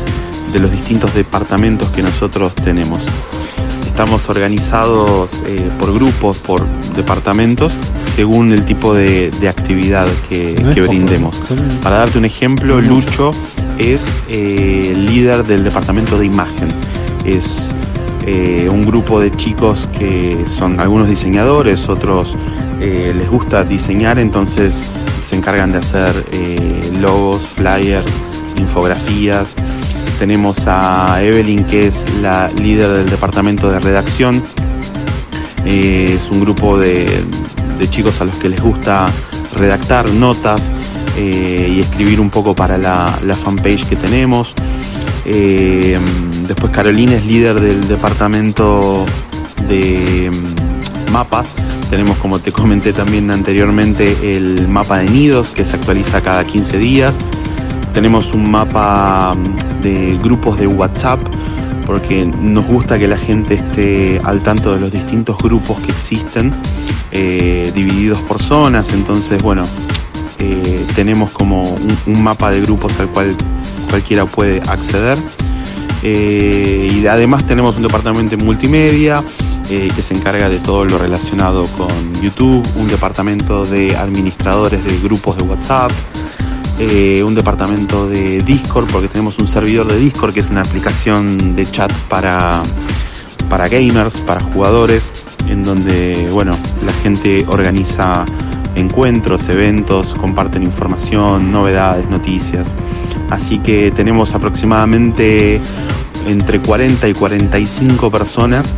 de 0.54 0.60
los 0.62 0.72
distintos 0.72 1.14
departamentos 1.14 1.90
que 1.90 2.04
nosotros 2.04 2.56
tenemos. 2.56 3.04
Estamos 4.00 4.30
organizados 4.30 5.44
eh, 5.46 5.70
por 5.78 5.94
grupos, 5.94 6.38
por 6.38 6.66
departamentos, 6.96 7.74
según 8.16 8.54
el 8.54 8.64
tipo 8.64 8.94
de, 8.94 9.30
de 9.30 9.50
actividad 9.50 10.08
que, 10.30 10.56
No 10.58 10.88
brindemos. 10.88 11.36
Para 11.84 11.98
darte 11.98 12.18
un 12.18 12.24
ejemplo, 12.24 12.80
Lucho 12.80 13.32
es 13.78 14.08
eh, 14.30 14.94
líder 14.96 15.44
del 15.44 15.66
departamento 15.66 16.18
de 16.18 16.28
imagen. 16.28 16.70
Es 17.26 17.74
eh, 18.26 18.70
un 18.72 18.86
grupo 18.86 19.20
de 19.20 19.32
chicos 19.32 19.90
que 20.00 20.46
son 20.48 20.80
algunos 20.80 21.10
diseñadores, 21.10 21.90
otros 21.90 22.38
eh, 22.80 23.14
les 23.14 23.30
gusta 23.30 23.66
diseñar, 23.66 24.18
entonces 24.18 24.90
se 25.28 25.36
encargan 25.36 25.74
de 25.74 25.80
hacer 25.80 26.26
eh, 26.32 26.90
logos, 27.02 27.42
flyers, 27.42 28.10
infografías. 28.58 29.54
Tenemos 30.20 30.68
a 30.68 31.24
Evelyn, 31.24 31.64
que 31.64 31.88
es 31.88 32.04
la 32.22 32.50
líder 32.50 32.90
del 32.90 33.10
departamento 33.10 33.72
de 33.72 33.80
redacción. 33.80 34.44
Eh, 35.66 36.20
es 36.20 36.30
un 36.30 36.42
grupo 36.42 36.78
de, 36.78 37.24
chicos 37.90 38.20
a 38.20 38.26
los 38.26 38.36
que 38.36 38.50
les 38.50 38.62
gusta 38.62 39.06
redactar 39.56 40.10
notas 40.10 40.70
eh, 41.18 41.74
y 41.74 41.80
escribir 41.80 42.20
un 42.20 42.30
poco 42.30 42.54
para 42.54 42.78
la, 42.78 43.18
la 43.26 43.36
fanpage 43.38 43.88
que 43.88 43.96
tenemos. 43.96 44.54
Eh, 45.24 45.98
después 46.48 46.74
Carolina 46.74 47.14
es 47.14 47.26
líder 47.26 47.62
del 47.62 47.88
departamento 47.88 49.06
de 49.70 50.30
mm, 50.30 51.12
mapas. 51.14 51.48
Tenemos, 51.90 52.18
como 52.18 52.40
te 52.40 52.52
comenté 52.52 52.92
también 52.92 53.32
anteriormente, 53.32 54.18
el 54.36 54.68
mapa 54.68 54.98
de 54.98 55.10
nidos 55.10 55.52
que 55.52 55.64
se 55.64 55.78
actualiza 55.78 56.20
cada 56.22 56.44
15 56.44 56.78
días. 56.78 57.18
Tenemos 57.94 58.34
un 58.34 58.50
mapa 58.50 59.36
de 59.82 60.18
grupos 60.22 60.60
de 60.60 60.68
WhatsApp 60.68 61.20
porque 61.90 62.24
nos 62.24 62.68
gusta 62.68 63.00
que 63.00 63.08
la 63.08 63.18
gente 63.18 63.56
esté 63.56 64.22
al 64.24 64.42
tanto 64.42 64.76
de 64.76 64.80
los 64.80 64.92
distintos 64.92 65.40
grupos 65.40 65.80
que 65.80 65.92
existen, 65.92 66.54
eh, 67.12 67.72
divididos 67.74 68.20
por 68.20 68.40
zonas. 68.44 68.94
Entonces, 68.94 69.42
bueno, 69.42 69.64
eh, 70.38 70.86
tenemos 70.96 71.32
como 71.32 71.64
un, 71.64 72.24
mapa 72.24 72.52
de 72.52 72.62
grupos 72.62 72.94
al 73.00 73.08
cual 73.08 73.36
cualquiera 73.90 74.26
puede 74.28 74.62
acceder. 74.70 75.18
Eh, 76.04 76.92
y 76.94 77.08
además 77.08 77.48
tenemos 77.48 77.76
un 77.76 77.82
departamento 77.82 78.38
de 78.38 78.44
multimedia 78.44 79.24
que 79.68 80.02
se 80.02 80.16
encarga 80.16 80.50
de 80.50 80.58
todo 80.60 80.84
lo 80.86 80.98
relacionado 80.98 81.66
con 81.78 81.90
YouTube, 82.22 82.68
un 82.76 82.88
departamento 82.88 83.66
de 83.66 83.96
administradores 83.96 84.84
de 84.84 85.00
grupos 85.00 85.38
de 85.38 85.44
WhatsApp, 85.44 85.92
eh, 86.80 87.22
un 87.24 87.36
departamento 87.36 88.08
de 88.08 88.42
Discord, 88.42 88.88
porque 88.90 89.10
tenemos 89.10 89.38
un 89.38 89.48
servidor 89.48 89.88
de 89.88 90.00
Discord 90.00 90.34
que 90.34 90.40
es 90.40 90.50
una 90.50 90.62
aplicación 90.62 91.54
de 91.54 91.66
chat 91.66 91.92
para, 92.08 92.64
para 93.50 93.68
gamers, 93.68 94.18
para 94.22 94.40
jugadores, 94.40 95.12
en 95.50 95.62
donde 95.62 96.30
bueno, 96.32 96.58
la 96.86 96.94
gente 96.94 97.44
organiza 97.50 98.26
encuentros, 98.76 99.50
eventos, 99.50 100.16
comparten 100.16 100.64
información, 100.64 101.52
novedades, 101.52 102.10
noticias. 102.10 102.74
Así 103.30 103.60
que 103.60 103.92
tenemos 103.92 104.34
aproximadamente 104.34 105.60
entre 106.28 106.62
40 106.62 107.10
y 107.10 107.14
45 107.14 108.10
personas 108.10 108.74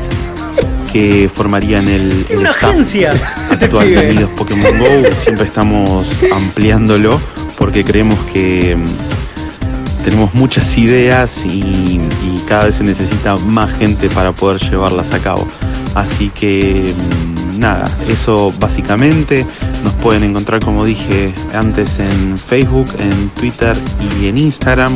que 0.92 1.30
formarían 1.34 1.88
el, 1.88 2.26
¡Qué 2.28 2.34
el 2.34 2.40
una 2.40 2.50
staff 2.50 2.72
agencia! 2.72 3.14
Este 3.52 3.66
actual 3.66 3.86
de 3.86 3.94
pibe. 3.94 4.12
Unidos 4.12 4.32
Pokémon 4.36 4.80
Go. 4.80 5.16
Siempre 5.24 5.46
estamos 5.46 6.08
ampliándolo 6.34 7.20
porque 7.62 7.86
creemos 7.86 8.18
que 8.34 8.76
mm, 8.76 10.04
tenemos 10.04 10.34
muchas 10.34 10.76
ideas 10.80 11.46
y, 11.46 12.02
cada 12.50 12.66
vez 12.66 12.76
se 12.76 12.84
necesita 12.84 13.38
más 13.38 13.72
gente 13.78 14.10
para 14.10 14.34
poder 14.34 14.60
llevarlas 14.60 15.14
a 15.14 15.20
cabo. 15.20 15.48
Así 15.94 16.30
que 16.30 16.94
mm, 16.94 17.60
nada, 17.60 17.88
eso 18.10 18.52
básicamente 18.60 19.46
nos 19.84 19.94
pueden 19.94 20.24
encontrar 20.24 20.60
como 20.60 20.84
dije 20.86 21.34
antes 21.54 22.00
en 22.00 22.36
Facebook, 22.36 22.90
en 22.98 23.30
Twitter 23.30 23.78
y 24.20 24.26
en 24.26 24.40
Instagram. 24.40 24.94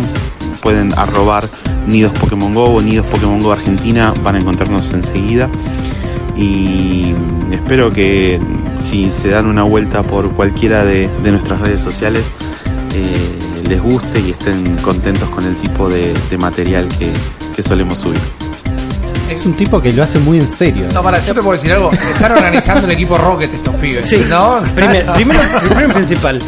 Pueden 0.64 0.92
arrobar 0.98 1.48
Nidos 1.88 2.18
Pokémon 2.18 2.56
Go 2.56 2.66
o 2.66 2.82
Nidos 2.82 3.06
Pokémon 3.06 3.42
Go 3.42 3.52
Argentina, 3.52 4.12
van 4.24 4.36
a 4.36 4.40
encontrarnos 4.40 4.92
enseguida. 4.92 5.50
Y 6.36 7.14
espero 7.52 7.94
que 7.94 8.40
si 8.80 9.12
se 9.12 9.30
dan 9.30 9.46
una 9.46 9.64
vuelta 9.64 10.02
por 10.02 10.32
cualquiera 10.32 10.84
de 10.84 11.08
nuestras 11.24 11.62
redes 11.62 11.80
sociales, 11.80 12.26
eh, 12.96 13.68
les 13.70 13.82
guste 13.82 14.20
y 14.20 14.32
estén 14.32 14.76
contentos 14.78 15.28
con 15.30 15.46
el 15.46 15.56
tipo 15.58 15.90
de, 15.90 16.14
de 16.30 16.38
material 16.38 16.88
que, 17.00 17.10
que 17.56 17.64
solemos 17.64 17.98
subir. 17.98 18.20
Es 19.30 19.44
un 19.46 19.54
tipo 19.54 19.82
que 19.82 19.92
lo 19.92 20.04
hace 20.04 20.20
muy 20.20 20.38
en 20.40 20.50
serio. 20.52 20.86
No, 20.94 21.02
para, 21.02 21.20
yo 21.26 21.34
te 21.34 21.42
puedo 21.42 21.54
decir 21.54 21.72
algo. 21.74 21.92
Están 21.92 22.32
organizando 22.34 22.86
el 22.86 22.94
equipo 22.94 23.18
Rocket 23.18 23.52
estos 23.54 23.76
pibes. 23.76 24.08
Sí, 24.08 24.24
¿No? 24.30 24.62
Primer- 24.76 25.06
primero, 25.16 25.40
primero 25.68 25.90
principal, 25.94 26.40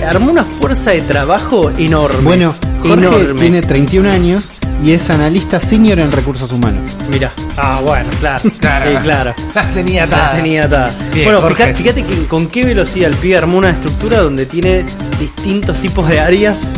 eh, 0.00 0.04
armó 0.04 0.30
una 0.30 0.44
fuerza 0.44 0.92
de 0.92 1.00
trabajo 1.02 1.70
enorme. 1.76 2.20
Bueno, 2.22 2.54
Jorge 2.80 2.94
enorme. 3.06 3.40
tiene 3.40 3.62
31 3.62 4.08
años 4.10 4.52
y 4.82 4.92
es 4.92 5.08
analista 5.10 5.60
senior 5.60 5.98
en 6.00 6.10
recursos 6.10 6.50
humanos. 6.52 6.90
Mira, 7.10 7.32
ah, 7.56 7.80
bueno, 7.84 8.08
claro, 8.20 8.42
Claro. 8.60 9.00
Claro. 9.02 9.34
La 9.54 9.62
tenía 9.72 10.06
La 10.06 10.16
atada. 10.16 10.36
tenía 10.36 10.64
atada. 10.64 10.90
Bien, 11.12 11.24
bueno, 11.26 11.40
fíjate, 11.48 11.74
fíjate 11.74 12.04
que 12.04 12.26
con 12.26 12.46
qué 12.48 12.64
velocidad 12.64 13.10
el 13.10 13.16
pibe 13.16 13.36
armó 13.36 13.58
una 13.58 13.70
estructura 13.70 14.18
donde 14.20 14.46
tiene 14.46 14.84
distintos 15.20 15.76
tipos 15.78 16.08
de 16.08 16.18
áreas, 16.20 16.70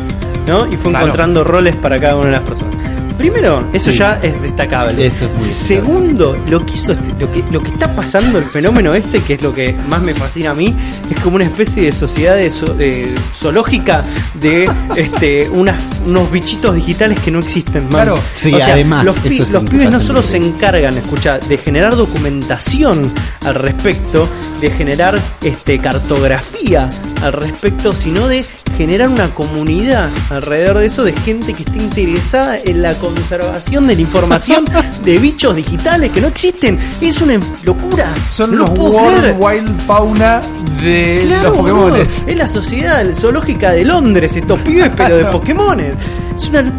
¿no? 0.46 0.66
Y 0.70 0.76
fue 0.76 0.90
Claro. 0.90 1.06
encontrando 1.06 1.44
roles 1.44 1.76
para 1.76 1.98
cada 2.00 2.16
una 2.16 2.26
de 2.26 2.32
las 2.32 2.42
personas. 2.42 2.74
Primero, 3.18 3.68
eso 3.72 3.90
Sí. 3.92 3.98
ya 3.98 4.18
es 4.22 4.40
destacable. 4.42 5.06
Eso 5.06 5.26
es 5.26 5.32
muy 5.32 5.48
Segundo, 5.48 6.36
lo 6.48 6.64
que 6.66 6.74
hizo 6.74 6.92
este- 6.92 7.14
lo 7.20 7.30
que 7.30 7.44
lo 7.50 7.60
que 7.62 7.68
está 7.70 7.94
pasando, 7.94 8.38
el 8.38 8.44
fenómeno 8.44 8.92
este, 8.94 9.20
que 9.20 9.34
es 9.34 9.42
lo 9.42 9.54
que 9.54 9.74
más 9.88 10.02
me 10.02 10.12
fascina 10.14 10.50
a 10.50 10.54
mí, 10.54 10.74
es 11.10 11.20
como 11.20 11.36
una 11.36 11.44
especie 11.44 11.84
de 11.84 11.92
sociedad 11.92 12.34
de 12.34 12.50
de 12.76 13.14
zoológica 13.32 14.02
de 14.34 14.68
este 14.96 15.48
unas, 15.50 15.76
unos 16.06 16.30
bichitos 16.30 16.74
digitales 16.74 17.18
que 17.20 17.30
no 17.30 17.38
existen. 17.38 17.82
man. 17.84 17.90
Claro. 17.92 18.18
Sí, 18.36 18.52
O 18.52 18.58
sea, 18.58 18.74
además, 18.74 19.04
los, 19.04 19.18
pi- 19.20 19.40
pibes 19.70 19.90
no 19.90 20.00
solo 20.00 20.22
se 20.22 20.36
encargan, 20.36 20.96
escucha, 20.98 21.38
de 21.38 21.56
generar 21.58 21.96
documentación 21.96 23.12
al 23.44 23.54
respecto, 23.54 24.28
de 24.60 24.70
generar 24.70 25.18
este 25.42 25.78
cartografía 25.78 26.90
al 27.22 27.32
respecto, 27.32 27.92
sino 27.92 28.28
de 28.28 28.44
generar 28.76 29.08
una 29.08 29.28
comunidad 29.28 30.08
alrededor 30.30 30.78
de 30.78 30.86
eso 30.86 31.04
de 31.04 31.12
gente 31.12 31.54
que 31.54 31.62
esté 31.62 31.78
interesada 31.78 32.58
en 32.58 32.82
la 32.82 32.94
conservación 32.94 33.86
de 33.86 33.94
la 33.96 34.00
información 34.02 34.64
de 35.04 35.18
bichos 35.18 35.56
digitales 35.56 36.10
que 36.10 36.20
no 36.20 36.28
existen. 36.28 36.78
Es 37.00 37.20
una 37.20 37.38
locura. 37.62 38.06
Son 38.30 38.50
No 38.52 38.66
los 38.66 38.70
World. 38.78 39.36
Wild 39.38 39.86
Fauna 39.86 40.40
de 40.82 41.22
Claro, 41.26 41.50
los 41.50 41.58
boludo. 41.58 41.74
Pokémones. 41.82 42.24
Es 42.26 42.36
la 42.36 42.48
sociedad 42.48 43.04
zoológica 43.14 43.72
de 43.72 43.84
Londres, 43.84 44.36
estos 44.36 44.60
pibes, 44.60 44.90
pero 44.96 45.16
de 45.16 45.24
Pokémones. 45.32 45.94
Es 46.36 46.48
una. 46.48 46.72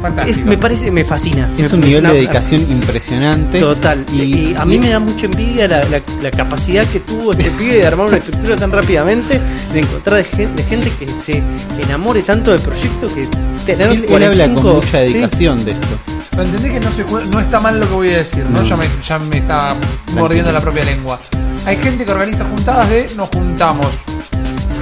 Es- 0.00 0.02
Fantástico. 0.02 0.48
me 0.48 0.58
parece, 0.58 0.90
me 0.90 1.04
fascina. 1.04 1.48
Es 1.58 1.70
Me- 1.70 1.78
un 1.78 1.84
nivel 1.84 2.02
de 2.04 2.12
dedicación 2.14 2.62
impresionante. 2.62 3.58
Total. 3.60 4.04
Y, 4.12 4.20
Y, 4.22 4.54
a 4.58 4.64
mí 4.64 4.78
me 4.78 4.88
da 4.90 4.98
mucha 4.98 5.26
envidia 5.26 5.68
la, 5.68 5.84
la- 5.84 6.02
la 6.22 6.30
capacidad 6.30 6.86
que 6.86 7.00
tuvo 7.00 7.32
este 7.32 7.50
pibe 7.58 7.74
de 7.76 7.86
armar 7.86 8.06
una 8.06 8.16
estructura 8.16 8.56
tan 8.56 8.70
rápidamente, 8.72 9.40
de 9.72 9.80
encontrar 9.80 10.16
de 10.16 10.24
gen- 10.24 10.56
de 10.56 10.62
gente, 10.64 10.90
que 10.98 11.06
se 11.06 11.42
enamore 11.78 12.22
tanto 12.22 12.50
del 12.52 12.60
proyecto 12.60 13.06
que 13.14 13.28
tener 13.66 13.88
él, 13.88 14.06
él 14.08 14.22
habla 14.24 14.44
con 14.46 14.54
45 14.62 14.74
mucha 14.74 14.86
sí. 15.06 15.12
dedicación 15.12 15.64
de 15.64 15.70
esto. 15.72 15.86
Pero 16.30 16.42
entendés 16.44 16.72
que 16.72 16.80
no, 16.80 16.90
se 16.92 17.04
jue- 17.06 17.24
no 17.26 17.40
está 17.40 17.60
mal 17.60 17.78
lo 17.80 17.86
que 17.88 17.94
voy 17.94 18.08
a 18.10 18.18
decir, 18.18 18.44
¿no? 18.48 18.60
No. 18.62 18.66
Ya, 18.68 18.76
me, 18.76 18.86
ya 19.06 19.18
me 19.18 19.38
está 19.38 19.76
mordiendo 20.14 20.50
la 20.52 20.60
propia 20.60 20.84
lengua. 20.84 21.18
Hay 21.66 21.76
gente 21.76 22.04
que 22.06 22.10
organiza 22.12 22.44
juntadas 22.44 22.88
de 22.88 23.10
nos 23.16 23.28
juntamos 23.28 23.88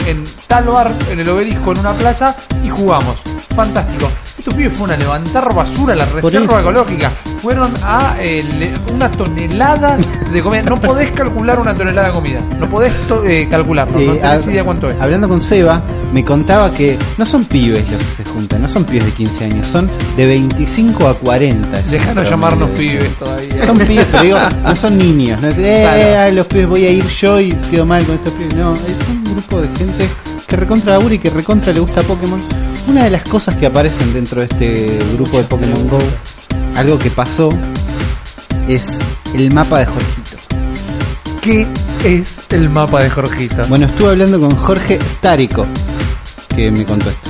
en 0.06 0.22
tal 0.46 0.64
bar, 0.66 0.94
en 1.10 1.20
el 1.20 1.28
obelisco, 1.28 1.72
en 1.72 1.78
una 1.80 1.92
plaza 1.92 2.36
y 2.62 2.68
jugamos. 2.70 3.16
Fantástico. 3.56 4.08
Estos 4.48 4.56
pibes 4.56 4.72
fueron 4.72 4.94
a 4.96 4.98
levantar 4.98 5.54
basura 5.54 5.92
a 5.92 5.96
la 5.96 6.06
reserva 6.06 6.60
ecológica. 6.60 7.10
Fueron 7.42 7.70
a 7.82 8.16
eh, 8.18 8.42
le- 8.58 8.72
una 8.94 9.10
tonelada 9.10 9.98
de 10.32 10.42
comida. 10.42 10.62
No 10.62 10.80
podés 10.80 11.10
calcular 11.10 11.60
una 11.60 11.74
tonelada 11.76 12.08
de 12.08 12.14
comida. 12.14 12.40
No 12.58 12.66
podés 12.66 12.94
to- 13.06 13.26
eh, 13.26 13.46
calcularlo. 13.46 13.92
no 13.98 14.00
Eh, 14.14 14.16
tenés 14.16 14.46
hab- 14.46 14.50
idea 14.50 14.64
cuánto 14.64 14.88
es. 14.90 14.98
Hablando 14.98 15.28
con 15.28 15.42
Seba, 15.42 15.82
me 16.14 16.24
contaba 16.24 16.72
que 16.72 16.98
no 17.18 17.26
son 17.26 17.44
pibes 17.44 17.84
los 17.90 18.00
que 18.00 18.22
se 18.22 18.24
juntan, 18.24 18.62
no 18.62 18.68
son 18.68 18.84
pibes 18.84 19.04
de 19.04 19.12
15 19.12 19.44
años, 19.44 19.66
son 19.66 19.90
de 20.16 20.24
25 20.24 21.06
a 21.08 21.14
40. 21.14 21.78
es 21.80 21.90
Dejanos 21.90 22.30
llamarnos 22.30 22.70
de- 22.70 22.76
pibes 22.76 23.14
todavía. 23.16 23.66
Son 23.66 23.76
pibes, 23.78 24.06
pero 24.10 24.22
digo, 24.22 24.38
no 24.64 24.74
son 24.74 24.96
niños. 24.96 25.42
No 25.42 25.48
es, 25.48 25.58
eh, 25.58 25.80
Claro. 25.82 26.20
ay, 26.22 26.34
los 26.34 26.46
pibes 26.46 26.68
voy 26.68 26.84
a 26.86 26.90
ir 26.90 27.06
yo 27.06 27.38
y 27.38 27.52
quedo 27.70 27.84
mal 27.84 28.02
con 28.06 28.14
estos 28.14 28.32
pibes. 28.32 28.54
No, 28.54 28.72
es 28.72 28.80
un 29.10 29.24
grupo 29.24 29.60
de 29.60 29.68
gente 29.76 30.08
que 30.48 30.56
recontra 30.56 30.92
labura 30.92 31.14
y 31.14 31.18
que 31.18 31.30
recontra 31.30 31.72
le 31.72 31.80
gusta 31.80 32.02
Pokémon. 32.02 32.40
Una 32.88 33.04
de 33.04 33.10
las 33.10 33.22
cosas 33.24 33.54
que 33.56 33.66
aparecen 33.66 34.14
dentro 34.14 34.40
de 34.40 34.46
este 34.46 34.98
grupo 35.14 35.36
de 35.36 35.44
Pokémon 35.44 35.86
Go, 35.88 35.98
algo 36.74 36.98
que 36.98 37.10
pasó, 37.10 37.50
es 38.66 38.98
el 39.34 39.52
mapa 39.52 39.80
de 39.80 39.86
Jorgito. 39.86 40.36
¿Qué 41.42 41.66
es 42.04 42.40
el 42.48 42.70
mapa 42.70 43.02
de 43.02 43.10
Jorgito? 43.10 43.66
Bueno, 43.68 43.86
estuve 43.86 44.10
hablando 44.10 44.40
con 44.40 44.56
Jorge 44.56 44.98
Starico, 45.06 45.66
que 46.56 46.70
me 46.70 46.84
contó 46.84 47.10
esto. 47.10 47.28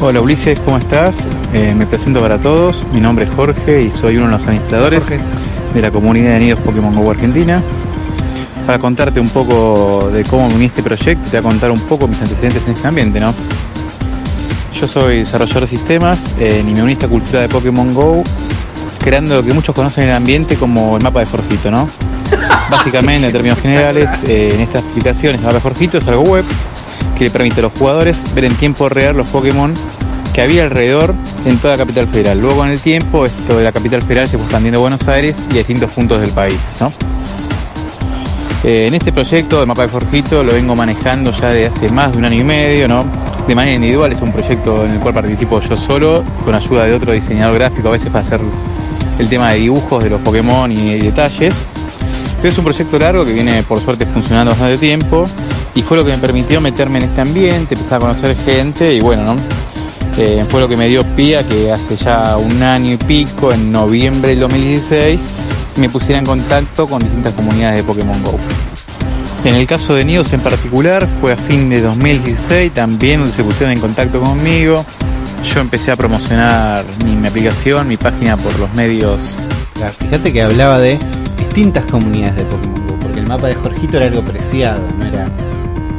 Hola 0.00 0.20
Ulises, 0.20 0.58
¿cómo 0.60 0.78
estás? 0.78 1.28
Eh, 1.52 1.74
me 1.76 1.86
presento 1.86 2.20
para 2.20 2.38
todos, 2.38 2.86
mi 2.94 3.00
nombre 3.00 3.26
es 3.26 3.30
Jorge 3.30 3.82
y 3.82 3.90
soy 3.90 4.16
uno 4.16 4.26
de 4.26 4.32
los 4.32 4.42
administradores 4.42 5.00
Jorge. 5.00 5.20
de 5.74 5.82
la 5.82 5.90
comunidad 5.90 6.32
de 6.32 6.38
Nidos 6.40 6.60
Pokémon 6.60 6.94
Go 6.94 7.10
Argentina. 7.10 7.62
Para 8.66 8.80
contarte 8.80 9.20
un 9.20 9.28
poco 9.28 10.10
de 10.12 10.24
cómo 10.24 10.48
me 10.48 10.56
uní 10.56 10.64
a 10.64 10.66
este 10.66 10.82
proyecto, 10.82 11.30
te 11.30 11.40
voy 11.40 11.46
a 11.46 11.50
contar 11.50 11.70
un 11.70 11.78
poco 11.80 12.08
mis 12.08 12.20
antecedentes 12.20 12.64
en 12.66 12.72
este 12.72 12.88
ambiente, 12.88 13.20
¿no? 13.20 13.32
Yo 14.74 14.88
soy 14.88 15.18
desarrollador 15.18 15.62
de 15.62 15.68
sistemas 15.68 16.20
eh, 16.40 16.64
y 16.66 16.74
me 16.74 16.82
uní 16.82 16.90
a 16.90 16.94
esta 16.94 17.06
cultura 17.06 17.42
de 17.42 17.48
Pokémon 17.48 17.94
Go, 17.94 18.24
creando 18.98 19.36
lo 19.36 19.44
que 19.44 19.54
muchos 19.54 19.72
conocen 19.72 20.04
en 20.04 20.10
el 20.10 20.16
ambiente 20.16 20.56
como 20.56 20.96
el 20.96 21.02
mapa 21.02 21.20
de 21.20 21.26
Jorgito, 21.26 21.70
¿no? 21.70 21.88
Básicamente, 22.70 23.28
en 23.28 23.32
términos 23.32 23.60
generales, 23.60 24.10
eh, 24.26 24.50
en 24.52 24.60
estas 24.60 24.84
aplicaciones, 24.84 25.40
el 25.40 25.46
mapa 25.46 25.54
de 25.54 25.60
Jorgito 25.60 25.98
es 25.98 26.08
algo 26.08 26.22
web 26.22 26.44
que 27.16 27.24
le 27.24 27.30
permite 27.30 27.60
a 27.60 27.62
los 27.62 27.72
jugadores 27.72 28.16
ver 28.34 28.46
en 28.46 28.54
tiempo 28.56 28.88
real 28.88 29.16
los 29.16 29.28
Pokémon 29.28 29.72
que 30.34 30.42
había 30.42 30.64
alrededor 30.64 31.14
en 31.44 31.56
toda 31.58 31.74
la 31.74 31.78
capital 31.78 32.08
federal. 32.08 32.40
Luego, 32.40 32.56
con 32.56 32.68
el 32.68 32.80
tiempo, 32.80 33.24
esto 33.24 33.56
de 33.56 33.62
la 33.62 33.70
capital 33.70 34.02
federal 34.02 34.26
se 34.26 34.36
fue 34.36 34.44
expandiendo 34.44 34.80
a 34.80 34.82
Buenos 34.82 35.06
Aires 35.06 35.46
y 35.50 35.54
a 35.54 35.58
distintos 35.58 35.90
puntos 35.92 36.20
del 36.20 36.30
país, 36.30 36.58
¿no? 36.80 36.92
Eh, 38.66 38.88
en 38.88 38.94
este 38.94 39.12
proyecto 39.12 39.60
de 39.60 39.66
mapa 39.66 39.82
de 39.82 39.88
Jorgito 39.90 40.42
lo 40.42 40.52
vengo 40.52 40.74
manejando 40.74 41.30
ya 41.30 41.50
de 41.50 41.66
hace 41.66 41.88
más 41.88 42.10
de 42.10 42.18
un 42.18 42.24
año 42.24 42.40
y 42.40 42.42
medio, 42.42 42.88
¿no? 42.88 43.04
De 43.46 43.54
manera 43.54 43.76
individual, 43.76 44.12
es 44.12 44.20
un 44.20 44.32
proyecto 44.32 44.84
en 44.84 44.90
el 44.90 44.98
cual 44.98 45.14
participo 45.14 45.60
yo 45.60 45.76
solo, 45.76 46.24
con 46.44 46.52
ayuda 46.52 46.84
de 46.84 46.92
otro 46.92 47.12
diseñador 47.12 47.54
gráfico, 47.54 47.86
a 47.86 47.92
veces 47.92 48.10
para 48.10 48.24
hacer 48.24 48.40
el 49.20 49.28
tema 49.28 49.52
de 49.52 49.60
dibujos 49.60 50.02
de 50.02 50.10
los 50.10 50.20
Pokémon 50.20 50.72
y 50.72 50.98
detalles. 50.98 51.54
Pero 52.38 52.48
es 52.48 52.58
un 52.58 52.64
proyecto 52.64 52.98
largo 52.98 53.24
que 53.24 53.34
viene 53.34 53.62
por 53.62 53.78
suerte 53.78 54.04
funcionando 54.04 54.50
bastante 54.50 54.78
tiempo 54.78 55.26
y 55.76 55.82
fue 55.82 55.96
lo 55.96 56.04
que 56.04 56.10
me 56.10 56.18
permitió 56.18 56.60
meterme 56.60 56.98
en 56.98 57.04
este 57.04 57.20
ambiente, 57.20 57.76
empezar 57.76 57.98
a 57.98 58.00
conocer 58.00 58.36
gente 58.44 58.92
y 58.92 58.98
bueno, 58.98 59.22
¿no? 59.22 59.36
Eh, 60.18 60.44
fue 60.48 60.60
lo 60.60 60.66
que 60.66 60.76
me 60.76 60.88
dio 60.88 61.04
pie 61.14 61.44
que 61.48 61.70
hace 61.70 61.96
ya 61.96 62.36
un 62.36 62.60
año 62.64 62.94
y 62.94 62.96
pico, 62.96 63.52
en 63.52 63.70
noviembre 63.70 64.30
del 64.30 64.40
2016, 64.40 65.20
me 65.76 65.88
pusiera 65.88 66.18
en 66.18 66.26
contacto 66.26 66.88
con 66.88 66.98
distintas 66.98 67.34
comunidades 67.34 67.76
de 67.76 67.84
Pokémon 67.84 68.20
Go. 68.24 68.36
En 69.46 69.54
el 69.54 69.66
caso 69.66 69.94
de 69.94 70.04
Nidos 70.04 70.32
en 70.32 70.40
particular, 70.40 71.06
fue 71.20 71.32
a 71.32 71.36
fin 71.36 71.68
de 71.70 71.80
2016 71.80 72.72
también 72.72 73.20
donde 73.20 73.34
se 73.34 73.44
pusieron 73.44 73.72
en 73.72 73.80
contacto 73.80 74.20
conmigo. 74.20 74.84
Yo 75.54 75.60
empecé 75.60 75.92
a 75.92 75.96
promocionar 75.96 76.84
mi, 77.04 77.12
mi 77.14 77.28
aplicación, 77.28 77.86
mi 77.86 77.96
página 77.96 78.36
por 78.36 78.58
los 78.58 78.72
medios. 78.74 79.36
Claro, 79.74 79.92
Fíjate 80.00 80.32
que 80.32 80.42
hablaba 80.42 80.80
de 80.80 80.98
distintas 81.38 81.86
comunidades 81.86 82.36
de 82.36 82.42
Pokémon 82.44 82.86
Go, 82.88 82.98
porque 83.00 83.20
el 83.20 83.26
mapa 83.26 83.46
de 83.46 83.54
Jorgito 83.54 83.96
era 83.98 84.06
algo 84.06 84.22
preciado, 84.22 84.80
no 84.98 85.06
era 85.06 85.30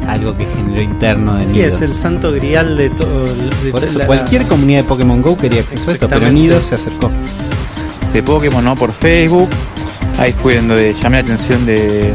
algo 0.09 0.35
que 0.35 0.45
generó 0.45 0.81
interno 0.81 1.35
de 1.35 1.45
Sí, 1.45 1.53
Nidos. 1.53 1.75
es 1.75 1.81
el 1.83 1.93
santo 1.93 2.33
grial 2.33 2.75
de 2.75 2.89
todo. 2.89 3.25
de 3.63 3.71
Por 3.71 3.83
eso 3.83 3.97
la- 3.99 4.05
cualquier 4.07 4.45
comunidad 4.45 4.81
de 4.81 4.87
Pokémon 4.89 5.21
Go 5.21 5.37
quería 5.37 5.61
acceso 5.61 5.89
a 5.91 5.93
esto, 5.93 6.09
pero. 6.09 6.29
Nidos 6.31 6.65
se 6.65 6.75
acercó. 6.75 7.09
de 8.13 8.23
Pokémon, 8.23 8.63
¿no? 8.63 8.75
Por 8.75 8.91
Facebook. 8.93 9.49
Ahí 10.19 10.33
fue 10.33 10.55
donde 10.55 10.93
llamé 11.01 11.17
la 11.17 11.23
atención 11.23 11.65
de, 11.65 12.11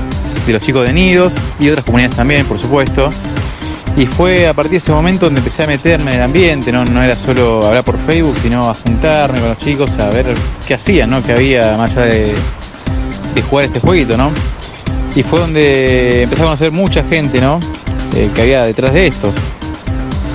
de 0.46 0.52
los 0.52 0.62
chicos 0.62 0.86
de 0.86 0.92
Nidos 0.92 1.34
y 1.60 1.68
otras 1.68 1.84
comunidades 1.84 2.16
también, 2.16 2.44
por 2.46 2.58
supuesto. 2.58 3.08
Y 3.96 4.06
fue 4.06 4.46
a 4.48 4.54
partir 4.54 4.72
de 4.72 4.78
ese 4.78 4.92
momento 4.92 5.26
donde 5.26 5.40
empecé 5.40 5.64
a 5.64 5.66
meterme 5.66 6.12
en 6.12 6.16
el 6.16 6.22
ambiente, 6.22 6.72
¿no? 6.72 6.84
No 6.84 7.02
era 7.02 7.14
solo 7.14 7.66
hablar 7.66 7.84
por 7.84 7.98
Facebook, 7.98 8.36
sino 8.42 8.70
a 8.70 8.74
juntarme 8.74 9.38
con 9.40 9.50
los 9.50 9.58
chicos, 9.58 9.98
a 9.98 10.08
ver 10.08 10.34
qué 10.66 10.74
hacían, 10.74 11.10
¿no? 11.10 11.22
Que 11.22 11.32
había 11.32 11.76
más 11.76 11.90
allá 11.96 12.06
de, 12.06 12.32
de 13.34 13.42
jugar 13.42 13.66
este 13.66 13.80
jueguito, 13.80 14.16
¿no? 14.16 14.30
Y 15.14 15.22
fue 15.22 15.40
donde 15.40 16.22
empecé 16.22 16.40
a 16.42 16.46
conocer 16.46 16.72
mucha 16.72 17.04
gente, 17.04 17.38
¿no? 17.38 17.60
Eh, 18.14 18.30
que 18.34 18.40
había 18.42 18.64
detrás 18.64 18.94
de 18.94 19.08
esto. 19.08 19.30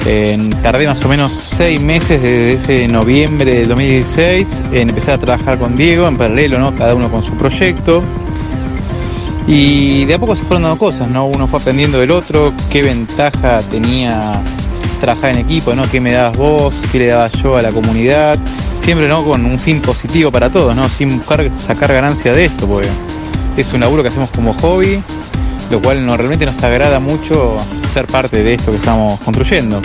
En- 0.06 0.52
tardé 0.62 0.86
más 0.88 1.04
o 1.04 1.08
menos 1.10 1.32
seis 1.32 1.82
meses 1.82 2.22
desde 2.22 2.54
ese 2.54 2.88
noviembre 2.88 3.56
del 3.56 3.70
2016 3.70 4.62
en 4.72 4.90
empezar 4.90 5.16
a 5.16 5.18
trabajar 5.18 5.58
con 5.58 5.76
Diego 5.76 6.08
en 6.08 6.16
paralelo, 6.18 6.60
¿no? 6.60 6.76
Cada 6.76 6.94
uno 6.96 7.10
con 7.12 7.24
su 7.24 7.34
proyecto. 7.34 8.04
Y 9.48 10.04
de 10.04 10.14
a 10.14 10.20
poco 10.20 10.36
se 10.36 10.44
fueron 10.44 10.64
dando 10.64 10.78
cosas, 10.78 11.10
¿no? 11.10 11.26
Uno 11.26 11.48
fue 11.48 11.60
aprendiendo 11.60 12.00
del 12.00 12.12
otro, 12.12 12.54
qué 12.70 12.84
ventaja 12.84 13.58
tenía 13.72 14.42
trabajar 15.00 15.32
en 15.32 15.40
equipo, 15.40 15.74
¿no? 15.74 15.90
¿Qué 15.90 16.02
me 16.02 16.12
dabas 16.12 16.38
vos? 16.38 16.74
¿Qué 16.92 17.00
le 17.00 17.08
daba 17.08 17.30
yo 17.30 17.56
a 17.56 17.62
la 17.62 17.72
comunidad? 17.72 18.38
Siempre, 18.84 19.08
¿no? 19.08 19.24
Con 19.24 19.46
un 19.46 19.58
fin 19.58 19.82
positivo 19.82 20.32
para 20.32 20.50
todos, 20.50 20.76
¿no? 20.76 20.90
Sin 20.90 21.18
buscar 21.18 21.50
sacar 21.54 21.94
ganancia 21.94 22.34
de 22.34 22.46
esto, 22.46 22.68
porque 22.68 22.90
es 23.56 23.72
un 23.72 23.80
laburo 23.80 24.04
que 24.04 24.10
hacemos 24.10 24.30
como 24.32 24.54
hobby, 24.56 25.02
lo 25.72 25.82
cual 25.82 26.06
no, 26.06 26.18
realmente 26.18 26.46
nos 26.46 26.62
agrada 26.62 27.00
mucho 27.00 27.58
ser 27.90 28.06
parte 28.06 28.44
de 28.44 28.56
esto 28.56 28.72
que 28.72 28.78
estamos 28.78 29.20
construyendo. 29.22 29.82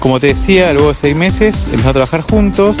Como 0.00 0.18
te 0.18 0.28
decía, 0.28 0.72
luego 0.72 0.88
de 0.88 0.94
seis 0.96 1.14
meses 1.14 1.66
empezamos 1.66 1.86
a 1.86 1.92
trabajar 1.92 2.22
juntos 2.22 2.76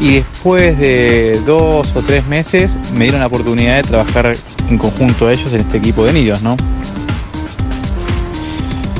y 0.00 0.14
después 0.14 0.78
de 0.78 1.40
dos 1.46 1.94
o 1.94 2.00
tres 2.00 2.26
meses 2.26 2.78
me 2.94 3.04
dieron 3.04 3.20
la 3.20 3.26
oportunidad 3.26 3.76
de 3.76 3.82
trabajar 3.82 4.34
en 4.72 4.78
conjunto 4.78 5.28
a 5.28 5.32
ellos 5.32 5.52
en 5.52 5.60
este 5.60 5.78
equipo 5.78 6.04
de 6.04 6.12
nidos, 6.12 6.42
¿no? 6.42 6.56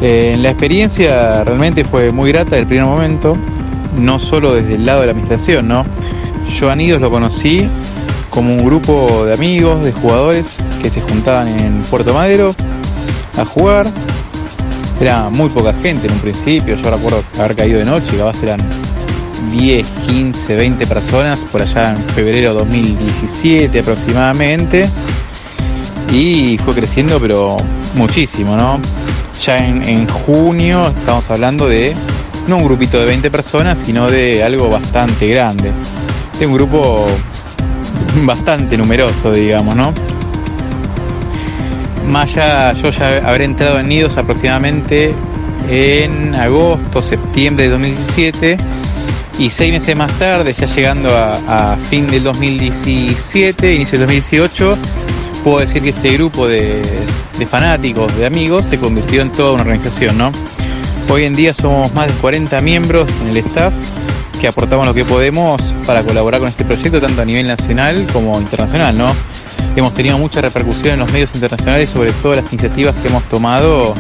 Eh, 0.00 0.36
la 0.38 0.50
experiencia 0.50 1.44
realmente 1.44 1.84
fue 1.84 2.10
muy 2.10 2.32
grata 2.32 2.56
del 2.56 2.66
primer 2.66 2.86
momento, 2.86 3.36
no 3.98 4.18
solo 4.18 4.54
desde 4.54 4.74
el 4.74 4.84
lado 4.84 5.00
de 5.00 5.06
la 5.06 5.12
administración, 5.12 5.68
¿no? 5.68 5.84
Yo 6.58 6.70
a 6.70 6.76
Nidos 6.76 7.00
lo 7.00 7.10
conocí 7.10 7.68
como 8.28 8.54
un 8.54 8.64
grupo 8.64 9.24
de 9.26 9.34
amigos, 9.34 9.84
de 9.84 9.92
jugadores 9.92 10.58
que 10.82 10.90
se 10.90 11.00
juntaban 11.00 11.48
en 11.48 11.82
Puerto 11.82 12.12
Madero 12.12 12.54
a 13.38 13.44
jugar. 13.44 13.86
Era 15.00 15.30
muy 15.30 15.48
poca 15.50 15.72
gente 15.82 16.06
en 16.06 16.12
un 16.14 16.18
principio, 16.18 16.76
yo 16.76 16.90
recuerdo 16.90 17.22
haber 17.38 17.56
caído 17.56 17.78
de 17.78 17.84
noche, 17.84 18.16
capaz 18.16 18.42
eran 18.42 18.60
10, 19.52 19.86
15, 20.06 20.56
20 20.56 20.86
personas 20.86 21.40
por 21.44 21.62
allá 21.62 21.90
en 21.90 22.04
febrero 22.10 22.54
2017 22.54 23.78
aproximadamente. 23.78 24.88
Y 26.12 26.58
fue 26.58 26.74
creciendo 26.74 27.18
pero 27.18 27.56
muchísimo, 27.94 28.54
¿no? 28.54 28.78
Ya 29.44 29.56
en, 29.56 29.82
en 29.82 30.06
junio 30.06 30.88
estamos 30.88 31.28
hablando 31.30 31.66
de 31.66 31.94
no 32.46 32.58
un 32.58 32.64
grupito 32.64 32.98
de 32.98 33.06
20 33.06 33.30
personas, 33.30 33.78
sino 33.78 34.10
de 34.10 34.42
algo 34.42 34.68
bastante 34.68 35.28
grande. 35.28 35.70
De 36.38 36.46
un 36.46 36.54
grupo 36.54 37.06
bastante 38.24 38.76
numeroso, 38.76 39.32
digamos, 39.32 39.74
¿no? 39.74 39.92
Más 42.08 42.34
ya, 42.34 42.72
yo 42.74 42.90
ya 42.90 43.22
habré 43.24 43.44
entrado 43.44 43.78
en 43.78 43.88
Nidos 43.88 44.16
aproximadamente 44.16 45.14
en 45.70 46.34
agosto, 46.34 47.00
septiembre 47.00 47.64
de 47.64 47.70
2017 47.70 48.58
y 49.38 49.50
seis 49.50 49.72
meses 49.72 49.96
más 49.96 50.12
tarde, 50.18 50.52
ya 50.52 50.66
llegando 50.66 51.08
a 51.16 51.76
fin 51.88 52.06
del 52.08 52.24
2017, 52.24 53.74
inicio 53.74 53.98
del 53.98 54.08
2018, 54.08 54.78
puedo 55.42 55.58
decir 55.58 55.82
que 55.82 55.90
este 55.90 56.10
grupo 56.14 56.46
de, 56.48 56.82
fanáticos, 57.50 58.14
de 58.16 58.26
amigos, 58.26 58.64
se 58.66 58.78
convirtió 58.78 59.22
en 59.22 59.30
toda 59.32 59.52
una 59.52 59.62
organización, 59.62 60.16
¿no? 60.18 60.30
Hoy 61.08 61.24
en 61.24 61.34
día 61.34 61.52
somos 61.52 61.92
más 61.94 62.06
de 62.06 62.12
40 62.14 62.60
miembros 62.60 63.10
en 63.22 63.28
el 63.28 63.36
staff 63.38 63.72
que 64.40 64.48
aportamos 64.48 64.86
lo 64.86 64.94
que 64.94 65.04
podemos 65.04 65.60
para 65.86 66.02
colaborar 66.02 66.40
con 66.40 66.48
este 66.48 66.64
proyecto 66.64 67.00
tanto 67.00 67.22
a 67.22 67.24
nivel 67.24 67.46
nacional 67.46 68.06
como 68.12 68.40
internacional, 68.40 68.96
¿no? 68.96 69.12
Hemos 69.76 69.94
tenido 69.94 70.18
mucha 70.18 70.40
repercusión 70.40 70.94
en 70.94 71.00
los 71.00 71.12
medios 71.12 71.30
internacionales 71.34 71.90
sobre 71.90 72.12
todas 72.12 72.42
las 72.42 72.52
iniciativas 72.52 72.94
que 72.96 73.08
hemos 73.08 73.22
tomado 73.24 73.94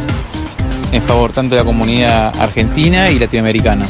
en 0.92 1.02
favor 1.02 1.32
tanto 1.32 1.54
de 1.54 1.60
la 1.62 1.64
comunidad 1.64 2.32
argentina 2.40 3.10
y 3.10 3.18
latinoamericana. 3.18 3.86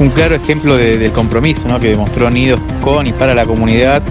Un 0.00 0.10
claro 0.10 0.34
ejemplo 0.34 0.76
de- 0.76 0.98
del 0.98 1.12
compromiso 1.12 1.68
¿no? 1.68 1.78
que 1.78 1.90
demostró 1.90 2.28
Nidos 2.30 2.60
con 2.82 3.06
y 3.06 3.12
para 3.12 3.34
la 3.34 3.44
comunidad 3.44 4.02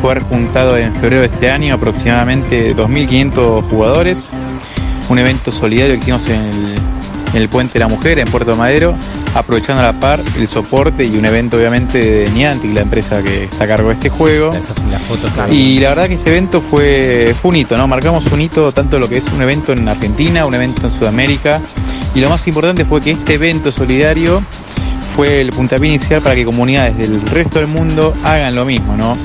fue 0.00 0.20
juntado 0.20 0.76
en 0.76 0.94
febrero 0.94 1.22
de 1.22 1.26
este 1.26 1.50
año 1.50 1.74
aproximadamente 1.74 2.74
2.500 2.74 3.62
jugadores, 3.68 4.28
un 5.08 5.18
evento 5.18 5.50
solidario 5.50 5.94
que 5.94 6.00
hicimos 6.00 6.28
en 6.28 6.40
el, 6.46 6.74
en 7.34 7.42
el 7.42 7.48
Puente 7.48 7.74
de 7.74 7.80
la 7.80 7.88
Mujer, 7.88 8.18
en 8.18 8.28
Puerto 8.28 8.56
Madero, 8.56 8.94
aprovechando 9.34 9.82
a 9.82 9.86
la 9.86 10.00
par 10.00 10.20
el 10.38 10.48
soporte 10.48 11.04
y 11.04 11.16
un 11.16 11.24
evento 11.24 11.56
obviamente 11.56 11.98
de 11.98 12.30
Niantic, 12.30 12.72
la 12.74 12.82
empresa 12.82 13.22
que 13.22 13.44
está 13.44 13.64
a 13.64 13.66
cargo 13.66 13.88
de 13.88 13.94
este 13.94 14.08
juego. 14.08 14.50
Esas 14.50 14.76
son 14.76 14.90
las 14.90 15.02
fotos 15.02 15.30
que 15.32 15.54
Y 15.54 15.78
la 15.80 15.90
verdad 15.90 16.08
que 16.08 16.14
este 16.14 16.30
evento 16.30 16.60
fue, 16.60 17.34
fue 17.40 17.50
un 17.50 17.56
hito, 17.56 17.76
¿no? 17.76 17.86
Marcamos 17.88 18.24
un 18.26 18.40
hito 18.40 18.72
tanto 18.72 18.98
lo 18.98 19.08
que 19.08 19.18
es 19.18 19.28
un 19.32 19.42
evento 19.42 19.72
en 19.72 19.88
Argentina, 19.88 20.46
un 20.46 20.54
evento 20.54 20.86
en 20.86 20.98
Sudamérica. 20.98 21.60
Y 22.14 22.20
lo 22.20 22.28
más 22.28 22.46
importante 22.46 22.84
fue 22.84 23.00
que 23.00 23.12
este 23.12 23.34
evento 23.34 23.70
solidario 23.70 24.42
fue 25.14 25.40
el 25.40 25.50
puntapié 25.50 25.88
inicial 25.88 26.20
para 26.22 26.34
que 26.34 26.44
comunidades 26.44 26.96
del 26.96 27.20
resto 27.22 27.58
del 27.58 27.68
mundo 27.68 28.14
hagan 28.22 28.54
lo 28.54 28.64
mismo, 28.64 28.96
¿no? 28.96 29.16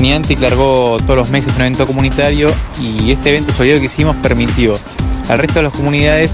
Niantic 0.00 0.40
largó 0.40 0.96
todos 1.04 1.16
los 1.16 1.30
meses 1.30 1.52
un 1.54 1.60
evento 1.62 1.86
comunitario 1.86 2.50
y 2.80 3.10
este 3.12 3.30
evento 3.30 3.52
solidario 3.52 3.80
que 3.80 3.86
hicimos 3.86 4.16
permitió 4.16 4.72
al 5.28 5.38
resto 5.38 5.60
de 5.60 5.64
las 5.64 5.72
comunidades, 5.72 6.32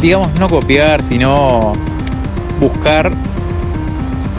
digamos, 0.00 0.32
no 0.34 0.48
copiar, 0.48 1.02
sino 1.02 1.72
buscar 2.60 3.12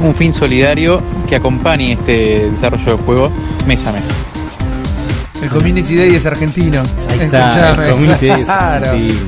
un 0.01 0.15
fin 0.15 0.33
solidario 0.33 1.01
que 1.27 1.35
acompañe 1.35 1.93
este 1.93 2.49
desarrollo 2.51 2.95
del 2.97 3.05
juego 3.05 3.31
mes 3.67 3.85
a 3.85 3.91
mes. 3.91 4.03
El 5.41 5.49
Community 5.49 5.95
Day 5.95 6.15
es 6.15 6.25
argentino. 6.25 6.83
Ahí 7.09 7.19
está, 7.21 7.71
el 7.85 7.91
community 7.91 8.29
es 8.29 8.47
argentino. 8.49 9.19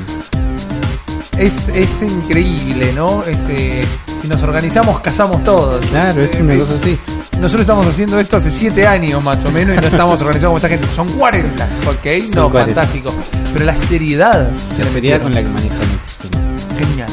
Es, 1.38 1.68
es 1.68 2.02
increíble, 2.02 2.92
¿no? 2.94 3.24
Es, 3.24 3.38
eh, 3.48 3.84
si 4.22 4.28
nos 4.28 4.40
organizamos, 4.44 5.00
casamos 5.00 5.42
todos. 5.42 5.84
Claro, 5.86 6.22
es 6.22 6.34
Eh, 6.36 6.42
una 6.42 6.56
cosa 6.56 6.74
así. 6.80 6.96
Nosotros 7.40 7.62
estamos 7.62 7.86
haciendo 7.86 8.18
esto 8.18 8.36
hace 8.36 8.50
7 8.50 8.86
años 8.86 9.22
más 9.22 9.44
o 9.44 9.50
menos 9.50 9.76
y 9.76 9.80
no 9.80 9.86
estamos 9.86 10.20
organizados 10.20 10.50
como 10.50 10.56
esta 10.56 10.68
gente. 10.68 10.86
Son 10.94 11.08
40, 11.08 11.64
¿ok? 11.86 12.34
no, 12.34 12.50
40. 12.50 12.58
fantástico. 12.74 13.14
Pero 13.52 13.64
la 13.64 13.76
seriedad. 13.76 14.50
La 14.78 14.86
seriedad 14.86 15.20
con 15.20 15.34
la 15.34 15.42
que 15.42 15.48
manejan 15.48 15.80
el 15.82 16.00
sistema. 16.00 16.38
Genial. 16.78 17.08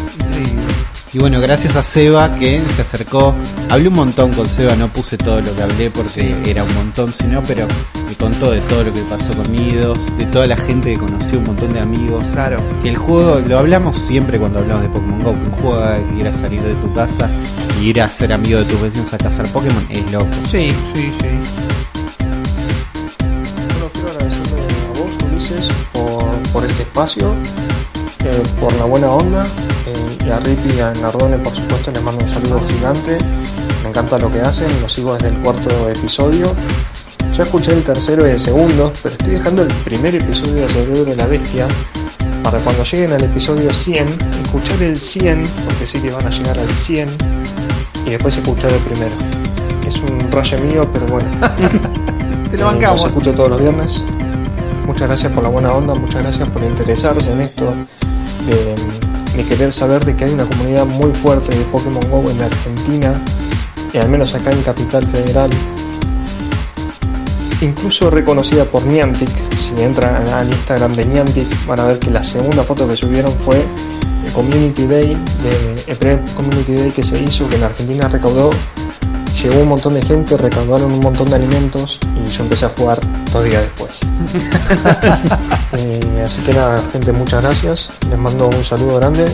Y 1.14 1.20
bueno, 1.20 1.42
gracias 1.42 1.76
a 1.76 1.84
Seba 1.84 2.34
que 2.40 2.62
se 2.74 2.82
acercó. 2.82 3.36
Hablé 3.70 3.90
un 3.90 3.96
montón 3.96 4.32
con 4.32 4.48
Seba, 4.48 4.78
no 4.78 4.88
puse 4.88 5.18
todo 5.18 5.42
lo 5.42 5.54
que 5.54 5.62
hablé 5.62 5.90
porque 5.90 6.34
era 6.46 6.64
un 6.64 6.74
montón, 6.74 7.14
sino, 7.14 7.44
pero 7.44 7.68
me 8.08 8.16
contó 8.16 8.52
de 8.52 8.62
todo 8.62 8.86
lo 8.86 8.94
que 8.94 9.02
pasó 9.02 9.34
con 9.34 9.52
Midos, 9.52 9.98
de 10.18 10.26
toda 10.28 10.48
la 10.48 10.56
gente 10.56 10.94
que 10.94 11.00
conoció, 11.00 11.40
un 11.40 11.48
montón 11.48 11.74
de 11.74 11.82
amigos. 11.82 12.24
Claro. 12.32 12.62
Que 12.82 12.90
el 12.90 12.98
juego, 12.98 13.42
lo 13.42 13.60
hablamos 13.60 13.98
siempre 13.98 14.40
cuando 14.40 14.60
hablamos 14.60 14.84
de 14.84 14.90
Pokémon 14.90 15.22
Go, 15.22 15.32
un 15.32 15.52
juego 15.52 15.84
que 16.16 16.22
ir 16.22 16.28
a 16.30 16.34
salir 16.34 16.62
de 16.62 16.76
tu 16.76 16.94
casa 16.94 17.30
y 17.82 17.90
ir 17.90 18.02
a 18.02 18.08
ser 18.08 18.32
amigo 18.32 18.60
de 18.60 18.66
tus 18.66 18.82
vecinos 18.82 19.14
a 19.14 19.18
cazar 19.18 19.46
Pokémon 19.48 19.86
es 19.90 20.10
loco. 20.14 20.28
Sí, 20.50 20.70
sí, 20.94 21.12
sí. 21.20 21.28
Bueno, 23.68 23.90
quiero 23.92 24.12
agradecerle 24.12 24.62
a 24.62 24.98
vos, 24.98 25.10
Ulises, 25.30 25.70
por, 25.92 26.24
por 26.54 26.64
este 26.64 26.84
espacio, 26.84 27.36
eh, 28.24 28.44
por 28.62 28.74
la 28.76 28.86
buena 28.86 29.12
onda, 29.12 29.46
eh, 30.40 30.58
y 30.76 30.80
a 30.80 30.94
Nardone, 30.94 31.38
por 31.40 31.54
supuesto, 31.56 31.92
les 31.92 32.02
mando 32.04 32.24
un 32.24 32.30
saludo 32.32 32.62
gigante. 32.68 33.18
Me 33.84 33.90
encanta 33.90 34.18
lo 34.18 34.32
que 34.32 34.40
hacen, 34.42 34.68
lo 34.82 34.88
sigo 34.90 35.14
desde 35.14 35.30
el 35.30 35.38
cuarto 35.40 35.70
episodio. 35.90 36.54
Ya 37.36 37.44
escuché 37.44 37.72
el 37.74 37.84
tercero 37.84 38.28
y 38.28 38.32
el 38.32 38.40
segundo, 38.40 38.92
pero 39.02 39.16
estoy 39.16 39.34
dejando 39.36 39.62
el 39.64 39.70
primer 39.86 40.16
episodio 40.16 40.56
de 40.64 40.70
Cerebro 40.70 41.06
de 41.06 41.16
la 41.16 41.26
Bestia 41.28 41.68
para 42.44 42.60
cuando 42.60 42.84
lleguen 42.84 43.14
al 43.14 43.24
episodio 43.24 43.72
100, 43.72 44.08
escuchar 44.44 44.82
el 44.82 44.98
100, 45.00 45.44
porque 45.66 45.88
sé 45.88 46.02
que 46.02 46.12
van 46.12 46.26
a 46.26 46.30
llegar 46.30 46.58
al 46.60 46.68
100, 46.70 47.10
y 48.06 48.10
después 48.12 48.36
escuchar 48.36 48.72
el 48.72 48.80
primero. 48.80 49.12
Es 49.88 49.96
un 49.98 50.32
rayo 50.32 50.58
mío, 50.60 50.90
pero 50.92 51.06
bueno. 51.08 51.30
Te 52.50 52.58
lo 52.58 52.64
Eh, 52.64 52.66
bancamos. 52.66 53.02
los 53.02 53.10
escucho 53.10 53.34
todos 53.34 53.50
los 53.52 53.62
viernes. 53.62 54.04
Muchas 54.88 55.08
gracias 55.08 55.32
por 55.32 55.44
la 55.44 55.50
buena 55.50 55.72
onda, 55.72 55.94
muchas 55.96 56.24
gracias 56.24 56.50
por 56.50 56.64
interesarse 56.64 57.32
en 57.32 57.42
esto, 57.42 57.74
de, 58.48 58.76
de 59.36 59.46
querer 59.46 59.72
saber 59.72 60.06
de 60.06 60.16
que 60.16 60.26
hay 60.26 60.32
una 60.32 60.46
comunidad 60.46 60.86
muy 60.86 61.12
fuerte 61.14 61.56
de 61.56 61.64
Pokémon 61.66 62.04
Go 62.10 62.30
en 62.30 62.42
Argentina, 62.42 63.14
y 63.94 63.98
al 63.98 64.10
menos 64.10 64.34
acá 64.36 64.52
en 64.52 64.62
Capital 64.62 65.06
Federal. 65.08 65.50
Incluso 67.62 68.10
reconocida 68.10 68.66
por 68.66 68.84
Niantic. 68.86 69.30
Si 69.56 69.80
entran 69.82 70.28
al 70.28 70.50
Instagram 70.50 70.96
de 70.96 71.06
Niantic, 71.06 71.66
van 71.68 71.80
a 71.80 71.86
ver 71.86 72.00
que 72.00 72.10
la 72.10 72.24
segunda 72.24 72.64
foto 72.64 72.88
que 72.88 72.98
subieron 72.98 73.34
fue 73.34 73.64
el 74.26 74.32
Community 74.34 74.88
Day, 74.88 75.18
de, 75.44 75.92
el 75.92 75.98
primer 75.98 76.24
Community 76.36 76.74
Day 76.74 76.92
que 76.92 77.04
se 77.04 77.22
hizo, 77.22 77.48
que 77.48 77.56
en 77.56 77.64
Argentina 77.64 78.08
recaudó 78.08 78.52
llegó 79.42 79.62
un 79.62 79.70
montón 79.70 79.94
de 79.96 80.02
gente, 80.02 80.38
recaudaron 80.38 80.92
un 80.92 81.00
montón 81.00 81.30
de 81.30 81.36
alimentos 81.36 82.00
y 82.24 82.30
yo 82.30 82.44
empecé 82.44 82.66
a 82.66 82.70
jugar 82.70 83.00
dos 83.32 83.44
días 83.44 83.62
después. 83.64 84.00
Eh, 85.74 86.22
así 86.26 86.42
que 86.42 86.54
nada, 86.54 86.82
gente, 86.92 87.14
muchas 87.14 87.42
gracias. 87.42 87.92
Les 88.10 88.20
mando 88.20 88.50
un 88.50 88.62
saludo 88.62 88.98
grande 88.98 89.26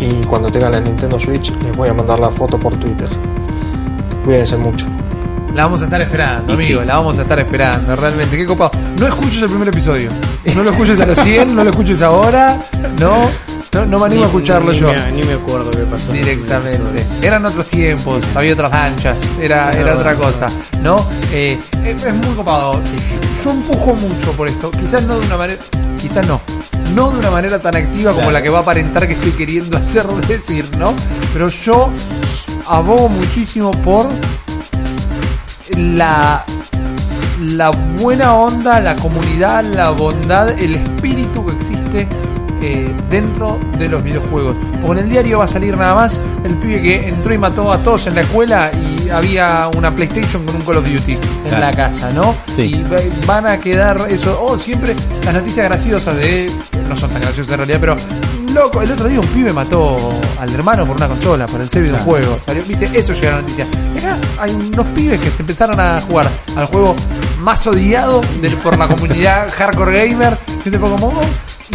y 0.00 0.24
cuando 0.24 0.52
tenga 0.52 0.70
la 0.70 0.78
Nintendo 0.78 1.18
Switch 1.18 1.52
les 1.62 1.76
voy 1.76 1.88
a 1.88 1.94
mandar 1.94 2.20
la 2.20 2.30
foto 2.30 2.60
por 2.60 2.76
Twitter. 2.76 3.08
Cuídense 4.24 4.56
mucho. 4.56 4.86
La 5.52 5.64
vamos 5.64 5.82
a 5.82 5.84
estar 5.86 6.00
esperando, 6.00 6.52
amigo. 6.54 6.80
sí. 6.80 6.86
La 6.86 6.94
vamos 6.94 7.18
a 7.18 7.22
estar 7.22 7.38
esperando, 7.40 7.96
realmente. 7.96 8.36
Qué 8.36 8.46
copado. 8.46 8.70
No 8.98 9.08
escuches 9.08 9.42
el 9.42 9.48
primer 9.48 9.68
episodio. 9.68 10.10
No 10.54 10.62
lo 10.62 10.70
escuches 10.70 11.00
a 11.00 11.06
los 11.06 11.18
100, 11.18 11.54
no 11.56 11.64
lo 11.64 11.70
escuches 11.70 12.00
ahora. 12.02 12.56
No, 13.00 13.28
no, 13.72 13.86
no 13.86 13.98
me 13.98 14.06
animo 14.06 14.24
a 14.24 14.26
escucharlo 14.26 14.72
ni 14.72 14.78
yo. 14.78 14.92
Me, 14.92 15.12
ni 15.12 15.22
me 15.22 15.32
acuerdo 15.34 15.70
qué 15.70 15.78
pasó. 15.84 16.12
Directamente. 16.12 17.04
Eran 17.22 17.44
otros 17.46 17.66
tiempos, 17.66 18.24
había 18.34 18.52
otras 18.52 18.70
lanchas, 18.70 19.22
era, 19.40 19.70
era 19.70 19.94
otra 19.94 20.14
cosa, 20.14 20.46
¿no? 20.82 21.06
Eh, 21.32 21.58
es, 21.84 22.04
es 22.04 22.14
muy 22.14 22.34
copado. 22.36 22.74
Yo, 22.74 23.44
yo 23.44 23.50
empujo 23.50 23.94
mucho 23.94 24.32
por 24.32 24.48
esto, 24.48 24.70
quizás 24.70 25.02
no 25.04 25.18
de 25.18 25.26
una 25.26 25.36
manera, 25.36 25.58
quizás 26.00 26.26
no, 26.26 26.40
no 26.94 27.10
de 27.12 27.18
una 27.18 27.30
manera 27.30 27.58
tan 27.58 27.74
activa 27.76 28.10
como 28.10 28.22
Claro. 28.24 28.32
la 28.32 28.42
que 28.42 28.50
va 28.50 28.58
a 28.58 28.62
aparentar 28.62 29.06
que 29.06 29.14
estoy 29.14 29.32
queriendo 29.32 29.78
hacer 29.78 30.06
decir, 30.06 30.68
¿no? 30.78 30.94
Pero 31.32 31.48
yo 31.48 31.88
abogo 32.66 33.08
muchísimo 33.08 33.70
por 33.70 34.08
la 35.76 36.44
la 37.40 37.70
buena 37.70 38.34
onda, 38.34 38.78
la 38.80 38.94
comunidad, 38.96 39.64
la 39.64 39.90
bondad, 39.90 40.50
el 40.50 40.76
espíritu 40.76 41.44
que 41.44 41.52
existe 41.52 42.06
eh, 42.62 42.94
dentro 43.10 43.58
de 43.78 43.88
los 43.88 44.02
videojuegos. 44.02 44.56
Porque 44.80 45.00
en 45.00 45.06
el 45.06 45.10
diario 45.10 45.38
va 45.38 45.44
a 45.44 45.48
salir 45.48 45.76
nada 45.76 45.94
más 45.94 46.18
el 46.44 46.54
pibe 46.56 46.80
que 46.82 47.08
entró 47.08 47.34
y 47.34 47.38
mató 47.38 47.72
a 47.72 47.78
todos 47.78 48.06
en 48.06 48.14
la 48.14 48.20
escuela 48.22 48.70
y 48.72 49.08
había 49.10 49.68
una 49.76 49.94
PlayStation 49.94 50.44
con 50.46 50.56
un 50.56 50.62
Call 50.62 50.76
of 50.78 50.84
Duty 50.88 51.12
en 51.12 51.20
Claro. 51.44 51.60
la 51.60 51.70
casa, 51.72 52.10
¿no? 52.12 52.34
Sí. 52.56 52.62
Y 52.62 52.82
va- 52.84 52.98
van 53.26 53.46
a 53.46 53.58
quedar 53.58 54.00
eso, 54.08 54.38
oh, 54.42 54.56
siempre 54.56 54.94
las 55.24 55.34
noticias 55.34 55.66
graciosas 55.66 56.16
de, 56.16 56.50
no 56.88 56.96
son 56.96 57.10
tan 57.10 57.20
graciosas 57.20 57.52
en 57.52 57.58
realidad, 57.58 57.78
pero 57.80 57.96
loco, 58.54 58.82
el 58.82 58.90
otro 58.92 59.08
día 59.08 59.20
un 59.20 59.26
pibe 59.28 59.52
mató 59.52 59.96
al 60.40 60.52
hermano 60.54 60.86
por 60.86 60.96
una 60.96 61.08
consola, 61.08 61.46
por 61.46 61.60
el 61.60 61.68
ser 61.70 61.82
Claro. 61.82 61.96
videojuego. 62.04 62.38
Salió, 62.46 62.62
viste, 62.64 62.90
eso 62.94 63.12
llega 63.14 63.28
a 63.28 63.36
la 63.36 63.40
noticia. 63.42 63.66
Acá 63.98 64.16
hay 64.40 64.50
unos 64.52 64.86
pibes 64.88 65.20
que 65.20 65.30
se 65.30 65.42
empezaron 65.42 65.78
a 65.80 66.00
jugar 66.00 66.28
al 66.56 66.66
juego 66.66 66.94
más 67.40 67.66
odiado 67.66 68.20
del- 68.40 68.56
por 68.56 68.78
la 68.78 68.86
comunidad 68.88 69.48
hardcore 69.58 70.08
gamer, 70.08 70.36
que 70.62 70.68
es 70.68 70.74
el 70.74 70.80
Pokémon 70.80 71.14
Go, 71.14 71.20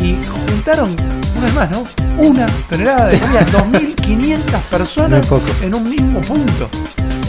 y 0.02 0.18
juntaron, 0.26 0.95
una 1.36 1.45
vez 1.45 1.53
más, 1.56 1.72
¿no? 1.72 1.84
Una 2.18 2.45
tonelada 2.69 3.07
de 3.07 3.19
comida, 3.19 3.45
2.500 3.72 4.61
personas 4.72 5.30
No 5.30 5.41
en 5.61 5.76
un 5.76 5.90
mismo 5.90 6.22
punto. 6.22 6.69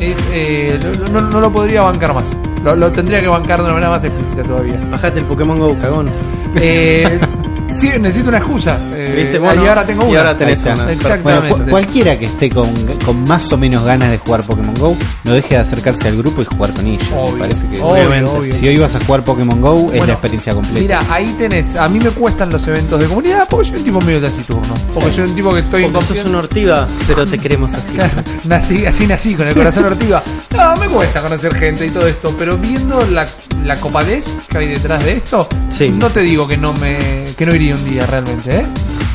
Es, 0.00 0.16
eh, 0.32 0.78
no, 1.12 1.20
no- 1.20 1.28
no 1.28 1.40
lo 1.40 1.52
podría 1.52 1.82
bancar 1.82 2.14
más. 2.14 2.28
Lo, 2.62 2.74
lo 2.76 2.90
tendría 2.92 3.20
que 3.20 3.28
bancar 3.28 3.58
de 3.58 3.64
una 3.64 3.74
manera 3.74 3.90
más 3.90 4.04
explícita 4.04 4.42
todavía. 4.42 4.78
Bajate 4.90 5.20
el 5.20 5.24
Pokémon 5.26 5.58
Go, 5.58 5.76
cagón. 5.78 6.08
Eh, 6.56 7.18
sí, 7.74 7.88
necesito 7.98 8.28
una 8.28 8.38
excusa. 8.38 8.78
Eh, 8.92 9.30
¿Viste? 9.32 9.38
y 9.62 9.66
ahora 9.66 9.84
tengo 9.84 10.06
y 10.06 10.10
una. 10.10 10.18
ahora 10.20 10.36
tenés 10.36 10.62
una. 10.64 10.90
Exactamente. 10.92 11.48
Bueno, 11.50 11.64
cu- 11.64 11.70
cualquiera 11.70 12.18
que 12.18 12.26
esté 12.26 12.50
con, 12.50 12.72
con 13.04 13.22
más 13.24 13.52
o 13.52 13.56
menos 13.58 13.84
ganas 13.84 14.10
de 14.10 14.18
jugar 14.18 14.42
Pokémon 14.44 14.74
Go, 14.74 14.96
no 15.24 15.32
deje 15.32 15.54
de 15.56 15.60
acercarse 15.60 16.08
al 16.08 16.16
grupo 16.16 16.42
y 16.42 16.44
jugar 16.44 16.72
con 16.74 16.86
ellos. 16.86 17.06
Obvio, 17.14 17.32
Me 17.34 17.38
parece 17.40 17.66
que 17.68 17.80
obvio, 17.80 18.30
obvio. 18.32 18.54
si 18.54 18.68
hoy 18.68 18.78
vas 18.78 18.94
a 18.94 19.00
jugar 19.04 19.24
Pokémon 19.24 19.60
Go, 19.60 19.78
es 19.78 19.86
Bueno, 19.88 20.06
la 20.06 20.12
experiencia 20.12 20.54
completa. 20.54 20.80
Mira, 20.80 21.02
ahí 21.14 21.34
tenés. 21.38 21.76
A 21.76 21.88
mí 21.88 21.98
me 22.00 22.10
cuestan 22.10 22.50
los 22.50 22.66
eventos 22.66 22.98
de 23.00 23.06
comunidad 23.06 23.46
porque 23.48 23.68
soy 23.68 23.78
un 23.78 23.84
tipo 23.84 24.00
medio 24.00 24.20
taciturno. 24.20 24.74
Porque 24.94 25.12
soy 25.12 25.24
un 25.24 25.34
tipo 25.34 25.52
que 25.52 25.60
estoy 25.60 25.82
Porque 25.84 25.94
sos 25.98 26.02
inconsciente. 26.04 26.30
un 26.30 26.36
ortiva, 26.36 26.88
pero 27.06 27.26
te 27.26 27.38
queremos 27.38 27.74
así. 27.74 27.96
nací, 28.44 28.86
así 28.86 29.06
nací, 29.06 29.34
con 29.34 29.46
el 29.48 29.54
corazón 29.54 29.84
ortiva. 29.84 30.22
No, 30.56 30.76
me 30.76 30.86
cuesta 30.88 31.22
conocer 31.22 31.54
gente 31.54 31.86
y 31.86 31.90
todo 31.90 32.06
esto, 32.06 32.34
pero 32.38 32.56
viendo 32.56 33.04
la, 33.10 33.26
la 33.64 33.76
copadez 33.76 34.36
que 34.48 34.58
hay 34.58 34.68
detrás 34.68 35.04
de 35.04 35.12
esto, 35.16 35.48
Sí. 35.70 35.90
no 35.90 36.08
te 36.08 36.20
digo 36.20 36.48
que 36.48 36.56
no 36.56 36.72
me 36.74 37.24
que 37.36 37.46
no 37.46 37.52
un 37.74 37.84
día 37.84 38.06
realmente, 38.06 38.60
¿eh? 38.60 38.66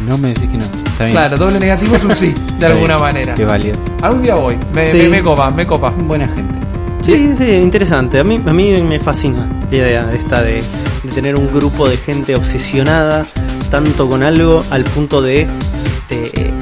No 0.08 0.18
me 0.18 0.30
decís 0.30 0.50
que 0.50 0.58
no. 0.58 0.64
Está 0.66 1.06
bien. 1.06 1.16
Claro, 1.18 1.38
doble 1.38 1.60
negativo 1.60 1.96
es 1.96 2.04
un 2.04 2.16
sí, 2.16 2.34
de 2.60 2.66
alguna 2.66 2.98
manera. 2.98 3.34
Qué 3.36 3.46
válido. 3.46 3.78
Algún 4.02 4.22
día 4.22 4.36
voy, 4.36 4.58
me, 4.74 4.92
Sí. 4.92 4.98
me, 5.04 5.10
me 5.10 5.24
copa, 5.24 5.50
me 5.50 5.66
copa. 5.66 5.90
Buena 5.92 6.28
gente. 6.28 6.60
Sí, 7.02 7.34
sí, 7.38 7.56
interesante. 7.56 8.20
A 8.20 8.24
mí, 8.24 8.42
a 8.46 8.54
mí 8.54 8.82
me 8.82 9.00
fascina 9.00 9.48
la 9.72 9.78
idea 9.78 10.10
esta 10.14 10.42
de, 10.42 10.62
de 11.04 11.12
tener 11.14 11.36
un 11.36 11.52
grupo 11.54 11.88
de 11.90 11.98
gente 11.98 12.36
obsesionada 12.36 13.26
tanto 13.72 14.08
con 14.08 14.24
algo 14.24 14.64
al 14.70 14.84
punto 14.84 15.22
de, 15.22 15.48
de, 16.10 16.26
eh, 16.34 16.54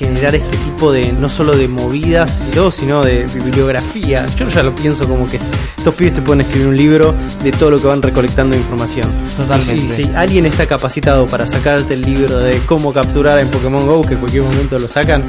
generar 0.00 0.34
este 0.34 0.56
tipo 0.56 0.90
de, 0.92 1.12
no 1.12 1.28
solo 1.28 1.54
de 1.54 1.68
movidas 1.68 2.40
y 2.48 2.54
todo, 2.54 2.70
sino 2.70 3.02
de 3.02 3.24
bibliografía. 3.34 4.24
Yo 4.36 4.48
ya 4.48 4.62
lo 4.62 4.74
pienso 4.74 5.06
como 5.06 5.26
que 5.26 5.38
estos 5.76 5.94
pibes 5.94 6.14
te 6.14 6.22
pueden 6.22 6.40
escribir 6.40 6.68
un 6.68 6.76
libro 6.76 7.14
de 7.42 7.52
todo 7.52 7.70
lo 7.72 7.78
que 7.78 7.86
van 7.86 8.00
recolectando 8.00 8.56
información. 8.56 9.06
Totalmente. 9.36 9.74
Y 9.84 9.88
si, 9.88 10.04
si 10.04 10.10
alguien 10.16 10.46
está 10.46 10.64
capacitado 10.66 11.26
para 11.26 11.44
sacarte 11.44 11.92
el 11.94 12.00
libro 12.02 12.38
de 12.38 12.58
cómo 12.64 12.92
capturar 12.94 13.38
en 13.40 13.48
Pokémon 13.48 13.84
GO, 13.86 14.00
que 14.02 14.14
en 14.14 14.20
cualquier 14.20 14.42
momento 14.44 14.78
lo 14.78 14.88
sacan, 14.88 15.22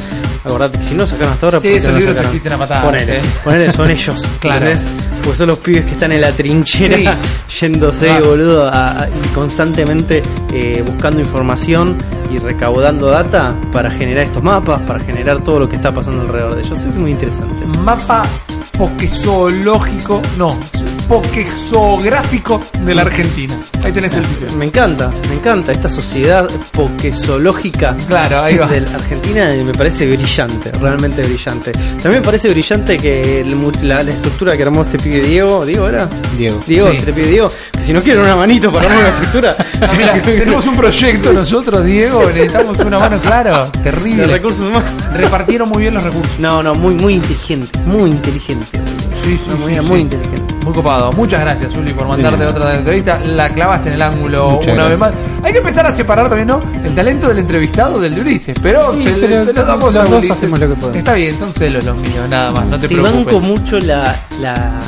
acordate 0.46 0.78
que 0.78 0.84
si 0.86 0.96
no 0.96 1.06
sacan 1.06 1.28
hasta 1.30 1.48
ahora, 1.48 1.60
Sí, 1.60 1.68
¿por 1.68 1.72
qué 1.74 1.78
esos 1.78 1.92
no 1.92 1.98
libros 2.00 2.16
sacarán? 2.16 2.36
existen 2.36 2.54
a 2.54 2.58
patadas, 2.58 2.86
Ponele, 2.86 3.18
eh. 3.18 3.22
ponele, 3.44 3.72
son 3.74 3.92
ellos, 3.92 4.28
Claro. 4.40 4.66
¿entendés? 4.68 4.90
Porque 5.22 5.38
son 5.38 5.48
los 5.48 5.60
pibes 5.60 5.84
que 5.86 5.92
están 5.92 6.12
en 6.14 6.22
la 6.22 6.32
trinchera 6.32 6.98
yéndose, 7.60 8.06
Claro. 8.08 8.26
boludo, 8.30 8.68
a- 8.70 9.04
a- 9.04 9.10
y 9.10 9.28
constantemente 9.36 10.24
eh, 10.54 10.82
buscando 10.88 11.20
información 11.20 11.98
y 12.34 12.40
recaudando 12.40 13.08
data 13.08 13.54
para 13.74 13.92
generar 13.92 14.24
estos 14.26 14.42
mapas, 14.42 14.61
para 14.64 15.00
generar 15.00 15.44
todo 15.44 15.60
lo 15.60 15.70
que 15.70 15.76
está 15.76 15.94
pasando 15.94 16.22
alrededor 16.22 16.56
de 16.56 16.62
ellos. 16.62 16.84
Es 16.84 16.98
muy 16.98 17.12
interesante. 17.12 17.66
Mapa 17.84 18.24
pokezoológico, 18.78 20.22
no, 20.38 20.58
pokezográfico 21.12 22.62
de 22.86 22.96
la 22.96 23.02
Argentina. 23.02 23.54
Ahí 23.84 23.92
tenés 23.92 24.14
el 24.16 24.24
título. 24.26 24.54
Me 24.54 24.66
encanta, 24.66 25.12
me 25.30 25.36
encanta 25.36 25.72
esta 25.74 25.90
sociedad 25.90 26.50
pokezoológica 26.72 27.98
Claro, 28.08 28.42
ahí 28.44 28.58
va. 28.58 28.68
de 28.68 28.82
la 28.82 28.96
Argentina 28.96 29.48
me 29.66 29.74
parece 29.74 30.10
brillante, 30.10 30.72
realmente 30.80 31.22
brillante. 31.24 31.72
También 31.74 32.22
me 32.22 32.22
parece 32.22 32.48
brillante 32.50 32.98
que 32.98 33.42
el 33.42 33.52
la, 33.84 34.04
la 34.04 34.12
estructura 34.12 34.56
que 34.56 34.64
armó 34.64 34.84
este 34.84 34.98
pibe 35.00 35.20
Diego, 35.22 35.66
Diego 35.66 35.88
era, 35.88 36.08
Diego. 36.38 36.62
Diego, 36.66 36.92
Sí. 36.92 36.98
se 37.00 37.06
le 37.08 37.14
pide 37.14 37.28
Diego, 37.28 37.52
que 37.74 37.84
si 37.84 37.92
no 37.94 38.02
quieren 38.02 38.24
una 38.24 38.36
manito 38.38 38.72
para 38.72 38.86
armar 38.86 39.00
una 39.02 39.10
estructura, 39.10 39.56
Sí, 39.92 39.98
mira, 39.98 40.14
tenemos 40.22 40.66
un 40.66 40.76
proyecto 40.78 41.34
nosotros, 41.34 41.84
Diego, 41.84 42.24
necesitamos 42.28 42.78
una 42.80 43.00
mano, 43.00 43.18
claro, 43.20 43.70
terrible. 43.84 44.26
recursos 44.28 44.62
humanos. 44.66 44.90
Repartieron 45.14 45.68
muy 45.70 45.82
bien 45.82 45.94
los 45.94 46.04
recursos. 46.04 46.40
No, 46.40 46.64
no, 46.64 46.74
muy, 46.76 46.94
muy 46.96 47.16
inteligente, 47.16 47.78
muy 47.86 48.12
inteligente. 48.12 48.80
Sí, 49.24 49.38
sí, 49.38 49.52
sí. 49.68 49.82
muy 49.88 50.00
inteligente. 50.02 50.41
Muy 50.64 50.74
copado. 50.74 51.12
Muchas 51.14 51.42
gracias, 51.42 51.76
Uli, 51.76 51.94
por 51.94 52.08
mandarte 52.08 52.46
otra 52.46 52.76
entrevista. 52.76 53.20
La 53.20 53.50
clavaste 53.50 53.90
en 53.90 53.96
el 53.96 54.02
ángulo 54.02 54.52
Muchas 54.52 54.74
una 54.74 54.88
vez 54.88 55.00
más. 55.00 55.12
Hay 55.44 55.52
que 55.54 55.58
empezar 55.60 55.86
a 55.88 55.94
separar 55.94 56.28
también, 56.30 56.48
¿no? 56.48 56.60
El 56.84 56.94
talento 56.94 57.28
del 57.30 57.40
entrevistado 57.40 58.00
del 58.00 58.14
de 58.16 58.22
Ulises. 58.22 58.56
Pero, 58.62 58.94
Sí, 58.96 59.04
se, 59.04 59.12
pero 59.14 59.42
se 59.42 59.54
lo 59.54 59.64
damos 59.66 59.94
los 59.94 60.04
a 60.04 60.08
dos 60.08 60.20
Ulises. 60.20 60.38
hacemos 60.38 60.60
lo 60.60 60.68
que 60.70 60.76
podemos. 60.76 60.96
Está 60.98 61.14
bien, 61.16 61.38
son 61.40 61.54
celos 61.54 61.84
los 61.84 61.98
míos, 61.98 62.30
nada 62.30 62.52
más. 62.52 62.66
No 62.68 62.78
te, 62.80 62.88
Te 62.88 62.96
preocupes. 62.96 63.26
banco 63.26 63.40
mucho 63.40 63.80
la, 63.80 64.16
la, 64.40 64.80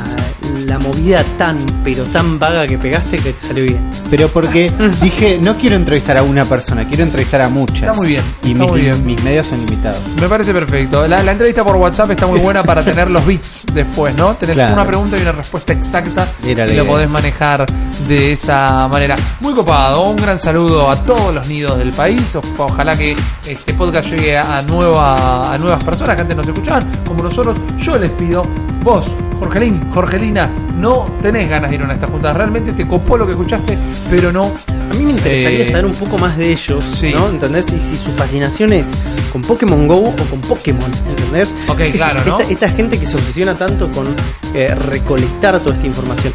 la 0.64 0.80
movida 0.80 1.24
tan, 1.38 1.66
pero 1.84 2.04
tan 2.06 2.40
vaga 2.40 2.68
que 2.68 2.78
pegaste 2.78 3.18
que 3.18 3.34
te 3.34 3.48
salió 3.48 3.64
bien. 3.64 3.90
Pero 4.10 4.28
porque 4.30 4.72
dije, 5.02 5.40
no 5.42 5.56
quiero 5.56 5.76
entrevistar 5.76 6.18
a 6.18 6.24
una 6.24 6.46
persona, 6.46 6.86
quiero 6.86 7.04
entrevistar 7.04 7.42
a 7.42 7.50
muchas. 7.50 7.84
Está 7.84 7.94
muy 7.94 8.08
bien, 8.08 8.24
Y 8.44 8.54
mis, 8.54 8.68
muy 8.70 8.82
bien. 8.82 9.06
mis 9.06 9.22
medios 9.24 9.48
son 9.48 9.60
limitados. 9.66 10.00
Me 10.20 10.28
parece 10.28 10.54
perfecto. 10.54 11.08
La, 11.08 11.22
la 11.24 11.32
entrevista 11.32 11.64
por 11.64 11.76
WhatsApp 11.76 12.12
está 12.12 12.28
muy 12.28 12.40
buena 12.40 12.64
para 12.64 12.84
tener 12.86 13.10
los 13.10 13.26
bits 13.26 13.64
después, 13.74 14.16
¿no? 14.16 14.36
Tenés 14.36 14.56
Claro. 14.56 14.74
una 14.74 14.86
pregunta 14.86 15.18
y 15.18 15.22
una 15.22 15.32
respuesta 15.32 15.74
exacta 15.74 16.28
Era 16.46 16.66
y 16.66 16.68
lo 16.70 16.74
idea. 16.74 16.84
podés 16.86 17.10
manejar 17.10 17.66
de 18.08 18.34
esa 18.34 18.88
manera. 18.88 19.16
Muy 19.42 19.54
copado. 19.54 20.10
Un 20.10 20.16
gran 20.18 20.38
saludo 20.40 20.90
a 20.90 20.96
todos 21.04 21.34
los 21.34 21.48
nidos 21.48 21.78
del 21.78 21.92
país. 21.92 22.36
O- 22.36 22.42
ojalá 22.64 22.96
que 22.98 23.16
este 23.48 23.74
podcast 23.74 24.08
llegue 24.10 24.38
a, 24.38 24.62
nueva, 24.62 25.54
a 25.54 25.58
nuevas 25.58 25.84
personas 25.84 26.16
que 26.16 26.22
antes 26.22 26.38
nos 26.38 26.48
escuchaban, 26.48 27.02
como 27.08 27.24
nosotros. 27.24 27.58
Yo 27.78 27.98
les 27.98 28.12
pido, 28.12 28.46
vos, 28.84 29.06
Jorgelín, 29.36 29.90
Jorgelina, 29.92 30.50
no 30.78 31.06
tenés 31.22 31.50
ganas 31.50 31.70
de 31.70 31.76
ir 31.76 31.82
a 31.82 31.86
una 31.86 31.94
de 31.94 32.00
estas 32.00 32.10
juntas. 32.12 32.36
Realmente 32.36 32.74
te 32.74 32.88
copó 32.88 33.18
lo 33.18 33.26
que 33.26 33.34
escuchaste, 33.34 33.78
pero 34.10 34.32
no 34.32 34.52
A 34.92 34.96
mí 34.96 35.06
me 35.06 35.12
interesaría 35.12 35.64
Eh, 35.64 35.66
saber 35.66 35.86
un 35.86 35.94
poco 35.94 36.18
más 36.18 36.38
de 36.38 36.52
ellos, 36.52 36.84
sí. 37.00 37.12
¿no? 37.16 37.28
¿Entendés? 37.30 37.66
Y 37.74 37.80
si 37.80 37.96
su 37.96 38.12
fascinación 38.12 38.74
es 38.74 38.92
con 39.32 39.42
Pokémon 39.42 39.88
Go 39.88 40.10
o 40.10 40.16
con 40.30 40.40
Pokémon, 40.42 40.92
¿entendés? 41.10 41.56
Ok, 41.68 41.80
Es- 41.80 41.92
claro, 41.96 42.20
¿no? 42.28 42.40
esta, 42.42 42.52
esta 42.54 42.70
gente 42.70 43.00
que 43.00 43.08
se 43.08 43.16
obsesiona 43.16 43.56
tanto 43.56 43.90
con 43.90 44.14
eh, 44.54 44.76
recolectar 44.76 45.60
toda 45.62 45.74
esta 45.76 45.88
información. 45.88 46.34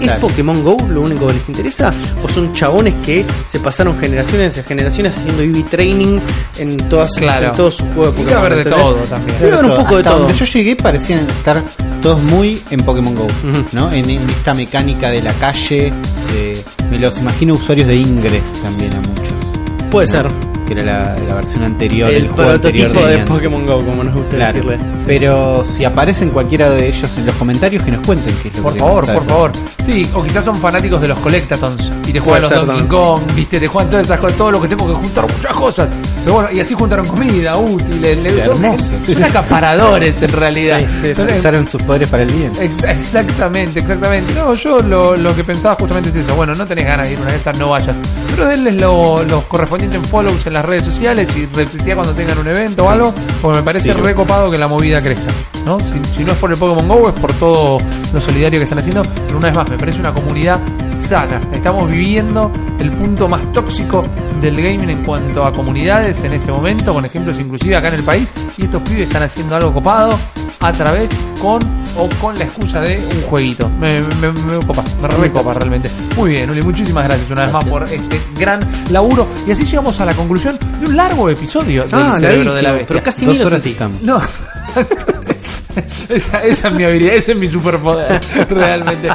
¿Es 0.00 0.06
Claro. 0.06 0.20
Pokémon 0.22 0.62
Go 0.64 0.76
lo 0.88 1.02
único 1.02 1.28
que 1.28 1.34
les 1.34 1.48
interesa? 1.48 1.94
¿O 2.22 2.28
son 2.28 2.52
chabones 2.52 2.92
que 3.06 3.24
se 3.46 3.60
pasaron 3.60 3.96
generaciones 3.98 4.58
y 4.58 4.62
generaciones 4.64 5.16
haciendo 5.16 5.42
EV 5.42 5.64
training 5.70 6.18
en, 6.58 6.76
todas, 6.88 7.12
Claro. 7.12 7.46
en 7.46 7.52
todo 7.52 7.70
su 7.70 7.84
juego 7.94 8.10
de 8.10 8.20
Y 8.20 8.24
Pokémon? 8.24 8.28
que 8.28 8.34
haber 8.34 8.54
de 8.56 8.60
¿entendés? 8.62 8.84
todo 8.84 8.94
también. 9.04 9.38
Debe 9.38 9.52
haber 9.56 9.70
un 9.70 9.76
poco 9.76 9.96
de 9.96 10.02
todo. 10.02 10.18
donde 10.18 10.34
yo 10.34 10.44
llegué 10.44 10.76
parecían 10.76 11.20
estar 11.20 11.62
todos 12.04 12.22
muy 12.22 12.60
en 12.70 12.80
Pokémon 12.80 13.14
Go. 13.16 13.26
¿no? 13.72 13.90
En, 13.92 14.08
en 14.08 14.28
esta 14.30 14.54
mecánica 14.54 15.10
de 15.10 15.22
la 15.22 15.32
calle. 15.32 15.90
de- 16.32 16.62
me 16.90 16.98
los 16.98 17.18
imagino 17.18 17.54
usuarios 17.54 17.88
de 17.88 17.96
Ingress 17.96 18.52
también 18.62 18.92
a 18.92 19.00
muchos. 19.00 19.90
Puede 19.90 20.06
ser. 20.06 20.28
Que 20.66 20.72
era 20.72 20.82
la, 20.82 21.18
la 21.18 21.34
versión 21.34 21.62
anterior, 21.62 22.10
el, 22.10 22.24
El 22.24 22.28
juego 22.28 22.50
anterior 22.52 22.86
prototipo 22.90 23.06
de 23.08 23.14
Niantic. 23.16 23.34
Pokémon 23.36 23.66
Go, 23.66 23.84
como 23.84 24.02
nos 24.04 24.14
gusta 24.14 24.36
Claro. 24.36 24.52
decirle. 24.54 24.78
Pero 25.06 25.64
si 25.64 25.84
aparecen 25.84 26.30
cualquiera 26.30 26.70
de 26.70 26.88
ellos 26.88 27.10
en 27.18 27.26
los 27.26 27.34
comentarios, 27.36 27.82
que 27.82 27.90
nos 27.90 28.06
cuenten 28.06 28.34
qué 28.42 28.48
es 28.48 28.56
lo 28.56 28.62
Por 28.62 28.72
que 28.72 28.78
favor, 28.78 29.04
por 29.12 29.26
favor. 29.26 29.52
Sí, 29.84 30.08
o 30.14 30.22
quizás 30.22 30.44
son 30.46 30.56
fanáticos 30.56 31.00
de 31.02 31.08
los 31.08 31.18
Collectatons 31.18 31.92
y 32.06 32.12
te 32.12 32.20
Puede 32.22 32.40
juegan 32.40 32.42
los 32.42 32.66
Donkey. 32.66 32.86
Kong, 32.88 33.22
viste, 33.36 33.60
te 33.60 33.66
juegan 33.68 33.90
todas 33.90 34.06
esas 34.06 34.18
cosas, 34.18 34.38
todo 34.38 34.50
lo 34.52 34.62
que 34.62 34.68
tengo 34.68 34.86
que 34.88 34.94
juntar 34.94 35.26
muchas 35.30 35.52
cosas. 35.52 35.88
Pero 36.24 36.34
bueno, 36.36 36.48
y 36.50 36.60
así 36.60 36.72
juntaron 36.72 37.06
comida, 37.06 37.56
útiles, 37.58 38.18
le- 38.22 38.42
son, 38.44 38.56
son 39.04 39.24
acaparadores 39.24 40.22
en 40.22 40.32
realidad. 40.32 40.78
Sí, 40.80 40.86
sí, 41.08 41.14
Son- 41.14 41.28
Usaron 41.30 41.68
sus 41.68 41.82
poderes 41.82 42.08
para 42.08 42.22
el 42.22 42.30
bien. 42.32 42.50
Ex- 42.58 42.84
Exactamente, 42.84 43.80
exactamente. 43.80 44.32
No, 44.34 44.54
yo 44.54 44.80
lo, 44.80 45.14
lo 45.16 45.34
que 45.36 45.44
pensaba 45.44 45.74
justamente 45.78 46.08
es 46.08 46.14
eso. 46.16 46.34
Bueno, 46.34 46.54
no 46.54 46.64
tenés 46.66 46.86
ganas 46.86 47.06
de 47.06 47.12
ir 47.12 47.18
a 47.18 47.22
una 47.22 47.30
de 47.32 47.36
estas, 47.36 47.58
no 47.58 47.68
vayas. 47.68 47.96
Pero 48.30 48.46
denles 48.48 48.80
lo- 48.80 49.22
los 49.22 49.44
correspondientes 49.44 50.00
en 50.00 50.06
follows 50.06 50.46
en 50.46 50.53
las 50.54 50.64
redes 50.64 50.84
sociales 50.86 51.28
y 51.36 51.46
retuitea 51.46 51.94
cuando 51.94 52.14
tengan 52.14 52.38
un 52.38 52.46
evento 52.48 52.84
o 52.84 52.90
algo, 52.90 53.14
porque 53.42 53.58
me 53.58 53.64
parece 53.64 53.92
Sí. 53.92 54.00
recopado 54.00 54.50
que 54.50 54.56
la 54.58 54.68
movida 54.68 55.02
crezca. 55.02 55.30
¿no? 55.66 55.78
Si, 55.80 56.16
si 56.18 56.24
no 56.24 56.32
es 56.32 56.38
por 56.38 56.50
el 56.52 56.58
Pokémon 56.58 56.86
GO, 56.88 57.08
es 57.08 57.14
por 57.14 57.32
todo 57.34 57.78
lo 58.12 58.20
solidario 58.20 58.60
que 58.60 58.64
están 58.64 58.78
haciendo. 58.78 59.02
Pero 59.26 59.38
una 59.38 59.48
vez 59.48 59.56
más, 59.56 59.68
me 59.70 59.78
parece 59.78 59.98
una 59.98 60.12
comunidad 60.12 60.60
sana. 60.94 61.40
Estamos 61.52 61.90
viviendo 61.90 62.50
el 62.78 62.90
punto 62.92 63.28
más 63.28 63.50
tóxico 63.52 64.04
del 64.42 64.56
gaming 64.56 64.90
en 64.90 65.02
cuanto 65.04 65.42
a 65.44 65.52
comunidades 65.52 66.22
en 66.24 66.34
este 66.34 66.52
momento, 66.52 66.92
con 66.92 67.04
ejemplos 67.06 67.38
inclusive 67.40 67.76
acá 67.76 67.88
en 67.88 67.94
el 67.94 68.02
país. 68.04 68.30
Y 68.58 68.64
estos 68.64 68.82
pibes 68.82 69.06
están 69.08 69.22
haciendo 69.22 69.56
algo 69.56 69.72
copado 69.72 70.18
a 70.66 70.72
través 70.72 71.10
con 71.40 71.60
o 71.96 72.08
con 72.20 72.36
la 72.38 72.44
excusa 72.44 72.80
de 72.80 72.98
un 72.98 73.22
jueguito. 73.22 73.68
Me, 73.78 74.00
me, 74.00 74.32
me 74.32 74.66
copa, 74.66 74.82
me 75.00 75.08
recopa 75.08 75.54
realmente. 75.54 75.90
Muy 76.16 76.30
bien, 76.32 76.50
Uli, 76.50 76.62
muchísimas 76.62 77.04
gracias 77.04 77.30
una 77.30 77.44
vez 77.44 77.52
más 77.52 77.64
por 77.66 77.82
este 77.84 78.20
gran 78.38 78.60
laburo. 78.90 79.28
Y 79.46 79.52
así 79.52 79.64
llegamos 79.64 80.00
a 80.00 80.04
la 80.06 80.14
conclusión 80.14 80.58
de 80.80 80.86
un 80.86 80.96
largo 80.96 81.28
episodio 81.28 81.84
del 81.84 81.94
Ah, 82.02 82.16
cerebro 82.18 82.54
de 82.54 82.62
la 82.62 82.72
bestia. 82.72 82.88
pero 82.88 83.02
casi 83.04 83.24
Dos 83.26 83.40
horas 83.40 83.52
así. 83.60 83.68
y 83.68 83.72
estamos. 83.72 84.02
No. 84.02 84.20
esa, 86.08 86.42
esa 86.42 86.68
es 86.68 86.74
mi 86.74 86.84
habilidad, 86.84 87.14
ese 87.14 87.32
es 87.32 87.38
mi 87.38 87.48
superpoder, 87.48 88.20
realmente. 88.50 89.08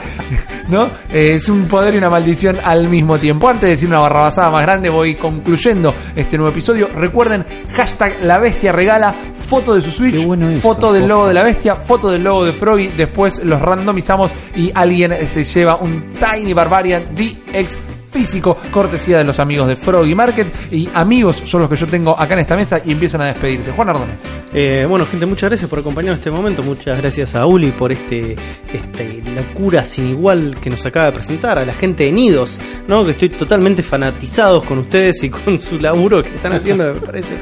¿No? 0.70 0.88
Eh, 1.12 1.34
es 1.36 1.50
un 1.50 1.66
poder 1.66 1.96
y 1.96 1.98
una 1.98 2.10
maldición 2.10 2.58
al 2.64 2.88
mismo 2.88 3.18
tiempo. 3.18 3.50
Antes 3.50 3.64
de 3.64 3.70
decir 3.70 3.90
una 3.90 4.00
barrabasada 4.00 4.52
más 4.52 4.62
grande, 4.62 4.90
voy 4.90 5.16
concluyendo 5.16 5.94
este 6.16 6.38
nuevo 6.38 6.52
episodio. 6.52 6.90
Recuerden, 6.94 7.46
hashtag 7.74 8.22
la 8.22 8.38
bestia 8.38 8.72
regala, 8.72 9.14
foto 9.34 9.76
de 9.76 9.82
su 9.82 9.92
Switch, 9.92 10.16
Qué 10.16 10.26
bueno 10.26 10.48
eso, 10.48 10.60
foto 10.60 10.94
del 10.94 11.08
logo 11.08 11.28
de 11.28 11.34
la 11.34 11.44
bestia, 11.44 11.76
foto 11.76 12.10
del 12.10 12.24
logo 12.24 12.46
de 12.46 12.54
Froggy. 12.54 12.90
Después 12.90 13.44
los 13.44 13.62
randomizamos 13.62 14.32
y 14.56 14.72
alguien 14.74 15.28
se 15.28 15.44
lleva 15.44 15.76
un 15.78 16.12
Tiny 16.14 16.54
Barbarian 16.54 17.04
DX 17.16 17.99
físico, 18.12 18.58
cortesía 18.72 19.20
de 19.20 19.24
los 19.24 19.40
amigos 19.40 19.68
de 19.68 19.76
Froggy 19.76 20.16
Market. 20.16 20.48
Y 20.72 20.90
amigos 20.94 21.42
son 21.46 21.62
los 21.62 21.70
que 21.70 21.76
yo 21.76 21.88
tengo 21.88 22.20
acá 22.20 22.34
en 22.34 22.42
esta 22.42 22.56
mesa 22.56 22.82
y 22.84 22.92
empiezan 22.92 23.22
a 23.22 23.26
despedirse. 23.26 23.72
Juan 23.72 23.90
Ardone. 23.90 24.14
Eh, 24.54 24.86
bueno, 24.88 25.06
gente, 25.06 25.26
muchas 25.26 25.50
gracias 25.50 25.70
por 25.70 25.80
acompañarnos 25.80 26.18
en 26.18 26.22
este 26.22 26.32
momento. 26.32 26.64
Muchas 26.64 26.98
gracias 26.98 27.36
a 27.36 27.46
Uli 27.46 27.72
por 27.72 27.92
este, 27.92 28.36
este 28.74 29.22
locura 29.36 29.86
sin 29.86 30.10
igual 30.10 30.58
que 30.62 30.70
nos 30.70 30.86
acaba 30.86 31.08
de 31.08 31.12
presentar. 31.14 31.60
A 31.60 31.66
la 31.66 31.74
gente 31.74 32.06
de 32.06 32.12
Nidos, 32.12 32.60
¿no? 32.88 33.04
Que 33.06 33.12
estoy 33.12 33.30
totalmente 33.30 33.84
fanatizados 33.84 34.64
con 34.64 34.80
ustedes 34.80 35.24
y 35.24 35.30
con 35.30 35.60
su 35.60 35.80
laburo 35.80 36.24
que 36.24 36.30
están 36.30 36.54
haciendo, 36.54 36.94
me 36.94 37.02
parece 37.02 37.36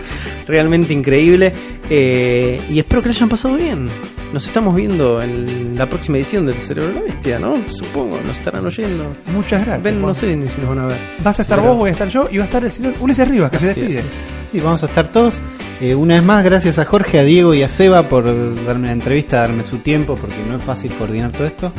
realmente 0.48 0.94
increíble. 0.94 1.53
Eh, 1.89 2.60
y 2.69 2.80
espero 2.80 3.02
que 3.02 3.10
lo 3.10 3.15
hayan 3.15 3.30
pasado 3.30 3.56
bien. 3.56 3.88
Nos 4.34 4.45
estamos 4.45 4.76
viendo 4.76 5.22
en 5.22 5.77
la 5.77 5.88
próxima 5.88 6.18
edición 6.18 6.45
del 6.45 6.56
Cerebro 6.56 6.89
de 6.89 6.95
la 6.95 7.02
Bestia, 7.02 7.39
¿no? 7.39 7.64
Supongo, 7.69 8.19
nos 8.22 8.38
estarán 8.38 8.65
oyendo. 8.65 9.15
Muchas 9.27 9.65
gracias. 9.65 9.84
Ven, 9.84 10.02
Juan. 10.02 10.07
no 10.07 10.14
sé 10.14 10.27
si 10.58 10.62
nos 10.62 10.70
van 10.76 10.80
a 10.80 10.88
ver. 10.88 10.98
Vas 11.24 11.40
a 11.40 11.42
estar 11.44 11.60
Pero- 11.60 11.70
vos, 11.70 11.78
voy 11.78 11.90
a 11.90 11.94
estar 11.94 12.08
yo 12.10 12.28
y 12.32 12.38
va 12.38 12.44
a 12.44 12.48
estar 12.48 12.64
el 12.64 12.72
señor 12.72 12.94
Ulises 13.00 13.28
Rivas, 13.28 13.52
que 13.52 13.60
se 13.60 13.66
despide. 13.68 14.00
es. 14.00 14.10
Sí, 14.52 14.60
vamos 14.60 14.82
a 14.84 14.88
estar 14.88 15.08
todos. 15.10 15.36
Eh, 15.82 15.94
una 15.94 16.16
vez 16.16 16.24
más, 16.24 16.44
gracias 16.44 16.80
a 16.80 16.86
Jorge, 16.86 17.20
a 17.20 17.24
Diego 17.24 17.54
y 17.54 17.62
a 17.64 17.70
Seba 17.70 18.04
por 18.04 18.26
darme 18.66 18.88
la 18.88 18.94
entrevista, 18.94 19.38
darme 19.38 19.64
su 19.64 19.78
tiempo, 19.78 20.16
porque 20.18 20.38
no 20.50 20.56
es 20.58 20.64
fácil 20.64 20.92
coordinar 20.94 21.32
todo 21.32 21.46
esto. 21.46 21.72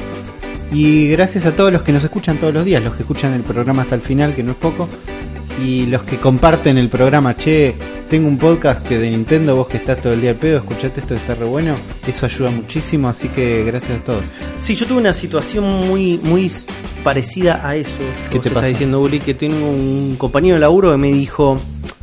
Y 0.71 1.09
gracias 1.09 1.47
a 1.47 1.57
todos 1.57 1.73
los 1.73 1.83
que 1.83 1.93
nos 1.93 2.05
escuchan 2.05 2.37
todos 2.37 2.53
los 2.55 2.65
días, 2.65 2.83
los 2.83 2.95
que 2.95 3.03
escuchan 3.03 3.33
el 3.33 3.43
programa 3.43 3.83
hasta 3.83 3.95
el 3.97 4.03
final, 4.03 4.35
que 4.35 4.43
no 4.43 4.53
es 4.53 4.57
poco. 4.59 4.89
Y 5.63 5.87
los 5.87 6.05
que 6.05 6.19
comparten 6.19 6.79
el 6.79 6.89
programa, 6.89 7.37
che, 7.37 7.75
tengo 8.09 8.29
un 8.29 8.39
podcast 8.39 8.87
que 8.87 8.99
de 8.99 9.11
Nintendo, 9.11 9.57
vos 9.57 9.67
que 9.69 9.79
estás 9.79 10.01
todo 10.01 10.13
el 10.13 10.21
día 10.21 10.31
al 10.31 10.37
pedo, 10.37 10.59
escuchate 10.59 11.01
esto 11.01 11.15
que 11.15 11.21
está 11.21 11.35
re 11.35 11.45
bueno. 11.47 11.75
Eso 12.07 12.27
ayuda 12.27 12.51
muchísimo, 12.51 13.09
así 13.09 13.29
que 13.29 13.65
gracias 13.65 14.01
a 14.01 14.05
todos. 14.05 14.23
Sí, 14.61 14.77
yo 14.77 14.87
tuve 14.87 14.99
una 14.99 15.13
situación 15.13 15.89
muy 15.89 16.19
muy 16.23 16.51
parecida 17.03 17.67
a 17.67 17.75
eso 17.77 17.91
que 17.99 18.29
¿Qué 18.31 18.37
vos 18.39 18.43
te 18.43 18.49
estás 18.49 18.53
pasó? 18.55 18.67
diciendo, 18.69 19.01
Uli, 19.01 19.19
que 19.19 19.35
tengo 19.35 19.69
un 19.69 20.15
compañero 20.17 20.55
de 20.55 20.61
laburo 20.61 20.93
que 20.93 20.97
me 20.97 21.13
dijo, 21.13 21.59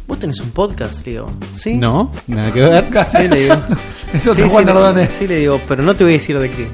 vos 0.06 0.20
tenés 0.20 0.40
un 0.42 0.52
podcast, 0.52 1.06
le 1.06 1.14
digo, 1.14 1.30
¿sí? 1.56 1.76
No, 1.76 2.12
nada 2.28 2.52
que 2.52 2.62
ver. 2.62 2.86
Sí, 3.12 3.28
le 3.28 3.40
digo. 3.42 3.56
Es 4.14 4.28
otro 4.28 4.46
Sí, 4.46 4.50
Juan 4.52 4.66
sí. 5.10 5.18
Sí, 5.20 5.28
le 5.28 5.38
digo, 5.38 5.60
pero 5.68 5.82
no 5.82 5.96
te 5.96 6.04
voy 6.04 6.14
a 6.14 6.18
decir 6.18 6.38
de 6.40 6.52
qué. 6.52 6.68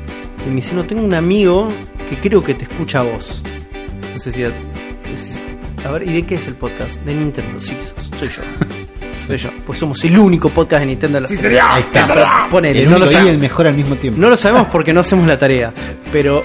Y 0.46 0.50
me 0.50 0.56
dice, 0.56 0.76
no, 0.76 0.84
tengo 0.84 1.04
un 1.04 1.14
amigo 1.14 1.70
que 2.10 2.16
creo 2.18 2.44
que 2.44 2.54
te 2.56 2.64
escucha 2.66 3.00
a 3.00 3.04
vos. 3.04 3.44
Entonces 3.74 4.26
decía, 4.26 4.48
decís, 4.50 4.71
a 5.86 5.92
ver, 5.92 6.04
¿y 6.04 6.14
de 6.14 6.24
qué 6.24 6.36
es 6.36 6.48
el 6.48 6.56
podcast? 6.56 7.02
De 7.04 7.14
Nintendo, 7.14 7.60
sí, 7.60 7.76
soy 8.18 8.28
yo. 8.30 8.42
Soy 9.28 9.38
yo. 9.38 9.50
Pues 9.68 9.78
somos 9.78 10.04
el 10.04 10.18
único 10.18 10.50
podcast 10.50 10.80
de 10.80 10.88
Nintendo. 10.88 11.28
Sí, 11.28 11.38
sería. 11.38 11.76
Ahí 11.76 11.84
está. 11.84 12.48
Ponele, 12.50 12.82
El 12.82 12.90
no 12.90 12.98
único 12.98 13.12
lo, 13.12 13.26
y 13.26 13.30
el 13.30 13.38
mejor 13.38 13.68
al 13.68 13.76
mismo 13.76 13.96
tiempo. 13.96 14.20
no 14.20 14.30
lo 14.30 14.36
sabemos 14.36 14.68
porque 14.72 14.94
no 14.94 15.02
hacemos 15.02 15.28
la 15.28 15.38
tarea. 15.38 15.72
Pero, 16.12 16.44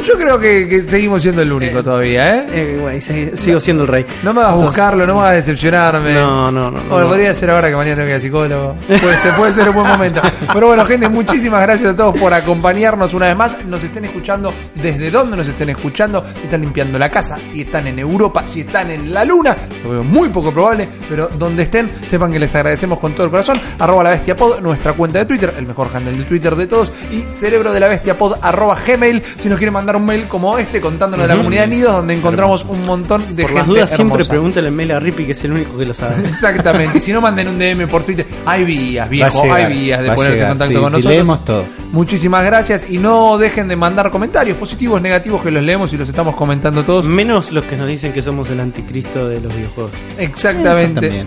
No, 0.00 0.06
yo 0.06 0.14
creo 0.16 0.38
que, 0.38 0.68
que 0.68 0.82
seguimos 0.82 1.22
siendo 1.22 1.42
el 1.42 1.52
único 1.52 1.82
todavía, 1.82 2.36
¿eh? 2.36 2.46
eh, 2.52 2.78
bueno, 2.80 2.96
y 2.96 3.00
se- 3.00 3.36
sigo 3.36 3.60
siendo 3.60 3.82
el 3.84 3.88
rey. 3.88 4.06
No 4.22 4.32
me 4.32 4.40
hagas 4.40 4.54
buscarlo, 4.54 5.06
no 5.06 5.14
me 5.14 5.20
hagas 5.20 5.34
decepcionarme. 5.36 6.14
No, 6.14 6.50
no, 6.50 6.70
no. 6.70 6.80
no, 6.80 6.88
Bueno, 6.88 7.00
no. 7.04 7.08
podría 7.08 7.34
ser 7.34 7.50
ahora 7.50 7.68
que 7.70 7.76
mañana 7.76 7.96
tengo 7.96 8.06
que 8.06 8.10
ir 8.10 8.14
al 8.16 8.20
psicólogo. 8.22 8.76
Puede 8.86 9.18
ser, 9.18 9.34
puede 9.34 9.52
ser 9.52 9.68
un 9.68 9.74
buen 9.74 9.88
momento. 9.88 10.20
Pero 10.52 10.66
bueno, 10.68 10.84
gente, 10.84 11.08
muchísimas 11.08 11.62
gracias 11.62 11.92
a 11.92 11.96
todos 11.96 12.18
por 12.18 12.32
acompañarnos 12.32 13.12
una 13.14 13.26
vez 13.26 13.36
más. 13.36 13.64
Nos 13.66 13.82
estén 13.84 14.04
escuchando 14.04 14.52
desde 14.74 15.10
donde 15.10 15.36
nos 15.36 15.48
estén 15.48 15.68
escuchando. 15.70 16.24
Si 16.38 16.44
están 16.44 16.60
limpiando 16.62 16.98
la 16.98 17.08
casa, 17.10 17.36
si 17.44 17.62
están 17.62 17.86
en 17.86 17.98
Europa, 17.98 18.42
si 18.46 18.60
están 18.60 18.90
en 18.90 19.12
la 19.12 19.24
luna. 19.24 19.56
Lo 19.84 19.90
veo 19.90 20.04
muy 20.04 20.28
poco 20.30 20.52
probable, 20.52 20.88
pero 21.08 21.28
donde 21.38 21.64
estén, 21.64 21.90
sepan 22.06 22.32
que 22.32 22.38
les 22.38 22.54
agradecemos 22.54 22.98
con 22.98 23.12
todo 23.12 23.24
el 23.24 23.30
corazón. 23.30 23.60
Arroba 23.78 24.04
la 24.04 24.10
bestia 24.10 24.36
pod, 24.36 24.60
nuestra 24.60 24.92
cuenta 24.94 25.18
de 25.20 25.26
Twitter, 25.26 25.54
el 25.56 25.66
mejor 25.66 25.88
handle 25.94 26.16
de 26.16 26.24
Twitter 26.24 26.54
de 26.56 26.66
todos. 26.66 26.92
Y 27.10 27.22
cerebro 27.28 27.72
de 27.72 27.80
la 27.80 27.88
bestia 27.88 28.16
pod, 28.16 28.36
arroba 28.42 28.76
gmail. 28.86 29.22
Si 29.38 29.48
nos 29.48 29.58
quieren 29.58 29.74
mandar 29.74 29.89
mandar 29.90 29.96
un 29.96 30.06
mail 30.06 30.28
como 30.28 30.56
este 30.58 30.80
contándonos 30.80 31.24
de 31.26 31.28
la 31.34 31.36
comunidad 31.36 31.62
de 31.62 31.68
Nidos, 31.68 31.96
donde 31.96 32.14
encontramos 32.14 32.64
un 32.68 32.84
montón 32.84 33.34
de 33.34 33.42
Por 33.42 33.50
gente 33.50 33.58
las 33.58 33.66
dudas, 33.66 33.90
siempre 33.90 34.24
pregúntale 34.24 34.68
en 34.68 34.76
mail 34.76 34.92
a 34.92 35.00
Rippy, 35.00 35.24
que 35.26 35.32
es 35.32 35.44
el 35.44 35.52
único 35.52 35.76
que 35.76 35.84
lo 35.84 35.94
sabe. 35.94 36.16
Exactamente. 36.28 36.98
Y 36.98 37.00
si 37.00 37.12
no, 37.12 37.20
manden 37.20 37.48
un 37.48 37.58
DM 37.58 37.88
por 37.88 38.02
Twitter. 38.04 38.26
Hay 38.46 38.64
vías, 38.64 39.08
viejo. 39.08 39.42
llegar, 39.42 39.60
hay 39.60 39.72
vías 39.72 40.02
de 40.02 40.12
ponerse 40.12 40.32
llegar. 40.38 40.52
en 40.52 40.58
contacto 40.58 40.74
Sí, 40.74 40.80
con 40.80 40.90
sí, 40.90 40.96
nosotros. 40.96 41.12
leemos 41.12 41.44
todo. 41.44 41.64
Muchísimas 41.92 42.44
gracias. 42.44 42.90
Y 42.90 42.98
no 42.98 43.38
dejen 43.38 43.68
de 43.68 43.76
mandar 43.76 44.10
comentarios 44.10 44.56
positivos, 44.58 45.02
negativos, 45.02 45.42
que 45.42 45.50
los 45.50 45.62
leemos 45.62 45.92
y 45.92 45.96
los 45.96 46.08
estamos 46.08 46.34
comentando 46.36 46.84
todos. 46.84 47.04
Menos 47.06 47.50
los 47.52 47.64
que 47.64 47.76
nos 47.76 47.86
dicen 47.86 48.12
que 48.12 48.22
somos 48.22 48.48
el 48.50 48.60
anticristo 48.60 49.28
de 49.28 49.40
los 49.40 49.54
videojuegos. 49.54 49.92
Exactamente. 50.18 51.24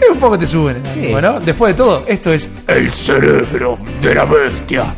Es 0.00 0.08
un 0.10 0.18
poco 0.18 0.38
te 0.38 0.46
suben 0.46 0.76
el 0.76 0.86
ánimo, 0.86 1.20
¿no? 1.20 1.40
Después 1.40 1.74
de 1.74 1.76
todo, 1.82 2.04
esto 2.06 2.32
es 2.32 2.48
El 2.68 2.88
cerebro 2.92 3.76
de 4.00 4.14
la 4.14 4.24
bestia. 4.24 4.94